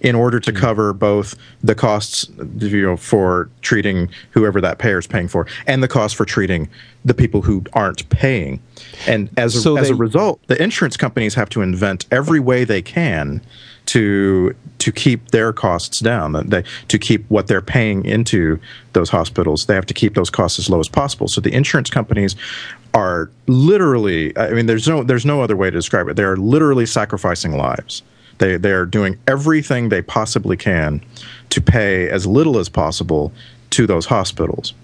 in 0.00 0.14
order 0.14 0.40
to 0.40 0.52
mm-hmm. 0.52 0.60
cover 0.60 0.92
both 0.92 1.36
the 1.62 1.74
costs 1.74 2.28
you 2.58 2.82
know 2.82 2.96
for 2.96 3.48
treating 3.60 4.08
whoever 4.30 4.60
that 4.60 4.78
payer 4.78 4.98
is 4.98 5.06
paying 5.06 5.28
for 5.28 5.46
and 5.66 5.82
the 5.82 5.88
cost 5.88 6.16
for 6.16 6.24
treating 6.24 6.68
the 7.04 7.14
people 7.14 7.42
who 7.42 7.64
aren't 7.72 8.06
paying. 8.10 8.60
And 9.06 9.30
as 9.36 9.56
a, 9.56 9.60
So 9.60 9.76
as 9.76 9.88
they- 9.88 9.94
a 9.94 9.96
result 9.96 10.40
the 10.46 10.60
insurance 10.62 10.96
companies 10.96 11.34
have 11.34 11.48
to 11.50 11.62
invent 11.62 12.06
every 12.10 12.40
way 12.40 12.64
they 12.64 12.82
can 12.82 13.40
to 13.86 14.54
to 14.78 14.92
keep 14.92 15.30
their 15.30 15.52
costs 15.52 16.00
down 16.00 16.32
they, 16.48 16.64
to 16.88 16.98
keep 16.98 17.28
what 17.28 17.48
they're 17.48 17.60
paying 17.60 18.04
into 18.04 18.58
those 18.92 19.10
hospitals. 19.10 19.66
They 19.66 19.74
have 19.74 19.86
to 19.86 19.94
keep 19.94 20.14
those 20.14 20.30
costs 20.30 20.58
as 20.58 20.70
low 20.70 20.80
as 20.80 20.88
possible. 20.88 21.28
So 21.28 21.40
the 21.40 21.52
insurance 21.52 21.90
companies 21.90 22.34
are 22.92 23.30
literally 23.46 24.36
i 24.36 24.50
mean 24.50 24.66
there's 24.66 24.88
no 24.88 25.04
there's 25.04 25.24
no 25.24 25.42
other 25.42 25.56
way 25.56 25.70
to 25.70 25.76
describe 25.76 26.08
it. 26.08 26.16
They're 26.16 26.36
literally 26.36 26.86
sacrificing 26.86 27.56
lives 27.56 28.02
they 28.40 28.56
they're 28.56 28.86
doing 28.86 29.16
everything 29.28 29.88
they 29.88 30.02
possibly 30.02 30.56
can 30.56 31.00
to 31.50 31.60
pay 31.60 32.10
as 32.10 32.26
little 32.26 32.58
as 32.58 32.68
possible 32.68 33.32
to 33.70 33.86
those 33.86 34.06
hospitals. 34.06 34.74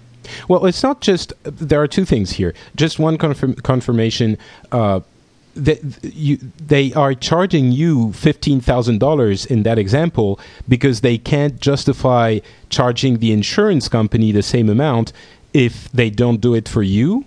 Well, 0.47 0.65
it's 0.65 0.83
not 0.83 1.01
just. 1.01 1.33
There 1.43 1.81
are 1.81 1.87
two 1.87 2.05
things 2.05 2.31
here. 2.31 2.53
Just 2.75 2.99
one 2.99 3.17
confirm, 3.17 3.55
confirmation. 3.55 4.37
Uh, 4.71 5.01
that 5.55 5.79
you, 6.03 6.37
they 6.67 6.93
are 6.93 7.15
charging 7.15 7.71
you 7.71 8.13
fifteen 8.13 8.61
thousand 8.61 8.99
dollars 8.99 9.45
in 9.45 9.63
that 9.63 9.79
example 9.79 10.39
because 10.69 11.01
they 11.01 11.17
can't 11.17 11.59
justify 11.59 12.39
charging 12.69 13.17
the 13.17 13.31
insurance 13.31 13.89
company 13.89 14.31
the 14.31 14.43
same 14.43 14.69
amount 14.69 15.13
if 15.53 15.91
they 15.91 16.11
don't 16.11 16.41
do 16.41 16.53
it 16.53 16.69
for 16.69 16.83
you. 16.83 17.25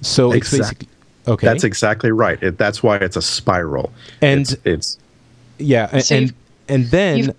So 0.00 0.32
it's 0.32 0.52
Exact- 0.52 0.78
basically 0.78 0.88
okay. 1.28 1.46
That's 1.46 1.64
exactly 1.64 2.10
right. 2.10 2.42
It, 2.42 2.56
that's 2.56 2.82
why 2.82 2.96
it's 2.96 3.16
a 3.16 3.22
spiral. 3.22 3.92
And- 4.22 4.40
it's, 4.40 4.56
it's 4.64 4.98
yeah, 5.62 5.88
a- 5.92 6.00
So 6.02 6.16
and 6.16 6.34
and 6.68 6.84
then. 6.86 7.34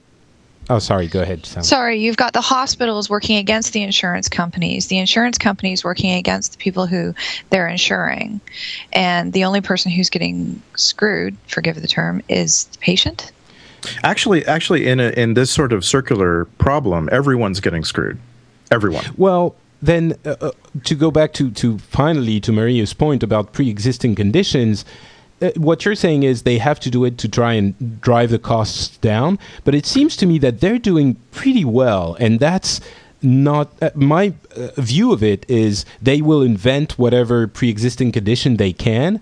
Oh, 0.70 0.80
sorry. 0.80 1.08
Go 1.08 1.22
ahead, 1.22 1.46
Sam. 1.46 1.62
Sorry, 1.62 2.00
you've 2.00 2.16
got 2.16 2.32
the 2.32 2.40
hospitals 2.40 3.10
working 3.10 3.36
against 3.36 3.74
the 3.74 3.82
insurance 3.84 4.30
companies, 4.30 4.88
the 4.88 4.98
insurance 4.98 5.38
companies 5.38 5.84
working 5.84 6.14
against 6.14 6.54
the 6.54 6.58
people 6.58 6.86
who 6.88 7.14
they're 7.50 7.68
insuring. 7.68 8.40
And 8.94 9.34
the 9.34 9.44
only 9.44 9.60
person 9.60 9.92
who's 9.92 10.10
getting 10.10 10.62
screwed, 10.76 11.36
forgive 11.48 11.82
the 11.82 11.88
term, 11.88 12.22
is 12.30 12.64
the 12.66 12.78
patient. 12.78 13.34
actually 14.04 14.46
actually 14.46 14.88
in 14.88 15.02
a, 15.02 15.10
in 15.10 15.34
this 15.34 15.52
sort 15.52 15.74
of 15.74 15.84
circular 15.84 16.46
problem, 16.58 17.10
everyone's 17.12 17.60
getting 17.60 17.84
screwed. 17.84 18.18
Everyone. 18.72 19.04
Well, 19.18 19.56
then 19.82 20.16
uh, 20.26 20.36
uh, 20.40 20.52
to 20.86 20.96
go 20.96 21.12
back 21.12 21.34
to, 21.34 21.52
to 21.52 21.78
finally 21.78 22.40
to 22.40 22.52
Maria's 22.54 22.94
point 22.94 23.22
about 23.22 23.52
pre-existing 23.52 24.16
conditions, 24.16 24.86
uh, 24.86 24.88
what 25.56 25.86
you're 25.86 25.96
saying 25.96 26.24
is 26.24 26.44
they 26.44 26.58
have 26.58 26.80
to 26.82 26.90
do 26.90 27.06
it 27.06 27.18
to 27.20 27.28
try 27.28 27.54
and 27.54 28.02
drive 28.02 28.30
the 28.30 28.40
costs 28.40 28.98
down. 28.98 29.40
But 29.64 29.76
it 29.76 29.86
seems 29.86 30.16
to 30.18 30.26
me 30.26 30.38
that 30.40 30.60
they're 30.62 30.80
doing 30.80 31.16
pretty 31.32 31.66
well, 31.66 32.16
and 32.20 32.40
that's 32.40 32.80
not 33.22 33.72
uh, 33.82 33.90
my 33.96 34.34
uh, 34.56 34.70
view 34.78 35.12
of 35.12 35.24
it. 35.24 35.46
Is 35.50 35.86
they 36.02 36.22
will 36.22 36.42
invent 36.42 36.98
whatever 37.00 37.48
pre-existing 37.48 38.12
condition 38.12 38.58
they 38.58 38.74
can, 38.74 39.22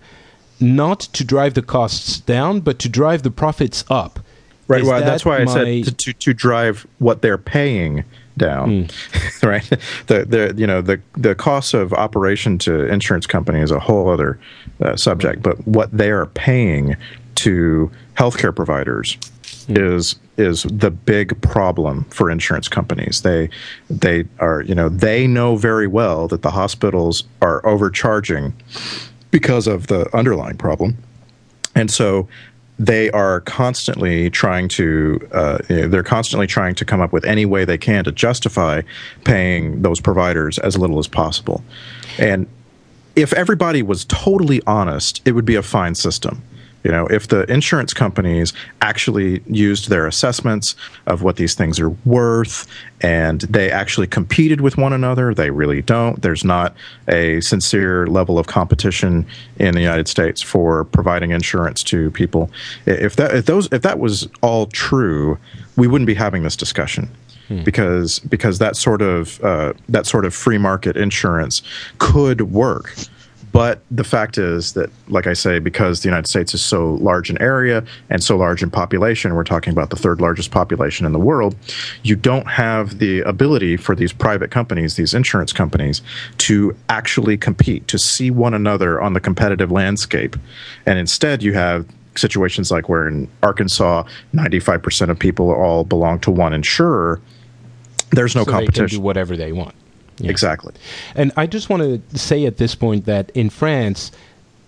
not 0.59 0.99
to 0.99 1.23
drive 1.23 1.53
the 1.53 1.61
costs 1.61 2.19
down, 2.19 2.61
but 2.61 2.79
to 2.79 2.89
drive 2.89 3.23
the 3.23 3.31
profits 3.31 3.83
up. 3.89 4.19
Right. 4.67 4.83
Well, 4.83 5.01
that's 5.01 5.23
that 5.23 5.29
why 5.29 5.41
I 5.41 5.45
said 5.45 5.85
to, 5.85 5.91
to, 5.91 6.13
to 6.13 6.33
drive 6.33 6.87
what 6.99 7.21
they're 7.21 7.37
paying 7.37 8.05
down. 8.41 8.89
right. 9.43 9.67
The 10.07 10.25
the 10.25 10.53
you 10.57 10.67
know 10.67 10.81
the 10.81 10.99
the 11.13 11.35
cost 11.35 11.73
of 11.73 11.93
operation 11.93 12.57
to 12.59 12.85
insurance 12.87 13.27
company 13.27 13.59
is 13.61 13.71
a 13.71 13.79
whole 13.79 14.09
other 14.09 14.39
uh, 14.81 14.95
subject, 14.97 15.41
but 15.41 15.65
what 15.67 15.95
they 15.95 16.09
are 16.09 16.25
paying 16.25 16.97
to 17.35 17.91
healthcare 18.15 18.53
providers 18.53 19.17
is 19.69 20.15
is 20.37 20.63
the 20.63 20.89
big 20.89 21.39
problem 21.41 22.05
for 22.05 22.31
insurance 22.31 22.67
companies. 22.67 23.21
They 23.21 23.49
they 23.89 24.25
are 24.39 24.61
you 24.61 24.75
know 24.75 24.89
they 24.89 25.27
know 25.27 25.55
very 25.55 25.87
well 25.87 26.27
that 26.27 26.41
the 26.41 26.51
hospitals 26.51 27.23
are 27.41 27.65
overcharging 27.65 28.53
because 29.29 29.67
of 29.67 29.87
the 29.87 30.13
underlying 30.15 30.57
problem. 30.57 30.97
And 31.75 31.89
so 31.89 32.27
they 32.85 33.11
are 33.11 33.41
constantly 33.41 34.27
trying 34.31 34.67
to 34.67 35.19
uh, 35.31 35.59
you 35.69 35.81
know, 35.81 35.87
they're 35.87 36.01
constantly 36.01 36.47
trying 36.47 36.73
to 36.73 36.83
come 36.83 36.99
up 36.99 37.13
with 37.13 37.23
any 37.25 37.45
way 37.45 37.63
they 37.63 37.77
can 37.77 38.03
to 38.03 38.11
justify 38.11 38.81
paying 39.23 39.83
those 39.83 40.01
providers 40.01 40.57
as 40.57 40.75
little 40.77 40.97
as 40.97 41.07
possible. 41.07 41.63
And 42.17 42.47
if 43.15 43.33
everybody 43.33 43.83
was 43.83 44.05
totally 44.05 44.63
honest, 44.65 45.21
it 45.25 45.33
would 45.33 45.45
be 45.45 45.53
a 45.55 45.61
fine 45.61 45.93
system. 45.93 46.41
You 46.83 46.91
know, 46.91 47.07
if 47.07 47.27
the 47.27 47.43
insurance 47.51 47.93
companies 47.93 48.53
actually 48.81 49.41
used 49.47 49.89
their 49.89 50.07
assessments 50.07 50.75
of 51.05 51.21
what 51.21 51.35
these 51.35 51.53
things 51.53 51.79
are 51.79 51.89
worth 52.05 52.67
and 53.01 53.41
they 53.41 53.69
actually 53.69 54.07
competed 54.07 54.61
with 54.61 54.77
one 54.77 54.93
another, 54.93 55.33
they 55.33 55.51
really 55.51 55.81
don't. 55.81 56.21
There's 56.21 56.43
not 56.43 56.75
a 57.07 57.41
sincere 57.41 58.07
level 58.07 58.39
of 58.39 58.47
competition 58.47 59.25
in 59.57 59.73
the 59.73 59.81
United 59.81 60.07
States 60.07 60.41
for 60.41 60.85
providing 60.85 61.31
insurance 61.31 61.83
to 61.83 62.11
people. 62.11 62.49
If 62.85 63.15
that 63.17 63.35
if 63.35 63.45
those 63.45 63.67
if 63.71 63.81
that 63.83 63.99
was 63.99 64.27
all 64.41 64.65
true, 64.67 65.37
we 65.75 65.87
wouldn't 65.87 66.07
be 66.07 66.15
having 66.15 66.43
this 66.43 66.55
discussion 66.55 67.09
because 67.63 68.19
because 68.19 68.59
that 68.59 68.75
sort 68.75 69.01
of 69.01 69.43
uh, 69.43 69.73
that 69.89 70.05
sort 70.05 70.25
of 70.25 70.33
free 70.33 70.57
market 70.57 70.95
insurance 70.95 71.61
could 71.97 72.41
work. 72.51 72.95
But 73.51 73.81
the 73.91 74.03
fact 74.03 74.37
is 74.37 74.73
that, 74.73 74.89
like 75.09 75.27
I 75.27 75.33
say, 75.33 75.59
because 75.59 76.01
the 76.01 76.07
United 76.07 76.27
States 76.27 76.53
is 76.53 76.63
so 76.63 76.93
large 76.95 77.29
in 77.29 77.41
area 77.41 77.83
and 78.09 78.23
so 78.23 78.37
large 78.37 78.63
in 78.63 78.69
population, 78.69 79.35
we're 79.35 79.43
talking 79.43 79.73
about 79.73 79.89
the 79.89 79.95
third 79.95 80.21
largest 80.21 80.51
population 80.51 81.05
in 81.05 81.11
the 81.11 81.19
world, 81.19 81.55
you 82.03 82.15
don't 82.15 82.47
have 82.47 82.99
the 82.99 83.21
ability 83.21 83.77
for 83.77 83.95
these 83.95 84.13
private 84.13 84.51
companies, 84.51 84.95
these 84.95 85.13
insurance 85.13 85.51
companies, 85.51 86.01
to 86.37 86.75
actually 86.89 87.37
compete, 87.37 87.87
to 87.87 87.99
see 87.99 88.31
one 88.31 88.53
another 88.53 89.01
on 89.01 89.13
the 89.13 89.19
competitive 89.19 89.71
landscape. 89.71 90.35
And 90.85 90.97
instead, 90.97 91.43
you 91.43 91.53
have 91.53 91.85
situations 92.15 92.71
like 92.71 92.89
where 92.89 93.07
in 93.07 93.27
Arkansas, 93.43 94.03
95% 94.33 95.09
of 95.09 95.19
people 95.19 95.51
all 95.51 95.83
belong 95.83 96.19
to 96.19 96.31
one 96.31 96.53
insurer. 96.53 97.21
There's 98.11 98.35
no 98.35 98.43
so 98.43 98.51
they 98.51 98.57
can 98.57 98.65
competition. 98.65 98.97
do 98.99 99.01
whatever 99.01 99.37
they 99.37 99.51
want. 99.51 99.75
Yeah. 100.23 100.31
Exactly. 100.31 100.73
And 101.15 101.31
I 101.35 101.47
just 101.47 101.69
want 101.69 101.83
to 101.83 102.17
say 102.17 102.45
at 102.45 102.57
this 102.57 102.75
point 102.75 103.05
that 103.05 103.29
in 103.31 103.49
France, 103.49 104.11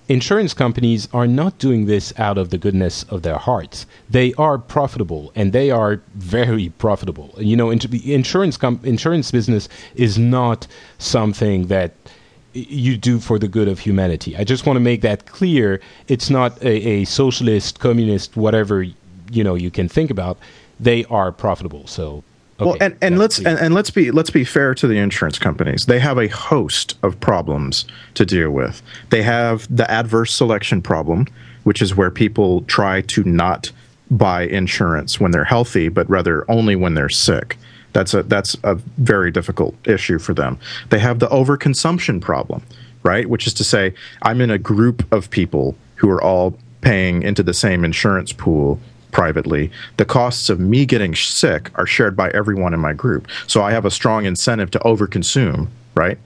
insurance 0.09 0.53
companies 0.53 1.07
are 1.13 1.27
not 1.27 1.57
doing 1.59 1.85
this 1.85 2.13
out 2.17 2.37
of 2.37 2.49
the 2.49 2.57
goodness 2.57 3.03
of 3.03 3.21
their 3.21 3.37
hearts. 3.37 3.85
They 4.09 4.33
are 4.33 4.57
profitable, 4.57 5.31
and 5.35 5.53
they 5.53 5.71
are 5.71 6.01
very 6.15 6.69
profitable. 6.77 7.33
You 7.37 7.55
know, 7.55 7.69
insurance 7.69 8.57
com- 8.57 8.79
insurance 8.83 9.31
business 9.31 9.69
is 9.95 10.17
not 10.17 10.67
something 10.97 11.67
that 11.67 11.93
you 12.53 12.97
do 12.97 13.19
for 13.19 13.39
the 13.39 13.47
good 13.47 13.67
of 13.67 13.79
humanity. 13.79 14.37
I 14.37 14.43
just 14.43 14.65
want 14.65 14.75
to 14.77 14.81
make 14.81 15.01
that 15.01 15.25
clear. 15.25 15.81
It's 16.07 16.29
not 16.29 16.61
a, 16.61 16.87
a 16.87 17.05
socialist, 17.05 17.79
communist, 17.79 18.35
whatever 18.37 18.83
you 19.31 19.43
know 19.43 19.55
you 19.55 19.71
can 19.71 19.87
think 19.89 20.11
about. 20.11 20.37
They 20.79 21.05
are 21.05 21.31
profitable. 21.31 21.87
So. 21.87 22.23
Well, 22.59 22.77
and, 22.79 22.95
and 23.01 23.15
Yeah, 23.15 23.19
let's 23.19 23.37
and, 23.39 23.59
and 23.59 23.73
let's 23.73 23.89
be 23.89 24.11
let's 24.11 24.29
be 24.29 24.43
fair 24.43 24.75
to 24.75 24.87
the 24.87 24.97
insurance 24.97 25.39
companies. 25.39 25.85
They 25.85 25.99
have 25.99 26.17
a 26.17 26.27
host 26.27 26.97
of 27.03 27.19
problems 27.19 27.85
to 28.13 28.25
deal 28.25 28.51
with. 28.51 28.81
They 29.09 29.23
have 29.23 29.67
the 29.75 29.89
adverse 29.89 30.33
selection 30.33 30.81
problem, 30.81 31.27
which 31.63 31.81
is 31.81 31.95
where 31.95 32.11
people 32.11 32.61
try 32.63 33.01
to 33.01 33.23
not 33.23 33.71
buy 34.11 34.43
insurance 34.43 35.19
when 35.19 35.31
they're 35.31 35.43
healthy, 35.43 35.89
but 35.89 36.09
rather 36.09 36.49
only 36.49 36.75
when 36.75 36.93
they're 36.93 37.09
sick. 37.09 37.57
That's 37.93 38.13
a 38.13 38.23
that's 38.23 38.55
a 38.63 38.75
very 38.97 39.31
difficult 39.31 39.75
issue 39.87 40.19
for 40.19 40.33
them. 40.33 40.59
They 40.89 40.99
have 40.99 41.19
the 41.19 41.27
overconsumption 41.27 42.21
problem, 42.21 42.63
right? 43.03 43.27
Which 43.27 43.47
is 43.47 43.53
to 43.55 43.63
say, 43.63 43.93
I'm 44.21 44.41
in 44.41 44.51
a 44.51 44.57
group 44.57 45.11
of 45.11 45.29
people 45.29 45.75
who 45.95 46.09
are 46.09 46.21
all 46.21 46.57
paying 46.81 47.23
into 47.23 47.43
the 47.43 47.53
same 47.53 47.85
insurance 47.85 48.33
pool 48.33 48.79
privately, 49.13 49.71
the 49.97 50.05
costs 50.05 50.49
of 50.49 50.59
me 50.59 50.85
getting 50.85 51.15
sick 51.15 51.69
are 51.75 51.85
shared 51.87 52.15
by 52.17 52.29
everyone 52.31 52.73
in 52.73 52.79
my 52.81 52.91
group. 52.91 53.27
So 53.47 53.63
I 53.63 53.71
have 53.71 53.85
a 53.85 53.91
strong 53.91 54.25
incentive 54.25 54.71
to 54.71 54.79
overconsume, 54.79 55.67
right? 55.95 56.17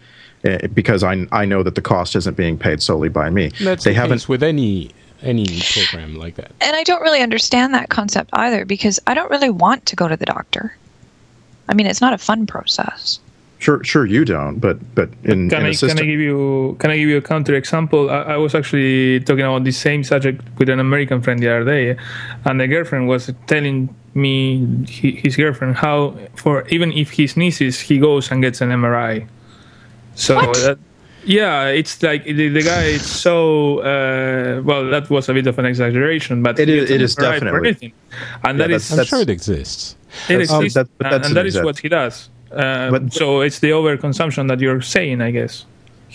Eh, 0.43 0.65
Because 0.73 1.03
I, 1.03 1.27
I 1.31 1.45
know 1.45 1.61
that 1.61 1.75
the 1.75 1.81
cost 1.81 2.15
isn't 2.15 2.35
being 2.35 2.57
paid 2.57 2.81
solely 2.81 3.09
by 3.09 3.29
me. 3.29 3.51
That's 3.61 3.83
they 3.83 3.91
the 3.91 3.99
haven't 3.99 4.19
case 4.19 4.29
with 4.29 4.41
any 4.41 4.91
any 5.23 5.61
program 5.73 6.15
like 6.15 6.35
that. 6.35 6.51
And 6.61 6.75
I 6.75 6.83
don't 6.83 7.01
really 7.01 7.21
understand 7.21 7.73
that 7.73 7.89
concept 7.89 8.29
either 8.33 8.65
because 8.65 8.99
I 9.07 9.13
don't 9.15 9.31
really 9.31 9.49
want 9.49 9.85
to 9.87 9.95
go 9.95 10.07
to 10.07 10.15
the 10.15 10.25
doctor. 10.25 10.75
I 11.67 11.73
mean, 11.73 11.87
it's 11.87 12.01
not 12.01 12.13
a 12.13 12.17
fun 12.19 12.45
process. 12.45 13.19
Sure, 13.59 13.83
sure, 13.83 14.05
you 14.05 14.23
don't, 14.23 14.59
but 14.59 14.77
but 14.93 15.09
in, 15.23 15.49
can 15.49 15.61
in 15.61 15.65
I 15.65 15.69
a 15.69 15.73
system, 15.73 15.97
can 15.97 16.05
I 16.05 16.09
give 16.11 16.19
you 16.19 16.75
can 16.79 16.91
I 16.91 16.97
give 16.97 17.09
you 17.09 17.17
a 17.17 17.21
counter 17.21 17.55
example? 17.55 18.09
I, 18.11 18.35
I 18.35 18.37
was 18.37 18.53
actually 18.53 19.19
talking 19.21 19.45
about 19.45 19.63
the 19.63 19.71
same 19.71 20.03
subject 20.03 20.41
with 20.59 20.69
an 20.69 20.79
American 20.79 21.21
friend 21.23 21.39
the 21.41 21.49
other 21.49 21.65
day, 21.65 21.97
and 22.45 22.59
the 22.61 22.67
girlfriend 22.67 23.07
was 23.07 23.31
telling 23.47 23.89
me 24.13 24.67
he, 24.87 25.11
his 25.11 25.35
girlfriend 25.35 25.75
how 25.75 26.15
for 26.35 26.67
even 26.69 26.91
if 26.93 27.09
he 27.11 27.25
sneezes 27.25 27.79
he 27.79 27.97
goes 27.97 28.29
and 28.31 28.41
gets 28.43 28.61
an 28.61 28.69
MRI. 28.69 29.27
So 30.15 30.35
that, 30.65 30.77
yeah, 31.25 31.65
it's 31.67 32.01
like 32.03 32.25
the, 32.25 32.49
the 32.49 32.61
guy 32.61 32.83
is 32.83 33.05
so 33.09 33.79
uh, 33.79 34.61
well. 34.63 34.85
That 34.89 35.09
was 35.09 35.29
a 35.29 35.33
bit 35.33 35.47
of 35.47 35.57
an 35.57 35.65
exaggeration, 35.65 36.43
but 36.43 36.59
It 36.59 36.67
he 36.67 36.77
is- 36.77 36.81
gets 36.81 36.91
an 36.91 36.95
it 36.95 37.01
is 37.01 37.15
definitely. 37.15 37.93
and 38.43 38.59
Yeah, 38.59 38.67
that 38.67 38.71
is 38.71 38.91
I'm 38.97 39.03
sure 39.05 39.21
it 39.21 39.29
exists. 39.31 39.95
it 40.29 40.35
Um, 40.35 40.41
exists, 40.41 40.73
that- 40.75 40.87
but 40.99 41.07
and, 41.07 41.13
that's 41.13 41.27
and 41.27 41.31
an 41.31 41.35
that 41.41 41.45
is 41.47 41.55
exact- 41.55 41.65
what 41.65 41.79
he 41.79 41.89
does. 41.89 42.29
Uh, 42.51 42.91
But- 42.91 43.13
so 43.13 43.41
it's 43.41 43.59
the 43.59 43.69
overconsumption 43.71 44.47
that 44.47 44.59
you're 44.59 44.81
saying, 44.81 45.21
I 45.21 45.31
guess. 45.31 45.65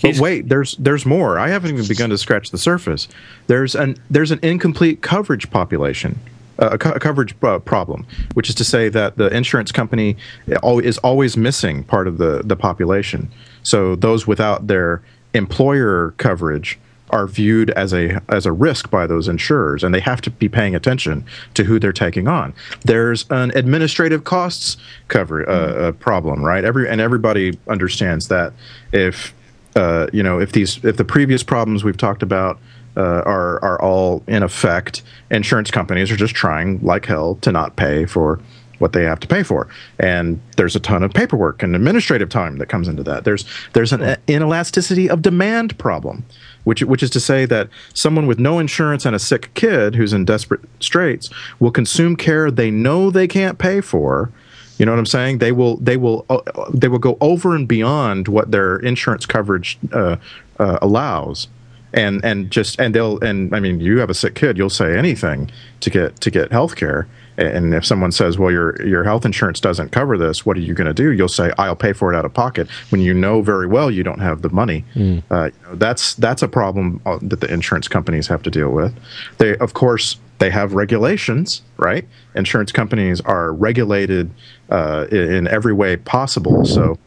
But 0.01 0.17
wait, 0.17 0.49
there's 0.49 0.75
there's 0.77 1.05
more. 1.05 1.37
I 1.37 1.49
haven't 1.49 1.71
even 1.71 1.87
begun 1.87 2.09
to 2.09 2.17
scratch 2.17 2.49
the 2.49 2.57
surface. 2.57 3.07
There's 3.47 3.75
an 3.75 3.95
there's 4.09 4.31
an 4.31 4.39
incomplete 4.41 5.01
coverage 5.01 5.49
population, 5.51 6.19
uh, 6.59 6.69
a, 6.71 6.77
co- 6.79 6.91
a 6.93 6.99
coverage 6.99 7.35
uh, 7.43 7.59
problem, 7.59 8.05
which 8.33 8.49
is 8.49 8.55
to 8.55 8.63
say 8.63 8.89
that 8.89 9.17
the 9.17 9.27
insurance 9.27 9.71
company 9.71 10.17
is 10.47 10.97
always 10.97 11.37
missing 11.37 11.83
part 11.83 12.07
of 12.07 12.17
the 12.17 12.41
the 12.43 12.55
population. 12.55 13.29
So 13.61 13.95
those 13.95 14.25
without 14.25 14.65
their 14.67 15.01
employer 15.35 16.13
coverage 16.17 16.79
are 17.13 17.27
viewed 17.27 17.69
as 17.71 17.93
a 17.93 18.19
as 18.27 18.45
a 18.45 18.51
risk 18.51 18.89
by 18.89 19.05
those 19.05 19.27
insurers, 19.27 19.83
and 19.83 19.93
they 19.93 19.99
have 19.99 20.19
to 20.21 20.31
be 20.31 20.49
paying 20.49 20.75
attention 20.75 21.23
to 21.53 21.63
who 21.63 21.79
they're 21.79 21.93
taking 21.93 22.27
on. 22.27 22.53
There's 22.83 23.25
an 23.29 23.51
administrative 23.55 24.23
costs 24.23 24.77
cover 25.09 25.47
uh, 25.47 25.91
problem, 25.93 26.43
right? 26.43 26.65
Every 26.65 26.89
and 26.89 26.99
everybody 26.99 27.57
understands 27.69 28.27
that 28.29 28.51
if 28.91 29.33
uh, 29.75 30.07
you 30.11 30.23
know 30.23 30.39
if 30.39 30.53
these 30.53 30.83
if 30.83 30.97
the 30.97 31.05
previous 31.05 31.43
problems 31.43 31.83
we've 31.83 31.97
talked 31.97 32.23
about 32.23 32.59
uh, 32.97 33.21
are 33.25 33.63
are 33.63 33.79
all 33.79 34.23
in 34.27 34.41
effect, 34.41 35.03
insurance 35.29 35.69
companies 35.69 36.09
are 36.09 36.17
just 36.17 36.33
trying 36.33 36.79
like 36.81 37.05
hell 37.05 37.35
to 37.41 37.51
not 37.51 37.75
pay 37.75 38.05
for 38.05 38.39
what 38.83 38.91
they 38.91 39.03
have 39.05 39.19
to 39.21 39.27
pay 39.27 39.43
for, 39.43 39.69
and 39.97 40.41
there's 40.57 40.75
a 40.75 40.79
ton 40.79 41.03
of 41.03 41.13
paperwork 41.13 41.63
and 41.63 41.73
administrative 41.73 42.27
time 42.27 42.57
that 42.57 42.67
comes 42.67 42.89
into 42.89 43.01
that. 43.01 43.23
There's 43.23 43.45
there's 43.71 43.93
an 43.93 44.01
inelasticity 44.27 45.07
of 45.07 45.21
demand 45.21 45.79
problem, 45.79 46.25
which 46.65 46.83
which 46.83 47.01
is 47.01 47.09
to 47.11 47.21
say 47.21 47.45
that 47.45 47.69
someone 47.93 48.27
with 48.27 48.39
no 48.39 48.59
insurance 48.59 49.05
and 49.05 49.15
a 49.15 49.19
sick 49.19 49.53
kid 49.53 49.95
who's 49.95 50.11
in 50.11 50.25
desperate 50.25 50.59
straits 50.81 51.29
will 51.59 51.71
consume 51.71 52.17
care 52.17 52.51
they 52.51 52.69
know 52.69 53.09
they 53.09 53.27
can't 53.27 53.57
pay 53.57 53.79
for. 53.79 54.29
You 54.77 54.85
know 54.85 54.91
what 54.91 54.99
I'm 54.99 55.05
saying? 55.05 55.37
They 55.37 55.53
will 55.53 55.77
they 55.77 55.95
will 55.95 56.25
uh, 56.29 56.41
they 56.73 56.89
will 56.89 56.99
go 56.99 57.17
over 57.21 57.55
and 57.55 57.65
beyond 57.65 58.27
what 58.27 58.51
their 58.51 58.77
insurance 58.79 59.25
coverage 59.25 59.79
uh, 59.93 60.17
uh, 60.59 60.77
allows, 60.81 61.47
and 61.93 62.23
and 62.25 62.51
just 62.51 62.81
and 62.81 62.93
they'll 62.93 63.17
and 63.23 63.55
I 63.55 63.61
mean 63.61 63.79
you 63.79 63.99
have 63.99 64.09
a 64.09 64.13
sick 64.13 64.35
kid, 64.35 64.57
you'll 64.57 64.69
say 64.69 64.97
anything 64.97 65.49
to 65.79 65.89
get 65.89 66.19
to 66.19 66.29
get 66.29 66.51
health 66.51 66.75
care. 66.75 67.07
And 67.37 67.73
if 67.73 67.85
someone 67.85 68.11
says, 68.11 68.37
"Well, 68.37 68.51
your 68.51 68.81
your 68.85 69.03
health 69.03 69.25
insurance 69.25 69.59
doesn't 69.59 69.91
cover 69.91 70.17
this," 70.17 70.45
what 70.45 70.57
are 70.57 70.61
you 70.61 70.73
going 70.73 70.87
to 70.87 70.93
do? 70.93 71.11
You'll 71.11 71.27
say, 71.27 71.51
"I'll 71.57 71.75
pay 71.75 71.93
for 71.93 72.13
it 72.13 72.17
out 72.17 72.25
of 72.25 72.33
pocket," 72.33 72.67
when 72.89 73.01
you 73.01 73.13
know 73.13 73.41
very 73.41 73.67
well 73.67 73.89
you 73.89 74.03
don't 74.03 74.19
have 74.19 74.41
the 74.41 74.49
money. 74.49 74.85
Uh, 75.31 75.45
you 75.45 75.67
know, 75.67 75.75
that's 75.75 76.13
that's 76.15 76.41
a 76.41 76.47
problem 76.47 77.01
uh, 77.05 77.17
that 77.21 77.39
the 77.39 77.51
insurance 77.51 77.87
companies 77.87 78.27
have 78.27 78.43
to 78.43 78.51
deal 78.51 78.69
with. 78.69 78.93
They, 79.37 79.57
of 79.57 79.73
course, 79.73 80.17
they 80.39 80.49
have 80.49 80.73
regulations, 80.73 81.61
right? 81.77 82.07
Insurance 82.35 82.71
companies 82.71 83.21
are 83.21 83.53
regulated 83.53 84.29
uh, 84.69 85.07
in, 85.11 85.33
in 85.33 85.47
every 85.47 85.73
way 85.73 85.97
possible. 85.97 86.65
So, 86.65 86.97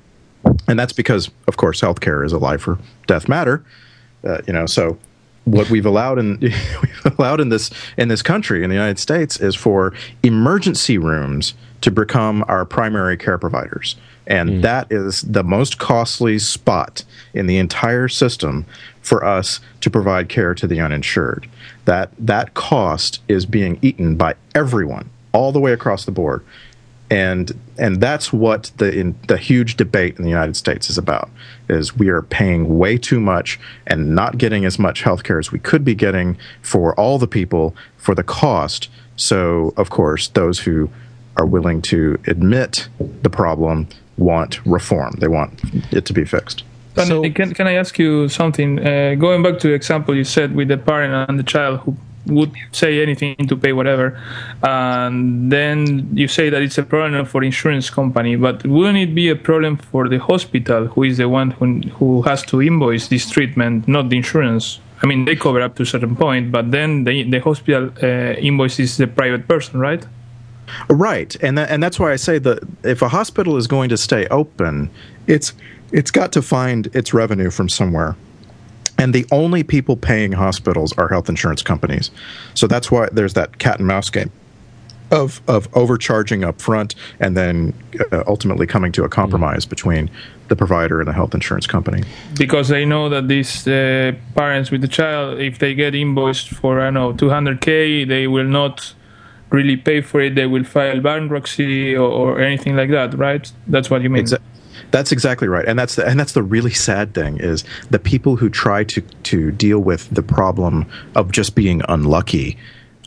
and 0.66 0.78
that's 0.78 0.92
because, 0.92 1.30
of 1.46 1.56
course, 1.56 1.80
healthcare 1.80 2.24
is 2.24 2.32
a 2.32 2.38
life 2.38 2.66
or 2.66 2.78
death 3.06 3.28
matter. 3.28 3.64
Uh, 4.24 4.40
you 4.46 4.52
know, 4.52 4.66
so 4.66 4.98
what 5.46 5.70
we've 5.70 5.86
allowed 5.86 6.18
in 6.18 6.38
we've 6.40 7.18
allowed 7.18 7.40
in 7.40 7.48
this 7.48 7.70
in 7.96 8.08
this 8.08 8.20
country 8.20 8.62
in 8.62 8.68
the 8.68 8.76
United 8.76 8.98
States 8.98 9.40
is 9.40 9.54
for 9.54 9.94
emergency 10.22 10.98
rooms 10.98 11.54
to 11.80 11.90
become 11.90 12.44
our 12.48 12.64
primary 12.64 13.16
care 13.16 13.38
providers. 13.38 13.96
And 14.26 14.50
hmm. 14.50 14.60
that 14.62 14.90
is 14.90 15.22
the 15.22 15.44
most 15.44 15.78
costly 15.78 16.38
spot 16.40 17.04
in 17.32 17.46
the 17.46 17.58
entire 17.58 18.08
system 18.08 18.66
for 19.00 19.24
us 19.24 19.60
to 19.82 19.90
provide 19.90 20.28
care 20.28 20.52
to 20.54 20.66
the 20.66 20.80
uninsured. 20.80 21.48
That 21.84 22.10
that 22.18 22.54
cost 22.54 23.20
is 23.28 23.46
being 23.46 23.78
eaten 23.82 24.16
by 24.16 24.34
everyone 24.54 25.10
all 25.32 25.52
the 25.52 25.60
way 25.60 25.72
across 25.72 26.04
the 26.04 26.10
board 26.10 26.44
and 27.10 27.58
and 27.78 28.00
that's 28.00 28.32
what 28.32 28.72
the 28.78 28.92
in, 28.92 29.14
the 29.28 29.36
huge 29.36 29.76
debate 29.76 30.16
in 30.16 30.24
the 30.24 30.30
United 30.30 30.56
States 30.56 30.90
is 30.90 30.98
about 30.98 31.30
is 31.68 31.96
we 31.96 32.08
are 32.08 32.22
paying 32.22 32.78
way 32.78 32.98
too 32.98 33.20
much 33.20 33.60
and 33.86 34.14
not 34.14 34.38
getting 34.38 34.64
as 34.64 34.78
much 34.78 35.02
health 35.02 35.22
care 35.22 35.38
as 35.38 35.52
we 35.52 35.58
could 35.58 35.84
be 35.84 35.94
getting 35.94 36.36
for 36.62 36.98
all 36.98 37.18
the 37.18 37.28
people 37.28 37.74
for 37.96 38.14
the 38.14 38.22
cost. 38.22 38.88
So 39.16 39.72
of 39.76 39.90
course 39.90 40.28
those 40.28 40.60
who 40.60 40.90
are 41.36 41.46
willing 41.46 41.82
to 41.82 42.18
admit 42.26 42.88
the 43.22 43.30
problem 43.30 43.88
want 44.16 44.64
reform. 44.66 45.14
They 45.18 45.28
want 45.28 45.60
it 45.92 46.06
to 46.06 46.12
be 46.12 46.24
fixed. 46.24 46.64
So- 46.96 47.30
can, 47.30 47.52
can 47.52 47.66
I 47.66 47.74
ask 47.74 47.98
you 47.98 48.28
something? 48.28 48.78
Uh, 48.78 49.16
going 49.16 49.42
back 49.42 49.58
to 49.58 49.68
the 49.68 49.74
example 49.74 50.14
you 50.16 50.24
said 50.24 50.54
with 50.54 50.68
the 50.68 50.78
parent 50.78 51.28
and 51.28 51.38
the 51.38 51.42
child 51.42 51.80
who 51.80 51.94
would 52.26 52.52
say 52.72 53.02
anything 53.02 53.36
to 53.48 53.56
pay 53.56 53.72
whatever, 53.72 54.20
and 54.62 55.50
then 55.50 56.08
you 56.14 56.28
say 56.28 56.50
that 56.50 56.62
it's 56.62 56.78
a 56.78 56.82
problem 56.82 57.24
for 57.24 57.42
insurance 57.42 57.90
company, 57.90 58.36
but 58.36 58.66
wouldn't 58.66 58.98
it 58.98 59.14
be 59.14 59.28
a 59.28 59.36
problem 59.36 59.76
for 59.76 60.08
the 60.08 60.18
hospital, 60.18 60.86
who 60.86 61.04
is 61.04 61.18
the 61.18 61.28
one 61.28 61.52
who, 61.52 61.80
who 61.98 62.22
has 62.22 62.42
to 62.44 62.62
invoice 62.62 63.08
this 63.08 63.28
treatment, 63.28 63.86
not 63.88 64.08
the 64.08 64.16
insurance? 64.16 64.80
I 65.02 65.06
mean, 65.06 65.26
they 65.26 65.36
cover 65.36 65.60
up 65.60 65.74
to 65.76 65.82
a 65.82 65.86
certain 65.86 66.16
point, 66.16 66.50
but 66.50 66.70
then 66.70 67.04
the, 67.04 67.22
the 67.30 67.38
hospital 67.40 67.90
uh, 68.02 68.06
invoices 68.38 68.96
the 68.96 69.06
private 69.06 69.46
person, 69.46 69.78
right? 69.78 70.04
Right, 70.88 71.36
and 71.42 71.58
and 71.58 71.80
that's 71.82 72.00
why 72.00 72.12
I 72.12 72.16
say 72.16 72.38
that 72.40 72.58
if 72.82 73.00
a 73.02 73.08
hospital 73.08 73.56
is 73.56 73.66
going 73.66 73.88
to 73.90 73.96
stay 73.96 74.26
open, 74.28 74.90
it's 75.26 75.52
it's 75.92 76.10
got 76.10 76.32
to 76.32 76.42
find 76.42 76.88
its 76.94 77.14
revenue 77.14 77.50
from 77.50 77.68
somewhere. 77.68 78.16
And 78.98 79.14
the 79.14 79.26
only 79.30 79.62
people 79.62 79.96
paying 79.96 80.32
hospitals 80.32 80.92
are 80.96 81.08
health 81.08 81.28
insurance 81.28 81.62
companies. 81.62 82.10
So 82.54 82.66
that's 82.66 82.90
why 82.90 83.08
there's 83.12 83.34
that 83.34 83.58
cat 83.58 83.78
and 83.78 83.86
mouse 83.86 84.10
game 84.10 84.30
of 85.10 85.40
of 85.46 85.68
overcharging 85.74 86.44
up 86.44 86.60
front 86.60 86.94
and 87.20 87.36
then 87.36 87.72
uh, 88.12 88.24
ultimately 88.26 88.66
coming 88.66 88.92
to 88.92 89.04
a 89.04 89.08
compromise 89.08 89.64
between 89.64 90.10
the 90.48 90.56
provider 90.56 91.00
and 91.00 91.08
the 91.08 91.12
health 91.12 91.34
insurance 91.34 91.66
company. 91.66 92.02
because 92.38 92.68
they 92.68 92.84
know 92.84 93.08
that 93.08 93.28
these 93.28 93.66
uh, 93.66 94.12
parents 94.34 94.70
with 94.70 94.80
the 94.80 94.88
child, 94.88 95.38
if 95.40 95.58
they 95.58 95.74
get 95.74 95.94
invoiced 95.94 96.48
for 96.48 96.80
I 96.80 96.90
don't 96.90 96.94
know 96.94 97.12
200k, 97.12 98.06
they 98.06 98.26
will 98.26 98.48
not 98.48 98.94
really 99.50 99.76
pay 99.76 100.00
for 100.00 100.20
it. 100.20 100.34
They 100.34 100.46
will 100.46 100.64
file 100.64 101.00
bankruptcy 101.00 101.96
or, 101.96 102.08
or 102.08 102.40
anything 102.40 102.76
like 102.76 102.90
that, 102.90 103.14
right? 103.14 103.50
That's 103.66 103.90
what 103.90 104.02
you 104.02 104.10
mean. 104.10 104.24
Exa- 104.24 104.40
that's 104.96 105.12
exactly 105.12 105.46
right, 105.46 105.66
and 105.66 105.78
that's 105.78 105.96
the, 105.96 106.06
and 106.06 106.18
that's 106.18 106.32
the 106.32 106.42
really 106.42 106.72
sad 106.72 107.14
thing 107.14 107.38
is 107.38 107.64
the 107.90 107.98
people 107.98 108.36
who 108.36 108.48
try 108.48 108.84
to 108.84 109.00
to 109.00 109.50
deal 109.52 109.78
with 109.78 110.08
the 110.10 110.22
problem 110.22 110.86
of 111.14 111.32
just 111.32 111.54
being 111.54 111.82
unlucky 111.88 112.56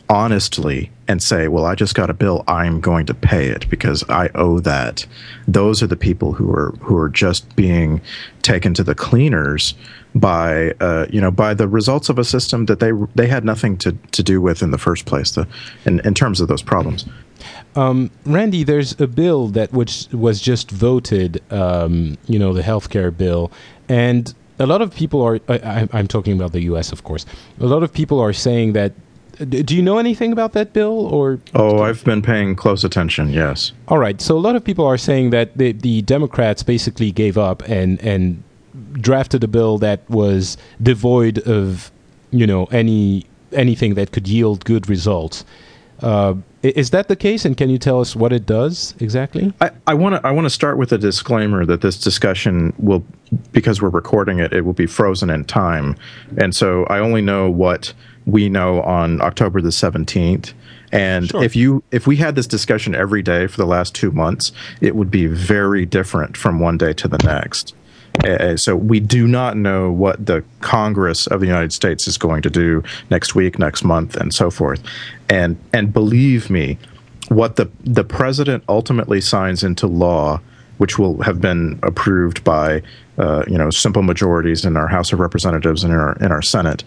honestly 0.08 0.90
and 1.10 1.20
say, 1.20 1.48
"Well, 1.48 1.66
I 1.66 1.74
just 1.74 1.96
got 1.96 2.08
a 2.08 2.14
bill. 2.14 2.44
I'm 2.46 2.80
going 2.80 3.04
to 3.06 3.14
pay 3.14 3.48
it 3.48 3.68
because 3.68 4.04
I 4.08 4.30
owe 4.36 4.60
that." 4.60 5.06
Those 5.48 5.82
are 5.82 5.88
the 5.88 5.96
people 5.96 6.32
who 6.32 6.48
are 6.52 6.70
who 6.80 6.96
are 6.96 7.08
just 7.08 7.56
being 7.56 8.00
taken 8.42 8.74
to 8.74 8.84
the 8.84 8.94
cleaners 8.94 9.74
by 10.14 10.72
uh, 10.80 11.06
you 11.10 11.20
know 11.20 11.32
by 11.32 11.52
the 11.52 11.66
results 11.66 12.08
of 12.08 12.18
a 12.18 12.24
system 12.24 12.66
that 12.66 12.78
they 12.78 12.92
they 13.16 13.26
had 13.26 13.44
nothing 13.44 13.76
to, 13.78 13.92
to 14.12 14.22
do 14.22 14.40
with 14.40 14.62
in 14.62 14.70
the 14.70 14.78
first 14.78 15.04
place. 15.04 15.32
The 15.32 15.48
in, 15.84 16.00
in 16.06 16.14
terms 16.14 16.40
of 16.40 16.46
those 16.46 16.62
problems. 16.62 17.04
Randy, 18.24 18.64
there's 18.64 19.00
a 19.00 19.06
bill 19.06 19.48
that 19.48 19.72
which 19.72 20.06
was 20.12 20.40
just 20.40 20.70
voted, 20.70 21.42
um, 21.52 22.18
you 22.26 22.38
know, 22.38 22.52
the 22.52 22.62
healthcare 22.62 23.16
bill, 23.16 23.50
and 23.88 24.32
a 24.60 24.66
lot 24.66 24.80
of 24.82 24.94
people 24.94 25.22
are. 25.22 25.40
I, 25.48 25.88
I'm 25.92 26.06
talking 26.06 26.34
about 26.34 26.52
the 26.52 26.62
U.S., 26.72 26.92
of 26.92 27.02
course. 27.02 27.26
A 27.58 27.66
lot 27.66 27.82
of 27.82 27.92
people 27.92 28.20
are 28.20 28.32
saying 28.32 28.74
that. 28.74 28.92
Do 29.48 29.74
you 29.74 29.82
know 29.82 29.98
anything 29.98 30.32
about 30.32 30.52
that 30.52 30.72
bill, 30.72 31.06
or 31.06 31.38
Oh, 31.54 31.78
I've 31.80 32.04
been 32.04 32.20
paying 32.22 32.54
close 32.56 32.84
attention. 32.84 33.30
Yes. 33.30 33.72
all 33.88 33.98
right? 33.98 34.20
So 34.20 34.36
a 34.36 34.40
lot 34.40 34.54
of 34.54 34.62
people 34.62 34.84
are 34.86 34.98
saying 34.98 35.30
that 35.30 35.56
the, 35.56 35.72
the 35.72 36.02
Democrats 36.02 36.62
basically 36.62 37.10
gave 37.10 37.38
up 37.38 37.62
and 37.68 38.00
and 38.02 38.42
drafted 38.92 39.42
a 39.42 39.48
bill 39.48 39.78
that 39.78 40.08
was 40.10 40.56
devoid 40.82 41.38
of, 41.40 41.90
you 42.30 42.46
know, 42.46 42.64
any 42.66 43.24
anything 43.52 43.94
that 43.94 44.12
could 44.12 44.28
yield 44.28 44.64
good 44.64 44.88
results. 44.88 45.44
Uh, 46.02 46.34
is 46.62 46.90
that 46.90 47.08
the 47.08 47.16
case? 47.16 47.44
And 47.44 47.56
can 47.56 47.68
you 47.70 47.78
tell 47.78 48.00
us 48.00 48.14
what 48.14 48.32
it 48.32 48.46
does 48.46 48.94
exactly? 49.00 49.52
I 49.86 49.94
want 49.94 50.14
to 50.16 50.26
I 50.26 50.30
want 50.30 50.44
to 50.44 50.50
start 50.50 50.76
with 50.78 50.92
a 50.92 50.98
disclaimer 50.98 51.64
that 51.66 51.80
this 51.80 51.98
discussion 51.98 52.72
will 52.78 53.04
because 53.52 53.80
we're 53.80 53.88
recording 53.90 54.38
it 54.38 54.52
it 54.52 54.62
will 54.62 54.72
be 54.74 54.86
frozen 54.86 55.30
in 55.30 55.44
time 55.44 55.96
and 56.36 56.54
so 56.54 56.84
I 56.86 56.98
only 56.98 57.22
know 57.22 57.48
what 57.50 57.92
we 58.26 58.48
know 58.48 58.82
on 58.82 59.20
October 59.20 59.60
the 59.60 59.70
17th. 59.70 60.52
And 60.92 61.28
Sure. 61.28 61.44
if 61.44 61.54
you 61.54 61.82
if 61.92 62.06
we 62.06 62.16
had 62.16 62.34
this 62.34 62.48
discussion 62.48 62.94
every 62.94 63.22
day 63.22 63.46
for 63.46 63.56
the 63.58 63.66
last 63.66 63.94
two 63.94 64.10
months, 64.10 64.50
it 64.80 64.96
would 64.96 65.10
be 65.10 65.26
very 65.26 65.86
different 65.86 66.36
from 66.36 66.58
one 66.58 66.76
day 66.78 66.92
to 66.94 67.06
the 67.08 67.18
next. 67.18 67.74
Uh, 68.24 68.56
so 68.56 68.74
we 68.74 68.98
do 68.98 69.26
not 69.28 69.56
know 69.56 69.90
what 69.90 70.26
the 70.26 70.42
Congress 70.60 71.28
of 71.28 71.40
the 71.40 71.46
United 71.46 71.72
States 71.72 72.08
is 72.08 72.18
going 72.18 72.42
to 72.42 72.50
do 72.50 72.82
next 73.08 73.36
week, 73.36 73.56
next 73.58 73.84
month, 73.84 74.16
and 74.16 74.34
so 74.34 74.50
forth. 74.50 74.82
And 75.28 75.56
and 75.72 75.92
believe 75.92 76.50
me, 76.50 76.76
what 77.28 77.54
the 77.54 77.70
the 77.84 78.04
president 78.04 78.64
ultimately 78.68 79.20
signs 79.20 79.62
into 79.62 79.86
law, 79.86 80.40
which 80.78 80.98
will 80.98 81.22
have 81.22 81.40
been 81.40 81.78
approved 81.84 82.42
by 82.42 82.82
uh, 83.16 83.44
you 83.46 83.56
know 83.56 83.70
simple 83.70 84.02
majorities 84.02 84.64
in 84.64 84.76
our 84.76 84.88
House 84.88 85.12
of 85.12 85.20
Representatives 85.20 85.84
and 85.84 85.92
in 85.92 85.98
our 86.00 86.14
in 86.14 86.32
our 86.32 86.42
Senate, 86.42 86.82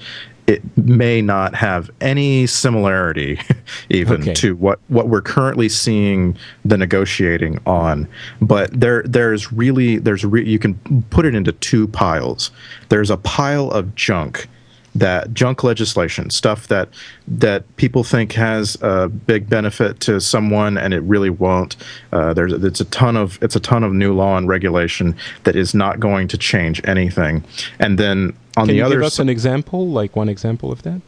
it 0.47 0.61
may 0.77 1.21
not 1.21 1.55
have 1.55 1.89
any 2.01 2.45
similarity 2.47 3.39
even 3.89 4.21
Okay. 4.21 4.33
to 4.33 4.55
what 4.55 4.79
what 4.89 5.07
we're 5.07 5.21
currently 5.21 5.69
seeing 5.69 6.37
the 6.65 6.77
negotiating 6.77 7.59
on. 7.65 8.07
But 8.41 8.77
there 8.77 9.03
there's 9.03 9.51
really 9.53 9.97
there's 9.97 10.25
re- 10.25 10.45
you 10.47 10.59
can 10.59 10.75
put 11.09 11.25
it 11.25 11.33
into 11.35 11.51
two 11.53 11.87
piles. 11.87 12.51
There's 12.89 13.09
a 13.09 13.17
pile 13.17 13.71
of 13.71 13.95
junk 13.95 14.47
that 14.95 15.33
junk 15.33 15.63
legislation 15.63 16.29
stuff 16.29 16.67
that 16.67 16.89
that 17.27 17.63
people 17.77 18.03
think 18.03 18.33
has 18.33 18.77
a 18.81 19.09
big 19.09 19.49
benefit 19.49 19.99
to 20.01 20.19
someone 20.21 20.77
and 20.77 20.93
it 20.93 21.01
really 21.01 21.29
won't 21.29 21.75
uh, 22.11 22.33
there's 22.33 22.53
it's 22.53 22.79
a 22.79 22.85
ton 22.85 23.17
of 23.17 23.41
it's 23.41 23.55
a 23.55 23.59
ton 23.59 23.83
of 23.83 23.91
new 23.93 24.13
law 24.13 24.37
and 24.37 24.47
regulation 24.47 25.15
that 25.45 25.55
is 25.55 25.73
not 25.73 25.99
going 25.99 26.27
to 26.27 26.37
change 26.37 26.79
anything 26.83 27.43
and 27.79 27.97
then 27.97 28.35
on 28.55 28.67
Can 28.67 28.75
the 28.75 28.75
you 28.75 28.85
other 28.85 28.95
give 28.97 29.05
us 29.05 29.15
si- 29.15 29.21
an 29.23 29.29
example, 29.29 29.89
like 29.89 30.15
one 30.15 30.29
example 30.29 30.71
of 30.71 30.83
that? 30.83 31.01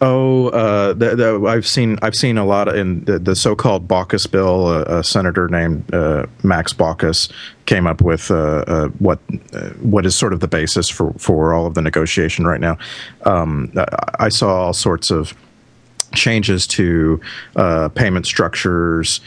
Oh, 0.00 0.48
uh, 0.48 0.92
the, 0.92 1.16
the, 1.16 1.46
I've 1.46 1.66
seen 1.66 1.98
I've 2.02 2.14
seen 2.14 2.38
a 2.38 2.44
lot 2.44 2.74
in 2.74 3.04
the, 3.04 3.18
the 3.18 3.34
so-called 3.34 3.88
Baucus 3.88 4.30
bill. 4.30 4.70
A, 4.70 5.02
senator 5.02 5.48
named 5.48 5.92
uh, 5.92 6.26
Max 6.44 6.72
Baucus 6.72 7.30
came 7.66 7.86
up 7.86 8.00
with 8.00 8.30
uh, 8.30 8.64
uh, 8.66 8.88
what 8.98 9.18
uh, 9.52 9.70
what 9.80 10.06
is 10.06 10.14
sort 10.14 10.32
of 10.32 10.40
the 10.40 10.46
basis 10.46 10.88
for, 10.88 11.12
for 11.14 11.52
all 11.52 11.66
of 11.66 11.74
the 11.74 11.82
negotiation 11.82 12.46
right 12.46 12.60
now. 12.60 12.78
Um, 13.24 13.72
I, 14.20 14.28
saw 14.28 14.66
all 14.66 14.72
sorts 14.72 15.10
of 15.10 15.34
changes 16.14 16.66
to 16.68 17.20
payment 17.94 18.26
structures, 18.26 19.20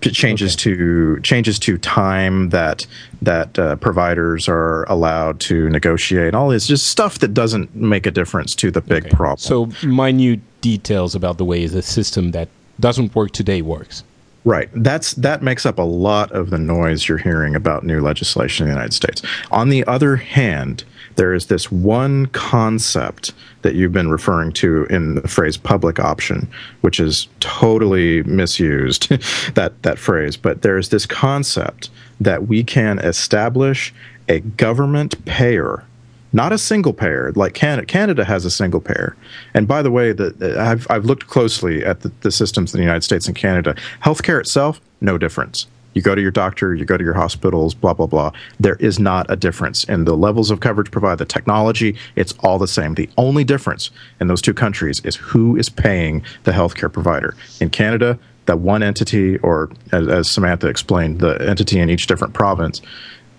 changes 0.00 0.54
to 0.56 1.20
changes 1.20 1.58
to 1.58 1.78
time 1.78 2.50
that 2.50 2.86
that 3.22 3.58
uh, 3.58 3.76
providers 3.76 4.48
are 4.48 4.84
allowed 4.84 5.40
to 5.40 5.68
negotiate. 5.70 6.34
All 6.34 6.48
this 6.48 6.66
just 6.66 6.88
stuff 6.88 7.18
that 7.20 7.34
doesn't 7.34 7.74
make 7.74 8.06
a 8.06 8.10
difference 8.10 8.54
to 8.56 8.70
the 8.70 8.80
big 8.80 9.10
problem. 9.10 9.38
So 9.38 9.66
minute 9.86 10.40
details 10.60 11.14
about 11.14 11.38
the 11.38 11.44
way 11.44 11.66
the 11.66 11.82
system 11.82 12.32
that 12.32 12.48
doesn't 12.80 13.14
work 13.14 13.30
today 13.32 13.62
works. 13.62 14.04
Right. 14.44 14.68
That's 14.74 15.14
that 15.14 15.42
makes 15.42 15.66
up 15.66 15.78
a 15.78 15.82
lot 15.82 16.30
of 16.30 16.50
the 16.50 16.58
noise 16.58 17.08
you're 17.08 17.18
hearing 17.18 17.56
about 17.56 17.82
new 17.82 18.00
legislation 18.00 18.64
in 18.64 18.70
the 18.70 18.74
United 18.74 18.94
States. 18.94 19.20
On 19.50 19.70
the 19.70 19.84
other 19.86 20.16
hand, 20.16 20.84
there 21.16 21.34
is 21.34 21.46
this 21.46 21.70
one 21.70 22.26
concept 22.26 23.32
that 23.62 23.74
you've 23.74 23.92
been 23.92 24.10
referring 24.10 24.52
to 24.52 24.84
in 24.84 25.16
the 25.16 25.28
phrase 25.28 25.56
public 25.56 25.98
option, 25.98 26.48
which 26.82 27.00
is 27.00 27.28
totally 27.40 28.22
misused 28.22 29.08
that 29.54 29.82
that 29.82 29.98
phrase, 29.98 30.36
but 30.36 30.62
there's 30.62 30.90
this 30.90 31.06
concept 31.06 31.90
that 32.20 32.46
we 32.46 32.62
can 32.62 32.98
establish 33.00 33.92
a 34.28 34.40
government 34.40 35.22
payer 35.24 35.84
not 36.32 36.52
a 36.52 36.58
single 36.58 36.92
payer 36.92 37.32
like 37.34 37.54
Canada. 37.54 37.86
Canada 37.86 38.22
has 38.22 38.44
a 38.44 38.50
single 38.50 38.80
payer. 38.80 39.16
And 39.54 39.66
by 39.66 39.80
the 39.80 39.90
way, 39.90 40.12
the- 40.12 40.56
I've, 40.58 40.86
I've 40.90 41.06
looked 41.06 41.28
closely 41.28 41.82
at 41.82 42.00
the, 42.00 42.12
the 42.20 42.30
systems 42.30 42.74
in 42.74 42.78
the 42.78 42.84
United 42.84 43.04
States 43.04 43.26
and 43.26 43.34
Canada. 43.34 43.74
Healthcare 44.02 44.38
itself, 44.38 44.78
no 45.00 45.16
difference. 45.16 45.66
You 45.96 46.02
go 46.02 46.14
to 46.14 46.20
your 46.20 46.30
doctor, 46.30 46.74
you 46.74 46.84
go 46.84 46.98
to 46.98 47.02
your 47.02 47.14
hospitals, 47.14 47.72
blah, 47.72 47.94
blah, 47.94 48.04
blah. 48.04 48.30
There 48.60 48.76
is 48.76 48.98
not 48.98 49.24
a 49.30 49.34
difference 49.34 49.82
in 49.84 50.04
the 50.04 50.14
levels 50.14 50.50
of 50.50 50.60
coverage 50.60 50.90
provided, 50.90 51.20
the 51.20 51.24
technology, 51.24 51.96
it's 52.16 52.34
all 52.40 52.58
the 52.58 52.68
same. 52.68 52.96
The 52.96 53.08
only 53.16 53.44
difference 53.44 53.90
in 54.20 54.26
those 54.26 54.42
two 54.42 54.52
countries 54.52 55.00
is 55.06 55.16
who 55.16 55.56
is 55.56 55.70
paying 55.70 56.22
the 56.44 56.52
healthcare 56.52 56.92
provider. 56.92 57.34
In 57.60 57.70
Canada, 57.70 58.18
that 58.44 58.58
one 58.58 58.82
entity, 58.82 59.38
or 59.38 59.70
as, 59.92 60.06
as 60.06 60.30
Samantha 60.30 60.66
explained, 60.68 61.20
the 61.20 61.40
entity 61.40 61.80
in 61.80 61.88
each 61.88 62.06
different 62.06 62.34
province 62.34 62.82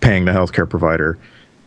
paying 0.01 0.25
the 0.25 0.31
healthcare 0.31 0.67
provider 0.67 1.15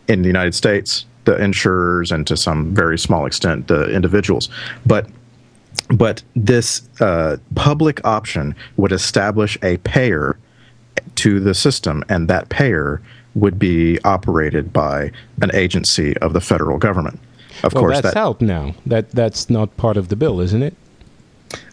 in 0.09 0.23
the 0.23 0.27
United 0.27 0.53
States, 0.53 1.05
the 1.23 1.41
insurers, 1.41 2.11
and 2.11 2.27
to 2.27 2.35
some 2.35 2.73
very 2.75 2.99
small 2.99 3.25
extent, 3.25 3.69
the 3.69 3.89
individuals. 3.95 4.49
But 4.85 5.07
but 5.89 6.21
this 6.35 6.81
uh, 6.99 7.37
public 7.55 8.05
option 8.05 8.55
would 8.75 8.91
establish 8.91 9.57
a 9.63 9.77
payer 9.77 10.37
to 11.15 11.39
the 11.39 11.53
system, 11.53 12.03
and 12.09 12.27
that 12.27 12.49
payer 12.49 13.01
would 13.35 13.57
be 13.57 13.99
operated 14.03 14.73
by 14.73 15.11
an 15.41 15.51
agency 15.53 16.17
of 16.17 16.33
the 16.33 16.41
federal 16.41 16.77
government. 16.77 17.19
Of 17.63 17.73
well, 17.73 17.83
course, 17.83 18.01
that's 18.01 18.13
that 18.13 18.19
out 18.19 18.41
now. 18.41 18.75
That 18.85 19.11
that's 19.11 19.49
not 19.49 19.75
part 19.77 19.97
of 19.97 20.09
the 20.09 20.15
bill, 20.15 20.39
isn't 20.39 20.63
it? 20.63 20.75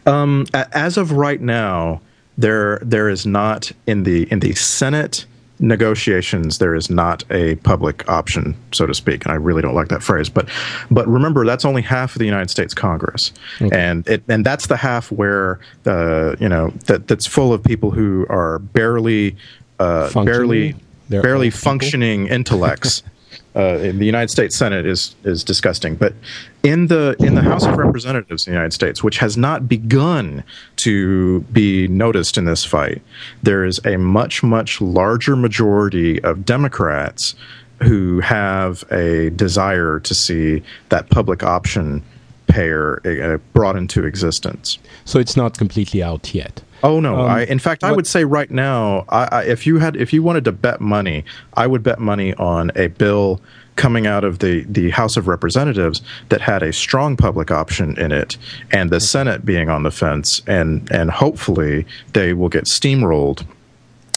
Um, 0.06 0.46
a- 0.54 0.68
as 0.76 0.96
of 0.96 1.12
right 1.12 1.40
now, 1.40 2.00
there 2.36 2.78
there 2.82 3.08
is 3.08 3.26
not 3.26 3.72
in 3.86 4.04
the 4.04 4.30
in 4.30 4.40
the 4.40 4.54
Senate 4.54 5.26
negotiations 5.60 6.58
there 6.58 6.74
is 6.74 6.90
not 6.90 7.24
a 7.30 7.56
public 7.56 8.08
option, 8.08 8.56
so 8.72 8.86
to 8.86 8.94
speak. 8.94 9.24
And 9.24 9.32
I 9.32 9.36
really 9.36 9.62
don't 9.62 9.74
like 9.74 9.88
that 9.88 10.02
phrase, 10.02 10.28
but 10.28 10.48
but 10.90 11.06
remember 11.08 11.44
that's 11.44 11.64
only 11.64 11.82
half 11.82 12.14
of 12.14 12.18
the 12.18 12.26
United 12.26 12.50
States 12.50 12.74
Congress, 12.74 13.32
and 13.72 14.06
it 14.08 14.22
and 14.28 14.44
that's 14.44 14.66
the 14.66 14.76
half 14.76 15.10
where 15.10 15.60
uh, 15.86 16.36
you 16.38 16.48
know 16.48 16.70
that 16.86 17.08
that's 17.08 17.26
full 17.26 17.52
of 17.52 17.62
people 17.62 17.90
who 17.90 18.26
are 18.28 18.58
barely 18.58 19.36
uh, 19.78 20.10
barely 20.24 20.74
barely 21.08 21.50
functioning 21.50 22.26
intellects. 22.28 23.02
uh, 23.58 23.78
in 23.78 23.98
the 23.98 24.06
United 24.06 24.30
States 24.30 24.56
Senate 24.56 24.86
is 24.86 25.16
is 25.24 25.42
disgusting, 25.42 25.96
but 25.96 26.14
in 26.62 26.86
the 26.86 27.16
in 27.18 27.34
the 27.34 27.42
House 27.42 27.66
of 27.66 27.76
Representatives 27.76 28.46
in 28.46 28.52
the 28.52 28.56
United 28.56 28.72
States, 28.72 29.02
which 29.02 29.18
has 29.18 29.36
not 29.36 29.68
begun 29.68 30.44
to 30.76 31.40
be 31.52 31.88
noticed 31.88 32.38
in 32.38 32.44
this 32.44 32.64
fight, 32.64 33.02
there 33.42 33.64
is 33.64 33.80
a 33.84 33.98
much 33.98 34.42
much 34.42 34.80
larger 34.80 35.34
majority 35.34 36.22
of 36.22 36.44
Democrats 36.44 37.34
who 37.82 38.20
have 38.20 38.84
a 38.92 39.30
desire 39.30 40.00
to 40.00 40.14
see 40.14 40.62
that 40.88 41.10
public 41.10 41.42
option 41.42 42.02
payer 42.46 43.00
uh, 43.04 43.38
brought 43.52 43.76
into 43.76 44.04
existence. 44.04 44.78
So 45.04 45.18
it's 45.18 45.36
not 45.36 45.58
completely 45.58 46.02
out 46.02 46.34
yet. 46.34 46.62
Oh 46.82 47.00
no! 47.00 47.20
Um, 47.20 47.30
I, 47.30 47.44
in 47.44 47.58
fact, 47.58 47.82
I 47.82 47.92
would 47.92 48.06
say 48.06 48.24
right 48.24 48.50
now, 48.50 49.04
I, 49.08 49.28
I, 49.30 49.42
if 49.44 49.66
you 49.66 49.78
had, 49.78 49.96
if 49.96 50.12
you 50.12 50.22
wanted 50.22 50.44
to 50.44 50.52
bet 50.52 50.80
money, 50.80 51.24
I 51.54 51.66
would 51.66 51.82
bet 51.82 51.98
money 51.98 52.34
on 52.34 52.70
a 52.76 52.88
bill 52.88 53.40
coming 53.76 54.06
out 54.06 54.24
of 54.24 54.40
the 54.40 54.64
the 54.64 54.90
House 54.90 55.16
of 55.16 55.26
Representatives 55.26 56.02
that 56.28 56.40
had 56.40 56.62
a 56.62 56.72
strong 56.72 57.16
public 57.16 57.50
option 57.50 57.98
in 57.98 58.12
it, 58.12 58.36
and 58.70 58.90
the 58.90 59.00
Senate 59.00 59.44
being 59.44 59.68
on 59.68 59.82
the 59.82 59.90
fence, 59.90 60.42
and 60.46 60.88
and 60.92 61.10
hopefully 61.10 61.86
they 62.12 62.32
will 62.32 62.48
get 62.48 62.64
steamrolled, 62.64 63.44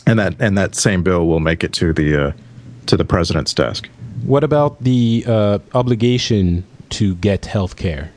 and 0.05 0.19
that 0.19 0.35
and 0.39 0.57
that 0.57 0.75
same 0.75 1.01
bill 1.01 1.27
will 1.27 1.39
make 1.39 1.63
it 1.63 1.73
to 1.73 1.93
the 1.93 2.27
uh, 2.27 2.31
to 2.85 2.97
the 2.97 3.05
president's 3.05 3.53
desk. 3.53 3.89
What 4.23 4.43
about 4.43 4.83
the 4.83 5.23
uh, 5.25 5.59
obligation 5.73 6.63
to 6.91 7.15
get 7.15 7.45
health 7.45 7.75
care? 7.75 8.11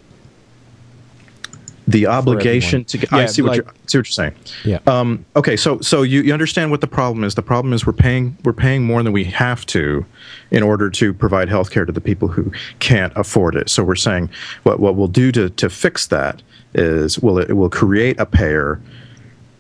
The 1.86 2.06
obligation 2.06 2.84
to 2.86 2.98
get, 2.98 3.12
I 3.12 3.20
Yeah, 3.20 3.26
see 3.26 3.42
what 3.42 3.48
like- 3.48 3.56
you're 3.58 3.74
see 3.86 3.98
what 3.98 4.06
you're 4.06 4.12
saying. 4.12 4.34
Yeah. 4.64 4.78
Um, 4.86 5.24
okay, 5.36 5.54
so 5.56 5.80
so 5.80 6.02
you, 6.02 6.22
you 6.22 6.32
understand 6.32 6.70
what 6.70 6.80
the 6.80 6.86
problem 6.86 7.24
is. 7.24 7.34
The 7.34 7.42
problem 7.42 7.74
is 7.74 7.86
we're 7.86 7.92
paying 7.92 8.38
we're 8.42 8.54
paying 8.54 8.84
more 8.84 9.02
than 9.02 9.12
we 9.12 9.24
have 9.24 9.66
to 9.66 10.06
in 10.50 10.62
order 10.62 10.88
to 10.88 11.12
provide 11.12 11.50
health 11.50 11.70
care 11.70 11.84
to 11.84 11.92
the 11.92 12.00
people 12.00 12.28
who 12.28 12.50
can't 12.78 13.12
afford 13.16 13.54
it. 13.54 13.68
So 13.68 13.84
we're 13.84 13.96
saying 13.96 14.30
what 14.62 14.80
what 14.80 14.94
we'll 14.96 15.08
do 15.08 15.30
to 15.32 15.50
to 15.50 15.68
fix 15.68 16.06
that 16.06 16.40
is 16.72 17.18
we'll 17.18 17.38
it 17.38 17.52
will 17.52 17.70
create 17.70 18.18
a 18.18 18.24
payer 18.26 18.80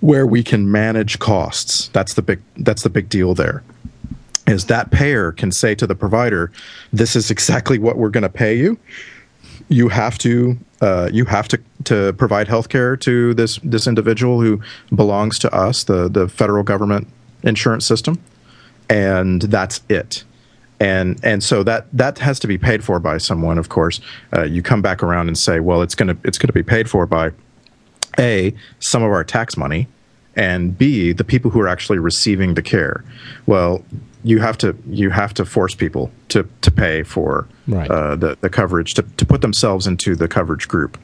where 0.00 0.26
we 0.26 0.42
can 0.42 0.70
manage 0.70 1.18
costs. 1.18 1.88
That's 1.88 2.14
the 2.14 2.22
big 2.22 2.40
that's 2.56 2.84
the 2.84 2.90
big 2.90 3.10
deal 3.10 3.34
there. 3.34 3.62
Is 4.46 4.66
that 4.66 4.90
payer 4.90 5.32
can 5.32 5.52
say 5.52 5.74
to 5.74 5.86
the 5.86 5.94
provider, 5.94 6.50
this 6.92 7.16
is 7.16 7.30
exactly 7.30 7.78
what 7.78 7.96
we're 7.96 8.10
going 8.10 8.22
to 8.22 8.28
pay 8.28 8.54
you 8.56 8.78
you 9.68 9.88
have 9.88 10.18
to 10.18 10.58
uh, 10.80 11.08
you 11.12 11.24
have 11.24 11.48
to 11.48 11.60
to 11.84 12.12
provide 12.14 12.48
health 12.48 12.68
care 12.68 12.96
to 12.96 13.34
this 13.34 13.58
this 13.62 13.86
individual 13.86 14.40
who 14.40 14.60
belongs 14.94 15.38
to 15.40 15.54
us, 15.54 15.84
the 15.84 16.08
the 16.08 16.28
federal 16.28 16.62
government 16.62 17.08
insurance 17.42 17.86
system, 17.86 18.20
and 18.88 19.42
that's 19.42 19.80
it. 19.88 20.24
And 20.80 21.18
and 21.22 21.42
so 21.42 21.62
that 21.62 21.86
that 21.92 22.18
has 22.18 22.38
to 22.40 22.46
be 22.46 22.58
paid 22.58 22.84
for 22.84 22.98
by 22.98 23.18
someone. 23.18 23.58
Of 23.58 23.68
course, 23.68 24.00
uh, 24.36 24.42
you 24.42 24.62
come 24.62 24.82
back 24.82 25.02
around 25.02 25.28
and 25.28 25.38
say, 25.38 25.60
well, 25.60 25.82
it's 25.82 25.94
gonna 25.94 26.16
it's 26.24 26.38
gonna 26.38 26.52
be 26.52 26.62
paid 26.62 26.90
for 26.90 27.06
by 27.06 27.30
a 28.18 28.54
some 28.80 29.02
of 29.02 29.10
our 29.10 29.24
tax 29.24 29.56
money, 29.56 29.88
and 30.36 30.76
b 30.76 31.12
the 31.12 31.24
people 31.24 31.50
who 31.50 31.60
are 31.60 31.68
actually 31.68 31.98
receiving 31.98 32.54
the 32.54 32.62
care. 32.62 33.04
Well, 33.46 33.84
you 34.24 34.40
have 34.40 34.58
to 34.58 34.74
you 34.88 35.10
have 35.10 35.32
to 35.34 35.44
force 35.44 35.74
people 35.74 36.10
to 36.30 36.48
to 36.62 36.70
pay 36.70 37.02
for 37.04 37.46
Right. 37.66 37.90
uh, 37.90 38.16
the 38.16 38.36
the 38.40 38.50
coverage 38.50 38.94
to 38.94 39.02
to 39.02 39.24
put 39.24 39.40
themselves 39.40 39.86
into 39.86 40.14
the 40.16 40.26
coverage 40.28 40.66
group, 40.68 40.98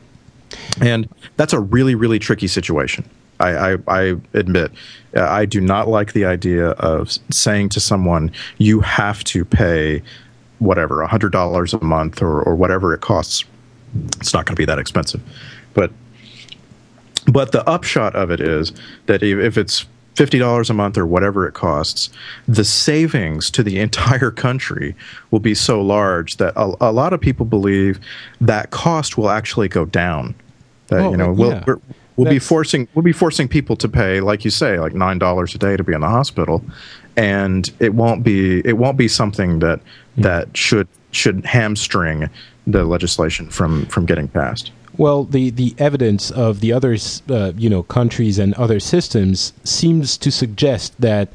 and 0.80 1.09
that's 1.36 1.52
a 1.52 1.60
really 1.60 1.94
really 1.94 2.18
tricky 2.18 2.48
situation. 2.48 3.09
I, 3.38 3.72
I, 3.72 3.76
I 3.88 4.16
admit 4.34 4.70
uh, 5.16 5.22
I 5.26 5.47
do 5.47 5.60
not 5.62 5.88
like 5.88 6.12
the 6.12 6.26
idea 6.26 6.70
of 6.72 7.10
saying 7.30 7.70
to 7.70 7.80
someone 7.80 8.30
you 8.59 8.80
have 8.80 9.24
to 9.24 9.44
pay 9.47 10.02
whatever 10.59 11.06
hundred 11.06 11.32
dollars 11.32 11.72
a 11.72 11.82
month 11.82 12.20
or 12.20 12.42
or 12.42 12.55
whatever 12.55 12.92
it 12.92 13.01
costs. 13.01 13.44
It's 14.20 14.34
not 14.34 14.44
going 14.44 14.55
to 14.56 14.60
be 14.60 14.66
that 14.66 14.78
expensive, 14.78 15.22
but 15.72 15.90
but 17.26 17.52
the 17.52 17.66
upshot 17.68 18.14
of 18.14 18.30
it 18.30 18.40
is 18.40 18.72
that 19.06 19.22
if, 19.22 19.38
if 19.38 19.56
it's 19.56 19.86
fifty 20.14 20.38
dollars 20.38 20.70
a 20.70 20.74
month 20.74 20.98
or 20.98 21.06
whatever 21.06 21.46
it 21.46 21.54
costs, 21.54 22.10
the 22.46 22.64
savings 22.64 23.50
to 23.52 23.62
the 23.62 23.78
entire 23.86 24.30
country 24.30 24.94
will 25.30 25.40
be 25.40 25.54
so 25.54 25.80
large 25.80 26.36
that 26.36 26.52
a, 26.56 26.74
a 26.80 26.92
lot 26.92 27.12
of 27.12 27.20
people 27.20 27.46
believe 27.46 28.00
that 28.40 28.70
cost 28.70 29.16
will 29.16 29.30
actually 29.30 29.68
go 29.68 29.84
down. 29.84 30.34
That 30.88 31.00
Oh, 31.00 31.10
you 31.12 31.16
know, 31.16 31.32
we'll, 31.32 31.62
we're, 31.66 31.78
we'll 32.16 32.30
be 32.30 32.38
forcing 32.38 32.88
we'll 32.94 33.04
be 33.04 33.12
forcing 33.12 33.48
people 33.48 33.76
to 33.76 33.88
pay, 33.88 34.20
like 34.20 34.44
you 34.44 34.50
say, 34.50 34.78
like 34.78 34.94
nine 34.94 35.18
dollars 35.18 35.54
a 35.54 35.58
day 35.58 35.76
to 35.76 35.84
be 35.84 35.92
in 35.92 36.00
the 36.00 36.08
hospital, 36.08 36.64
and 37.16 37.70
it 37.78 37.94
won't 37.94 38.22
be 38.22 38.60
it 38.66 38.76
won't 38.76 38.96
be 38.96 39.08
something 39.08 39.60
that 39.60 39.80
Hmm. 40.16 40.22
that 40.22 40.56
should 40.56 40.88
should 41.12 41.44
hamstring 41.44 42.28
the 42.66 42.84
legislation 42.84 43.48
from 43.48 43.86
from 43.86 44.06
getting 44.06 44.28
passed. 44.28 44.72
Well, 44.96 45.24
the, 45.24 45.50
the 45.50 45.74
evidence 45.78 46.30
of 46.30 46.60
the 46.60 46.72
other 46.72 46.96
uh, 47.28 47.52
you 47.56 47.70
know 47.70 47.82
countries 47.84 48.38
and 48.38 48.54
other 48.54 48.80
systems 48.80 49.52
seems 49.64 50.16
to 50.18 50.30
suggest 50.30 51.00
that 51.00 51.28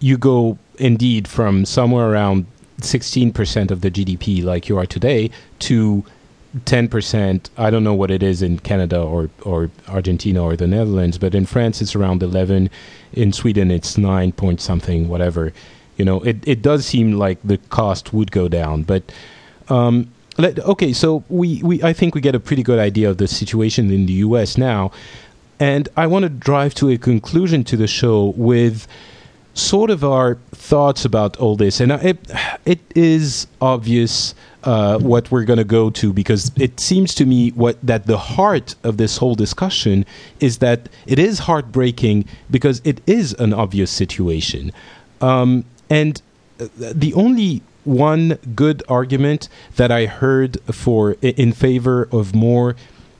you 0.00 0.18
go 0.18 0.58
indeed 0.78 1.28
from 1.28 1.64
somewhere 1.64 2.10
around 2.10 2.46
16% 2.80 3.70
of 3.70 3.80
the 3.80 3.90
GDP 3.90 4.42
like 4.42 4.68
you 4.68 4.76
are 4.78 4.86
today 4.86 5.30
to 5.60 6.04
10%. 6.64 7.48
I 7.56 7.70
don't 7.70 7.84
know 7.84 7.94
what 7.94 8.10
it 8.10 8.22
is 8.22 8.42
in 8.42 8.58
Canada 8.58 9.00
or, 9.00 9.30
or 9.42 9.70
Argentina 9.88 10.42
or 10.42 10.56
the 10.56 10.66
Netherlands, 10.66 11.18
but 11.18 11.34
in 11.34 11.46
France 11.46 11.80
it's 11.80 11.94
around 11.94 12.22
11. 12.22 12.68
In 13.12 13.32
Sweden 13.32 13.70
it's 13.70 13.96
9 13.96 14.32
point 14.32 14.60
something, 14.60 15.08
whatever. 15.08 15.52
You 15.96 16.04
know, 16.04 16.20
it, 16.22 16.36
it 16.46 16.62
does 16.62 16.84
seem 16.84 17.12
like 17.12 17.38
the 17.44 17.58
cost 17.58 18.12
would 18.12 18.32
go 18.32 18.48
down, 18.48 18.82
but 18.82 19.02
um, 19.68 20.10
let, 20.38 20.58
okay, 20.60 20.92
so 20.92 21.24
we, 21.28 21.62
we 21.62 21.82
I 21.82 21.92
think 21.92 22.14
we 22.14 22.20
get 22.20 22.34
a 22.34 22.40
pretty 22.40 22.62
good 22.62 22.78
idea 22.78 23.10
of 23.10 23.18
the 23.18 23.28
situation 23.28 23.90
in 23.90 24.06
the 24.06 24.14
U.S. 24.14 24.56
now, 24.56 24.92
and 25.60 25.88
I 25.96 26.06
want 26.06 26.22
to 26.24 26.28
drive 26.28 26.74
to 26.76 26.90
a 26.90 26.98
conclusion 26.98 27.64
to 27.64 27.76
the 27.76 27.86
show 27.86 28.32
with 28.36 28.86
sort 29.54 29.90
of 29.90 30.02
our 30.02 30.36
thoughts 30.52 31.04
about 31.04 31.36
all 31.36 31.56
this, 31.56 31.80
and 31.80 31.92
it 31.92 32.18
it 32.64 32.80
is 32.94 33.46
obvious 33.60 34.34
uh, 34.64 34.98
what 34.98 35.30
we're 35.30 35.44
going 35.44 35.58
to 35.58 35.64
go 35.64 35.90
to 35.90 36.12
because 36.12 36.50
it 36.56 36.80
seems 36.80 37.14
to 37.16 37.26
me 37.26 37.50
what 37.50 37.78
that 37.82 38.06
the 38.06 38.18
heart 38.18 38.74
of 38.84 38.96
this 38.96 39.18
whole 39.18 39.34
discussion 39.34 40.06
is 40.40 40.58
that 40.58 40.88
it 41.06 41.18
is 41.18 41.40
heartbreaking 41.40 42.24
because 42.50 42.80
it 42.84 43.00
is 43.06 43.34
an 43.34 43.52
obvious 43.52 43.90
situation, 43.90 44.72
um, 45.20 45.64
and 45.90 46.22
uh, 46.58 46.68
the 46.76 47.12
only 47.14 47.62
one 47.84 48.38
good 48.54 48.82
argument 48.88 49.48
that 49.76 49.90
I 49.90 50.06
heard 50.06 50.60
for 50.72 51.12
in 51.22 51.52
favor 51.52 52.08
of 52.12 52.34
more 52.34 52.76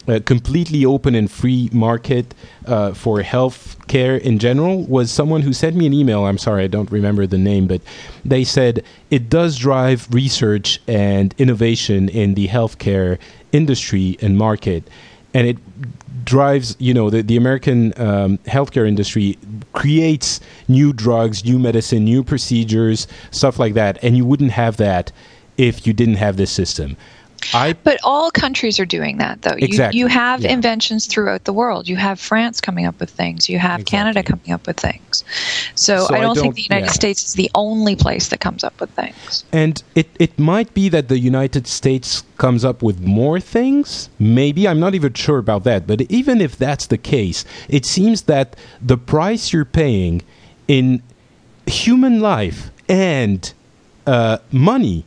uh, 0.09 0.21
completely 0.25 0.85
open 0.85 1.15
and 1.15 1.31
free 1.31 1.69
market 1.73 2.35
uh, 2.67 2.93
for 2.93 3.23
health 3.23 3.77
care 3.87 4.17
in 4.17 4.39
general 4.39 4.83
was 4.85 5.11
someone 5.11 5.43
who 5.43 5.53
sent 5.53 5.77
me 5.77 5.87
an 5.87 5.93
email. 5.93 6.25
I'm 6.25 6.39
sorry, 6.39 6.65
I 6.65 6.67
don't 6.67 6.91
remember 6.91 7.27
the 7.27 7.39
name, 7.39 7.67
but 7.67 7.83
they 8.25 8.43
said 8.43 8.85
it 9.11 9.29
does 9.29 9.57
drive 9.57 10.13
research 10.13 10.81
and 10.89 11.35
innovation 11.39 12.09
in 12.09 12.35
the 12.35 12.49
healthcare 12.49 13.19
industry 13.53 14.17
and 14.21 14.37
market, 14.37 14.89
and 15.35 15.47
it 15.47 15.59
drives 16.25 16.77
you 16.79 16.95
know 16.95 17.11
the, 17.11 17.23
the 17.23 17.37
american 17.37 17.93
um, 18.01 18.39
healthcare 18.39 18.87
industry 18.87 19.39
creates 19.73 20.41
new 20.69 20.93
drugs 20.93 21.45
new 21.45 21.59
medicine 21.59 22.05
new 22.05 22.23
procedures 22.23 23.07
stuff 23.31 23.59
like 23.59 23.75
that 23.75 24.03
and 24.03 24.17
you 24.17 24.25
wouldn't 24.25 24.51
have 24.53 24.77
that 24.77 25.13
if 25.59 25.87
you 25.87 25.93
didn't 25.93 26.17
have 26.17 26.37
this 26.37 26.51
system 26.51 26.97
i 27.55 27.73
But 27.73 27.99
all 28.05 28.31
countries 28.31 28.79
are 28.81 28.87
doing 28.87 29.19
that, 29.19 29.43
though. 29.43 29.57
Exactly, 29.59 29.99
You, 29.99 30.05
you 30.07 30.09
have 30.09 30.41
yeah. 30.43 30.53
inventions 30.53 31.07
throughout 31.07 31.45
the 31.45 31.53
world. 31.53 31.89
You 31.89 31.97
have 31.97 32.19
France 32.21 32.61
coming 32.61 32.87
up 32.87 32.99
with 33.01 33.11
things. 33.11 33.49
You 33.49 33.59
have 33.59 33.85
Canada 33.85 34.23
coming 34.23 34.53
up 34.53 34.67
with 34.67 34.79
things. 34.79 35.25
So, 35.75 36.07
So 36.07 36.15
I 36.15 36.19
I 36.19 36.21
don't 36.21 36.35
don't- 36.37 36.43
think 36.43 36.55
the 36.57 36.63
United 36.63 36.87
yeah. 36.87 36.93
States 36.93 37.25
is 37.27 37.35
the 37.35 37.51
only 37.55 37.97
place 37.97 38.29
that 38.29 38.41
comes 38.41 38.63
up 38.65 38.81
with 38.81 38.91
things. 38.91 39.45
and 39.53 39.83
it, 39.95 40.09
it 40.19 40.39
might 40.39 40.73
be 40.75 40.89
that 40.89 41.09
the 41.09 41.19
united 41.19 41.67
states 41.67 42.23
comes 42.39 42.65
up 42.65 42.83
with 42.83 43.01
more 43.01 43.39
things 43.41 44.09
maybe 44.19 44.67
i'm 44.69 44.81
not 44.81 44.95
even 44.95 45.13
sure 45.13 45.39
about 45.39 45.63
that 45.65 45.87
but 45.87 46.01
even 46.21 46.41
if 46.41 46.57
that's 46.57 46.87
the 46.87 46.99
case 46.99 47.45
it 47.69 47.85
seems 47.87 48.23
that 48.23 48.57
the 48.81 48.97
price 48.97 49.53
you're 49.53 49.65
paying 49.85 50.23
in 50.69 51.03
human 51.67 52.21
life 52.21 52.71
and 52.89 53.53
uh, 54.07 54.39
money 54.51 55.05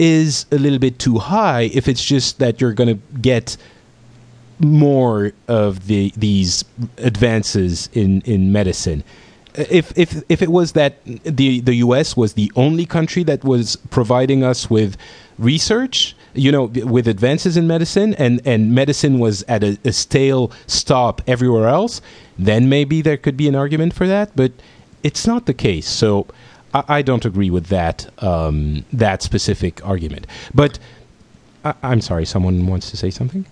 is 0.00 0.46
a 0.50 0.56
little 0.56 0.78
bit 0.78 0.98
too 0.98 1.18
high 1.18 1.70
if 1.74 1.86
it's 1.86 2.02
just 2.02 2.38
that 2.38 2.60
you're 2.60 2.72
going 2.72 2.88
to 2.88 3.18
get 3.18 3.56
more 4.58 5.32
of 5.46 5.86
the 5.86 6.12
these 6.16 6.64
advances 6.98 7.88
in 7.92 8.22
in 8.22 8.50
medicine. 8.50 9.04
If 9.54 9.96
if 9.98 10.22
if 10.28 10.42
it 10.42 10.50
was 10.50 10.72
that 10.72 11.04
the 11.04 11.60
the 11.60 11.74
U.S. 11.86 12.16
was 12.16 12.32
the 12.32 12.50
only 12.56 12.86
country 12.86 13.22
that 13.24 13.44
was 13.44 13.76
providing 13.90 14.42
us 14.42 14.70
with 14.70 14.96
research, 15.38 16.16
you 16.34 16.50
know, 16.50 16.64
with 16.64 17.06
advances 17.06 17.56
in 17.56 17.66
medicine, 17.66 18.14
and 18.14 18.40
and 18.46 18.74
medicine 18.74 19.18
was 19.18 19.42
at 19.48 19.62
a, 19.62 19.78
a 19.84 19.92
stale 19.92 20.50
stop 20.66 21.20
everywhere 21.26 21.68
else, 21.68 22.00
then 22.38 22.68
maybe 22.68 23.02
there 23.02 23.18
could 23.18 23.36
be 23.36 23.48
an 23.48 23.54
argument 23.54 23.92
for 23.92 24.06
that. 24.06 24.34
But 24.34 24.52
it's 25.02 25.26
not 25.26 25.46
the 25.46 25.54
case. 25.54 25.88
So 25.88 26.26
I, 26.74 26.84
I 26.88 27.02
don't 27.02 27.24
agree 27.24 27.50
with 27.50 27.66
that 27.66 28.08
um, 28.22 28.84
that 28.92 29.22
specific 29.22 29.84
argument. 29.86 30.26
But 30.54 30.78
I, 31.64 31.74
I'm 31.82 32.00
sorry, 32.00 32.24
someone 32.24 32.66
wants 32.66 32.90
to 32.90 32.96
say 32.96 33.10
something. 33.10 33.46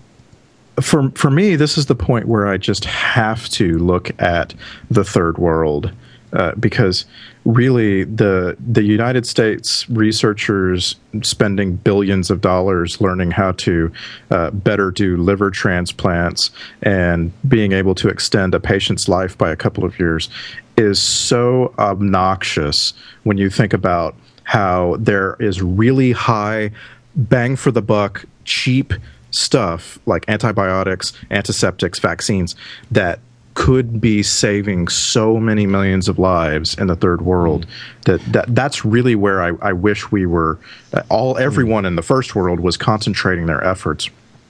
for 0.81 1.09
for 1.11 1.29
me, 1.29 1.55
this 1.55 1.77
is 1.77 1.87
the 1.87 1.95
point 1.95 2.27
where 2.27 2.47
I 2.47 2.57
just 2.57 2.85
have 2.85 3.49
to 3.49 3.77
look 3.79 4.11
at 4.21 4.53
the 4.89 5.03
third 5.03 5.37
world 5.37 5.91
uh, 6.33 6.53
because 6.55 7.05
really 7.45 8.03
the 8.03 8.55
the 8.59 8.83
United 8.83 9.25
States 9.25 9.89
researchers 9.89 10.95
spending 11.21 11.75
billions 11.75 12.29
of 12.29 12.41
dollars 12.41 13.01
learning 13.01 13.31
how 13.31 13.51
to 13.53 13.91
uh, 14.31 14.51
better 14.51 14.91
do 14.91 15.17
liver 15.17 15.49
transplants 15.49 16.51
and 16.83 17.31
being 17.47 17.71
able 17.71 17.95
to 17.95 18.07
extend 18.07 18.53
a 18.53 18.59
patient's 18.59 19.07
life 19.07 19.37
by 19.37 19.49
a 19.51 19.55
couple 19.55 19.83
of 19.83 19.99
years 19.99 20.29
is 20.77 21.01
so 21.01 21.73
obnoxious 21.77 22.93
when 23.23 23.37
you 23.37 23.49
think 23.49 23.73
about 23.73 24.15
how 24.43 24.95
there 24.99 25.35
is 25.39 25.61
really 25.61 26.11
high 26.11 26.71
bang 27.15 27.55
for 27.55 27.71
the 27.71 27.81
buck 27.81 28.25
cheap 28.45 28.93
stuff 29.31 29.99
like 30.05 30.25
antibiotics, 30.27 31.13
antiseptics, 31.31 31.99
vaccines 31.99 32.55
that 32.91 33.19
could 33.59 33.99
be 33.99 34.23
saving 34.23 34.87
so 34.87 35.37
many 35.37 35.67
millions 35.67 36.07
of 36.07 36.17
lives 36.17 36.77
in 36.77 36.87
the 36.87 36.95
third 36.95 37.21
world 37.21 37.65
that, 38.05 38.21
that 38.31 38.55
that's 38.55 38.85
really 38.85 39.15
where 39.15 39.41
I, 39.41 39.49
I 39.61 39.73
wish 39.73 40.09
we 40.13 40.25
were 40.25 40.57
uh, 40.93 41.03
all 41.09 41.37
everyone 41.37 41.83
in 41.83 41.97
the 41.97 42.01
first 42.01 42.35
world 42.35 42.61
was 42.61 42.77
concentrating 42.77 43.47
their 43.47 43.61
efforts. 43.61 44.09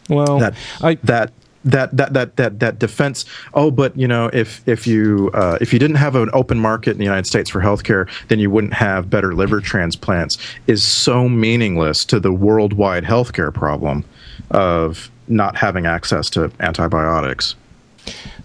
Well, 0.10 0.38
that 0.38 0.54
I 0.82 0.94
that 1.06 1.34
that 1.66 1.98
that 1.98 2.14
that 2.14 2.36
that 2.36 2.60
that 2.60 2.78
defense 2.78 3.26
oh 3.56 3.72
but 3.72 3.98
you 3.98 4.08
know 4.08 4.30
if 4.32 4.62
if 4.68 4.86
you 4.86 5.32
uh, 5.34 5.58
if 5.60 5.74
you 5.74 5.80
didn't 5.80 5.98
have 5.98 6.16
an 6.16 6.30
open 6.34 6.60
market 6.60 6.92
in 6.92 7.00
the 7.00 7.04
United 7.04 7.26
States 7.26 7.50
for 7.50 7.62
healthcare 7.62 8.08
then 8.28 8.38
you 8.38 8.52
wouldn't 8.52 8.74
have 8.74 9.10
better 9.10 9.34
liver 9.34 9.60
transplants 9.60 10.38
is 10.68 10.84
so 10.84 11.28
meaningless 11.28 12.06
to 12.06 12.20
the 12.20 12.32
worldwide 12.32 13.04
healthcare 13.04 13.52
problem 13.52 14.06
of 14.52 15.10
not 15.28 15.56
having 15.56 15.88
access 15.88 16.30
to 16.30 16.52
antibiotics 16.60 17.56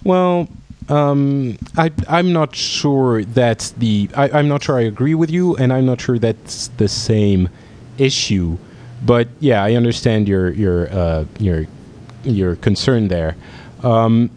Well, 0.03 0.49
um, 0.89 1.59
I, 1.77 1.91
I'm 2.09 2.33
not 2.33 2.55
sure 2.55 3.25
that's 3.25 3.71
the. 3.73 4.11
I, 4.15 4.29
I'm 4.31 4.49
not 4.49 4.63
sure 4.63 4.79
I 4.79 4.83
agree 4.83 5.15
with 5.15 5.31
you, 5.31 5.57
and 5.57 5.73
I'm 5.73 5.87
not 5.87 6.01
sure 6.01 6.19
that's 6.19 6.69
the 6.77 6.89
same 6.89 7.49
issue. 7.97 8.59
But 9.05 9.29
yeah, 9.41 9.65
I 9.65 9.75
understand 9.75 10.29
your 10.29 10.51
your 10.51 10.91
uh, 10.91 11.25
your 11.39 11.67
your 12.25 12.57
concern 12.57 13.09
there. 13.09 13.37
Um, 13.83 14.31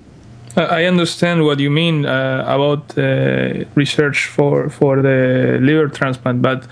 I 0.56 0.62
I 0.62 0.84
understand 0.86 1.44
what 1.44 1.60
you 1.60 1.70
mean 1.70 2.06
uh, 2.06 2.44
about 2.48 2.98
uh, 2.98 3.66
research 3.76 4.28
for 4.28 4.70
for 4.70 5.02
the 5.02 5.60
liver 5.62 5.90
transplant, 5.90 6.42
but 6.42 6.66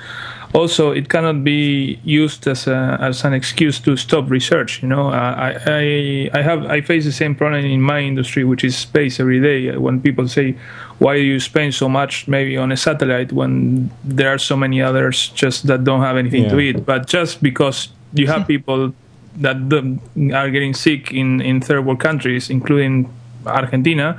also 0.55 0.91
it 0.91 1.09
cannot 1.09 1.43
be 1.43 1.99
used 2.03 2.47
as 2.47 2.67
a, 2.67 2.97
as 3.01 3.23
an 3.25 3.33
excuse 3.33 3.79
to 3.81 3.97
stop 3.97 4.29
research. 4.29 4.81
You 4.81 4.87
know, 4.87 5.09
I, 5.09 5.49
I 5.67 6.29
I 6.33 6.41
have 6.41 6.65
I 6.65 6.81
face 6.81 7.03
the 7.05 7.11
same 7.11 7.35
problem 7.35 7.65
in 7.65 7.81
my 7.81 7.99
industry, 7.99 8.43
which 8.43 8.63
is 8.63 8.77
space 8.77 9.19
every 9.19 9.39
day. 9.41 9.75
When 9.77 10.01
people 10.01 10.27
say, 10.27 10.55
"Why 10.99 11.15
do 11.17 11.23
you 11.23 11.39
spend 11.39 11.73
so 11.75 11.87
much 11.89 12.27
maybe 12.27 12.57
on 12.57 12.71
a 12.71 12.77
satellite 12.77 13.31
when 13.33 13.91
there 14.03 14.29
are 14.33 14.39
so 14.39 14.55
many 14.55 14.81
others 14.81 15.29
just 15.35 15.67
that 15.67 15.83
don't 15.83 16.01
have 16.01 16.17
anything 16.17 16.43
Yeah. 16.43 16.51
to 16.51 16.59
eat?" 16.59 16.85
But 16.85 17.07
just 17.07 17.43
because 17.43 17.89
you 18.13 18.27
have 18.27 18.47
people 18.53 18.93
that 19.41 19.57
are 20.33 20.49
getting 20.49 20.73
sick 20.73 21.11
in 21.11 21.41
in 21.41 21.59
third 21.61 21.85
world 21.85 21.99
countries, 21.99 22.49
including 22.49 23.09
Argentina 23.45 24.17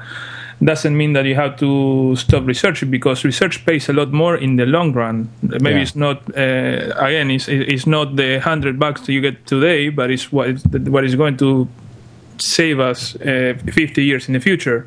doesn't 0.64 0.96
mean 0.96 1.12
that 1.12 1.24
you 1.26 1.34
have 1.34 1.56
to 1.58 2.16
stop 2.16 2.46
research 2.46 2.88
because 2.90 3.24
research 3.24 3.64
pays 3.66 3.88
a 3.88 3.92
lot 3.92 4.12
more 4.12 4.36
in 4.36 4.56
the 4.56 4.64
long 4.66 4.92
run. 4.92 5.28
Maybe 5.42 5.70
Yeah. 5.70 5.82
it's 5.82 5.96
not 5.96 6.22
uh, 6.36 6.94
again, 6.96 7.30
it's, 7.30 7.48
it's 7.48 7.86
not 7.86 8.16
the 8.16 8.40
hundred 8.40 8.78
bucks 8.78 9.02
that 9.02 9.12
you 9.12 9.20
get 9.20 9.46
today, 9.46 9.90
but 9.90 10.10
it's 10.10 10.32
what 10.32 10.48
it's, 10.48 10.64
what 10.66 11.04
is 11.04 11.14
going 11.14 11.36
to 11.38 11.68
save 12.38 12.80
us 12.80 13.16
uh, 13.16 13.54
50 13.66 14.02
years 14.04 14.28
in 14.28 14.34
the 14.34 14.40
future. 14.40 14.86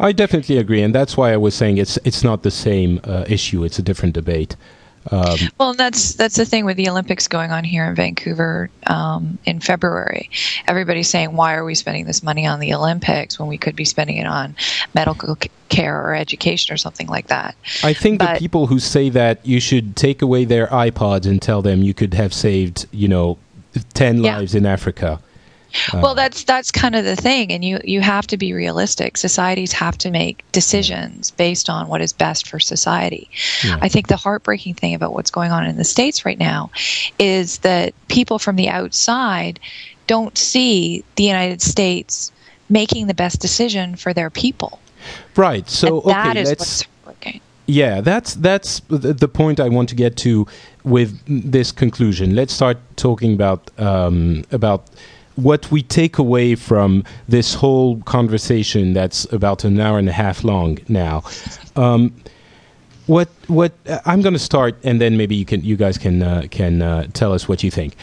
I 0.00 0.12
definitely 0.12 0.56
agree, 0.58 0.82
and 0.82 0.94
that's 0.94 1.16
why 1.16 1.32
I 1.32 1.36
was 1.36 1.54
saying 1.54 1.78
it's 1.78 1.98
it's 2.04 2.24
not 2.24 2.42
the 2.42 2.50
same 2.50 3.00
uh, 3.04 3.24
issue; 3.28 3.62
it's 3.64 3.78
a 3.78 3.82
different 3.82 4.14
debate. 4.14 4.56
Um, 5.10 5.38
Well, 5.58 5.74
that's 5.74 6.14
that's 6.14 6.36
the 6.36 6.44
thing 6.44 6.64
with 6.64 6.76
the 6.76 6.88
Olympics 6.88 7.28
going 7.28 7.50
on 7.52 7.64
here 7.64 7.84
in 7.86 7.94
Vancouver 7.94 8.70
um, 8.86 9.38
in 9.44 9.60
February. 9.60 10.30
Everybody's 10.66 11.08
saying, 11.08 11.34
"Why 11.34 11.54
are 11.54 11.64
we 11.64 11.74
spending 11.74 12.06
this 12.06 12.22
money 12.22 12.46
on 12.46 12.60
the 12.60 12.74
Olympics 12.74 13.38
when 13.38 13.48
we 13.48 13.58
could 13.58 13.76
be 13.76 13.84
spending 13.84 14.16
it 14.16 14.26
on 14.26 14.56
medical 14.94 15.36
care 15.68 16.00
or 16.00 16.14
education 16.14 16.74
or 16.74 16.76
something 16.76 17.06
like 17.06 17.28
that?" 17.28 17.54
I 17.82 17.92
think 17.92 18.20
the 18.20 18.36
people 18.38 18.66
who 18.66 18.78
say 18.78 19.08
that 19.10 19.44
you 19.46 19.60
should 19.60 19.96
take 19.96 20.22
away 20.22 20.44
their 20.44 20.66
iPods 20.68 21.26
and 21.26 21.40
tell 21.40 21.62
them 21.62 21.82
you 21.82 21.94
could 21.94 22.14
have 22.14 22.34
saved, 22.34 22.86
you 22.90 23.08
know, 23.08 23.38
ten 23.94 24.22
Yeah. 24.22 24.38
lives 24.38 24.54
in 24.54 24.66
Africa. 24.66 25.20
Well, 25.94 26.14
that's 26.14 26.44
that's 26.44 26.70
kind 26.70 26.94
of 26.94 27.04
the 27.04 27.16
thing, 27.16 27.52
and 27.52 27.64
you 27.64 27.78
you 27.84 28.00
have 28.00 28.26
to 28.28 28.36
be 28.36 28.52
realistic. 28.52 29.16
Societies 29.16 29.72
have 29.72 29.96
to 29.98 30.10
make 30.10 30.44
decisions 30.52 31.30
based 31.32 31.68
on 31.68 31.88
what 31.88 32.00
is 32.00 32.12
best 32.12 32.48
for 32.48 32.58
society. 32.58 33.28
Yeah. 33.64 33.78
I 33.80 33.88
think 33.88 34.08
the 34.08 34.16
heartbreaking 34.16 34.74
thing 34.74 34.94
about 34.94 35.12
what's 35.12 35.30
going 35.30 35.52
on 35.52 35.64
in 35.64 35.76
the 35.76 35.84
states 35.84 36.24
right 36.24 36.38
now 36.38 36.70
is 37.18 37.58
that 37.58 37.94
people 38.08 38.38
from 38.38 38.56
the 38.56 38.68
outside 38.68 39.60
don't 40.06 40.36
see 40.38 41.04
the 41.16 41.24
United 41.24 41.62
States 41.62 42.32
making 42.68 43.06
the 43.06 43.14
best 43.14 43.40
decision 43.40 43.96
for 43.96 44.12
their 44.12 44.30
people. 44.30 44.80
Right. 45.36 45.68
So 45.68 46.00
and 46.02 46.10
that 46.10 46.36
okay, 46.36 46.40
is 46.42 46.48
let's. 46.48 46.84
Yeah, 47.66 48.00
that's 48.00 48.34
that's 48.34 48.80
the, 48.88 49.12
the 49.12 49.28
point 49.28 49.58
I 49.58 49.68
want 49.68 49.88
to 49.88 49.96
get 49.96 50.16
to 50.18 50.46
with 50.84 51.20
this 51.26 51.72
conclusion. 51.72 52.36
Let's 52.36 52.52
start 52.52 52.78
talking 52.96 53.34
about 53.34 53.70
um, 53.78 54.44
about 54.52 54.88
what 55.36 55.70
we 55.70 55.82
take 55.82 56.18
away 56.18 56.54
from 56.54 57.04
this 57.28 57.54
whole 57.54 57.98
conversation 58.02 58.92
that's 58.92 59.30
about 59.32 59.64
an 59.64 59.78
hour 59.78 59.98
and 59.98 60.08
a 60.08 60.12
half 60.12 60.44
long 60.44 60.78
now. 60.88 61.22
Um, 61.76 62.14
what 63.06 63.28
what 63.46 63.72
uh, 63.86 64.00
I'm 64.04 64.20
going 64.20 64.32
to 64.32 64.38
start, 64.38 64.76
and 64.82 65.00
then 65.00 65.16
maybe 65.16 65.36
you 65.36 65.44
can 65.44 65.62
you 65.62 65.76
guys 65.76 65.96
can 65.98 66.22
uh, 66.22 66.44
can 66.50 66.82
uh, 66.82 67.06
tell 67.12 67.32
us 67.32 67.48
what 67.48 67.62
you 67.62 67.70
think. 67.70 67.96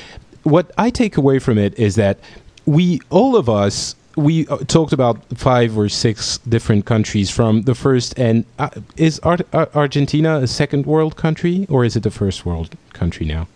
What 0.43 0.71
I 0.77 0.89
take 0.89 1.17
away 1.17 1.39
from 1.39 1.57
it 1.57 1.77
is 1.77 1.95
that 1.95 2.19
we 2.65 3.01
all 3.09 3.35
of 3.35 3.49
us 3.49 3.95
we 4.15 4.47
uh, 4.47 4.57
talked 4.57 4.93
about 4.93 5.17
five 5.35 5.77
or 5.77 5.89
six 5.89 6.37
different 6.39 6.85
countries 6.85 7.29
from 7.29 7.63
the 7.63 7.75
first 7.75 8.17
and 8.17 8.45
uh, 8.59 8.69
is 8.95 9.19
Ar- 9.19 9.39
Ar- 9.51 9.69
Argentina 9.73 10.37
a 10.37 10.47
second 10.47 10.85
world 10.85 11.15
country 11.15 11.65
or 11.69 11.83
is 11.83 11.95
it 11.95 12.03
the 12.03 12.11
first 12.11 12.45
world 12.45 12.77
country 12.93 13.25
now? 13.25 13.47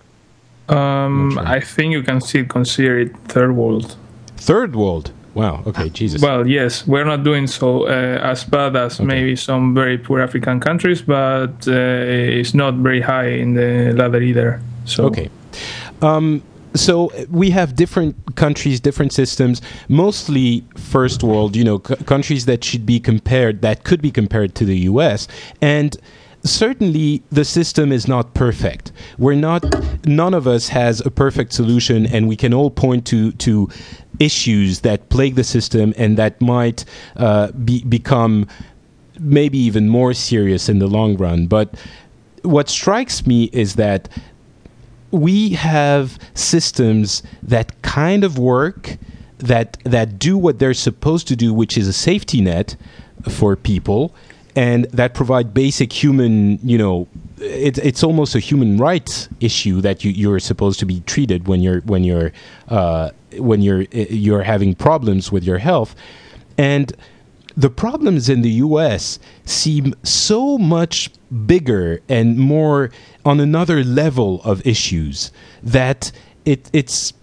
Um, 0.69 1.31
sure. 1.31 1.47
I 1.47 1.59
think 1.59 1.93
you 1.93 2.03
can 2.03 2.21
still 2.21 2.45
consider 2.45 2.99
it 2.99 3.15
third 3.27 3.55
world. 3.55 3.95
Third 4.37 4.75
world. 4.75 5.11
Wow. 5.33 5.63
Okay. 5.67 5.89
Jesus. 5.89 6.21
Well, 6.21 6.47
yes, 6.47 6.87
we're 6.87 7.05
not 7.05 7.23
doing 7.23 7.45
so 7.47 7.83
uh, 7.87 8.19
as 8.23 8.43
bad 8.43 8.75
as 8.75 8.99
Okay. 8.99 9.05
maybe 9.05 9.35
some 9.35 9.73
very 9.75 9.97
poor 9.97 10.19
African 10.19 10.59
countries, 10.59 11.01
but 11.03 11.67
uh, 11.67 11.71
it's 12.39 12.53
not 12.55 12.73
very 12.75 13.01
high 13.01 13.27
in 13.27 13.53
the 13.53 13.93
ladder 13.95 14.21
either. 14.21 14.59
So 14.85 15.05
Okay. 15.05 15.29
Um, 16.01 16.41
so 16.73 17.11
we 17.31 17.49
have 17.51 17.75
different 17.75 18.15
countries, 18.35 18.79
different 18.79 19.11
systems, 19.13 19.61
mostly 19.89 20.63
first 20.75 21.23
world, 21.23 21.55
you 21.55 21.63
know, 21.63 21.81
c- 21.87 21.95
countries 22.05 22.45
that 22.45 22.63
should 22.63 22.85
be 22.85 22.99
compared, 22.99 23.61
that 23.61 23.83
could 23.83 24.01
be 24.01 24.11
compared 24.11 24.53
to 24.55 24.65
the 24.65 24.77
US. 24.91 25.27
And 25.61 25.97
certainly 26.47 27.23
the 27.31 27.45
system 27.45 27.91
is 27.91 28.07
not 28.07 28.33
perfect. 28.33 28.91
We're 29.17 29.35
not, 29.35 29.63
none 30.05 30.33
of 30.33 30.47
us 30.47 30.69
has 30.69 31.05
a 31.05 31.11
perfect 31.11 31.53
solution, 31.53 32.05
and 32.05 32.27
we 32.27 32.35
can 32.35 32.53
all 32.53 32.71
point 32.71 33.05
to, 33.07 33.31
to 33.33 33.69
issues 34.19 34.81
that 34.81 35.09
plague 35.09 35.35
the 35.35 35.43
system 35.43 35.93
and 35.97 36.17
that 36.17 36.41
might 36.41 36.85
uh, 37.15 37.51
be, 37.51 37.83
become 37.83 38.47
maybe 39.19 39.57
even 39.57 39.89
more 39.89 40.13
serious 40.13 40.69
in 40.69 40.79
the 40.79 40.87
long 40.87 41.17
run. 41.17 41.47
But 41.47 41.73
what 42.43 42.69
strikes 42.69 43.25
me 43.25 43.45
is 43.53 43.75
that 43.75 44.09
we 45.11 45.49
have 45.49 46.19
systems 46.33 47.23
that 47.43 47.81
kind 47.81 48.23
of 48.23 48.37
work 48.37 48.97
that 49.37 49.77
that 49.83 50.17
do 50.17 50.37
what 50.37 50.59
they're 50.59 50.73
supposed 50.73 51.27
to 51.27 51.35
do 51.35 51.53
which 51.53 51.77
is 51.77 51.87
a 51.87 51.93
safety 51.93 52.41
net 52.41 52.75
for 53.29 53.55
people 53.55 54.13
and 54.57 54.85
that 54.85 55.13
provide 55.13 55.53
basic 55.53 55.93
human 55.93 56.59
you 56.63 56.77
know 56.77 57.07
it, 57.39 57.77
it's 57.77 58.03
almost 58.03 58.35
a 58.35 58.39
human 58.39 58.77
rights 58.77 59.29
issue 59.39 59.79
that 59.81 60.03
you, 60.03 60.11
you're 60.11 60.39
supposed 60.39 60.79
to 60.79 60.85
be 60.85 61.01
treated 61.01 61.47
when 61.47 61.61
you're 61.61 61.81
when 61.81 62.03
you're 62.03 62.31
uh, 62.67 63.11
when 63.37 63.61
you're 63.61 63.83
you're 63.91 64.43
having 64.43 64.73
problems 64.73 65.31
with 65.31 65.43
your 65.43 65.59
health. 65.59 65.95
And 66.57 66.93
the 67.55 67.69
problems 67.69 68.29
in 68.29 68.41
the 68.41 68.49
US 68.49 69.19
seem 69.45 69.93
so 70.03 70.57
much 70.57 71.11
bigger 71.45 71.99
and 72.09 72.37
more 72.37 72.91
on 73.25 73.39
another 73.39 73.83
level 73.83 74.41
of 74.43 74.65
issues 74.65 75.31
that 75.61 76.11
it, 76.45 76.69
it's 76.73 77.13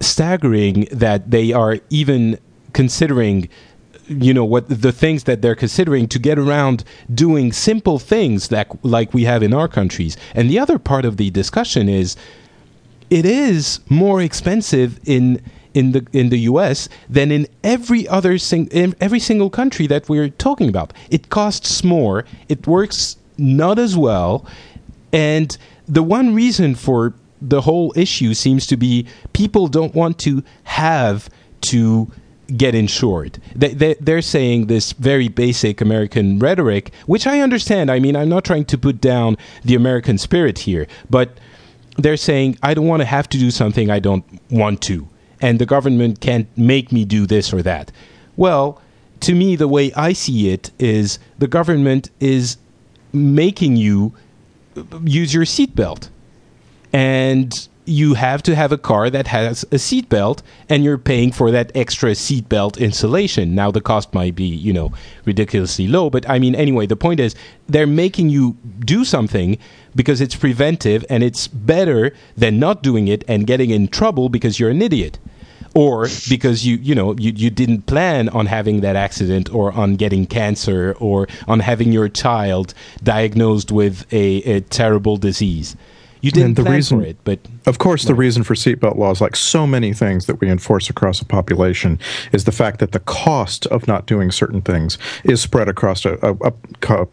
staggering 0.00 0.88
that 0.90 1.30
they 1.30 1.52
are 1.52 1.78
even 1.90 2.38
considering 2.72 3.48
you 4.10 4.34
know 4.34 4.44
what 4.44 4.68
the 4.68 4.90
things 4.90 5.24
that 5.24 5.40
they're 5.40 5.54
considering 5.54 6.08
to 6.08 6.18
get 6.18 6.38
around 6.38 6.82
doing 7.14 7.52
simple 7.52 7.98
things 7.98 8.48
that 8.48 8.68
like 8.84 9.14
we 9.14 9.24
have 9.24 9.42
in 9.42 9.54
our 9.54 9.68
countries 9.68 10.16
and 10.34 10.50
the 10.50 10.58
other 10.58 10.78
part 10.78 11.04
of 11.04 11.16
the 11.16 11.30
discussion 11.30 11.88
is 11.88 12.16
it 13.08 13.24
is 13.24 13.80
more 13.88 14.20
expensive 14.20 14.98
in 15.04 15.40
in 15.74 15.92
the 15.92 16.06
in 16.12 16.30
the 16.30 16.40
US 16.40 16.88
than 17.08 17.30
in 17.30 17.46
every 17.62 18.08
other 18.08 18.38
sing, 18.38 18.66
in 18.68 18.94
every 19.00 19.20
single 19.20 19.50
country 19.50 19.86
that 19.86 20.08
we're 20.08 20.28
talking 20.28 20.68
about. 20.68 20.92
It 21.10 21.30
costs 21.30 21.84
more, 21.84 22.24
it 22.48 22.66
works 22.66 23.16
not 23.38 23.78
as 23.78 23.96
well, 23.96 24.44
and 25.12 25.56
the 25.86 26.02
one 26.02 26.34
reason 26.34 26.74
for 26.74 27.14
the 27.40 27.62
whole 27.62 27.92
issue 27.96 28.34
seems 28.34 28.66
to 28.66 28.76
be 28.76 29.06
people 29.32 29.68
don't 29.68 29.94
want 29.94 30.18
to 30.20 30.42
have 30.64 31.30
to 31.62 32.10
get 32.56 32.74
insured. 32.74 33.40
They, 33.54 33.74
they, 33.74 33.94
they're 33.94 34.22
saying 34.22 34.66
this 34.66 34.92
very 34.92 35.28
basic 35.28 35.80
American 35.80 36.38
rhetoric, 36.38 36.92
which 37.06 37.26
I 37.26 37.40
understand. 37.40 37.90
I 37.90 37.98
mean, 37.98 38.16
I'm 38.16 38.28
not 38.28 38.44
trying 38.44 38.64
to 38.66 38.78
put 38.78 39.00
down 39.00 39.36
the 39.64 39.74
American 39.74 40.18
spirit 40.18 40.60
here, 40.60 40.86
but 41.08 41.38
they're 41.96 42.16
saying 42.16 42.58
I 42.62 42.74
don't 42.74 42.86
want 42.86 43.00
to 43.00 43.06
have 43.06 43.28
to 43.30 43.38
do 43.38 43.50
something 43.50 43.90
I 43.90 44.00
don't 44.00 44.24
want 44.50 44.80
to, 44.82 45.08
and 45.40 45.58
the 45.58 45.66
government 45.66 46.20
can't 46.20 46.48
make 46.56 46.92
me 46.92 47.04
do 47.04 47.26
this 47.26 47.52
or 47.52 47.62
that. 47.62 47.92
Well, 48.36 48.80
to 49.20 49.34
me, 49.34 49.56
the 49.56 49.68
way 49.68 49.92
I 49.94 50.12
see 50.12 50.50
it 50.50 50.70
is 50.78 51.18
the 51.38 51.48
government 51.48 52.10
is 52.20 52.56
making 53.12 53.76
you 53.76 54.14
uh, 54.76 54.82
use 55.04 55.34
your 55.34 55.44
seatbelt, 55.44 56.08
and 56.92 57.68
you 57.84 58.14
have 58.14 58.42
to 58.44 58.54
have 58.54 58.72
a 58.72 58.78
car 58.78 59.10
that 59.10 59.26
has 59.26 59.64
a 59.64 59.76
seatbelt, 59.76 60.42
and 60.68 60.84
you're 60.84 60.98
paying 60.98 61.32
for 61.32 61.50
that 61.50 61.72
extra 61.74 62.12
seatbelt 62.12 62.78
insulation. 62.78 63.54
Now, 63.54 63.70
the 63.70 63.80
cost 63.80 64.14
might 64.14 64.34
be, 64.34 64.44
you 64.44 64.72
know, 64.72 64.92
ridiculously 65.24 65.88
low, 65.88 66.10
but 66.10 66.28
I 66.28 66.38
mean, 66.38 66.54
anyway, 66.54 66.86
the 66.86 66.96
point 66.96 67.20
is 67.20 67.34
they're 67.68 67.86
making 67.86 68.28
you 68.28 68.56
do 68.80 69.04
something 69.04 69.58
because 69.94 70.20
it's 70.20 70.36
preventive 70.36 71.04
and 71.10 71.22
it's 71.22 71.48
better 71.48 72.12
than 72.36 72.58
not 72.58 72.82
doing 72.82 73.08
it 73.08 73.24
and 73.26 73.46
getting 73.46 73.70
in 73.70 73.88
trouble 73.88 74.28
because 74.28 74.60
you're 74.60 74.70
an 74.70 74.82
idiot 74.82 75.18
or 75.74 76.08
because 76.28 76.66
you 76.66 76.76
you 76.76 76.94
know 76.94 77.14
you, 77.16 77.32
you 77.34 77.50
didn't 77.50 77.82
plan 77.82 78.28
on 78.30 78.46
having 78.46 78.80
that 78.80 78.96
accident 78.96 79.52
or 79.54 79.72
on 79.72 79.94
getting 79.94 80.26
cancer 80.26 80.96
or 80.98 81.28
on 81.46 81.60
having 81.60 81.92
your 81.92 82.08
child 82.08 82.74
diagnosed 83.02 83.70
with 83.70 84.04
a, 84.12 84.42
a 84.42 84.60
terrible 84.62 85.16
disease 85.16 85.76
You 86.20 86.30
didn't 86.30 86.46
And 86.48 86.56
the 86.56 86.62
plan 86.62 86.74
reason- 86.74 87.00
for 87.00 87.06
it, 87.06 87.16
but 87.24 87.38
Of 87.66 87.78
course, 87.78 88.04
the 88.04 88.14
reason 88.14 88.42
for 88.42 88.54
seatbelt 88.54 88.96
laws, 88.96 89.20
like 89.20 89.36
so 89.36 89.66
many 89.66 89.92
things 89.92 90.26
that 90.26 90.40
we 90.40 90.48
enforce 90.48 90.90
across 90.90 91.20
a 91.20 91.24
population, 91.24 91.98
is 92.32 92.44
the 92.44 92.52
fact 92.52 92.78
that 92.80 92.92
the 92.92 93.00
cost 93.00 93.66
of 93.66 93.86
not 93.86 94.06
doing 94.06 94.30
certain 94.30 94.60
things 94.60 94.98
is 95.24 95.40
spread 95.40 95.68
across 95.68 96.04
a, 96.04 96.18
a, 96.22 96.52
a 96.88 97.06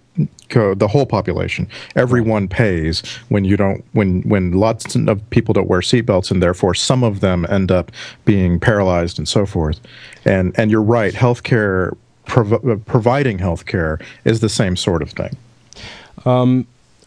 the 0.50 0.88
whole 0.90 1.06
population. 1.06 1.68
Everyone 1.96 2.48
pays 2.48 3.04
when 3.30 3.46
you 3.46 3.56
don't 3.56 3.84
when 3.94 4.22
when 4.24 4.52
lots 4.54 4.96
of 4.96 5.30
people 5.30 5.54
don't 5.54 5.68
wear 5.68 5.82
seatbelts, 5.82 6.32
and 6.32 6.42
therefore 6.42 6.74
some 6.74 7.04
of 7.04 7.20
them 7.20 7.46
end 7.50 7.72
up 7.72 7.92
being 8.26 8.60
paralyzed 8.60 9.20
and 9.20 9.28
so 9.28 9.46
forth. 9.46 9.80
And 10.26 10.54
and 10.58 10.72
you're 10.72 10.82
right, 10.82 11.14
healthcare 11.14 11.96
prov- 12.26 12.54
uh, 12.66 12.78
providing 12.86 13.38
healthcare 13.38 14.02
is 14.26 14.40
the 14.40 14.50
same 14.50 14.76
sort 14.76 15.02
of 15.04 15.12
thing. 15.12 15.36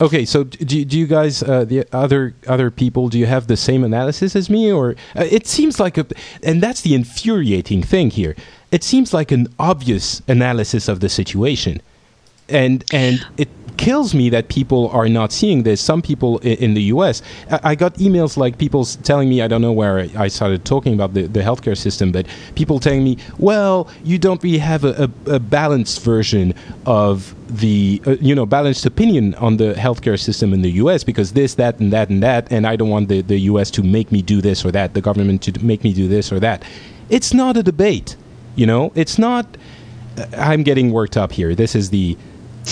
Okay, 0.01 0.25
so 0.25 0.45
do, 0.45 0.83
do 0.85 0.99
you 0.99 1.07
guys, 1.07 1.43
uh, 1.43 1.65
the 1.67 1.85
other 1.93 2.35
other 2.47 2.71
people, 2.71 3.11
do 3.11 3.19
you 3.19 3.27
have 3.27 3.49
the 3.49 3.57
same 3.57 3.85
analysis 3.85 4.35
as 4.35 4.49
me, 4.49 4.73
or 4.73 4.97
uh, 5.15 5.27
it 5.31 5.47
seems 5.47 5.79
like 5.79 5.99
a, 5.99 6.07
and 6.43 6.63
that's 6.63 6.81
the 6.81 6.95
infuriating 6.95 7.83
thing 7.83 8.09
here. 8.09 8.35
It 8.73 8.83
seems 8.83 9.13
like 9.13 9.31
an 9.31 9.49
obvious 9.59 10.23
analysis 10.27 10.89
of 10.89 11.01
the 11.01 11.11
situation, 11.11 11.83
and 12.51 12.85
and 12.93 13.25
it 13.37 13.49
kills 13.81 14.15
me 14.15 14.29
that 14.29 14.49
people 14.49 14.89
are 14.91 15.09
not 15.09 15.33
seeing 15.33 15.63
this. 15.63 15.81
Some 15.81 16.03
people 16.03 16.39
in, 16.41 16.75
the 16.75 16.83
U.S. 16.95 17.23
I, 17.51 17.61
I 17.71 17.75
got 17.75 17.95
emails 17.95 18.37
like 18.37 18.59
people 18.59 18.85
telling 18.85 19.31
me 19.31 19.41
I 19.41 19.49
don't 19.49 19.63
know 19.63 19.73
where 19.73 20.07
I 20.19 20.29
started 20.29 20.67
talking 20.67 20.93
about 20.93 21.15
the, 21.15 21.23
the 21.23 21.41
healthcare 21.41 21.77
system, 21.77 22.13
but 22.13 22.27
people 22.57 22.79
telling 22.79 23.03
me, 23.03 23.17
well, 23.39 23.89
you 24.05 24.19
don't 24.19 24.43
really 24.43 24.59
have 24.59 24.85
a, 24.85 25.11
a, 25.27 25.37
a 25.37 25.39
balanced 25.41 26.03
version 26.03 26.53
of 26.85 27.35
the 27.49 28.03
uh, 28.07 28.11
you 28.21 28.35
know 28.35 28.45
balanced 28.45 28.85
opinion 28.85 29.35
on 29.37 29.57
the 29.57 29.73
healthcare 29.75 30.21
system 30.21 30.53
in 30.53 30.61
the 30.61 30.73
U.S. 30.73 31.03
because 31.03 31.33
this, 31.33 31.55
that, 31.55 31.81
and 31.81 31.91
that, 31.93 32.11
and 32.11 32.23
that, 32.23 32.53
and 32.53 32.67
I 32.67 32.77
don't 32.77 32.91
want 32.91 33.09
the, 33.09 33.23
the 33.23 33.39
U.S. 33.53 33.71
to 33.73 33.83
make 33.83 34.13
me 34.13 34.21
do 34.21 34.43
this 34.43 34.63
or 34.65 34.71
that, 34.73 34.93
the 34.93 35.01
government 35.01 35.43
to 35.45 35.65
make 35.65 35.83
me 35.85 35.95
do 35.95 36.07
this 36.07 36.31
or 36.31 36.39
that. 36.41 36.63
It's 37.09 37.33
not 37.33 37.57
a 37.57 37.63
debate, 37.63 38.17
you 38.57 38.67
know. 38.67 38.93
It's 38.95 39.19
not. 39.19 39.47
uh, 40.19 40.27
I'm 40.37 40.63
getting 40.63 40.93
worked 40.93 41.17
up 41.17 41.33
here. 41.33 41.55
This 41.55 41.75
is 41.75 41.91
the 41.91 42.17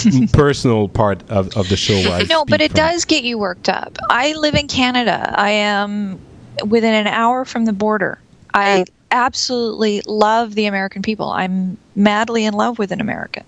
personal 0.33 0.89
part 0.89 1.23
of, 1.31 1.57
of 1.57 1.69
the 1.69 1.77
show. 1.77 1.95
Where 1.95 2.21
I 2.21 2.23
No, 2.25 2.45
but 2.45 2.61
it 2.61 2.71
from. 2.73 2.79
does 2.79 3.05
get 3.05 3.25
you 3.25 3.39
worked 3.39 3.69
up. 3.69 3.97
I 4.11 4.35
live 4.35 4.55
in 4.55 4.69
Canada. 4.69 5.35
I 5.37 5.51
am 5.51 6.19
within 6.67 6.95
an 6.95 7.07
hour 7.07 7.45
from 7.45 7.65
the 7.65 7.73
border. 7.73 8.19
I 8.55 8.85
absolutely 9.11 10.03
love 10.07 10.55
the 10.55 10.67
American 10.67 11.03
people. 11.03 11.31
I'm 11.31 11.77
madly 11.95 12.45
in 12.45 12.55
love 12.55 12.79
with 12.79 12.93
an 12.93 13.01
American. 13.01 13.45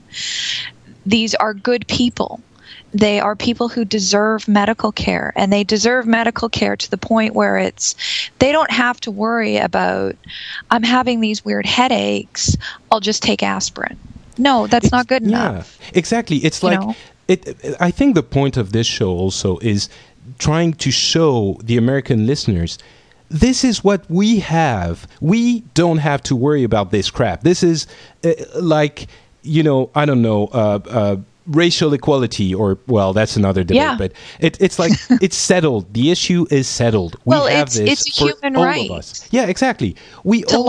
These 1.06 1.34
are 1.36 1.54
good 1.54 1.86
people. 1.88 2.40
They 2.92 3.20
are 3.20 3.36
people 3.36 3.68
who 3.68 3.84
deserve 3.84 4.48
medical 4.48 4.90
care, 4.90 5.32
and 5.36 5.52
they 5.52 5.62
deserve 5.62 6.06
medical 6.06 6.48
care 6.48 6.76
to 6.76 6.90
the 6.90 6.96
point 6.98 7.34
where 7.34 7.56
it's 7.56 7.94
they 8.40 8.50
don't 8.50 8.70
have 8.70 9.00
to 9.02 9.12
worry 9.12 9.58
about 9.58 10.16
I'm 10.72 10.82
having 10.82 11.20
these 11.20 11.44
weird 11.44 11.66
headaches. 11.66 12.56
I'll 12.90 13.00
just 13.00 13.22
take 13.22 13.42
aspirin. 13.44 13.96
No, 14.40 14.66
that's 14.66 14.90
not 14.90 15.06
good 15.06 15.22
enough. 15.22 15.78
Yeah, 15.80 15.98
exactly. 15.98 16.38
It's 16.38 16.62
You 16.62 16.68
like 16.70 16.80
know? 16.80 16.94
it. 17.28 17.40
I 17.80 17.90
think 17.90 18.14
the 18.14 18.22
point 18.38 18.56
of 18.56 18.72
this 18.72 18.86
show 18.86 19.10
also 19.10 19.58
is 19.58 19.88
trying 20.38 20.72
to 20.84 20.90
show 20.90 21.58
the 21.62 21.76
American 21.76 22.26
listeners. 22.26 22.78
This 23.28 23.62
is 23.64 23.84
what 23.84 24.00
we 24.10 24.40
have. 24.40 25.06
We 25.20 25.60
don't 25.74 25.98
have 25.98 26.20
to 26.24 26.34
worry 26.36 26.64
about 26.64 26.90
this 26.90 27.10
crap. 27.10 27.42
This 27.42 27.62
is 27.62 27.86
uh, 28.24 28.32
like, 28.60 29.06
you 29.42 29.62
know, 29.62 29.90
I 29.94 30.04
don't 30.04 30.22
know, 30.22 30.48
uh, 30.52 30.80
uh, 30.88 31.16
racial 31.46 31.92
equality, 31.94 32.54
or, 32.54 32.78
well, 32.86 33.12
that's 33.12 33.36
another 33.36 33.62
debate, 33.62 33.76
Yeah. 33.82 33.96
but 33.98 34.12
it, 34.40 34.60
it's 34.60 34.78
like, 34.78 34.92
it's 35.22 35.36
settled. 35.36 35.92
The 35.94 36.10
issue 36.10 36.46
is 36.50 36.66
settled. 36.68 37.14
We 37.24 37.30
Well, 37.30 37.46
have 37.46 37.68
it's- 37.68 37.78
this 37.78 38.06
it's 38.06 38.18
a 38.20 38.20
for 38.20 38.28
human 38.32 38.56
all 38.56 38.64
right. 38.64 38.90
of 38.90 38.96
us. 38.98 39.28
Yeah, 39.30 39.46
exactly. 39.46 39.94
We 40.24 40.44
all, 40.46 40.64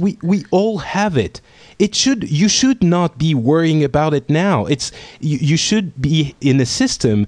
we 0.00 0.18
we 0.22 0.44
all 0.50 0.78
have 0.78 1.16
it 1.16 1.40
it 1.78 1.94
should 1.94 2.30
you 2.30 2.48
should 2.48 2.82
not 2.82 3.18
be 3.18 3.34
worrying 3.34 3.84
about 3.84 4.14
it 4.14 4.28
now. 4.28 4.66
It's 4.66 4.92
you, 5.20 5.38
you 5.38 5.56
should 5.56 6.00
be 6.00 6.34
in 6.40 6.60
a 6.60 6.66
system 6.66 7.26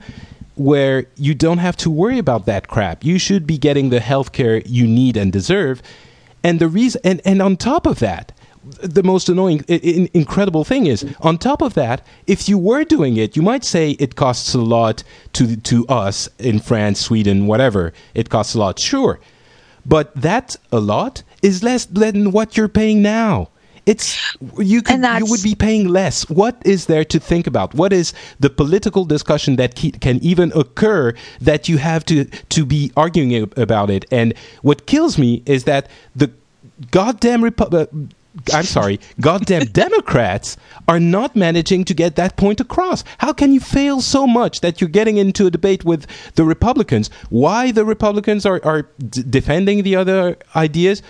where 0.55 1.07
you 1.17 1.35
don't 1.35 1.59
have 1.59 1.77
to 1.77 1.91
worry 1.91 2.19
about 2.19 2.47
that 2.47 2.69
crap. 2.69 3.05
You 3.05 3.19
should 3.19 3.47
be 3.47 3.59
getting 3.59 3.91
the 3.91 4.01
health 4.01 4.33
care 4.33 4.63
you 4.65 4.87
need 4.87 5.17
and 5.17 5.33
deserve. 5.33 5.83
And 6.43 6.61
the 6.61 6.69
reason 6.69 7.01
and, 7.05 7.21
and 7.25 7.43
on 7.43 7.57
top 7.57 7.87
of 7.87 7.99
that 8.01 8.33
the 8.83 9.03
most 9.03 9.29
annoying 9.29 9.65
in, 9.69 10.09
incredible 10.13 10.65
thing 10.65 10.87
is 10.87 11.07
on 11.21 11.39
top 11.39 11.63
of 11.63 11.75
that 11.75 12.05
if 12.27 12.49
you 12.49 12.59
were 12.59 12.83
doing 12.83 13.17
it 13.17 13.37
you 13.37 13.43
might 13.43 13.65
say 13.65 13.93
it 13.93 14.17
costs 14.17 14.55
a 14.55 14.61
lot 14.61 15.05
to 15.33 15.57
to 15.59 15.87
us 15.87 16.29
in 16.39 16.59
France 16.59 17.01
Sweden 17.01 17.47
whatever. 17.47 17.93
It 18.15 18.29
costs 18.29 18.55
a 18.55 18.59
lot 18.59 18.79
sure. 18.79 19.21
But 19.85 20.15
that 20.21 20.57
a 20.73 20.81
lot 20.81 21.23
is 21.43 21.63
less 21.63 21.85
than 21.85 22.33
what 22.33 22.57
you're 22.57 22.69
paying 22.69 23.03
now. 23.03 23.51
It's 23.87 24.37
you 24.59 24.83
could 24.83 25.01
you 25.01 25.27
would 25.27 25.43
be 25.45 25.55
paying 25.55 25.89
less. 25.89 26.29
What 26.29 26.61
is 26.65 26.87
there 26.87 27.05
to 27.05 27.21
think 27.21 27.47
about? 27.47 27.73
What 27.75 27.93
is 27.93 28.13
the 28.41 28.51
political 28.51 29.05
discussion 29.05 29.57
that 29.57 29.77
ke- 29.77 30.01
can 30.01 30.19
even 30.23 30.51
occur 30.57 31.15
that 31.41 31.69
you 31.69 31.79
have 31.79 32.05
to 32.07 32.25
to 32.25 32.67
be 32.67 32.91
arguing 32.97 33.51
about 33.57 33.91
it? 33.91 34.05
And 34.11 34.35
what 34.63 34.87
kills 34.87 35.19
me 35.19 35.43
is 35.47 35.65
that 35.65 35.89
the 36.17 36.33
goddamn 36.91 37.43
Repu- 37.43 37.73
uh, 37.73 37.87
I'm 38.53 38.65
sorry, 38.65 39.01
goddamn 39.21 39.67
Democrats 39.67 40.57
are 40.89 41.01
not 41.01 41.37
managing 41.37 41.85
to 41.85 41.95
get 41.95 42.17
that 42.17 42.37
point 42.37 42.61
across. 42.61 43.05
How 43.19 43.33
can 43.33 43.53
you 43.53 43.61
fail 43.61 44.01
so 44.01 44.27
much 44.27 44.61
that 44.61 44.81
you're 44.81 44.91
getting 44.91 45.17
into 45.17 45.47
a 45.47 45.51
debate 45.51 45.85
with 45.85 46.07
the 46.35 46.45
Republicans? 46.45 47.09
Why 47.31 47.71
the 47.71 47.85
Republicans 47.85 48.45
are, 48.45 48.61
are 48.65 48.83
d- 48.99 49.23
defending 49.29 49.85
the 49.85 49.97
other 49.97 50.37
ideas? 50.55 51.03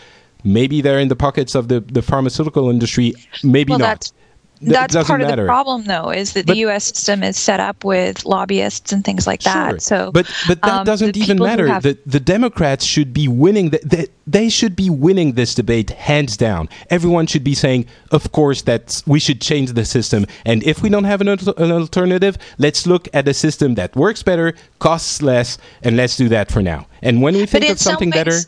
Maybe 0.47 0.81
they're 0.81 1.01
in 1.01 1.09
the 1.09 1.17
pockets 1.17 1.55
of 1.55 1.69
the, 1.69 1.81
the 1.81 2.03
pharmaceutical 2.03 2.71
industry, 2.71 3.15
maybe 3.43 3.71
well, 3.71 3.81
not. 3.81 3.87
that's 3.87 4.13
Th- 4.61 4.73
that's 4.73 5.07
part 5.07 5.21
of 5.21 5.29
matter. 5.29 5.43
the 5.43 5.47
problem, 5.47 5.85
though, 5.85 6.09
is 6.11 6.33
that 6.33 6.47
But- 6.47 6.55
the 6.55 6.61
U.S. 6.61 6.85
system 6.85 7.23
is 7.23 7.37
set 7.37 7.61
up 7.61 7.85
with 7.85 8.25
lobbyists 8.25 8.91
and 8.91 9.05
things 9.05 9.27
like 9.27 9.43
that. 9.43 9.73
Sure. 9.73 9.79
So, 9.81 10.11
but 10.13 10.27
but 10.49 10.63
that 10.63 10.81
um, 10.81 10.85
doesn't 10.87 11.15
even 11.17 11.39
matter. 11.39 11.67
have- 11.67 11.83
the 11.83 11.99
the 12.07 12.21
Democrats 12.21 12.83
should 12.85 13.13
be 13.13 13.29
winning. 13.29 13.69
The, 13.71 13.81
the, 13.85 14.09
they 14.27 14.49
should 14.49 14.75
be 14.75 14.89
winning 14.89 15.33
this 15.33 15.55
debate 15.55 15.91
hands 15.91 16.39
down. 16.39 16.71
Everyone 16.89 17.27
should 17.27 17.45
be 17.45 17.55
saying, 17.55 17.85
of 18.13 18.33
course, 18.33 18.63
that 18.63 19.03
we 19.07 19.21
should 19.21 19.43
change 19.43 19.73
the 19.73 19.85
system. 19.85 20.25
And 20.47 20.63
if 20.65 20.81
we 20.83 20.89
don't 20.89 21.05
have 21.05 21.21
an, 21.21 21.29
an 21.29 21.71
alternative, 21.71 22.39
let's 22.57 22.87
look 22.87 23.09
at 23.13 23.29
a 23.29 23.35
system 23.35 23.75
that 23.75 23.95
works 23.95 24.23
better, 24.23 24.55
costs 24.79 25.21
less, 25.21 25.59
and 25.83 25.99
let's 25.99 26.17
do 26.17 26.31
that 26.31 26.51
for 26.51 26.63
now. 26.63 26.87
And 27.03 27.21
when 27.21 27.35
we 27.35 27.45
think 27.45 27.69
of 27.69 27.79
something 27.79 28.11
some 28.11 28.19
better. 28.25 28.39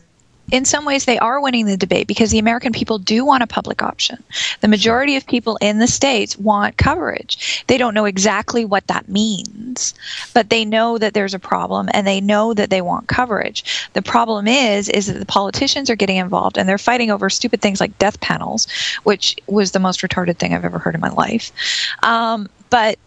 In 0.51 0.65
some 0.65 0.85
ways, 0.85 1.05
they 1.05 1.19
are 1.19 1.41
winning 1.41 1.67
the 1.67 1.77
debate 1.77 2.07
because 2.07 2.31
the 2.31 2.39
American 2.39 2.73
people 2.73 2.99
do 2.99 3.25
want 3.25 3.43
a 3.43 3.47
public 3.47 3.83
option. 3.83 4.23
The 4.61 4.69
majority 4.69 5.17
of 5.17 5.27
people 5.27 5.59
in 5.61 5.79
the 5.79 5.87
states 5.87 6.39
want 6.39 6.77
coverage. 6.77 7.65
They 7.67 7.77
don't 7.77 7.95
know 7.95 8.07
exactly 8.07 8.65
what 8.65 8.87
that 8.87 9.09
means, 9.09 9.95
but 10.33 10.51
they 10.51 10.65
know 10.65 10.99
that 10.99 11.15
there's 11.15 11.35
a 11.35 11.39
problem 11.39 11.89
and 11.93 12.07
they 12.07 12.21
know 12.21 12.55
that 12.55 12.71
they 12.71 12.81
want 12.81 13.09
coverage. 13.09 13.89
The 13.93 14.03
problem 14.03 14.49
is, 14.49 14.89
is 14.89 15.07
that 15.07 15.19
the 15.19 15.27
politicians 15.27 15.91
are 15.91 15.97
getting 15.97 16.17
involved 16.17 16.57
and 16.57 16.69
they're 16.69 16.79
fighting 16.79 17.11
over 17.11 17.29
stupid 17.29 17.61
things 17.61 17.81
like 17.81 17.99
death 17.99 18.21
panels, 18.21 18.67
which 19.03 19.37
was 19.47 19.73
the 19.73 19.79
most 19.79 20.01
retarded 20.01 20.39
thing 20.39 20.55
I've 20.55 20.65
ever 20.65 20.79
heard 20.79 20.95
in 20.95 21.01
my 21.01 21.11
life. 21.11 21.53
Um, 22.03 22.49
but 22.71 22.99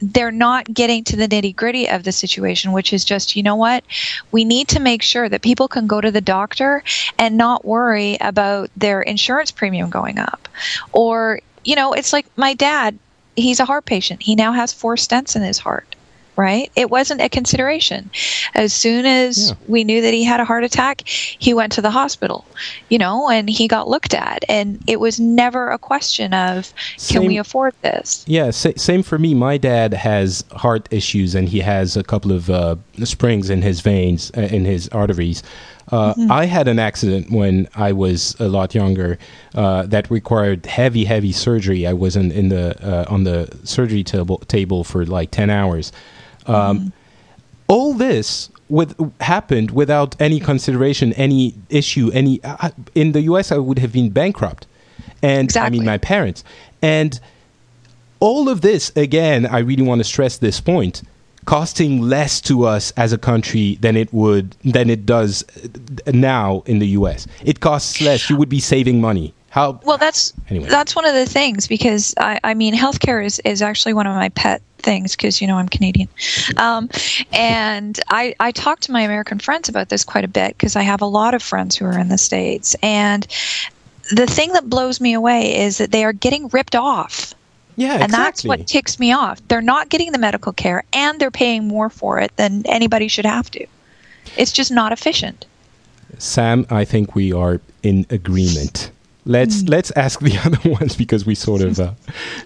they're 0.00 0.32
not 0.32 0.72
getting 0.72 1.04
to 1.04 1.16
the 1.16 1.28
nitty 1.28 1.54
gritty 1.54 1.88
of 1.88 2.04
the 2.04 2.12
situation, 2.12 2.72
which 2.72 2.92
is 2.92 3.04
just, 3.04 3.36
you 3.36 3.42
know 3.42 3.56
what? 3.56 3.84
We 4.32 4.44
need 4.44 4.68
to 4.68 4.80
make 4.80 5.02
sure 5.02 5.28
that 5.28 5.42
people 5.42 5.68
can 5.68 5.86
go 5.86 6.00
to 6.00 6.10
the 6.10 6.20
doctor 6.20 6.82
and 7.18 7.36
not 7.36 7.64
worry 7.64 8.16
about 8.20 8.70
their 8.76 9.02
insurance 9.02 9.50
premium 9.50 9.90
going 9.90 10.18
up. 10.18 10.48
Or, 10.92 11.40
you 11.64 11.76
know, 11.76 11.92
it's 11.92 12.12
like 12.12 12.26
my 12.36 12.54
dad, 12.54 12.98
he's 13.36 13.60
a 13.60 13.64
heart 13.64 13.84
patient. 13.84 14.22
He 14.22 14.34
now 14.34 14.52
has 14.52 14.72
four 14.72 14.96
stents 14.96 15.36
in 15.36 15.42
his 15.42 15.58
heart, 15.58 15.89
right? 16.36 16.70
It 16.76 16.90
wasn't 16.90 17.20
a 17.20 17.28
consideration. 17.28 18.10
As 18.54 18.72
soon 18.72 19.04
as 19.06 19.48
Yeah. 19.50 19.54
we 19.68 19.84
knew 19.84 20.00
that 20.00 20.14
he 20.14 20.24
had 20.24 20.40
a 20.40 20.44
heart 20.44 20.64
attack, 20.64 21.02
he 21.06 21.52
went 21.52 21.72
to 21.72 21.82
the 21.82 21.90
hospital, 21.90 22.44
you 22.88 22.98
know, 22.98 23.28
and 23.28 23.48
he 23.50 23.68
got 23.68 23.88
looked 23.88 24.14
at. 24.14 24.44
And 24.48 24.78
it 24.86 25.00
was 25.00 25.20
never 25.20 25.70
a 25.70 25.78
question 25.78 26.32
of, 26.32 26.72
can 27.08 27.26
we 27.26 27.36
afford 27.36 27.74
this? 27.82 28.24
Yeah, 28.26 28.50
sa- 28.50 28.70
same 28.76 29.02
for 29.02 29.18
me. 29.18 29.34
My 29.34 29.58
dad 29.58 29.92
has 29.94 30.44
heart 30.52 30.88
issues, 30.90 31.34
and 31.34 31.48
he 31.48 31.60
has 31.60 31.96
a 31.96 32.02
couple 32.02 32.32
of 32.32 32.48
uh, 32.48 32.76
springs 33.04 33.50
in 33.50 33.62
his 33.62 33.80
veins, 33.80 34.30
uh, 34.36 34.40
in 34.42 34.64
his 34.64 34.88
arteries. 34.88 35.42
Uh, 35.92 36.14
I 36.30 36.46
had 36.46 36.68
an 36.68 36.78
accident 36.78 37.32
when 37.32 37.66
I 37.74 37.90
was 37.90 38.36
a 38.38 38.46
lot 38.48 38.76
younger 38.76 39.18
uh, 39.56 39.86
that 39.86 40.08
required 40.08 40.66
heavy, 40.66 41.04
heavy 41.04 41.32
surgery. 41.32 41.84
I 41.84 41.92
was 41.94 42.14
in, 42.14 42.30
in 42.30 42.48
the 42.48 42.76
uh, 42.80 43.12
on 43.12 43.24
the 43.24 43.48
surgery 43.64 44.04
table 44.04 44.38
table 44.46 44.84
for 44.84 45.04
like 45.04 45.32
ten 45.32 45.50
hours. 45.50 45.90
Um, 46.54 46.92
All 47.68 47.94
this 47.94 48.50
with 48.68 48.94
happened 49.20 49.70
without 49.70 50.20
any 50.20 50.40
consideration, 50.40 51.12
any 51.14 51.54
issue, 51.68 52.10
any. 52.12 52.40
Uh, 52.42 52.70
in 52.94 53.12
the 53.12 53.22
U.S., 53.22 53.52
I 53.52 53.58
would 53.58 53.78
have 53.78 53.92
been 53.92 54.10
bankrupt, 54.10 54.66
and 55.22 55.56
I 55.56 55.70
mean 55.70 55.84
my 55.84 55.98
parents, 55.98 56.42
and 56.82 57.20
all 58.20 58.50
of 58.50 58.60
this 58.60 58.92
again 58.96 59.46
i 59.46 59.58
really 59.58 59.82
want 59.82 59.98
to 59.98 60.04
stress 60.04 60.36
this 60.36 60.60
point 60.60 61.02
costing 61.46 62.02
less 62.02 62.40
to 62.40 62.64
us 62.64 62.92
as 62.98 63.12
a 63.12 63.18
country 63.18 63.76
than 63.80 63.96
it 63.96 64.12
would 64.12 64.54
than 64.64 64.90
it 64.90 65.06
does 65.06 65.44
now 66.06 66.62
in 66.66 66.78
the 66.78 66.88
US. 66.88 67.26
It 67.44 67.60
costs 67.60 68.00
less. 68.00 68.28
You 68.28 68.36
would 68.36 68.48
be 68.48 68.60
saving 68.60 69.00
money. 69.00 69.32
How? 69.48 69.80
Well, 69.82 69.98
that's 69.98 70.32
Anyway. 70.48 70.68
that's 70.68 70.94
one 70.94 71.06
of 71.06 71.14
the 71.14 71.26
things 71.26 71.66
because 71.66 72.14
I, 72.18 72.38
I 72.44 72.54
mean, 72.54 72.74
healthcare 72.74 73.24
is, 73.24 73.40
is 73.44 73.62
actually 73.62 73.94
one 73.94 74.06
of 74.06 74.14
my 74.14 74.28
pet 74.28 74.62
things 74.80 75.16
because 75.16 75.40
you 75.40 75.46
know 75.46 75.56
I'm 75.56 75.68
Canadian, 75.68 76.08
um, 76.56 76.88
and 77.32 77.98
I 78.08 78.34
I 78.40 78.52
talk 78.52 78.80
to 78.80 78.92
my 78.92 79.02
American 79.02 79.38
friends 79.38 79.68
about 79.68 79.88
this 79.88 80.04
quite 80.04 80.24
a 80.24 80.28
bit 80.28 80.56
because 80.56 80.76
I 80.76 80.82
have 80.82 81.00
a 81.00 81.06
lot 81.06 81.34
of 81.34 81.42
friends 81.42 81.76
who 81.76 81.84
are 81.84 81.98
in 81.98 82.08
the 82.08 82.18
states, 82.18 82.74
and 82.82 83.26
the 84.10 84.26
thing 84.26 84.52
that 84.52 84.68
blows 84.68 85.00
me 85.00 85.12
away 85.14 85.56
is 85.60 85.78
that 85.78 85.92
they 85.92 86.04
are 86.04 86.12
getting 86.12 86.48
ripped 86.48 86.74
off. 86.74 87.34
Yeah, 87.76 88.02
And 88.02 88.12
that's 88.12 88.44
what 88.44 88.66
ticks 88.66 88.98
me 88.98 89.12
off. 89.12 89.40
They're 89.48 89.62
not 89.62 89.88
getting 89.88 90.12
the 90.12 90.18
medical 90.18 90.52
care 90.52 90.84
and 90.92 91.18
they're 91.18 91.30
paying 91.30 91.66
more 91.66 91.88
for 91.88 92.18
it 92.18 92.36
than 92.36 92.62
anybody 92.66 93.08
should 93.08 93.24
have 93.24 93.50
to. 93.52 93.66
It's 94.36 94.52
just 94.52 94.70
not 94.70 94.92
efficient. 94.92 95.46
Sam, 96.18 96.66
I 96.68 96.84
think 96.84 97.14
we 97.14 97.32
are 97.32 97.60
in 97.82 98.04
agreement. 98.10 98.90
Let's 99.24 99.62
let's 99.62 99.90
ask 99.92 100.20
the 100.20 100.36
other 100.44 100.70
ones 100.70 100.96
because 100.96 101.24
we 101.24 101.34
sort 101.34 101.62
of 101.62 101.78
uh, 101.78 101.94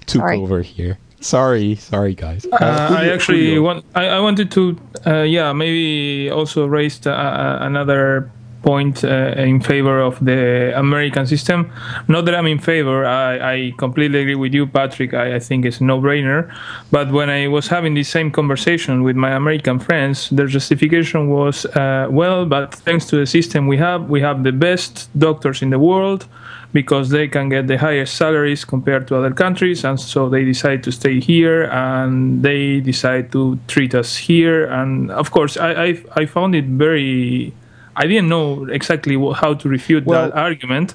took 0.06 0.20
Sorry. 0.20 0.38
over 0.38 0.62
here. 0.62 0.98
Sorry, 1.24 1.76
sorry, 1.76 2.14
guys. 2.14 2.44
Uh, 2.52 2.58
I 2.60 3.08
actually 3.08 3.58
want. 3.58 3.82
I, 3.94 4.08
I 4.08 4.20
wanted 4.20 4.50
to, 4.50 4.76
uh, 5.06 5.22
yeah, 5.22 5.54
maybe 5.54 6.30
also 6.30 6.66
raised 6.66 7.06
uh, 7.06 7.58
another 7.62 8.30
point 8.62 9.04
uh, 9.04 9.32
in 9.36 9.60
favor 9.60 10.00
of 10.00 10.22
the 10.22 10.72
American 10.78 11.26
system. 11.26 11.72
Not 12.08 12.26
that 12.26 12.34
I'm 12.34 12.46
in 12.46 12.58
favor. 12.58 13.06
I, 13.06 13.54
I 13.54 13.72
completely 13.78 14.20
agree 14.20 14.34
with 14.34 14.52
you, 14.52 14.66
Patrick. 14.66 15.14
I, 15.14 15.36
I 15.36 15.38
think 15.38 15.64
it's 15.64 15.80
a 15.80 15.84
no-brainer. 15.84 16.54
But 16.90 17.10
when 17.10 17.30
I 17.30 17.48
was 17.48 17.68
having 17.68 17.94
the 17.94 18.04
same 18.04 18.30
conversation 18.30 19.02
with 19.02 19.16
my 19.16 19.32
American 19.32 19.78
friends, 19.78 20.28
their 20.30 20.46
justification 20.46 21.30
was, 21.30 21.64
uh, 21.66 22.06
well, 22.10 22.44
but 22.46 22.74
thanks 22.74 23.06
to 23.06 23.16
the 23.16 23.26
system 23.26 23.66
we 23.66 23.78
have, 23.78 24.10
we 24.10 24.20
have 24.20 24.44
the 24.44 24.52
best 24.52 25.08
doctors 25.18 25.62
in 25.62 25.70
the 25.70 25.78
world 25.78 26.26
because 26.74 27.08
they 27.10 27.26
can 27.28 27.48
get 27.48 27.68
the 27.68 27.78
highest 27.78 28.16
salaries 28.16 28.64
compared 28.64 29.06
to 29.08 29.16
other 29.16 29.32
countries 29.32 29.84
and 29.84 29.98
so 29.98 30.28
they 30.28 30.44
decide 30.44 30.82
to 30.82 30.90
stay 30.92 31.20
here 31.20 31.62
and 31.70 32.42
they 32.42 32.80
decide 32.80 33.32
to 33.32 33.58
treat 33.68 33.94
us 33.94 34.16
here 34.16 34.66
and 34.66 35.10
of 35.12 35.30
course 35.30 35.56
i 35.56 35.70
i, 35.86 36.04
I 36.16 36.26
found 36.26 36.54
it 36.54 36.66
very 36.66 37.54
I 37.96 38.06
didn't 38.06 38.28
know 38.28 38.64
exactly 38.64 39.14
how 39.34 39.54
to 39.54 39.68
refute 39.68 40.04
Well, 40.04 40.30
that 40.30 40.36
argument, 40.36 40.94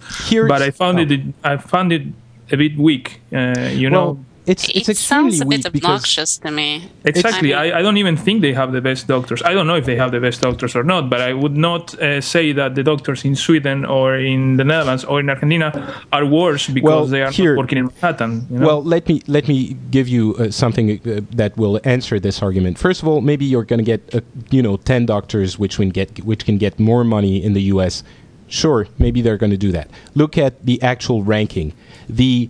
but 0.49 0.61
I 0.61 0.71
found 0.71 0.99
oh. 0.99 1.13
it. 1.13 1.21
I 1.45 1.55
found 1.55 1.93
it 1.93 2.03
a 2.51 2.57
bit 2.57 2.77
weak. 2.77 3.21
Uh, 3.31 3.69
you 3.71 3.89
know, 3.89 4.05
well, 4.05 4.25
it's 4.51 4.65
it's 4.69 4.89
it 4.89 4.89
extremely 4.95 5.31
sounds 5.37 5.41
a 5.41 5.45
bit 5.45 5.65
obnoxious 5.65 6.31
to 6.43 6.49
me. 6.59 6.69
Exactly. 7.05 7.53
I 7.53 7.63
mean- 7.63 7.73
I, 7.73 7.79
I 7.79 7.81
don't 7.85 7.97
even 8.03 8.15
think 8.25 8.41
they 8.41 8.53
have 8.61 8.71
the 8.71 8.81
best 8.89 9.07
doctors. 9.07 9.41
I 9.49 9.53
don't 9.55 9.67
know 9.69 9.75
if 9.75 9.85
they 9.85 9.95
have 10.03 10.11
the 10.11 10.19
best 10.27 10.41
doctors 10.41 10.75
or 10.75 10.83
not, 10.83 11.03
but 11.09 11.21
I 11.29 11.31
would 11.41 11.55
not 11.69 11.83
uh, 11.99 12.19
say 12.21 12.45
that 12.59 12.75
the 12.75 12.83
doctors 12.83 13.23
in 13.25 13.35
Sweden 13.35 13.85
or 13.85 14.17
in 14.17 14.57
the 14.57 14.63
Netherlands 14.63 15.03
or 15.05 15.19
in 15.19 15.29
Argentina 15.29 15.67
are 16.11 16.25
worse 16.25 16.67
because 16.67 16.87
Well, 16.89 17.05
they 17.05 17.21
are 17.21 17.31
here- 17.31 17.55
not 17.55 17.59
working 17.61 17.77
in 17.79 17.85
Manhattan. 17.85 18.47
You 18.49 18.59
know? 18.59 18.65
Well, 18.67 18.81
let 18.83 19.03
me 19.09 19.21
let 19.27 19.47
me 19.47 19.75
give 19.91 20.07
you 20.15 20.23
uh, 20.35 20.49
something 20.51 20.85
uh, 20.91 21.21
that 21.41 21.51
will 21.57 21.79
answer 21.83 22.19
this 22.19 22.41
argument. 22.41 22.77
First 22.77 23.01
of 23.01 23.07
all, 23.07 23.21
maybe 23.21 23.45
you're 23.45 23.67
going 23.71 23.83
to 23.85 23.89
get 23.93 24.01
uh, 24.15 24.21
you 24.55 24.61
know 24.65 24.77
ten 24.77 25.05
doctors 25.05 25.59
which 25.61 25.75
can 25.77 25.89
get 25.89 26.09
which 26.29 26.43
can 26.45 26.57
get 26.57 26.79
more 26.79 27.03
money 27.03 27.35
in 27.43 27.53
the 27.53 27.63
U.S. 27.73 28.03
Sure, 28.47 28.87
maybe 28.97 29.21
they're 29.21 29.37
going 29.37 29.51
to 29.51 29.57
do 29.67 29.71
that. 29.71 29.87
Look 30.15 30.35
at 30.35 30.65
the 30.65 30.81
actual 30.81 31.21
ranking. 31.23 31.71
The 32.09 32.49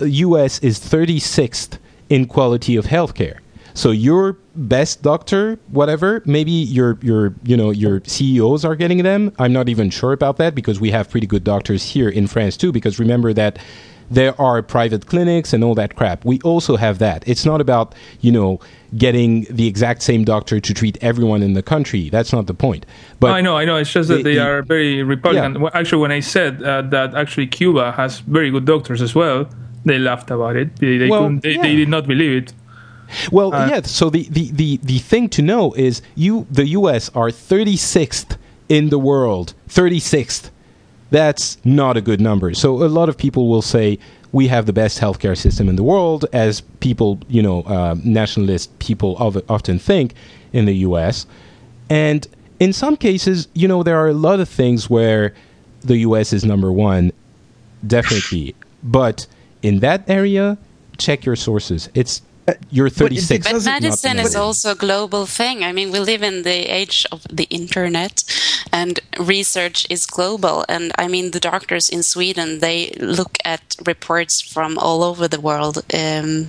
U.S. 0.00 0.58
is 0.60 0.78
36th 0.78 1.78
in 2.08 2.26
quality 2.26 2.76
of 2.76 2.86
healthcare. 2.86 3.38
So 3.74 3.90
your 3.90 4.34
best 4.54 5.02
doctor, 5.02 5.58
whatever, 5.68 6.22
maybe 6.26 6.50
your 6.50 6.98
your 7.00 7.34
you 7.42 7.56
know 7.56 7.70
your 7.70 8.02
CEOs 8.04 8.64
are 8.64 8.76
getting 8.76 9.02
them. 9.02 9.32
I'm 9.38 9.52
not 9.52 9.68
even 9.68 9.88
sure 9.90 10.12
about 10.12 10.36
that 10.36 10.54
because 10.54 10.78
we 10.78 10.90
have 10.90 11.08
pretty 11.08 11.26
good 11.26 11.42
doctors 11.44 11.82
here 11.82 12.08
in 12.08 12.26
France 12.26 12.56
too. 12.56 12.70
Because 12.70 12.98
remember 12.98 13.32
that 13.32 13.58
there 14.10 14.38
are 14.38 14.62
private 14.62 15.06
clinics 15.06 15.54
and 15.54 15.64
all 15.64 15.74
that 15.76 15.96
crap. 15.96 16.22
We 16.26 16.38
also 16.42 16.76
have 16.76 16.98
that. 16.98 17.26
It's 17.26 17.46
not 17.46 17.62
about 17.62 17.94
you 18.20 18.30
know 18.30 18.60
getting 18.98 19.44
the 19.44 19.66
exact 19.66 20.02
same 20.02 20.22
doctor 20.22 20.60
to 20.60 20.74
treat 20.74 20.98
everyone 21.00 21.42
in 21.42 21.54
the 21.54 21.62
country. 21.62 22.10
That's 22.10 22.30
not 22.30 22.46
the 22.46 22.54
point. 22.54 22.84
But 23.20 23.30
I 23.30 23.40
know, 23.40 23.56
I 23.56 23.64
know. 23.64 23.76
It's 23.76 23.90
just 23.90 24.10
that 24.10 24.16
the- 24.16 24.22
they 24.22 24.34
the- 24.34 24.46
are 24.46 24.62
very 24.62 25.02
Republican. 25.02 25.62
Yeah. 25.62 25.70
Actually, 25.72 26.02
when 26.02 26.12
I 26.12 26.20
said 26.20 26.62
uh, 26.62 26.82
that 26.82 27.14
actually 27.14 27.46
Cuba 27.46 27.92
has 27.92 28.20
very 28.20 28.50
good 28.50 28.66
doctors 28.66 29.00
as 29.00 29.14
well, 29.14 29.48
they 29.84 29.98
laughed 29.98 30.30
about 30.30 30.56
it. 30.56 30.76
They, 30.76 30.98
they, 30.98 31.08
Well, 31.08 31.22
couldn't, 31.22 31.42
they, 31.42 31.52
yeah. 31.54 31.62
they 31.62 31.76
did 31.76 31.88
not 31.88 32.06
believe 32.06 32.42
it. 32.42 32.52
Well, 33.30 33.52
Uh, 33.54 33.68
yeah. 33.68 33.82
So 33.82 34.10
the, 34.10 34.26
the, 34.30 34.50
the, 34.52 34.78
the 34.82 34.98
thing 34.98 35.28
to 35.30 35.42
know 35.42 35.72
is 35.74 36.02
you 36.14 36.46
the 36.50 36.66
U.S. 36.68 37.10
are 37.14 37.28
36th 37.28 38.36
in 38.68 38.88
the 38.88 38.98
world. 38.98 39.54
36th. 39.68 40.50
That's 41.10 41.58
not 41.64 41.96
a 41.98 42.00
good 42.00 42.20
number. 42.20 42.54
So 42.54 42.82
a 42.82 42.88
lot 42.88 43.08
of 43.10 43.18
people 43.18 43.48
will 43.48 43.60
say 43.60 43.98
we 44.32 44.48
have 44.48 44.64
the 44.64 44.72
best 44.72 44.98
healthcare 44.98 45.36
system 45.36 45.68
in 45.68 45.76
the 45.76 45.82
world, 45.82 46.24
as 46.32 46.62
people, 46.80 47.18
you 47.28 47.42
know, 47.42 47.62
uh, 47.64 47.96
nationalist 48.02 48.76
people 48.78 49.18
of, 49.18 49.36
often 49.50 49.78
think 49.78 50.14
in 50.54 50.64
the 50.64 50.76
U.S. 50.88 51.26
And 51.90 52.26
in 52.60 52.72
some 52.72 52.96
cases, 52.96 53.48
you 53.52 53.68
know, 53.68 53.82
there 53.82 53.98
are 53.98 54.08
a 54.08 54.14
lot 54.14 54.40
of 54.40 54.48
things 54.48 54.88
where 54.88 55.34
the 55.82 55.98
U.S. 55.98 56.32
is 56.32 56.44
number 56.46 56.72
one, 56.72 57.12
definitely. 57.86 58.54
But 58.82 59.26
in 59.62 59.80
that 59.80 60.02
area, 60.08 60.58
check 60.98 61.24
your 61.24 61.36
sources. 61.36 61.88
It's 61.94 62.22
you're 62.70 62.90
36. 62.90 63.46
But 63.46 63.52
doesn't- 63.52 63.72
medicine 63.72 64.18
is 64.18 64.34
also 64.34 64.72
a 64.72 64.74
global 64.74 65.26
thing. 65.26 65.62
I 65.62 65.70
mean, 65.72 65.92
we 65.92 66.00
live 66.00 66.22
in 66.24 66.42
the 66.42 66.58
age 66.80 67.06
of 67.12 67.22
the 67.30 67.44
internet, 67.50 68.24
and 68.72 68.98
research 69.18 69.86
is 69.88 70.06
global. 70.06 70.64
And 70.68 70.90
I 70.98 71.06
mean, 71.08 71.30
the 71.30 71.40
doctors 71.40 71.88
in 71.88 72.02
Sweden 72.02 72.58
they 72.58 72.90
look 72.98 73.38
at 73.44 73.76
reports 73.86 74.40
from 74.40 74.76
all 74.78 75.02
over 75.04 75.28
the 75.28 75.40
world. 75.40 75.76
Um, 75.94 76.48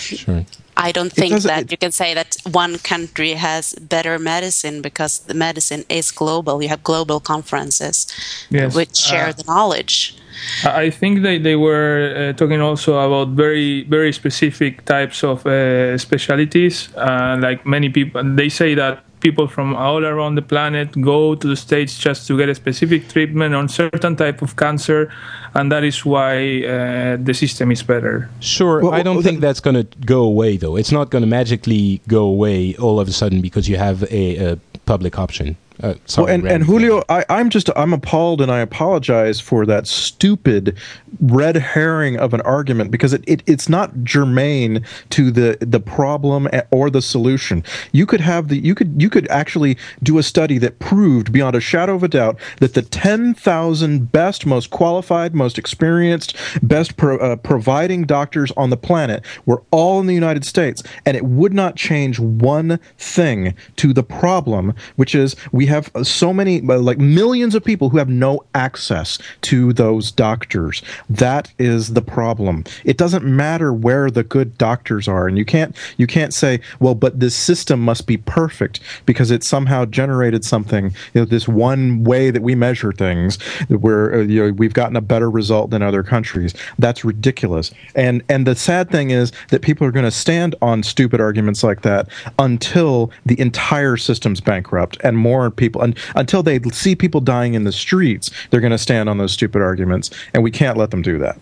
Sure. 0.00 0.44
I 0.76 0.90
don't 0.92 1.12
think 1.12 1.42
that 1.42 1.62
it- 1.64 1.70
you 1.72 1.76
can 1.76 1.92
say 1.92 2.12
that 2.14 2.36
one 2.50 2.78
country 2.78 3.32
has 3.34 3.74
better 3.74 4.18
medicine 4.18 4.82
because 4.82 5.20
the 5.20 5.34
medicine 5.34 5.84
is 5.88 6.10
global. 6.10 6.60
You 6.62 6.68
have 6.68 6.82
global 6.82 7.20
conferences 7.20 8.06
Yes. 8.50 8.74
which 8.74 8.96
share 8.96 9.28
Uh, 9.28 9.32
the 9.32 9.44
knowledge. 9.44 10.16
I 10.64 10.88
I 10.88 10.90
think 10.90 11.22
they, 11.22 11.38
they 11.38 11.56
were 11.56 12.30
uh, 12.30 12.32
talking 12.32 12.60
also 12.60 12.98
about 12.98 13.28
very 13.36 13.84
very 13.84 14.12
specific 14.12 14.84
types 14.84 15.22
of 15.22 15.46
uh, 15.46 15.98
specialities. 15.98 16.88
Uh, 16.96 17.36
like 17.40 17.66
many 17.66 17.88
people, 17.90 18.22
they 18.34 18.48
say 18.48 18.74
that 18.74 19.04
people 19.20 19.48
from 19.48 19.74
all 19.74 20.04
around 20.04 20.36
the 20.36 20.42
planet 20.42 20.88
go 21.00 21.34
to 21.34 21.46
the 21.46 21.56
states 21.56 21.98
just 21.98 22.26
to 22.26 22.38
get 22.38 22.48
a 22.48 22.54
specific 22.54 23.08
treatment 23.08 23.54
on 23.54 23.68
certain 23.68 24.16
type 24.16 24.42
of 24.42 24.56
cancer, 24.56 25.12
and 25.54 25.70
that 25.72 25.84
is 25.84 26.04
why 26.04 26.64
uh, 26.64 27.16
the 27.20 27.34
system 27.34 27.70
is 27.70 27.82
better. 27.82 28.28
Sure, 28.40 28.80
Well, 28.82 28.94
I 28.94 29.02
don't 29.02 29.16
well, 29.16 29.22
think 29.22 29.40
that's 29.40 29.60
going 29.60 29.76
to 29.76 29.86
go 30.06 30.22
away, 30.22 30.56
though. 30.56 30.76
It's 30.76 30.92
not 30.92 31.10
going 31.10 31.22
to 31.22 31.28
magically 31.28 32.00
go 32.08 32.24
away 32.24 32.74
all 32.76 33.00
of 33.00 33.08
a 33.08 33.12
sudden 33.12 33.40
because 33.40 33.68
you 33.68 33.76
have 33.76 34.02
a, 34.04 34.52
a 34.52 34.56
public 34.86 35.18
option. 35.18 35.56
Uh, 35.82 35.94
Well, 36.16 36.26
and, 36.26 36.46
and 36.46 36.64
Julio, 36.64 37.04
I, 37.08 37.24
I'm 37.28 37.50
just 37.50 37.70
I'm 37.76 37.92
appalled, 37.92 38.40
and 38.40 38.50
I 38.50 38.60
apologize 38.60 39.40
for 39.40 39.64
that 39.66 39.86
stupid 39.86 40.76
red 41.20 41.56
herring 41.56 42.16
of 42.18 42.34
an 42.34 42.40
argument 42.42 42.90
because 42.90 43.12
it, 43.12 43.24
it 43.26 43.42
it's 43.46 43.68
not 43.68 44.04
germane 44.04 44.84
to 45.10 45.30
the 45.30 45.58
the 45.60 45.80
problem 45.80 46.48
or 46.70 46.90
the 46.90 47.02
solution. 47.02 47.64
You 47.92 48.06
could 48.06 48.20
have 48.20 48.48
the 48.48 48.58
you 48.58 48.74
could 48.74 49.00
you 49.00 49.10
could 49.10 49.28
actually 49.28 49.76
do 50.02 50.18
a 50.18 50.22
study 50.22 50.58
that 50.58 50.78
proved 50.78 51.32
beyond 51.32 51.56
a 51.56 51.60
shadow 51.60 51.94
of 51.94 52.02
a 52.02 52.08
doubt 52.08 52.38
that 52.60 52.74
the 52.74 52.82
ten 52.82 53.34
thousand 53.34 54.12
best, 54.12 54.46
most 54.46 54.70
qualified, 54.70 55.34
most 55.34 55.58
experienced, 55.58 56.36
best 56.62 56.96
pro, 56.96 57.18
uh, 57.18 57.36
providing 57.36 58.04
doctors 58.04 58.52
on 58.56 58.70
the 58.70 58.76
planet 58.76 59.24
were 59.46 59.62
all 59.70 60.00
in 60.00 60.06
the 60.06 60.14
United 60.14 60.44
States, 60.44 60.82
and 61.06 61.16
it 61.16 61.24
would 61.24 61.54
not 61.54 61.76
change 61.76 62.18
one 62.18 62.78
thing 62.98 63.54
to 63.76 63.92
the 63.92 64.02
problem, 64.02 64.74
which 64.96 65.14
is 65.14 65.36
we 65.52 65.66
have 65.66 65.90
so 66.02 66.32
many, 66.32 66.60
uh, 66.68 66.78
like 66.78 66.98
millions 66.98 67.54
of 67.54 67.64
people 67.64 67.88
who 67.88 67.98
have 67.98 68.08
no 68.08 68.44
access 68.54 69.18
to 69.42 69.72
those 69.72 70.10
doctors. 70.10 70.82
That 71.08 71.52
is 71.58 71.94
the 71.94 72.02
problem. 72.02 72.64
It 72.84 72.96
doesn't 72.96 73.24
matter 73.24 73.72
where 73.72 74.10
the 74.10 74.24
good 74.24 74.56
doctors 74.58 75.08
are, 75.08 75.26
and 75.26 75.38
you 75.38 75.44
can't 75.44 75.76
you 75.96 76.06
can't 76.06 76.34
say, 76.34 76.60
well, 76.80 76.94
but 76.94 77.20
this 77.20 77.34
system 77.34 77.80
must 77.80 78.06
be 78.06 78.16
perfect 78.16 78.80
because 79.06 79.30
it 79.30 79.42
somehow 79.44 79.84
generated 79.84 80.44
something. 80.44 80.86
You 81.14 81.22
know, 81.22 81.24
this 81.24 81.48
one 81.48 82.04
way 82.04 82.30
that 82.30 82.42
we 82.42 82.54
measure 82.54 82.92
things, 82.92 83.40
where 83.68 84.14
uh, 84.14 84.18
you 84.22 84.46
know 84.46 84.52
we've 84.52 84.74
gotten 84.74 84.96
a 84.96 85.00
better 85.00 85.30
result 85.30 85.70
than 85.70 85.82
other 85.82 86.02
countries. 86.02 86.54
That's 86.78 87.04
ridiculous. 87.04 87.70
And 87.94 88.22
and 88.28 88.46
the 88.46 88.54
sad 88.54 88.90
thing 88.90 89.10
is 89.10 89.32
that 89.48 89.62
people 89.62 89.86
are 89.86 89.92
going 89.92 90.04
to 90.04 90.10
stand 90.10 90.54
on 90.62 90.82
stupid 90.82 91.20
arguments 91.20 91.62
like 91.62 91.82
that 91.82 92.08
until 92.38 93.10
the 93.26 93.38
entire 93.40 93.96
system's 93.96 94.40
bankrupt 94.40 94.98
and 95.02 95.16
more 95.16 95.50
people 95.50 95.82
and 95.82 95.96
until 96.14 96.42
they 96.42 96.60
see 96.72 96.94
people 96.94 97.20
dying 97.20 97.54
in 97.54 97.64
the 97.64 97.72
streets 97.72 98.30
they're 98.50 98.60
going 98.60 98.70
to 98.70 98.78
stand 98.78 99.08
on 99.08 99.18
those 99.18 99.32
stupid 99.32 99.62
arguments 99.62 100.10
and 100.34 100.42
we 100.42 100.50
can't 100.50 100.76
let 100.76 100.87
them 100.90 101.02
do 101.02 101.18
that 101.18 101.38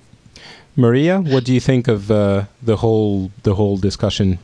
Maria, 0.78 1.23
what 1.23 1.44
do 1.44 1.55
you 1.55 1.60
think 1.60 1.89
of 1.89 2.10
uh, 2.10 2.44
the 2.62 2.77
whole 2.77 3.31
the 3.44 3.55
whole 3.55 3.78
discussion? 3.78 4.39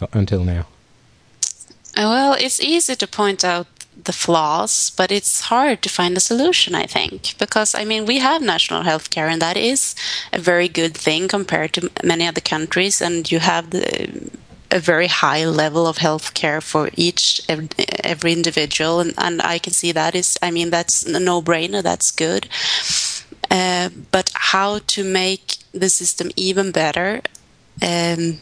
uh, 0.00 0.06
until 0.12 0.44
now? 0.44 0.66
Well, 1.96 2.34
it's 2.38 2.60
easy 2.60 2.96
to 2.96 3.06
point 3.06 3.44
out 3.44 3.66
the 4.04 4.12
flaws, 4.12 4.92
but 4.96 5.12
it's 5.12 5.42
hard 5.42 5.82
to 5.82 5.88
find 5.88 6.16
a 6.16 6.20
solution, 6.20 6.74
I 6.74 6.86
think, 6.86 7.36
because 7.38 7.74
I 7.74 7.84
mean, 7.84 8.06
we 8.06 8.18
have 8.18 8.40
national 8.40 8.82
health 8.82 9.10
care, 9.10 9.28
and 9.28 9.42
that 9.42 9.56
is 9.56 9.94
a 10.32 10.38
very 10.38 10.68
good 10.68 10.94
thing 10.94 11.28
compared 11.28 11.72
to 11.74 11.90
many 12.04 12.26
other 12.26 12.40
countries, 12.40 13.02
and 13.02 13.30
you 13.30 13.40
have 13.40 13.70
the, 13.70 14.30
a 14.70 14.78
very 14.78 15.08
high 15.08 15.44
level 15.44 15.86
of 15.86 15.98
health 15.98 16.32
care 16.32 16.60
for 16.60 16.90
each 16.96 17.42
every 18.04 18.32
individual, 18.32 19.00
and, 19.00 19.12
and 19.18 19.42
I 19.42 19.58
can 19.58 19.72
see 19.72 19.92
that 19.92 20.14
is, 20.14 20.38
I 20.40 20.50
mean, 20.50 20.70
that's 20.70 21.02
a 21.02 21.20
no 21.20 21.42
brainer, 21.42 21.82
that's 21.82 22.10
good. 22.10 22.48
Uh, 23.50 23.88
but 24.10 24.30
how 24.34 24.80
to 24.88 25.04
make 25.04 25.56
the 25.72 25.88
system 25.88 26.30
even 26.36 26.72
better? 26.72 27.20
Um, 27.82 28.38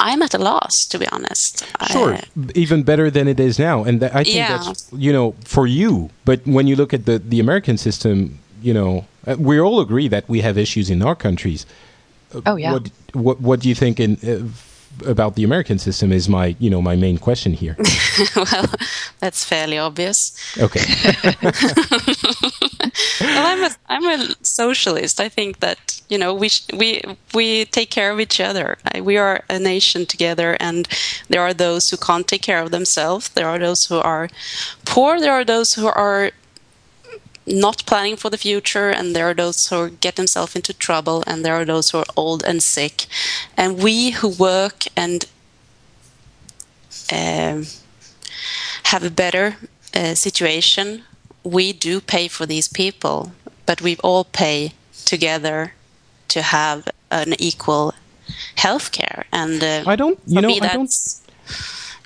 I'm 0.00 0.22
at 0.22 0.34
a 0.34 0.38
loss, 0.38 0.86
to 0.86 0.98
be 0.98 1.06
honest. 1.08 1.64
Sure, 1.90 2.14
I, 2.14 2.22
even 2.54 2.82
better 2.84 3.10
than 3.10 3.26
it 3.26 3.40
is 3.40 3.58
now, 3.58 3.82
and 3.84 4.00
th- 4.00 4.12
I 4.12 4.22
think 4.24 4.36
Yeah. 4.36 4.58
that's 4.58 4.86
you 4.92 5.12
know 5.12 5.34
for 5.44 5.66
you. 5.66 6.10
But 6.24 6.46
when 6.46 6.66
you 6.68 6.76
look 6.76 6.92
at 6.94 7.04
the 7.04 7.18
the 7.18 7.40
American 7.40 7.76
system, 7.78 8.38
you 8.62 8.72
know, 8.72 9.06
uh, 9.26 9.36
we 9.38 9.58
all 9.60 9.80
agree 9.80 10.08
that 10.08 10.28
we 10.28 10.40
have 10.42 10.56
issues 10.56 10.88
in 10.90 11.02
our 11.02 11.16
countries. 11.16 11.66
Oh 12.46 12.56
yeah. 12.56 12.72
What 12.72 12.90
what 13.12 13.40
what 13.40 13.60
do 13.60 13.68
you 13.68 13.74
think 13.74 13.98
in? 13.98 14.16
Uh, 14.22 14.46
about 15.06 15.34
the 15.34 15.44
American 15.44 15.78
system 15.78 16.12
is 16.12 16.28
my, 16.28 16.56
you 16.58 16.70
know, 16.70 16.82
my 16.82 16.96
main 16.96 17.18
question 17.18 17.52
here. 17.52 17.76
well, 18.36 18.66
that's 19.20 19.44
fairly 19.44 19.78
obvious. 19.78 20.32
Okay, 20.58 20.80
well, 23.20 23.46
I'm 23.46 23.64
a 23.64 23.70
I'm 23.88 24.04
a 24.20 24.34
socialist. 24.42 25.20
I 25.20 25.28
think 25.28 25.60
that 25.60 26.00
you 26.08 26.18
know 26.18 26.34
we 26.34 26.48
sh- 26.48 26.66
we 26.74 27.02
we 27.34 27.64
take 27.66 27.90
care 27.90 28.10
of 28.10 28.20
each 28.20 28.40
other. 28.40 28.78
I, 28.92 29.00
we 29.00 29.16
are 29.16 29.44
a 29.48 29.58
nation 29.58 30.06
together, 30.06 30.56
and 30.60 30.88
there 31.28 31.42
are 31.42 31.54
those 31.54 31.90
who 31.90 31.96
can't 31.96 32.26
take 32.26 32.42
care 32.42 32.62
of 32.62 32.70
themselves. 32.70 33.28
There 33.30 33.48
are 33.48 33.58
those 33.58 33.86
who 33.86 33.98
are 33.98 34.28
poor. 34.84 35.20
There 35.20 35.32
are 35.32 35.44
those 35.44 35.74
who 35.74 35.86
are 35.86 36.30
not 37.48 37.84
planning 37.86 38.16
for 38.16 38.30
the 38.30 38.38
future, 38.38 38.90
and 38.90 39.14
there 39.14 39.28
are 39.28 39.34
those 39.34 39.68
who 39.68 39.90
get 39.90 40.16
themselves 40.16 40.54
into 40.54 40.72
trouble, 40.72 41.24
and 41.26 41.44
there 41.44 41.54
are 41.54 41.64
those 41.64 41.90
who 41.90 41.98
are 41.98 42.06
old 42.16 42.44
and 42.44 42.62
sick. 42.62 43.06
And 43.56 43.82
we 43.82 44.10
who 44.10 44.28
work 44.28 44.84
and 44.96 45.24
um, 47.12 47.66
have 48.84 49.04
a 49.04 49.10
better 49.10 49.56
uh, 49.94 50.14
situation, 50.14 51.02
we 51.44 51.72
do 51.72 52.00
pay 52.00 52.28
for 52.28 52.46
these 52.46 52.68
people, 52.68 53.32
but 53.66 53.80
we 53.80 53.96
all 54.04 54.24
pay 54.24 54.72
together 55.04 55.72
to 56.28 56.42
have 56.42 56.88
an 57.10 57.34
equal 57.38 57.94
health 58.56 58.92
care. 58.92 59.24
And 59.32 59.62
uh, 59.62 59.84
I 59.86 59.96
don't, 59.96 60.18
you 60.26 60.40
know, 60.40 60.48
me, 60.48 60.60
I 60.60 60.74
don't. 60.74 60.82
that's 60.82 61.22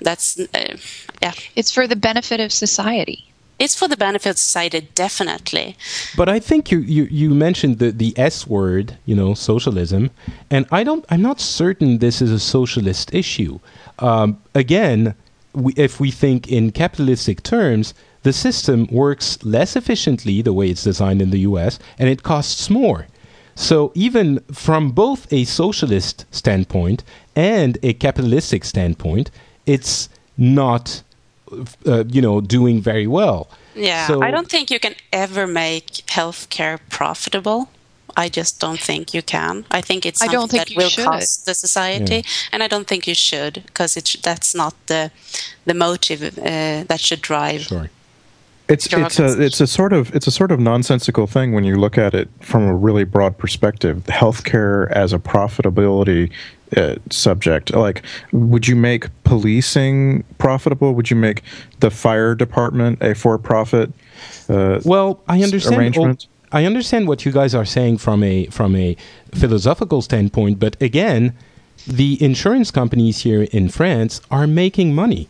that's 0.01 0.39
uh, 0.39 0.77
yeah, 1.21 1.33
It's 1.55 1.71
for 1.71 1.87
the 1.87 1.95
benefit 1.95 2.39
of 2.39 2.51
society. 2.51 3.32
It's 3.59 3.75
for 3.75 3.87
the 3.87 3.97
benefit 3.97 4.29
of 4.31 4.37
society, 4.37 4.89
definitely. 4.95 5.77
But 6.15 6.29
I 6.29 6.39
think 6.39 6.71
you, 6.71 6.79
you, 6.79 7.03
you 7.05 7.33
mentioned 7.33 7.79
the, 7.79 7.91
the 7.91 8.13
S 8.17 8.47
word, 8.47 8.97
you 9.05 9.15
know, 9.15 9.33
socialism, 9.33 10.11
and 10.49 10.65
I 10.71 10.83
don't. 10.83 11.05
I'm 11.09 11.21
not 11.21 11.39
certain 11.39 11.99
this 11.99 12.21
is 12.21 12.31
a 12.31 12.39
socialist 12.39 13.13
issue. 13.13 13.59
Um, 13.99 14.41
again, 14.55 15.15
we, 15.53 15.73
if 15.73 15.99
we 15.99 16.11
think 16.11 16.51
in 16.51 16.71
capitalistic 16.71 17.43
terms, 17.43 17.93
the 18.23 18.33
system 18.33 18.87
works 18.87 19.43
less 19.43 19.75
efficiently 19.75 20.41
the 20.41 20.53
way 20.53 20.69
it's 20.69 20.83
designed 20.83 21.21
in 21.21 21.29
the 21.29 21.39
U.S. 21.39 21.79
and 21.99 22.09
it 22.09 22.23
costs 22.23 22.69
more. 22.69 23.07
So 23.55 23.91
even 23.93 24.39
from 24.51 24.91
both 24.91 25.31
a 25.31 25.43
socialist 25.43 26.25
standpoint 26.31 27.03
and 27.35 27.77
a 27.83 27.93
capitalistic 27.93 28.63
standpoint, 28.63 29.29
it's 29.65 30.09
not, 30.37 31.03
uh, 31.85 32.03
you 32.07 32.21
know, 32.21 32.41
doing 32.41 32.81
very 32.81 33.07
well. 33.07 33.47
Yeah, 33.75 34.07
So- 34.07 34.21
I 34.21 34.31
don't 34.31 34.49
think 34.49 34.69
you 34.69 34.79
can 34.79 34.95
ever 35.11 35.47
make 35.47 35.85
healthcare 36.07 36.79
profitable. 36.89 37.69
I 38.15 38.29
just 38.29 38.59
don't 38.59 38.79
think 38.79 39.13
you 39.15 39.23
can. 39.23 39.65
I 39.71 39.81
think 39.81 40.05
it's 40.05 40.21
I 40.21 40.25
something 40.25 40.39
don't 40.39 40.51
think 40.51 40.63
that 40.67 40.69
you 40.71 40.77
will 40.77 40.89
should. 40.89 41.05
cost 41.05 41.45
the 41.45 41.53
society, 41.55 42.23
and 42.51 42.61
I 42.61 42.67
don't 42.67 42.87
think 42.87 43.07
you 43.07 43.15
should 43.15 43.63
because 43.65 43.97
it's 43.97 44.13
that's 44.21 44.53
not 44.53 44.73
the 44.85 45.09
the 45.65 45.73
motive 45.73 46.21
uh, 46.37 46.83
that 46.89 46.99
should 46.99 47.21
drive. 47.21 47.63
Sorry. 47.63 47.89
It's 48.69 48.85
it's 48.85 49.19
a 49.19 49.41
it's 49.41 49.61
a 49.61 49.67
sort 49.67 49.93
of 49.93 50.15
it's 50.15 50.27
a 50.27 50.31
sort 50.31 50.51
of 50.51 50.59
nonsensical 50.59 51.27
thing 51.27 51.53
when 51.53 51.63
you 51.63 51.75
look 51.75 51.97
at 51.97 52.13
it 52.13 52.29
from 52.39 52.63
a 52.63 52.75
really 52.75 53.03
broad 53.03 53.37
perspective. 53.37 54.03
Healthcare 54.07 54.89
as 54.91 55.11
a 55.11 55.19
profitability 55.19 56.31
uh, 56.77 56.95
subject. 57.09 57.73
Like, 57.73 58.03
would 58.31 58.67
you 58.67 58.75
make 58.75 59.07
policing 59.23 60.23
profitable? 60.37 60.93
Would 60.93 61.09
you 61.09 61.15
make 61.15 61.43
the 61.79 61.89
fire 61.91 62.35
department 62.35 63.01
a 63.01 63.13
for-profit? 63.15 63.91
Uh, 64.49 64.79
Well, 64.85 65.19
I 65.27 65.41
understand. 65.43 65.77
arrangement. 65.77 66.27
I 66.51 66.65
understand 66.65 67.07
what 67.07 67.25
you 67.25 67.31
guys 67.31 67.55
are 67.55 67.65
saying 67.65 67.97
from 67.97 68.23
a 68.23 68.45
from 68.47 68.75
a 68.75 68.95
philosophical 69.33 70.01
standpoint, 70.03 70.59
but 70.59 70.79
again, 70.81 71.33
the 71.87 72.21
insurance 72.23 72.69
companies 72.71 73.19
here 73.23 73.43
in 73.51 73.69
France 73.69 74.21
are 74.29 74.45
making 74.47 74.93
money. 74.93 75.27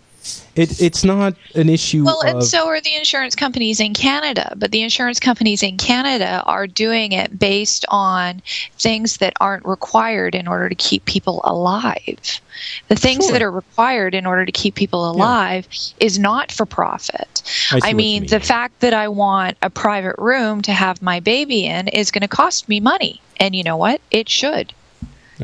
It, 0.55 0.79
it's 0.81 1.03
not 1.03 1.35
an 1.55 1.67
issue. 1.67 2.05
Well, 2.05 2.21
of, 2.21 2.27
and 2.27 2.43
so 2.43 2.67
are 2.67 2.79
the 2.79 2.95
insurance 2.95 3.35
companies 3.35 3.79
in 3.79 3.93
Canada, 3.93 4.53
but 4.55 4.71
the 4.71 4.81
insurance 4.81 5.19
companies 5.19 5.63
in 5.63 5.77
Canada 5.77 6.43
are 6.45 6.67
doing 6.67 7.11
it 7.11 7.39
based 7.39 7.85
on 7.89 8.41
things 8.77 9.17
that 9.17 9.33
aren't 9.41 9.65
required 9.65 10.35
in 10.35 10.47
order 10.47 10.69
to 10.69 10.75
keep 10.75 11.05
people 11.05 11.41
alive. 11.43 12.39
The 12.87 12.95
things 12.95 13.25
Sure. 13.25 13.33
that 13.33 13.41
are 13.41 13.51
required 13.51 14.13
in 14.13 14.25
order 14.27 14.45
to 14.45 14.51
keep 14.51 14.75
people 14.75 15.09
alive 15.09 15.67
is 15.99 16.19
not 16.19 16.51
for 16.51 16.65
profit. 16.65 17.41
I 17.71 17.89
you 17.89 17.95
mean, 17.95 18.21
mean. 18.21 18.29
the 18.29 18.39
fact 18.39 18.79
that 18.81 18.93
I 18.93 19.07
want 19.07 19.57
a 19.61 19.71
private 19.71 20.15
room 20.19 20.61
to 20.61 20.71
have 20.71 21.01
my 21.01 21.19
baby 21.19 21.65
in 21.65 21.87
is 21.87 22.11
going 22.11 22.21
to 22.21 22.27
cost 22.27 22.69
me 22.69 22.79
money. 22.79 23.19
And 23.39 23.55
you 23.55 23.63
know 23.63 23.77
what? 23.77 24.01
It 24.11 24.29
should 24.29 24.71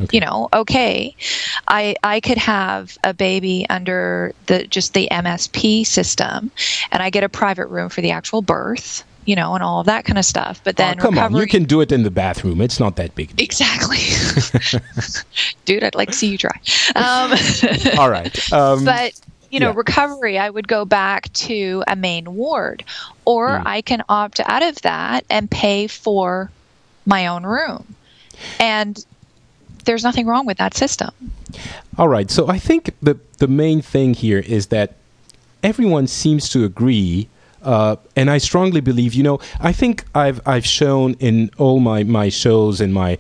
Okay. 0.02 0.18
you 0.18 0.22
know 0.22 0.48
okay 0.54 1.16
i 1.68 1.96
i 2.04 2.20
could 2.20 2.38
have 2.38 2.98
a 3.04 3.14
baby 3.14 3.66
under 3.70 4.34
the 4.48 4.66
just 4.68 4.94
the 4.94 5.08
msp 5.12 5.86
system 5.86 6.52
and 6.92 7.04
i 7.04 7.10
get 7.10 7.24
a 7.24 7.30
private 7.30 7.68
room 7.68 7.90
for 7.90 8.02
the 8.02 8.12
actual 8.12 8.42
birth 8.42 9.04
you 9.26 9.36
know 9.36 9.54
and 9.54 9.64
all 9.64 9.80
of 9.82 9.86
that 9.86 10.06
kind 10.06 10.18
of 10.18 10.26
stuff 10.26 10.62
but 10.64 10.76
Oh, 10.80 10.84
then 10.84 10.98
come 10.98 11.18
on, 11.20 11.36
you 11.36 11.48
can 11.48 11.64
do 11.66 11.82
it 11.82 11.92
in 11.92 12.04
the 12.04 12.12
bathroom. 12.12 12.62
It's 12.62 12.80
not 12.80 12.96
that 12.96 13.14
big. 13.16 13.40
exactly 13.42 13.98
dude 15.66 15.84
i'd 15.84 15.96
like 15.96 16.10
to 16.12 16.18
see 16.18 16.28
you 16.28 16.38
try 16.38 16.52
um, 16.96 17.34
All 18.00 18.10
right. 18.10 18.54
Um, 18.54 18.86
but 18.86 19.14
you 19.52 19.60
know 19.60 19.70
yeah. 19.72 19.76
recovery 19.76 20.38
i 20.38 20.50
would 20.50 20.68
go 20.68 20.86
back 20.86 21.32
to 21.34 21.84
a 21.88 21.96
main 21.96 22.34
ward 22.34 22.84
or 23.26 23.58
Hmm. 23.60 23.68
i 23.68 23.82
can 23.82 24.04
opt 24.10 24.40
out 24.46 24.64
of 24.64 24.82
that 24.84 25.26
and 25.30 25.50
pay 25.52 25.88
for 25.88 26.50
my 27.06 27.28
own 27.28 27.44
room 27.44 27.96
and 28.60 29.04
there's 29.90 30.06
nothing 30.10 30.28
wrong 30.32 30.46
with 30.46 30.58
that 30.58 30.74
system 30.84 31.12
All 32.00 32.08
right. 32.08 32.32
So 32.32 32.48
I 32.48 32.60
think 32.60 32.96
the 33.02 33.20
the 33.40 33.48
main 33.48 33.82
thing 33.82 34.14
here 34.14 34.40
is 34.40 34.68
that 34.68 34.96
everyone 35.64 36.08
seems 36.08 36.48
to 36.50 36.64
agree, 36.64 37.28
uh, 37.62 37.98
and 38.16 38.30
I 38.30 38.38
strongly 38.38 38.80
believe. 38.80 39.14
You 39.14 39.24
know, 39.24 39.40
I 39.60 39.74
think 39.74 40.06
I've 40.16 40.40
I've 40.46 40.66
shown 40.66 41.16
in 41.16 41.50
all 41.58 41.82
my 41.82 42.04
my 42.04 42.30
shows 42.30 42.80
and 42.80 42.94
my 42.94 43.18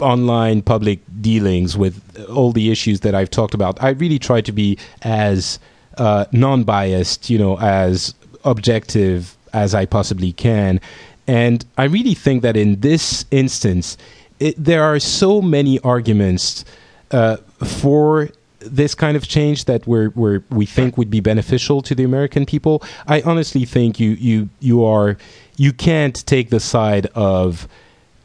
online 0.00 0.62
public 0.62 1.00
dealings 1.20 1.76
with 1.76 2.00
all 2.30 2.52
the 2.52 2.70
issues 2.70 3.00
that 3.00 3.14
I've 3.14 3.30
talked 3.30 3.52
about. 3.52 3.82
I 3.82 3.90
really 3.90 4.18
try 4.18 4.40
to 4.40 4.52
be 4.52 4.78
as 5.02 5.58
uh, 5.98 6.24
non-biased, 6.32 7.28
you 7.28 7.38
know, 7.38 7.58
as 7.60 8.14
objective 8.44 9.36
as 9.52 9.74
I 9.74 9.84
possibly 9.84 10.32
can, 10.32 10.80
and 11.26 11.62
I 11.76 11.84
really 11.84 12.14
think 12.14 12.42
that 12.42 12.56
in 12.56 12.80
this 12.80 13.26
instance, 13.30 13.98
it, 14.40 14.54
there 14.62 14.82
are 14.82 14.98
so 14.98 15.40
many 15.40 15.78
arguments 15.80 16.64
uh, 17.10 17.36
for 17.64 18.30
this 18.60 18.94
kind 18.94 19.16
of 19.16 19.28
change 19.28 19.66
that 19.66 19.86
we're, 19.86 20.10
we're, 20.10 20.42
we 20.50 20.66
think 20.66 20.96
would 20.96 21.10
be 21.10 21.20
beneficial 21.20 21.82
to 21.82 21.94
the 21.94 22.04
American 22.04 22.46
people. 22.46 22.82
I 23.06 23.20
honestly 23.22 23.64
think 23.64 24.00
you 24.00 24.10
you 24.10 24.48
you 24.60 24.84
are 24.84 25.16
you 25.56 25.72
can't 25.72 26.26
take 26.26 26.50
the 26.50 26.60
side 26.60 27.06
of 27.14 27.68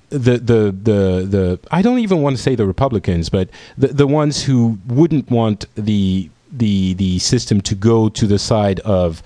the 0.10 0.38
the 0.38 0.72
the 0.72 1.28
the 1.30 1.60
I 1.72 1.82
don't 1.82 2.00
even 2.00 2.22
want 2.22 2.38
to 2.38 2.42
say 2.42 2.56
the 2.56 2.66
Republicans, 2.66 3.30
but 3.30 3.50
the 3.78 3.88
the 3.88 4.08
ones 4.08 4.44
who 4.44 4.80
wouldn't 4.88 5.30
want 5.30 5.66
the 5.76 6.30
the 6.52 6.94
the 6.96 7.20
system 7.20 7.62
to 7.62 7.76
go 7.76 8.10
to 8.10 8.26
the 8.26 8.40
side 8.40 8.80
of 8.82 9.22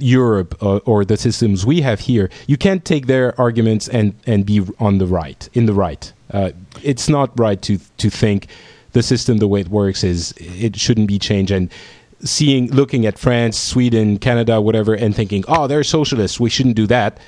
Europe 0.00 0.60
uh, 0.62 0.76
or 0.78 1.04
the 1.04 1.16
systems 1.16 1.64
we 1.64 1.80
have 1.82 2.00
here. 2.00 2.30
You 2.46 2.56
can't 2.56 2.84
take 2.84 3.06
their 3.06 3.38
arguments 3.40 3.88
and 3.88 4.14
and 4.26 4.44
be 4.44 4.62
on 4.78 4.98
the 4.98 5.06
right 5.06 5.48
in 5.52 5.66
the 5.66 5.74
right. 5.74 6.12
Uh, 6.32 6.50
it's 6.82 7.08
not 7.08 7.38
right 7.38 7.60
to 7.62 7.78
to 7.98 8.10
think 8.10 8.48
the 8.92 9.02
system 9.02 9.38
the 9.38 9.48
way 9.48 9.60
it 9.60 9.68
works 9.68 10.02
is 10.02 10.34
it 10.38 10.76
shouldn't 10.76 11.06
be 11.06 11.18
changed 11.18 11.52
and 11.52 11.70
seeing 12.22 12.70
looking 12.70 13.06
at 13.06 13.18
France, 13.18 13.58
Sweden, 13.58 14.18
Canada, 14.18 14.60
whatever, 14.60 14.94
and 14.94 15.14
thinking, 15.14 15.44
oh, 15.48 15.66
they're 15.66 15.84
socialists, 15.84 16.38
we 16.38 16.50
shouldn't 16.50 16.76
do 16.76 16.86
that. 16.86 17.18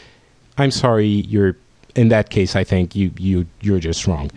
I'm 0.58 0.70
sorry, 0.70 1.06
you're 1.06 1.56
in 1.94 2.08
that 2.08 2.30
case. 2.30 2.56
I 2.56 2.64
think 2.64 2.94
you 2.94 3.12
you 3.16 3.46
you're 3.60 3.80
just 3.80 4.06
wrong. 4.06 4.30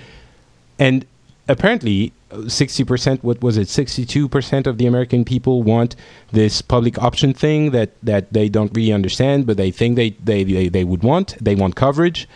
And 0.79 1.05
apparently, 1.47 2.13
sixty 2.47 2.83
percent. 2.83 3.23
What 3.23 3.41
was 3.41 3.57
it? 3.57 3.67
Sixty-two 3.69 4.27
percent 4.29 4.67
of 4.67 4.77
the 4.77 4.85
American 4.85 5.25
people 5.25 5.63
want 5.63 5.95
this 6.31 6.61
public 6.61 7.01
option 7.01 7.33
thing 7.33 7.71
that 7.71 7.91
that 8.03 8.33
they 8.33 8.49
don't 8.49 8.75
really 8.75 8.93
understand, 8.93 9.45
but 9.45 9.57
they 9.57 9.71
think 9.71 9.95
they 9.95 10.11
they 10.11 10.43
they, 10.43 10.69
they 10.69 10.83
would 10.83 11.03
want. 11.03 11.35
They 11.43 11.55
want 11.55 11.75
coverage, 11.75 12.27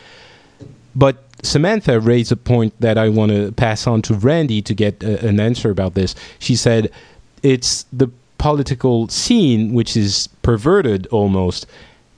but 0.96 1.24
Samantha 1.44 2.00
raised 2.00 2.32
a 2.32 2.36
point 2.36 2.74
that 2.82 2.98
I 2.98 3.10
want 3.10 3.32
to 3.32 3.52
pass 3.52 3.88
on 3.88 4.02
to 4.04 4.14
Randy 4.14 4.62
to 4.62 4.74
get 4.74 5.04
a, 5.04 5.26
an 5.28 5.40
answer 5.40 5.70
about 5.70 5.94
this. 5.94 6.16
She 6.40 6.56
said 6.56 6.92
it's 7.44 7.86
the 7.94 8.10
political 8.38 9.08
scene 9.08 9.74
which 9.74 9.96
is 9.96 10.28
perverted 10.42 11.08
almost, 11.08 11.66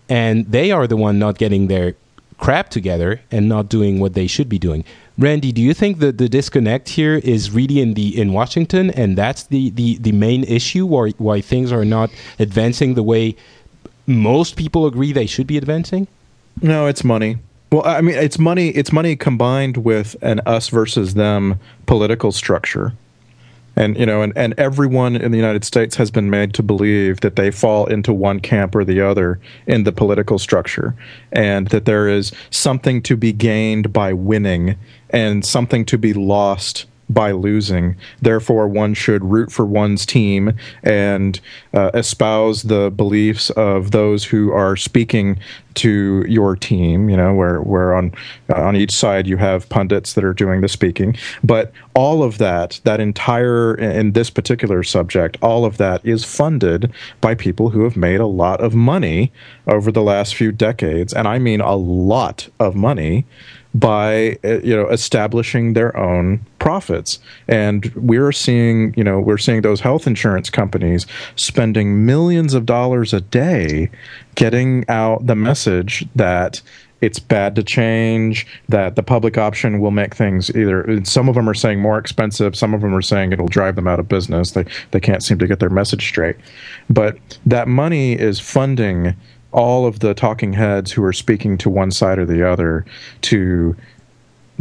and 0.09 0.45
they 0.51 0.71
are 0.71 0.87
the 0.87 0.97
one 0.97 1.19
not 1.19 1.37
getting 1.37 1.67
their 1.67 1.95
crap 2.37 2.69
together 2.69 3.21
and 3.29 3.47
not 3.47 3.69
doing 3.69 3.99
what 3.99 4.13
they 4.13 4.27
should 4.27 4.49
be 4.49 4.57
doing. 4.57 4.83
Randy, 5.17 5.51
do 5.51 5.61
you 5.61 5.73
think 5.73 5.99
that 5.99 6.17
the 6.17 6.29
disconnect 6.29 6.89
here 6.89 7.15
is 7.15 7.51
really 7.51 7.79
in 7.81 7.93
the 7.93 8.19
in 8.19 8.33
Washington, 8.33 8.89
and 8.91 9.17
that's 9.17 9.43
the 9.43 9.69
the, 9.71 9.97
the 9.97 10.11
main 10.11 10.43
issue 10.45 10.85
why 10.85 11.11
why 11.17 11.41
things 11.41 11.71
are 11.71 11.85
not 11.85 12.09
advancing 12.39 12.95
the 12.95 13.03
way 13.03 13.35
most 14.07 14.55
people 14.55 14.85
agree 14.85 15.11
they 15.11 15.25
should 15.25 15.47
be 15.47 15.57
advancing? 15.57 16.07
No, 16.61 16.87
it's 16.87 17.03
money. 17.03 17.37
Well, 17.71 17.85
I 17.85 18.01
mean, 18.01 18.15
it's 18.15 18.39
money. 18.39 18.69
It's 18.69 18.91
money 18.91 19.15
combined 19.15 19.77
with 19.77 20.15
an 20.21 20.41
us 20.45 20.69
versus 20.69 21.13
them 21.13 21.59
political 21.85 22.31
structure, 22.31 22.93
and 23.77 23.97
you 23.97 24.05
know, 24.05 24.21
and, 24.21 24.33
and 24.35 24.53
everyone 24.57 25.15
in 25.15 25.31
the 25.31 25.37
United 25.37 25.63
States 25.63 25.95
has 25.95 26.11
been 26.11 26.29
made 26.29 26.53
to 26.55 26.63
believe 26.63 27.21
that 27.21 27.37
they 27.37 27.49
fall 27.49 27.85
into 27.85 28.11
one 28.11 28.41
camp 28.41 28.75
or 28.75 28.83
the 28.83 28.99
other 28.99 29.39
in 29.67 29.85
the 29.85 29.93
political 29.93 30.37
structure, 30.37 30.93
and 31.31 31.67
that 31.67 31.85
there 31.85 32.09
is 32.09 32.33
something 32.49 33.01
to 33.03 33.15
be 33.15 33.31
gained 33.31 33.93
by 33.93 34.11
winning 34.11 34.75
and 35.11 35.45
something 35.45 35.85
to 35.85 35.97
be 35.97 36.13
lost 36.13 36.85
by 37.13 37.31
losing. 37.31 37.95
Therefore, 38.21 38.67
one 38.67 38.93
should 38.93 39.23
root 39.23 39.51
for 39.51 39.65
one's 39.65 40.05
team 40.05 40.53
and 40.83 41.39
uh, 41.73 41.91
espouse 41.93 42.63
the 42.63 42.91
beliefs 42.91 43.49
of 43.51 43.91
those 43.91 44.23
who 44.23 44.51
are 44.51 44.75
speaking 44.75 45.39
to 45.73 46.25
your 46.27 46.55
team. 46.55 47.09
You 47.09 47.17
know, 47.17 47.33
where 47.33 47.61
where 47.61 47.93
on 47.93 48.13
uh, 48.49 48.61
on 48.61 48.75
each 48.75 48.91
side 48.91 49.27
you 49.27 49.37
have 49.37 49.67
pundits 49.69 50.13
that 50.13 50.23
are 50.23 50.33
doing 50.33 50.61
the 50.61 50.67
speaking. 50.67 51.15
But 51.43 51.71
all 51.93 52.23
of 52.23 52.37
that, 52.37 52.79
that 52.85 52.99
entire 52.99 53.75
in 53.75 54.13
this 54.13 54.29
particular 54.29 54.83
subject, 54.83 55.37
all 55.41 55.65
of 55.65 55.77
that 55.77 56.05
is 56.05 56.23
funded 56.23 56.91
by 57.19 57.35
people 57.35 57.69
who 57.69 57.83
have 57.83 57.97
made 57.97 58.19
a 58.19 58.27
lot 58.27 58.61
of 58.61 58.73
money 58.73 59.31
over 59.67 59.91
the 59.91 60.01
last 60.01 60.35
few 60.35 60.51
decades, 60.51 61.13
and 61.13 61.27
I 61.27 61.39
mean 61.39 61.61
a 61.61 61.75
lot 61.75 62.47
of 62.59 62.75
money 62.75 63.25
by 63.73 64.37
uh, 64.43 64.59
you 64.59 64.75
know 64.75 64.87
establishing 64.89 65.73
their 65.73 65.95
own 65.97 66.45
profits. 66.59 67.19
And 67.47 67.85
we're 67.95 68.31
seeing 68.31 68.93
you 68.97 69.03
know 69.03 69.19
we're 69.19 69.37
seeing 69.37 69.61
those 69.61 69.79
health 69.79 70.07
insurance 70.07 70.49
companies 70.49 71.05
spending 71.35 72.05
millions 72.05 72.53
of 72.53 72.65
dollars 72.65 73.13
a 73.13 73.21
day 73.21 73.89
getting 74.35 74.85
out 74.89 75.25
the 75.25 75.35
message 75.35 76.05
that 76.15 76.61
it's 77.01 77.17
bad 77.17 77.55
to 77.55 77.63
change 77.63 78.45
that 78.69 78.95
the 78.95 79.01
public 79.01 79.35
option 79.35 79.79
will 79.79 79.89
make 79.89 80.13
things 80.13 80.55
either 80.55 81.03
some 81.03 81.27
of 81.27 81.33
them 81.33 81.49
are 81.49 81.53
saying 81.55 81.79
more 81.79 81.97
expensive 81.97 82.55
some 82.55 82.75
of 82.75 82.81
them 82.81 82.93
are 82.93 83.01
saying 83.01 83.31
it'll 83.31 83.47
drive 83.47 83.75
them 83.75 83.87
out 83.87 83.99
of 83.99 84.07
business. 84.07 84.51
They 84.51 84.65
they 84.91 84.99
can't 84.99 85.23
seem 85.23 85.39
to 85.39 85.47
get 85.47 85.59
their 85.59 85.69
message 85.69 86.07
straight. 86.07 86.35
But 86.89 87.17
that 87.45 87.67
money 87.67 88.13
is 88.13 88.39
funding 88.39 89.15
all 89.51 89.85
of 89.85 89.99
the 89.99 90.13
talking 90.13 90.53
heads 90.53 90.91
who 90.91 91.03
are 91.03 91.13
speaking 91.13 91.57
to 91.57 91.69
one 91.69 91.91
side 91.91 92.19
or 92.19 92.25
the 92.25 92.47
other 92.47 92.85
to 93.21 93.75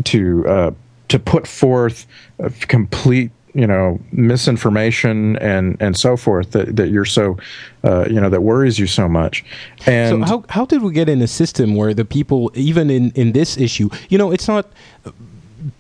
to 0.05 0.47
uh, 0.49 0.71
to 1.09 1.19
put 1.19 1.47
forth 1.47 2.07
a 2.39 2.51
complete 2.51 3.31
you 3.55 3.67
know 3.67 4.01
misinformation 4.13 5.37
and 5.39 5.77
and 5.81 5.97
so 5.97 6.17
forth 6.17 6.53
that, 6.53 6.77
that 6.77 6.91
you're 6.91 7.05
so 7.05 7.37
uh, 7.85 8.07
you 8.09 8.21
know 8.21 8.29
that 8.29 8.43
worries 8.43 8.79
you 8.79 8.87
so 8.87 9.09
much. 9.09 9.45
And 9.87 10.25
so 10.25 10.27
how 10.27 10.45
how 10.49 10.65
did 10.65 10.83
we 10.83 10.93
get 10.93 11.09
in 11.09 11.21
a 11.23 11.27
system 11.27 11.75
where 11.75 11.95
the 11.95 12.05
people 12.05 12.51
even 12.55 12.91
in 12.91 13.11
in 13.13 13.33
this 13.33 13.57
issue 13.57 13.89
you 14.09 14.19
know 14.19 14.31
it's 14.31 14.49
not 14.49 14.71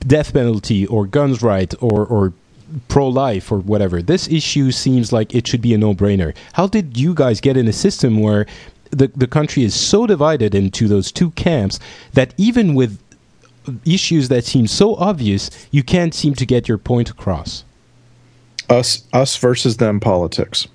death 0.00 0.32
penalty 0.32 0.86
or 0.86 1.06
guns 1.06 1.42
right 1.42 1.72
or 1.80 2.04
or 2.06 2.32
pro 2.88 3.08
life 3.08 3.50
or 3.50 3.58
whatever. 3.58 4.00
This 4.00 4.28
issue 4.28 4.70
seems 4.70 5.12
like 5.12 5.34
it 5.34 5.48
should 5.48 5.60
be 5.60 5.74
a 5.74 5.78
no 5.78 5.94
brainer 5.94 6.34
how 6.52 6.66
did 6.66 6.96
you 6.96 7.14
guys 7.14 7.40
get 7.40 7.56
in 7.56 7.66
a 7.68 7.72
system 7.72 8.20
where 8.20 8.46
the, 8.90 9.08
the 9.08 9.26
country 9.26 9.64
is 9.64 9.74
so 9.74 10.06
divided 10.06 10.54
into 10.54 10.88
those 10.88 11.12
two 11.12 11.30
camps 11.32 11.78
that 12.12 12.34
even 12.36 12.74
with 12.74 12.98
issues 13.84 14.28
that 14.28 14.44
seem 14.44 14.66
so 14.66 14.96
obvious, 14.96 15.50
you 15.70 15.82
can't 15.82 16.14
seem 16.14 16.34
to 16.34 16.46
get 16.46 16.68
your 16.68 16.78
point 16.78 17.10
across. 17.10 17.64
Us, 18.68 19.04
us 19.12 19.36
versus 19.36 19.78
them 19.78 20.00
politics, 20.00 20.68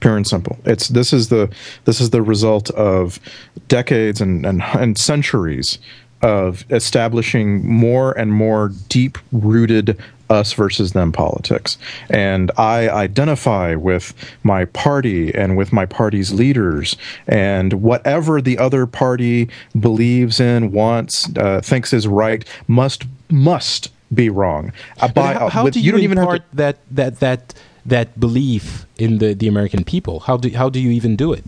pure 0.00 0.16
and 0.16 0.26
simple. 0.26 0.58
It's 0.64 0.88
this 0.88 1.12
is 1.12 1.28
the 1.28 1.48
this 1.84 2.00
is 2.00 2.10
the 2.10 2.22
result 2.22 2.70
of 2.70 3.20
decades 3.68 4.20
and 4.20 4.44
and, 4.44 4.62
and 4.62 4.98
centuries 4.98 5.78
of 6.22 6.64
establishing 6.70 7.66
more 7.66 8.12
and 8.18 8.32
more 8.32 8.72
deep 8.88 9.18
rooted 9.32 9.98
us 10.30 10.52
versus 10.52 10.92
them 10.92 11.12
politics. 11.12 11.76
And 12.08 12.50
I 12.56 12.88
identify 12.88 13.74
with 13.74 14.14
my 14.42 14.64
party 14.66 15.34
and 15.34 15.56
with 15.56 15.72
my 15.72 15.86
party's 15.86 16.32
leaders, 16.32 16.96
and 17.26 17.74
whatever 17.74 18.40
the 18.40 18.56
other 18.56 18.86
party 18.86 19.48
believes 19.78 20.40
in, 20.40 20.70
wants, 20.70 21.28
uh, 21.36 21.60
thinks 21.62 21.92
is 21.92 22.06
right, 22.06 22.44
must 22.68 23.04
must 23.28 23.90
be 24.12 24.28
wrong. 24.28 24.72
Uh, 25.00 25.08
by, 25.08 25.34
how, 25.34 25.48
how 25.48 25.64
with, 25.64 25.74
do 25.74 25.80
you, 25.80 25.86
you 25.86 25.92
don't 25.92 26.00
even 26.02 26.18
impart 26.18 26.48
to, 26.50 26.56
that 26.56 26.78
that 26.90 27.20
that 27.20 27.54
that 27.86 28.18
belief 28.18 28.86
in 28.98 29.18
the 29.18 29.34
the 29.34 29.48
American 29.48 29.84
people? 29.84 30.20
How 30.20 30.36
do 30.36 30.48
how 30.50 30.68
do 30.68 30.80
you 30.80 30.90
even 30.90 31.16
do 31.16 31.32
it? 31.32 31.44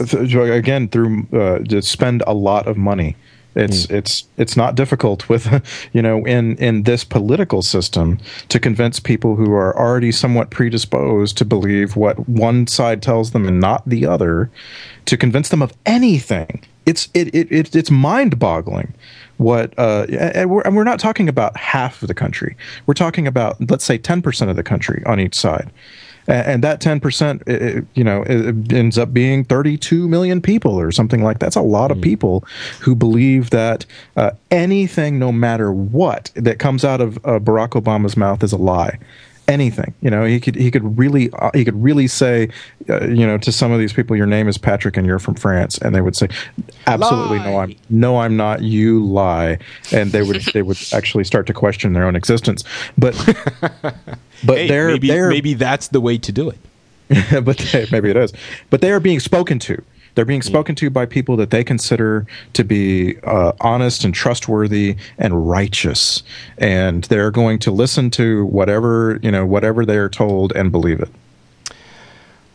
Again, 0.00 0.88
through 0.88 1.26
uh, 1.32 1.58
to 1.60 1.82
spend 1.82 2.22
a 2.26 2.34
lot 2.34 2.66
of 2.66 2.76
money 2.76 3.16
it's 3.54 3.86
mm. 3.86 3.96
it's 3.96 4.24
it's 4.36 4.56
not 4.56 4.74
difficult 4.74 5.28
with 5.28 5.48
you 5.92 6.02
know 6.02 6.24
in 6.24 6.56
in 6.56 6.84
this 6.84 7.04
political 7.04 7.62
system 7.62 8.18
to 8.48 8.60
convince 8.60 9.00
people 9.00 9.36
who 9.36 9.52
are 9.52 9.76
already 9.76 10.12
somewhat 10.12 10.50
predisposed 10.50 11.36
to 11.38 11.44
believe 11.44 11.96
what 11.96 12.28
one 12.28 12.66
side 12.66 13.02
tells 13.02 13.32
them 13.32 13.46
and 13.46 13.60
not 13.60 13.88
the 13.88 14.06
other 14.06 14.50
to 15.06 15.16
convince 15.16 15.48
them 15.48 15.62
of 15.62 15.72
anything. 15.86 16.64
It's 16.86 17.08
it, 17.14 17.34
it, 17.34 17.50
it 17.50 17.74
it's 17.74 17.90
mind 17.90 18.38
boggling 18.38 18.94
what 19.36 19.76
uh, 19.78 20.06
and, 20.10 20.50
we're, 20.50 20.62
and 20.62 20.76
we're 20.76 20.84
not 20.84 21.00
talking 21.00 21.28
about 21.28 21.56
half 21.56 22.02
of 22.02 22.08
the 22.08 22.14
country. 22.14 22.56
We're 22.86 22.94
talking 22.94 23.26
about 23.26 23.56
let's 23.70 23.84
say 23.84 23.98
ten 23.98 24.22
percent 24.22 24.50
of 24.50 24.56
the 24.56 24.62
country 24.62 25.02
on 25.06 25.18
each 25.18 25.34
side 25.34 25.70
and 26.30 26.64
that 26.64 26.80
10% 26.80 27.86
you 27.94 28.04
know 28.04 28.22
ends 28.22 28.98
up 28.98 29.12
being 29.12 29.44
32 29.44 30.08
million 30.08 30.40
people 30.40 30.78
or 30.78 30.92
something 30.92 31.22
like 31.22 31.38
that. 31.38 31.46
that's 31.46 31.56
a 31.56 31.62
lot 31.62 31.90
of 31.90 31.98
mm. 31.98 32.02
people 32.02 32.44
who 32.80 32.94
believe 32.94 33.50
that 33.50 33.84
uh, 34.16 34.30
anything 34.50 35.18
no 35.18 35.32
matter 35.32 35.72
what 35.72 36.30
that 36.34 36.58
comes 36.58 36.84
out 36.84 37.00
of 37.00 37.16
uh, 37.18 37.38
Barack 37.38 37.70
Obama's 37.70 38.16
mouth 38.16 38.42
is 38.42 38.52
a 38.52 38.56
lie 38.56 38.98
anything 39.50 39.92
you 40.00 40.10
know 40.10 40.24
he 40.24 40.38
could 40.38 40.54
he 40.54 40.70
could 40.70 40.96
really 40.98 41.30
uh, 41.32 41.50
he 41.52 41.64
could 41.64 41.82
really 41.82 42.06
say 42.06 42.48
uh, 42.88 43.04
you 43.06 43.26
know 43.26 43.36
to 43.36 43.50
some 43.50 43.72
of 43.72 43.78
these 43.78 43.92
people 43.92 44.16
your 44.16 44.26
name 44.26 44.48
is 44.48 44.56
Patrick 44.56 44.96
and 44.96 45.06
you're 45.06 45.18
from 45.18 45.34
France 45.34 45.76
and 45.78 45.94
they 45.94 46.00
would 46.00 46.16
say 46.16 46.28
absolutely 46.86 47.38
lie. 47.38 47.44
no 47.44 47.58
I'm 47.58 47.76
no 47.90 48.18
I'm 48.18 48.36
not 48.36 48.62
you 48.62 49.04
lie 49.04 49.58
and 49.92 50.12
they 50.12 50.22
would 50.22 50.40
they 50.54 50.62
would 50.62 50.78
actually 50.92 51.24
start 51.24 51.46
to 51.48 51.52
question 51.52 51.92
their 51.92 52.04
own 52.04 52.16
existence 52.16 52.62
but 52.96 53.14
But 54.44 54.58
hey, 54.58 54.68
they're, 54.68 54.88
maybe, 54.88 55.08
they're 55.08 55.28
maybe 55.28 55.54
that's 55.54 55.88
the 55.88 56.00
way 56.00 56.18
to 56.18 56.32
do 56.32 56.50
it. 56.50 56.58
but 57.44 57.58
they, 57.58 57.86
maybe 57.90 58.10
it 58.10 58.16
is. 58.16 58.32
But 58.70 58.80
they 58.80 58.92
are 58.92 59.00
being 59.00 59.20
spoken 59.20 59.58
to. 59.60 59.82
They're 60.20 60.26
being 60.26 60.42
spoken 60.42 60.74
to 60.74 60.90
by 60.90 61.06
people 61.06 61.38
that 61.38 61.48
they 61.48 61.64
consider 61.64 62.26
to 62.52 62.62
be 62.62 63.16
uh, 63.22 63.52
honest 63.62 64.04
and 64.04 64.12
trustworthy 64.12 64.96
and 65.16 65.48
righteous, 65.48 66.22
and 66.58 67.04
they're 67.04 67.30
going 67.30 67.58
to 67.60 67.70
listen 67.70 68.10
to 68.10 68.44
whatever 68.44 69.18
you 69.22 69.30
know, 69.30 69.46
whatever 69.46 69.86
they 69.86 69.96
are 69.96 70.10
told, 70.10 70.52
and 70.52 70.70
believe 70.70 71.00
it. 71.00 71.08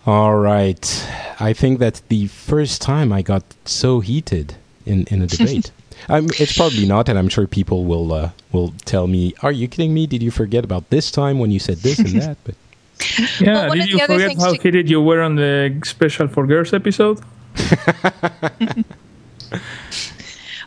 All 0.05 0.35
right, 0.35 1.09
I 1.39 1.53
think 1.53 1.79
that's 1.79 2.01
the 2.01 2.27
first 2.27 2.83
time 2.83 3.11
I 3.11 3.23
got 3.23 3.41
so 3.65 3.99
heated 3.99 4.53
in 4.85 5.05
in 5.05 5.23
a 5.23 5.25
debate. 5.25 5.71
I'm, 6.07 6.25
it's 6.37 6.55
probably 6.55 6.85
not, 6.85 7.09
and 7.09 7.17
I'm 7.17 7.29
sure 7.29 7.47
people 7.47 7.85
will 7.85 8.13
uh, 8.13 8.29
will 8.51 8.75
tell 8.85 9.07
me, 9.07 9.33
"Are 9.41 9.51
you 9.51 9.67
kidding 9.67 9.91
me? 9.91 10.05
Did 10.05 10.21
you 10.21 10.29
forget 10.29 10.63
about 10.63 10.91
this 10.91 11.09
time 11.09 11.39
when 11.39 11.49
you 11.49 11.57
said 11.57 11.77
this 11.77 11.97
and 11.97 12.21
that?" 12.21 12.37
But 12.43 12.53
yeah, 13.41 13.69
well, 13.69 13.73
did 13.73 13.89
you 13.89 14.05
forget 14.05 14.37
how 14.37 14.53
to... 14.53 14.61
heated 14.61 14.87
you 14.87 15.01
were 15.01 15.23
on 15.23 15.35
the 15.35 15.81
special 15.83 16.27
for 16.27 16.45
girls 16.45 16.71
episode? 16.71 17.19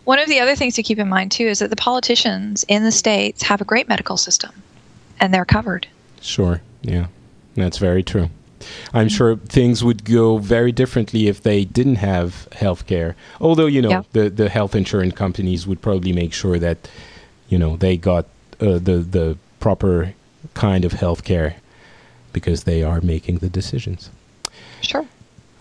one 0.05 0.19
of 0.19 0.29
the 0.29 0.41
other 0.41 0.57
things 0.57 0.75
to 0.75 0.83
keep 0.83 0.99
in 0.99 1.09
mind 1.09 1.31
too 1.31 1.47
is 1.47 1.59
that 1.59 1.71
the 1.71 1.77
politicians 1.77 2.65
in 2.69 2.85
the 2.85 2.93
states 2.93 3.43
have 3.43 3.61
a 3.61 3.65
great 3.65 3.89
medical 3.89 4.17
system, 4.17 4.51
and 5.21 5.33
they're 5.33 5.45
covered. 5.45 5.87
Sure. 6.21 6.61
Yeah, 6.83 7.07
that's 7.55 7.79
very 7.79 8.03
true. 8.03 8.31
I'm 8.93 9.09
sure 9.09 9.37
things 9.37 9.85
would 9.85 10.05
go 10.05 10.39
very 10.39 10.73
differently 10.73 11.29
if 11.29 11.43
they 11.43 11.65
didn't 11.65 11.97
have 11.97 12.49
health 12.53 12.87
care. 12.87 13.17
Although, 13.41 13.67
you 13.67 13.81
know, 13.83 13.91
yeah. 13.91 14.03
the, 14.13 14.31
the 14.31 14.49
health 14.49 14.75
insurance 14.75 15.15
companies 15.15 15.67
would 15.67 15.81
probably 15.81 16.13
make 16.13 16.33
sure 16.33 16.59
that, 16.59 16.89
you 17.49 17.59
know, 17.59 17.77
they 17.77 17.97
got 17.97 18.27
uh, 18.61 18.79
the, 18.79 18.99
the 18.99 19.39
proper 19.61 20.15
kind 20.55 20.85
of 20.85 20.93
healthcare 20.93 21.55
because 22.33 22.65
they 22.65 22.83
are 22.83 23.01
making 23.01 23.39
the 23.39 23.49
decisions. 23.49 24.11
Sure. 24.81 25.07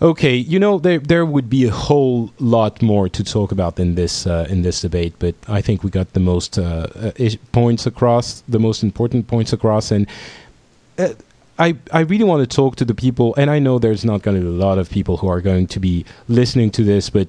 Okay, 0.00 0.36
you 0.36 0.60
know 0.60 0.78
there 0.78 1.00
there 1.00 1.26
would 1.26 1.50
be 1.50 1.66
a 1.66 1.72
whole 1.72 2.30
lot 2.38 2.80
more 2.80 3.08
to 3.08 3.24
talk 3.24 3.50
about 3.50 3.80
in 3.80 3.96
this 3.96 4.28
uh, 4.28 4.46
in 4.48 4.62
this 4.62 4.80
debate, 4.80 5.14
but 5.18 5.34
I 5.48 5.60
think 5.60 5.82
we 5.82 5.90
got 5.90 6.12
the 6.12 6.20
most 6.20 6.56
uh, 6.56 6.86
uh, 6.94 7.10
points 7.50 7.84
across, 7.84 8.42
the 8.48 8.60
most 8.60 8.84
important 8.84 9.26
points 9.26 9.52
across, 9.52 9.90
and 9.90 10.06
uh, 10.98 11.14
I 11.58 11.74
I 11.92 12.00
really 12.00 12.22
want 12.22 12.48
to 12.48 12.56
talk 12.56 12.76
to 12.76 12.84
the 12.84 12.94
people, 12.94 13.34
and 13.36 13.50
I 13.50 13.58
know 13.58 13.80
there's 13.80 14.04
not 14.04 14.22
going 14.22 14.36
to 14.36 14.40
be 14.40 14.46
a 14.46 14.66
lot 14.66 14.78
of 14.78 14.88
people 14.88 15.16
who 15.16 15.26
are 15.26 15.40
going 15.40 15.66
to 15.66 15.80
be 15.80 16.04
listening 16.28 16.70
to 16.72 16.84
this, 16.84 17.10
but 17.10 17.26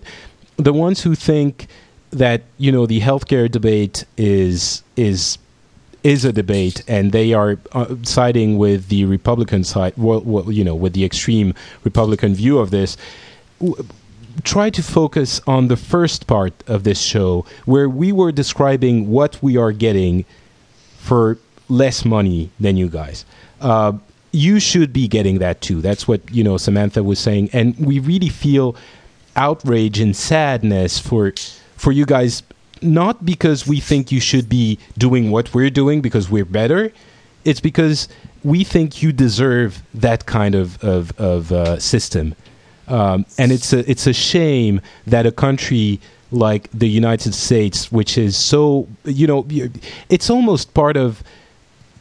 the 0.57 0.73
ones 0.73 1.01
who 1.01 1.15
think 1.15 1.67
that 2.11 2.43
you 2.59 2.71
know 2.71 2.85
the 2.85 3.01
healthcare 3.01 3.49
debate 3.49 4.05
is 4.15 4.83
is 4.95 5.39
is 6.03 6.26
a 6.26 6.31
debate, 6.31 6.84
and 6.88 7.11
they 7.11 7.34
are 7.34 7.57
uh, 7.71 7.95
siding 8.03 8.57
with 8.57 8.88
the 8.89 9.05
Republican 9.05 9.63
side. 9.63 9.93
Well, 9.97 10.21
well, 10.21 10.51
you 10.51 10.63
know, 10.63 10.76
with 10.76 10.93
the 10.93 11.05
extreme 11.05 11.53
Republican 11.84 12.34
view 12.35 12.59
of 12.59 12.71
this. 12.71 12.97
W- 13.59 13.85
try 14.43 14.69
to 14.69 14.81
focus 14.81 15.41
on 15.47 15.67
the 15.67 15.76
first 15.76 16.26
part 16.26 16.53
of 16.67 16.84
this 16.84 17.01
show, 17.01 17.45
where 17.65 17.89
we 17.89 18.11
were 18.11 18.31
describing 18.31 19.09
what 19.09 19.41
we 19.43 19.57
are 19.57 19.71
getting 19.71 20.26
for 20.97 21.38
less 21.67 22.05
money 22.05 22.49
than 22.59 22.77
you 22.77 22.88
guys. 22.88 23.26
Uh, 23.59 23.93
you 24.31 24.59
should 24.59 24.93
be 24.93 25.07
getting 25.07 25.39
that 25.39 25.61
too. 25.61 25.81
That's 25.81 26.07
what 26.07 26.21
you 26.31 26.43
know 26.43 26.57
Samantha 26.57 27.03
was 27.03 27.19
saying, 27.19 27.49
and 27.51 27.77
we 27.77 27.99
really 27.99 28.30
feel 28.30 28.76
outrage 29.35 29.99
and 29.99 30.15
sadness 30.15 30.99
for 30.99 31.34
for 31.76 31.91
you 31.91 32.05
guys 32.05 32.43
not 32.81 33.26
because 33.26 33.68
we 33.68 33.80
think 33.80 34.11
you 34.11 34.19
should 34.19 34.49
be 34.49 34.80
doing 34.97 35.31
what 35.31 35.53
we're 35.53 35.69
doing 35.69 36.01
because 36.01 36.30
we're 36.30 36.45
better. 36.45 36.91
It's 37.45 37.60
because 37.60 38.07
we 38.43 38.64
think 38.64 39.01
you 39.01 39.11
deserve 39.11 39.81
that 39.93 40.26
kind 40.26 40.56
of 40.56 40.84
of, 40.84 41.18
of 41.19 41.51
uh, 41.51 41.80
system, 41.80 42.35
um, 42.88 43.26
and 43.38 43.51
it's 43.51 43.73
a 43.73 43.89
it's 43.89 44.07
a 44.07 44.14
shame 44.14 44.81
that 45.07 45.26
a 45.26 45.31
country 45.31 45.99
like 46.31 46.69
the 46.72 46.88
United 46.88 47.34
States, 47.34 47.91
which 47.91 48.18
is 48.18 48.38
so 48.38 48.88
you 49.06 49.27
know, 49.27 49.45
it's 50.10 50.30
almost 50.30 50.73
part 50.73 50.97
of. 50.97 51.23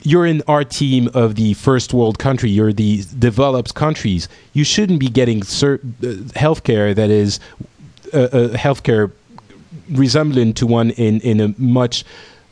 You're 0.03 0.27
in 0.27 0.43
our 0.47 0.63
team 0.63 1.11
of 1.13 1.35
the 1.35 1.55
first 1.55 1.93
world 1.93 2.21
country. 2.21 2.49
You're 2.49 2.73
the 2.73 3.03
developed 3.19 3.75
countries. 3.75 4.29
You 4.53 4.63
shouldn't 4.63 5.01
be 5.01 5.09
getting 5.09 5.41
cert- 5.41 5.81
uh, 5.81 6.23
healthcare 6.39 6.95
that 6.95 7.11
is 7.11 7.41
uh, 8.15 8.19
uh, 8.19 8.49
healthcare 8.51 9.11
resembling 9.90 10.55
to 10.55 10.66
one 10.66 10.90
in, 10.90 11.20
in 11.20 11.40
a 11.40 11.55
much 11.59 12.05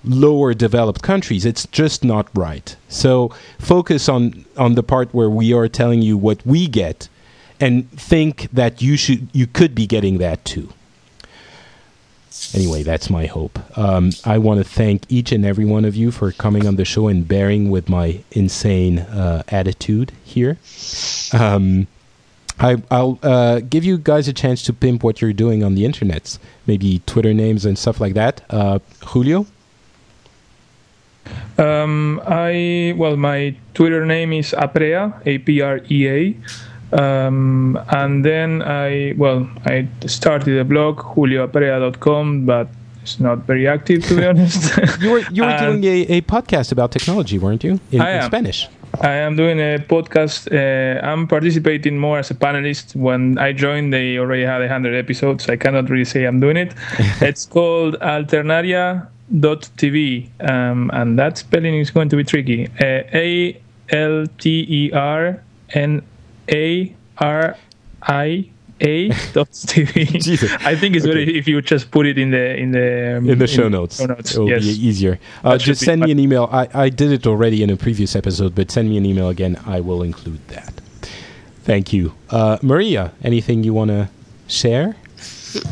lower 0.05 0.55
developed 0.55 1.03
countries. 1.03 1.45
It's 1.45 1.67
just 1.67 2.05
not 2.05 2.29
right. 2.35 2.77
So 2.89 3.33
focus 3.59 4.09
on 4.09 4.45
on 4.57 4.75
the 4.75 4.83
part 4.83 5.13
where 5.13 5.29
we 5.29 5.53
are 5.53 5.69
telling 5.69 6.03
you 6.03 6.17
what 6.17 6.45
we 6.47 6.67
get, 6.69 7.09
and 7.61 7.91
think 7.91 8.49
that 8.53 8.81
you 8.81 8.97
should 8.97 9.29
you 9.33 9.47
could 9.47 9.75
be 9.75 9.87
getting 9.87 10.19
that 10.19 10.45
too. 10.45 10.73
Anyway, 12.55 12.83
that's 12.83 13.09
my 13.11 13.27
hope. 13.27 13.59
Um, 13.79 14.11
I 14.25 14.39
want 14.39 14.59
to 14.59 14.65
thank 14.65 15.05
each 15.09 15.33
and 15.33 15.45
every 15.45 15.65
one 15.65 15.85
of 15.85 15.97
you 15.97 16.11
for 16.11 16.33
coming 16.33 16.67
on 16.67 16.77
the 16.77 16.85
show 16.85 17.09
and 17.09 17.27
bearing 17.27 17.71
with 17.71 17.89
my 17.89 18.21
insane 18.31 18.99
uh, 18.99 19.43
attitude 19.49 20.13
here. 20.23 20.59
Um, 21.33 21.87
I, 22.59 22.77
will 22.91 23.19
uh, 23.23 23.61
give 23.61 23.85
you 23.85 23.99
guys 23.99 24.29
a 24.29 24.33
chance 24.33 24.63
to 24.65 24.73
pimp 24.73 25.03
what 25.03 25.21
you're 25.21 25.33
doing 25.33 25.63
on 25.63 25.75
the 25.75 25.85
internet, 25.85 26.39
maybe 26.67 27.03
Twitter 27.07 27.35
names 27.35 27.65
and 27.65 27.79
stuff 27.79 28.01
like 28.01 28.15
that. 28.15 28.43
Uh, 28.49 28.79
Julio. 29.05 29.47
Um, 31.59 32.21
I 32.27 32.95
well, 32.97 33.17
my 33.17 33.57
Twitter 33.75 34.07
name 34.07 34.33
is 34.33 34.53
Aprea, 34.53 35.21
A 35.27 35.39
P 35.39 35.61
R 35.61 35.81
E 35.91 36.09
A. 36.09 36.37
Um, 36.93 37.79
and 37.91 38.25
then 38.25 38.63
I 38.63 39.15
well, 39.17 39.49
I 39.65 39.89
started 40.07 40.59
a 40.59 40.65
blog 40.65 40.99
julioaprea.com, 40.99 42.47
but 42.47 42.69
it's 43.03 43.19
not 43.19 43.39
very 43.39 43.67
active 43.67 44.05
to 44.07 44.17
be 44.17 44.25
honest. 44.31 44.77
you 45.01 45.11
were 45.11 45.25
you 45.33 45.43
were 45.43 45.59
doing 45.61 45.85
a, 45.85 46.19
a 46.19 46.21
podcast 46.23 46.73
about 46.73 46.93
technology, 46.93 47.39
weren't 47.39 47.65
you? 47.65 47.81
In, 47.91 48.03
in 48.03 48.23
Spanish. 48.23 48.69
I 49.01 49.13
am 49.13 49.37
doing 49.37 49.61
a 49.61 49.79
podcast. 49.79 50.51
Uh, 50.51 51.01
I'm 51.05 51.27
participating 51.27 51.99
more 51.99 52.19
as 52.19 52.31
a 52.31 52.35
panelist. 52.35 52.97
When 52.97 53.39
I 53.39 53.53
joined, 53.53 53.93
they 53.93 54.19
already 54.19 54.45
had 54.45 54.61
100 54.61 54.95
episodes. 54.95 55.49
I 55.49 55.57
cannot 55.57 55.91
really 55.91 56.05
say 56.05 56.25
I'm 56.25 56.41
doing 56.41 56.57
it. 56.57 56.73
it's 57.21 57.45
called 57.45 57.97
Alternaria.tv, 58.01 60.29
um, 60.49 60.91
and 60.95 61.19
that 61.19 61.39
spelling 61.39 61.75
is 61.75 61.91
going 61.91 62.09
to 62.09 62.17
be 62.17 62.25
tricky. 62.25 62.69
Uh, 62.81 63.03
a 63.13 63.61
L 63.91 64.27
T 64.39 64.67
E 64.69 64.93
R 64.93 65.43
N 65.71 66.03
A 66.51 66.95
R 67.19 67.57
I 68.03 68.51
a 68.81 69.09
dot 69.33 69.51
TV. 69.51 70.07
I 70.67 70.77
think 70.77 70.97
it's 70.97 71.05
okay. 71.05 71.25
better 71.25 71.31
if 71.31 71.49
you 71.49 71.61
just 71.63 71.91
put 71.91 72.07
it 72.07 72.19
in 72.19 72.31
the 72.31 72.57
in 72.57 72.73
the 72.73 73.19
um, 73.19 73.29
in 73.29 73.39
the 73.39 73.47
show 73.47 73.67
in 73.67 73.73
notes. 73.73 73.99
Show 73.99 74.07
notes. 74.07 74.33
It'll 74.33 74.49
yes. 74.49 74.63
be 74.63 74.87
easier. 74.87 75.19
Uh, 75.45 75.59
just 75.59 75.85
send 75.85 76.03
me 76.03 76.11
an 76.11 76.19
email. 76.19 76.49
I, 76.53 76.69
I 76.75 76.89
did 76.89 77.13
it 77.13 77.27
already 77.27 77.63
in 77.63 77.71
a 77.71 77.77
previous 77.77 78.15
episode, 78.15 78.55
but 78.55 78.71
send 78.71 78.89
me 78.91 78.97
an 78.97 79.07
email 79.07 79.29
again. 79.29 79.59
I 79.67 79.81
will 79.81 80.03
include 80.03 80.47
that. 80.49 80.81
Thank 81.63 81.93
you, 81.93 82.15
uh, 82.31 82.59
Maria. 82.63 83.13
Anything 83.23 83.65
you 83.65 83.75
want 83.75 83.91
to 83.91 84.09
share? 84.47 84.97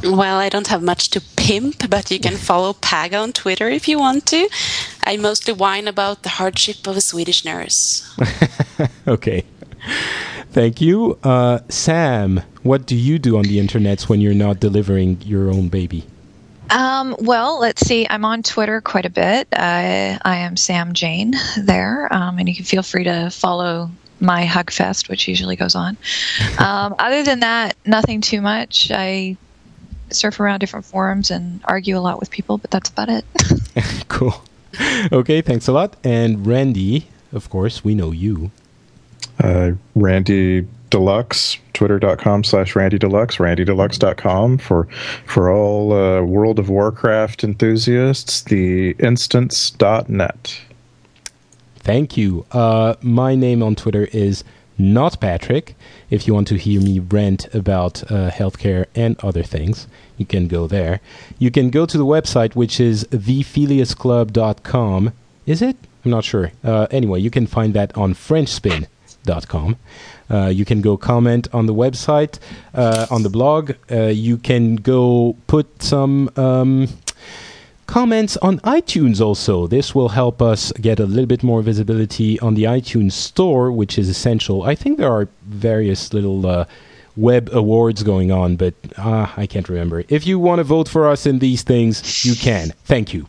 Well, 0.02 0.38
I 0.38 0.48
don't 0.48 0.68
have 0.68 0.82
much 0.82 1.10
to 1.10 1.20
pimp, 1.36 1.90
but 1.90 2.10
you 2.10 2.18
can 2.18 2.36
follow 2.36 2.72
Paga 2.72 3.16
on 3.16 3.32
Twitter 3.32 3.68
if 3.68 3.86
you 3.86 3.98
want 3.98 4.26
to. 4.26 4.48
I 5.04 5.16
mostly 5.16 5.52
whine 5.52 5.86
about 5.86 6.22
the 6.22 6.30
hardship 6.30 6.86
of 6.86 6.96
a 6.96 7.00
Swedish 7.00 7.44
nurse. 7.44 8.16
okay. 9.06 9.44
Thank 10.50 10.80
you. 10.80 11.18
Uh, 11.22 11.60
Sam, 11.68 12.42
what 12.64 12.86
do 12.86 12.96
you 12.96 13.18
do 13.18 13.36
on 13.36 13.44
the 13.44 13.60
internet 13.60 14.02
when 14.08 14.20
you're 14.20 14.34
not 14.34 14.58
delivering 14.58 15.22
your 15.22 15.50
own 15.50 15.68
baby? 15.68 16.04
Um, 16.70 17.14
well, 17.20 17.60
let's 17.60 17.86
see. 17.86 18.06
I'm 18.08 18.24
on 18.24 18.42
Twitter 18.42 18.80
quite 18.80 19.04
a 19.04 19.10
bit. 19.10 19.46
Uh, 19.52 20.18
I 20.24 20.36
am 20.36 20.56
Sam 20.56 20.94
Jane 20.94 21.34
there, 21.58 22.12
um, 22.12 22.38
and 22.38 22.48
you 22.48 22.54
can 22.54 22.64
feel 22.64 22.82
free 22.82 23.04
to 23.04 23.30
follow 23.30 23.90
my 24.18 24.46
Hug 24.46 24.70
Fest, 24.70 25.08
which 25.08 25.28
usually 25.28 25.56
goes 25.56 25.74
on. 25.74 25.96
Um, 26.58 26.94
other 26.98 27.22
than 27.22 27.40
that, 27.40 27.76
nothing 27.84 28.20
too 28.20 28.40
much. 28.40 28.90
I 28.90 29.36
surf 30.10 30.40
around 30.40 30.60
different 30.60 30.86
forums 30.86 31.30
and 31.30 31.60
argue 31.64 31.98
a 31.98 32.00
lot 32.00 32.20
with 32.20 32.30
people, 32.30 32.58
but 32.58 32.70
that's 32.70 32.88
about 32.88 33.08
it. 33.10 33.24
cool. 34.08 34.42
Okay, 35.12 35.42
thanks 35.42 35.68
a 35.68 35.72
lot. 35.72 35.96
And 36.04 36.46
Randy, 36.46 37.08
of 37.32 37.50
course, 37.50 37.84
we 37.84 37.94
know 37.94 38.12
you. 38.12 38.50
Uh, 39.42 39.72
Randy 39.94 40.66
Deluxe, 40.90 41.58
twitter.com 41.74 42.44
slash 42.44 42.74
Randy 42.74 42.98
Deluxe, 42.98 43.36
randydeluxe.com 43.36 44.58
for, 44.58 44.88
for 45.26 45.50
all 45.50 45.92
uh, 45.92 46.22
World 46.22 46.58
of 46.58 46.70
Warcraft 46.70 47.44
enthusiasts, 47.44 48.42
the 48.42 48.92
instance.net. 48.98 50.60
Thank 51.76 52.16
you. 52.16 52.46
Uh, 52.50 52.94
my 53.02 53.34
name 53.34 53.62
on 53.62 53.74
Twitter 53.74 54.08
is 54.12 54.42
not 54.78 55.20
Patrick. 55.20 55.76
If 56.10 56.26
you 56.26 56.34
want 56.34 56.48
to 56.48 56.56
hear 56.56 56.80
me 56.80 56.98
rant 56.98 57.54
about 57.54 58.02
uh, 58.10 58.30
healthcare 58.30 58.86
and 58.94 59.18
other 59.20 59.42
things, 59.42 59.86
you 60.16 60.24
can 60.26 60.48
go 60.48 60.66
there. 60.66 61.00
You 61.38 61.50
can 61.50 61.70
go 61.70 61.86
to 61.86 61.98
the 61.98 62.06
website, 62.06 62.56
which 62.56 62.80
is 62.80 63.04
thephileasclub.com. 63.04 65.12
Is 65.46 65.62
it? 65.62 65.76
I'm 66.04 66.10
not 66.10 66.24
sure. 66.24 66.50
Uh, 66.62 66.86
anyway, 66.90 67.20
you 67.20 67.30
can 67.30 67.46
find 67.46 67.72
that 67.74 67.96
on 67.96 68.14
FrenchSpin.com. 68.14 69.76
Uh, 70.30 70.46
you 70.46 70.64
can 70.64 70.80
go 70.80 70.96
comment 70.96 71.48
on 71.52 71.66
the 71.66 71.74
website, 71.74 72.38
uh, 72.74 73.06
on 73.10 73.22
the 73.22 73.30
blog. 73.30 73.72
Uh, 73.90 74.04
you 74.04 74.36
can 74.36 74.76
go 74.76 75.36
put 75.46 75.82
some 75.82 76.30
um, 76.36 76.88
comments 77.86 78.36
on 78.38 78.58
iTunes 78.60 79.20
also. 79.20 79.66
This 79.66 79.94
will 79.94 80.08
help 80.08 80.40
us 80.40 80.72
get 80.80 80.98
a 81.00 81.06
little 81.06 81.26
bit 81.26 81.42
more 81.42 81.62
visibility 81.62 82.40
on 82.40 82.54
the 82.54 82.64
iTunes 82.64 83.12
store, 83.12 83.70
which 83.70 83.98
is 83.98 84.08
essential. 84.08 84.62
I 84.62 84.74
think 84.74 84.98
there 84.98 85.12
are 85.12 85.28
various 85.46 86.12
little 86.12 86.46
uh, 86.46 86.64
web 87.16 87.50
awards 87.52 88.02
going 88.02 88.32
on, 88.32 88.56
but 88.56 88.74
uh, 88.96 89.28
I 89.36 89.46
can't 89.46 89.68
remember. 89.68 90.04
If 90.08 90.26
you 90.26 90.38
want 90.38 90.58
to 90.58 90.64
vote 90.64 90.88
for 90.88 91.08
us 91.08 91.26
in 91.26 91.38
these 91.38 91.62
things, 91.62 92.24
you 92.24 92.34
can. 92.34 92.72
Thank 92.84 93.12
you. 93.14 93.28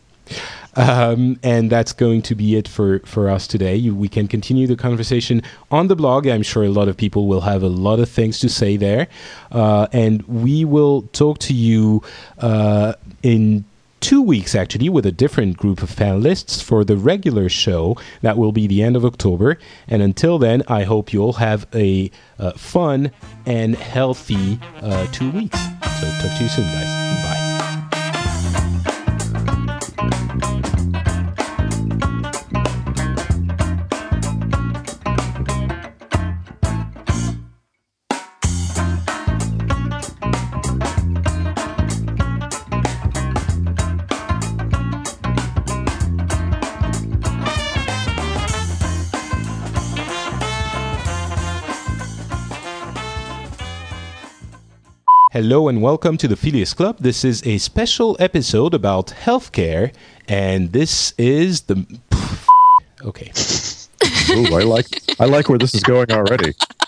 Um, 0.76 1.38
and 1.42 1.70
that's 1.70 1.92
going 1.92 2.22
to 2.22 2.34
be 2.34 2.56
it 2.56 2.68
for, 2.68 3.00
for 3.00 3.28
us 3.28 3.46
today. 3.46 3.76
You, 3.76 3.94
we 3.94 4.08
can 4.08 4.28
continue 4.28 4.66
the 4.66 4.76
conversation 4.76 5.42
on 5.70 5.88
the 5.88 5.96
blog. 5.96 6.26
I'm 6.26 6.42
sure 6.42 6.64
a 6.64 6.68
lot 6.68 6.88
of 6.88 6.96
people 6.96 7.26
will 7.26 7.40
have 7.40 7.62
a 7.62 7.68
lot 7.68 7.98
of 7.98 8.08
things 8.08 8.38
to 8.40 8.48
say 8.48 8.76
there. 8.76 9.08
Uh, 9.50 9.86
and 9.92 10.22
we 10.22 10.64
will 10.64 11.02
talk 11.12 11.38
to 11.40 11.54
you 11.54 12.02
uh, 12.38 12.94
in 13.22 13.64
two 14.00 14.22
weeks 14.22 14.54
actually 14.54 14.88
with 14.88 15.06
a 15.06 15.12
different 15.12 15.56
group 15.56 15.82
of 15.82 15.90
panelists 15.90 16.62
for 16.62 16.84
the 16.84 16.96
regular 16.96 17.48
show 17.48 17.96
that 18.20 18.36
will 18.36 18.52
be 18.52 18.66
the 18.66 18.82
end 18.82 18.94
of 18.94 19.04
October. 19.04 19.58
And 19.88 20.02
until 20.02 20.38
then, 20.38 20.62
I 20.68 20.84
hope 20.84 21.12
you'll 21.12 21.34
have 21.34 21.66
a 21.74 22.10
uh, 22.38 22.52
fun 22.52 23.10
and 23.46 23.74
healthy 23.74 24.60
uh, 24.80 25.06
two 25.12 25.30
weeks. 25.30 25.58
So 26.00 26.10
talk 26.20 26.36
to 26.36 26.42
you 26.42 26.48
soon, 26.48 26.66
guys. 26.66 27.05
Hello 55.36 55.68
and 55.68 55.82
welcome 55.82 56.16
to 56.16 56.26
the 56.26 56.34
Phileas 56.34 56.72
Club. 56.72 56.96
This 56.98 57.22
is 57.22 57.46
a 57.46 57.58
special 57.58 58.16
episode 58.18 58.72
about 58.72 59.08
healthcare, 59.08 59.92
and 60.26 60.72
this 60.72 61.12
is 61.18 61.60
the. 61.68 61.84
Okay. 63.04 63.30
Ooh, 64.30 64.56
I 64.56 64.62
like 64.62 64.86
I 65.20 65.26
like 65.26 65.50
where 65.50 65.58
this 65.58 65.74
is 65.74 65.82
going 65.82 66.10
already. 66.10 66.54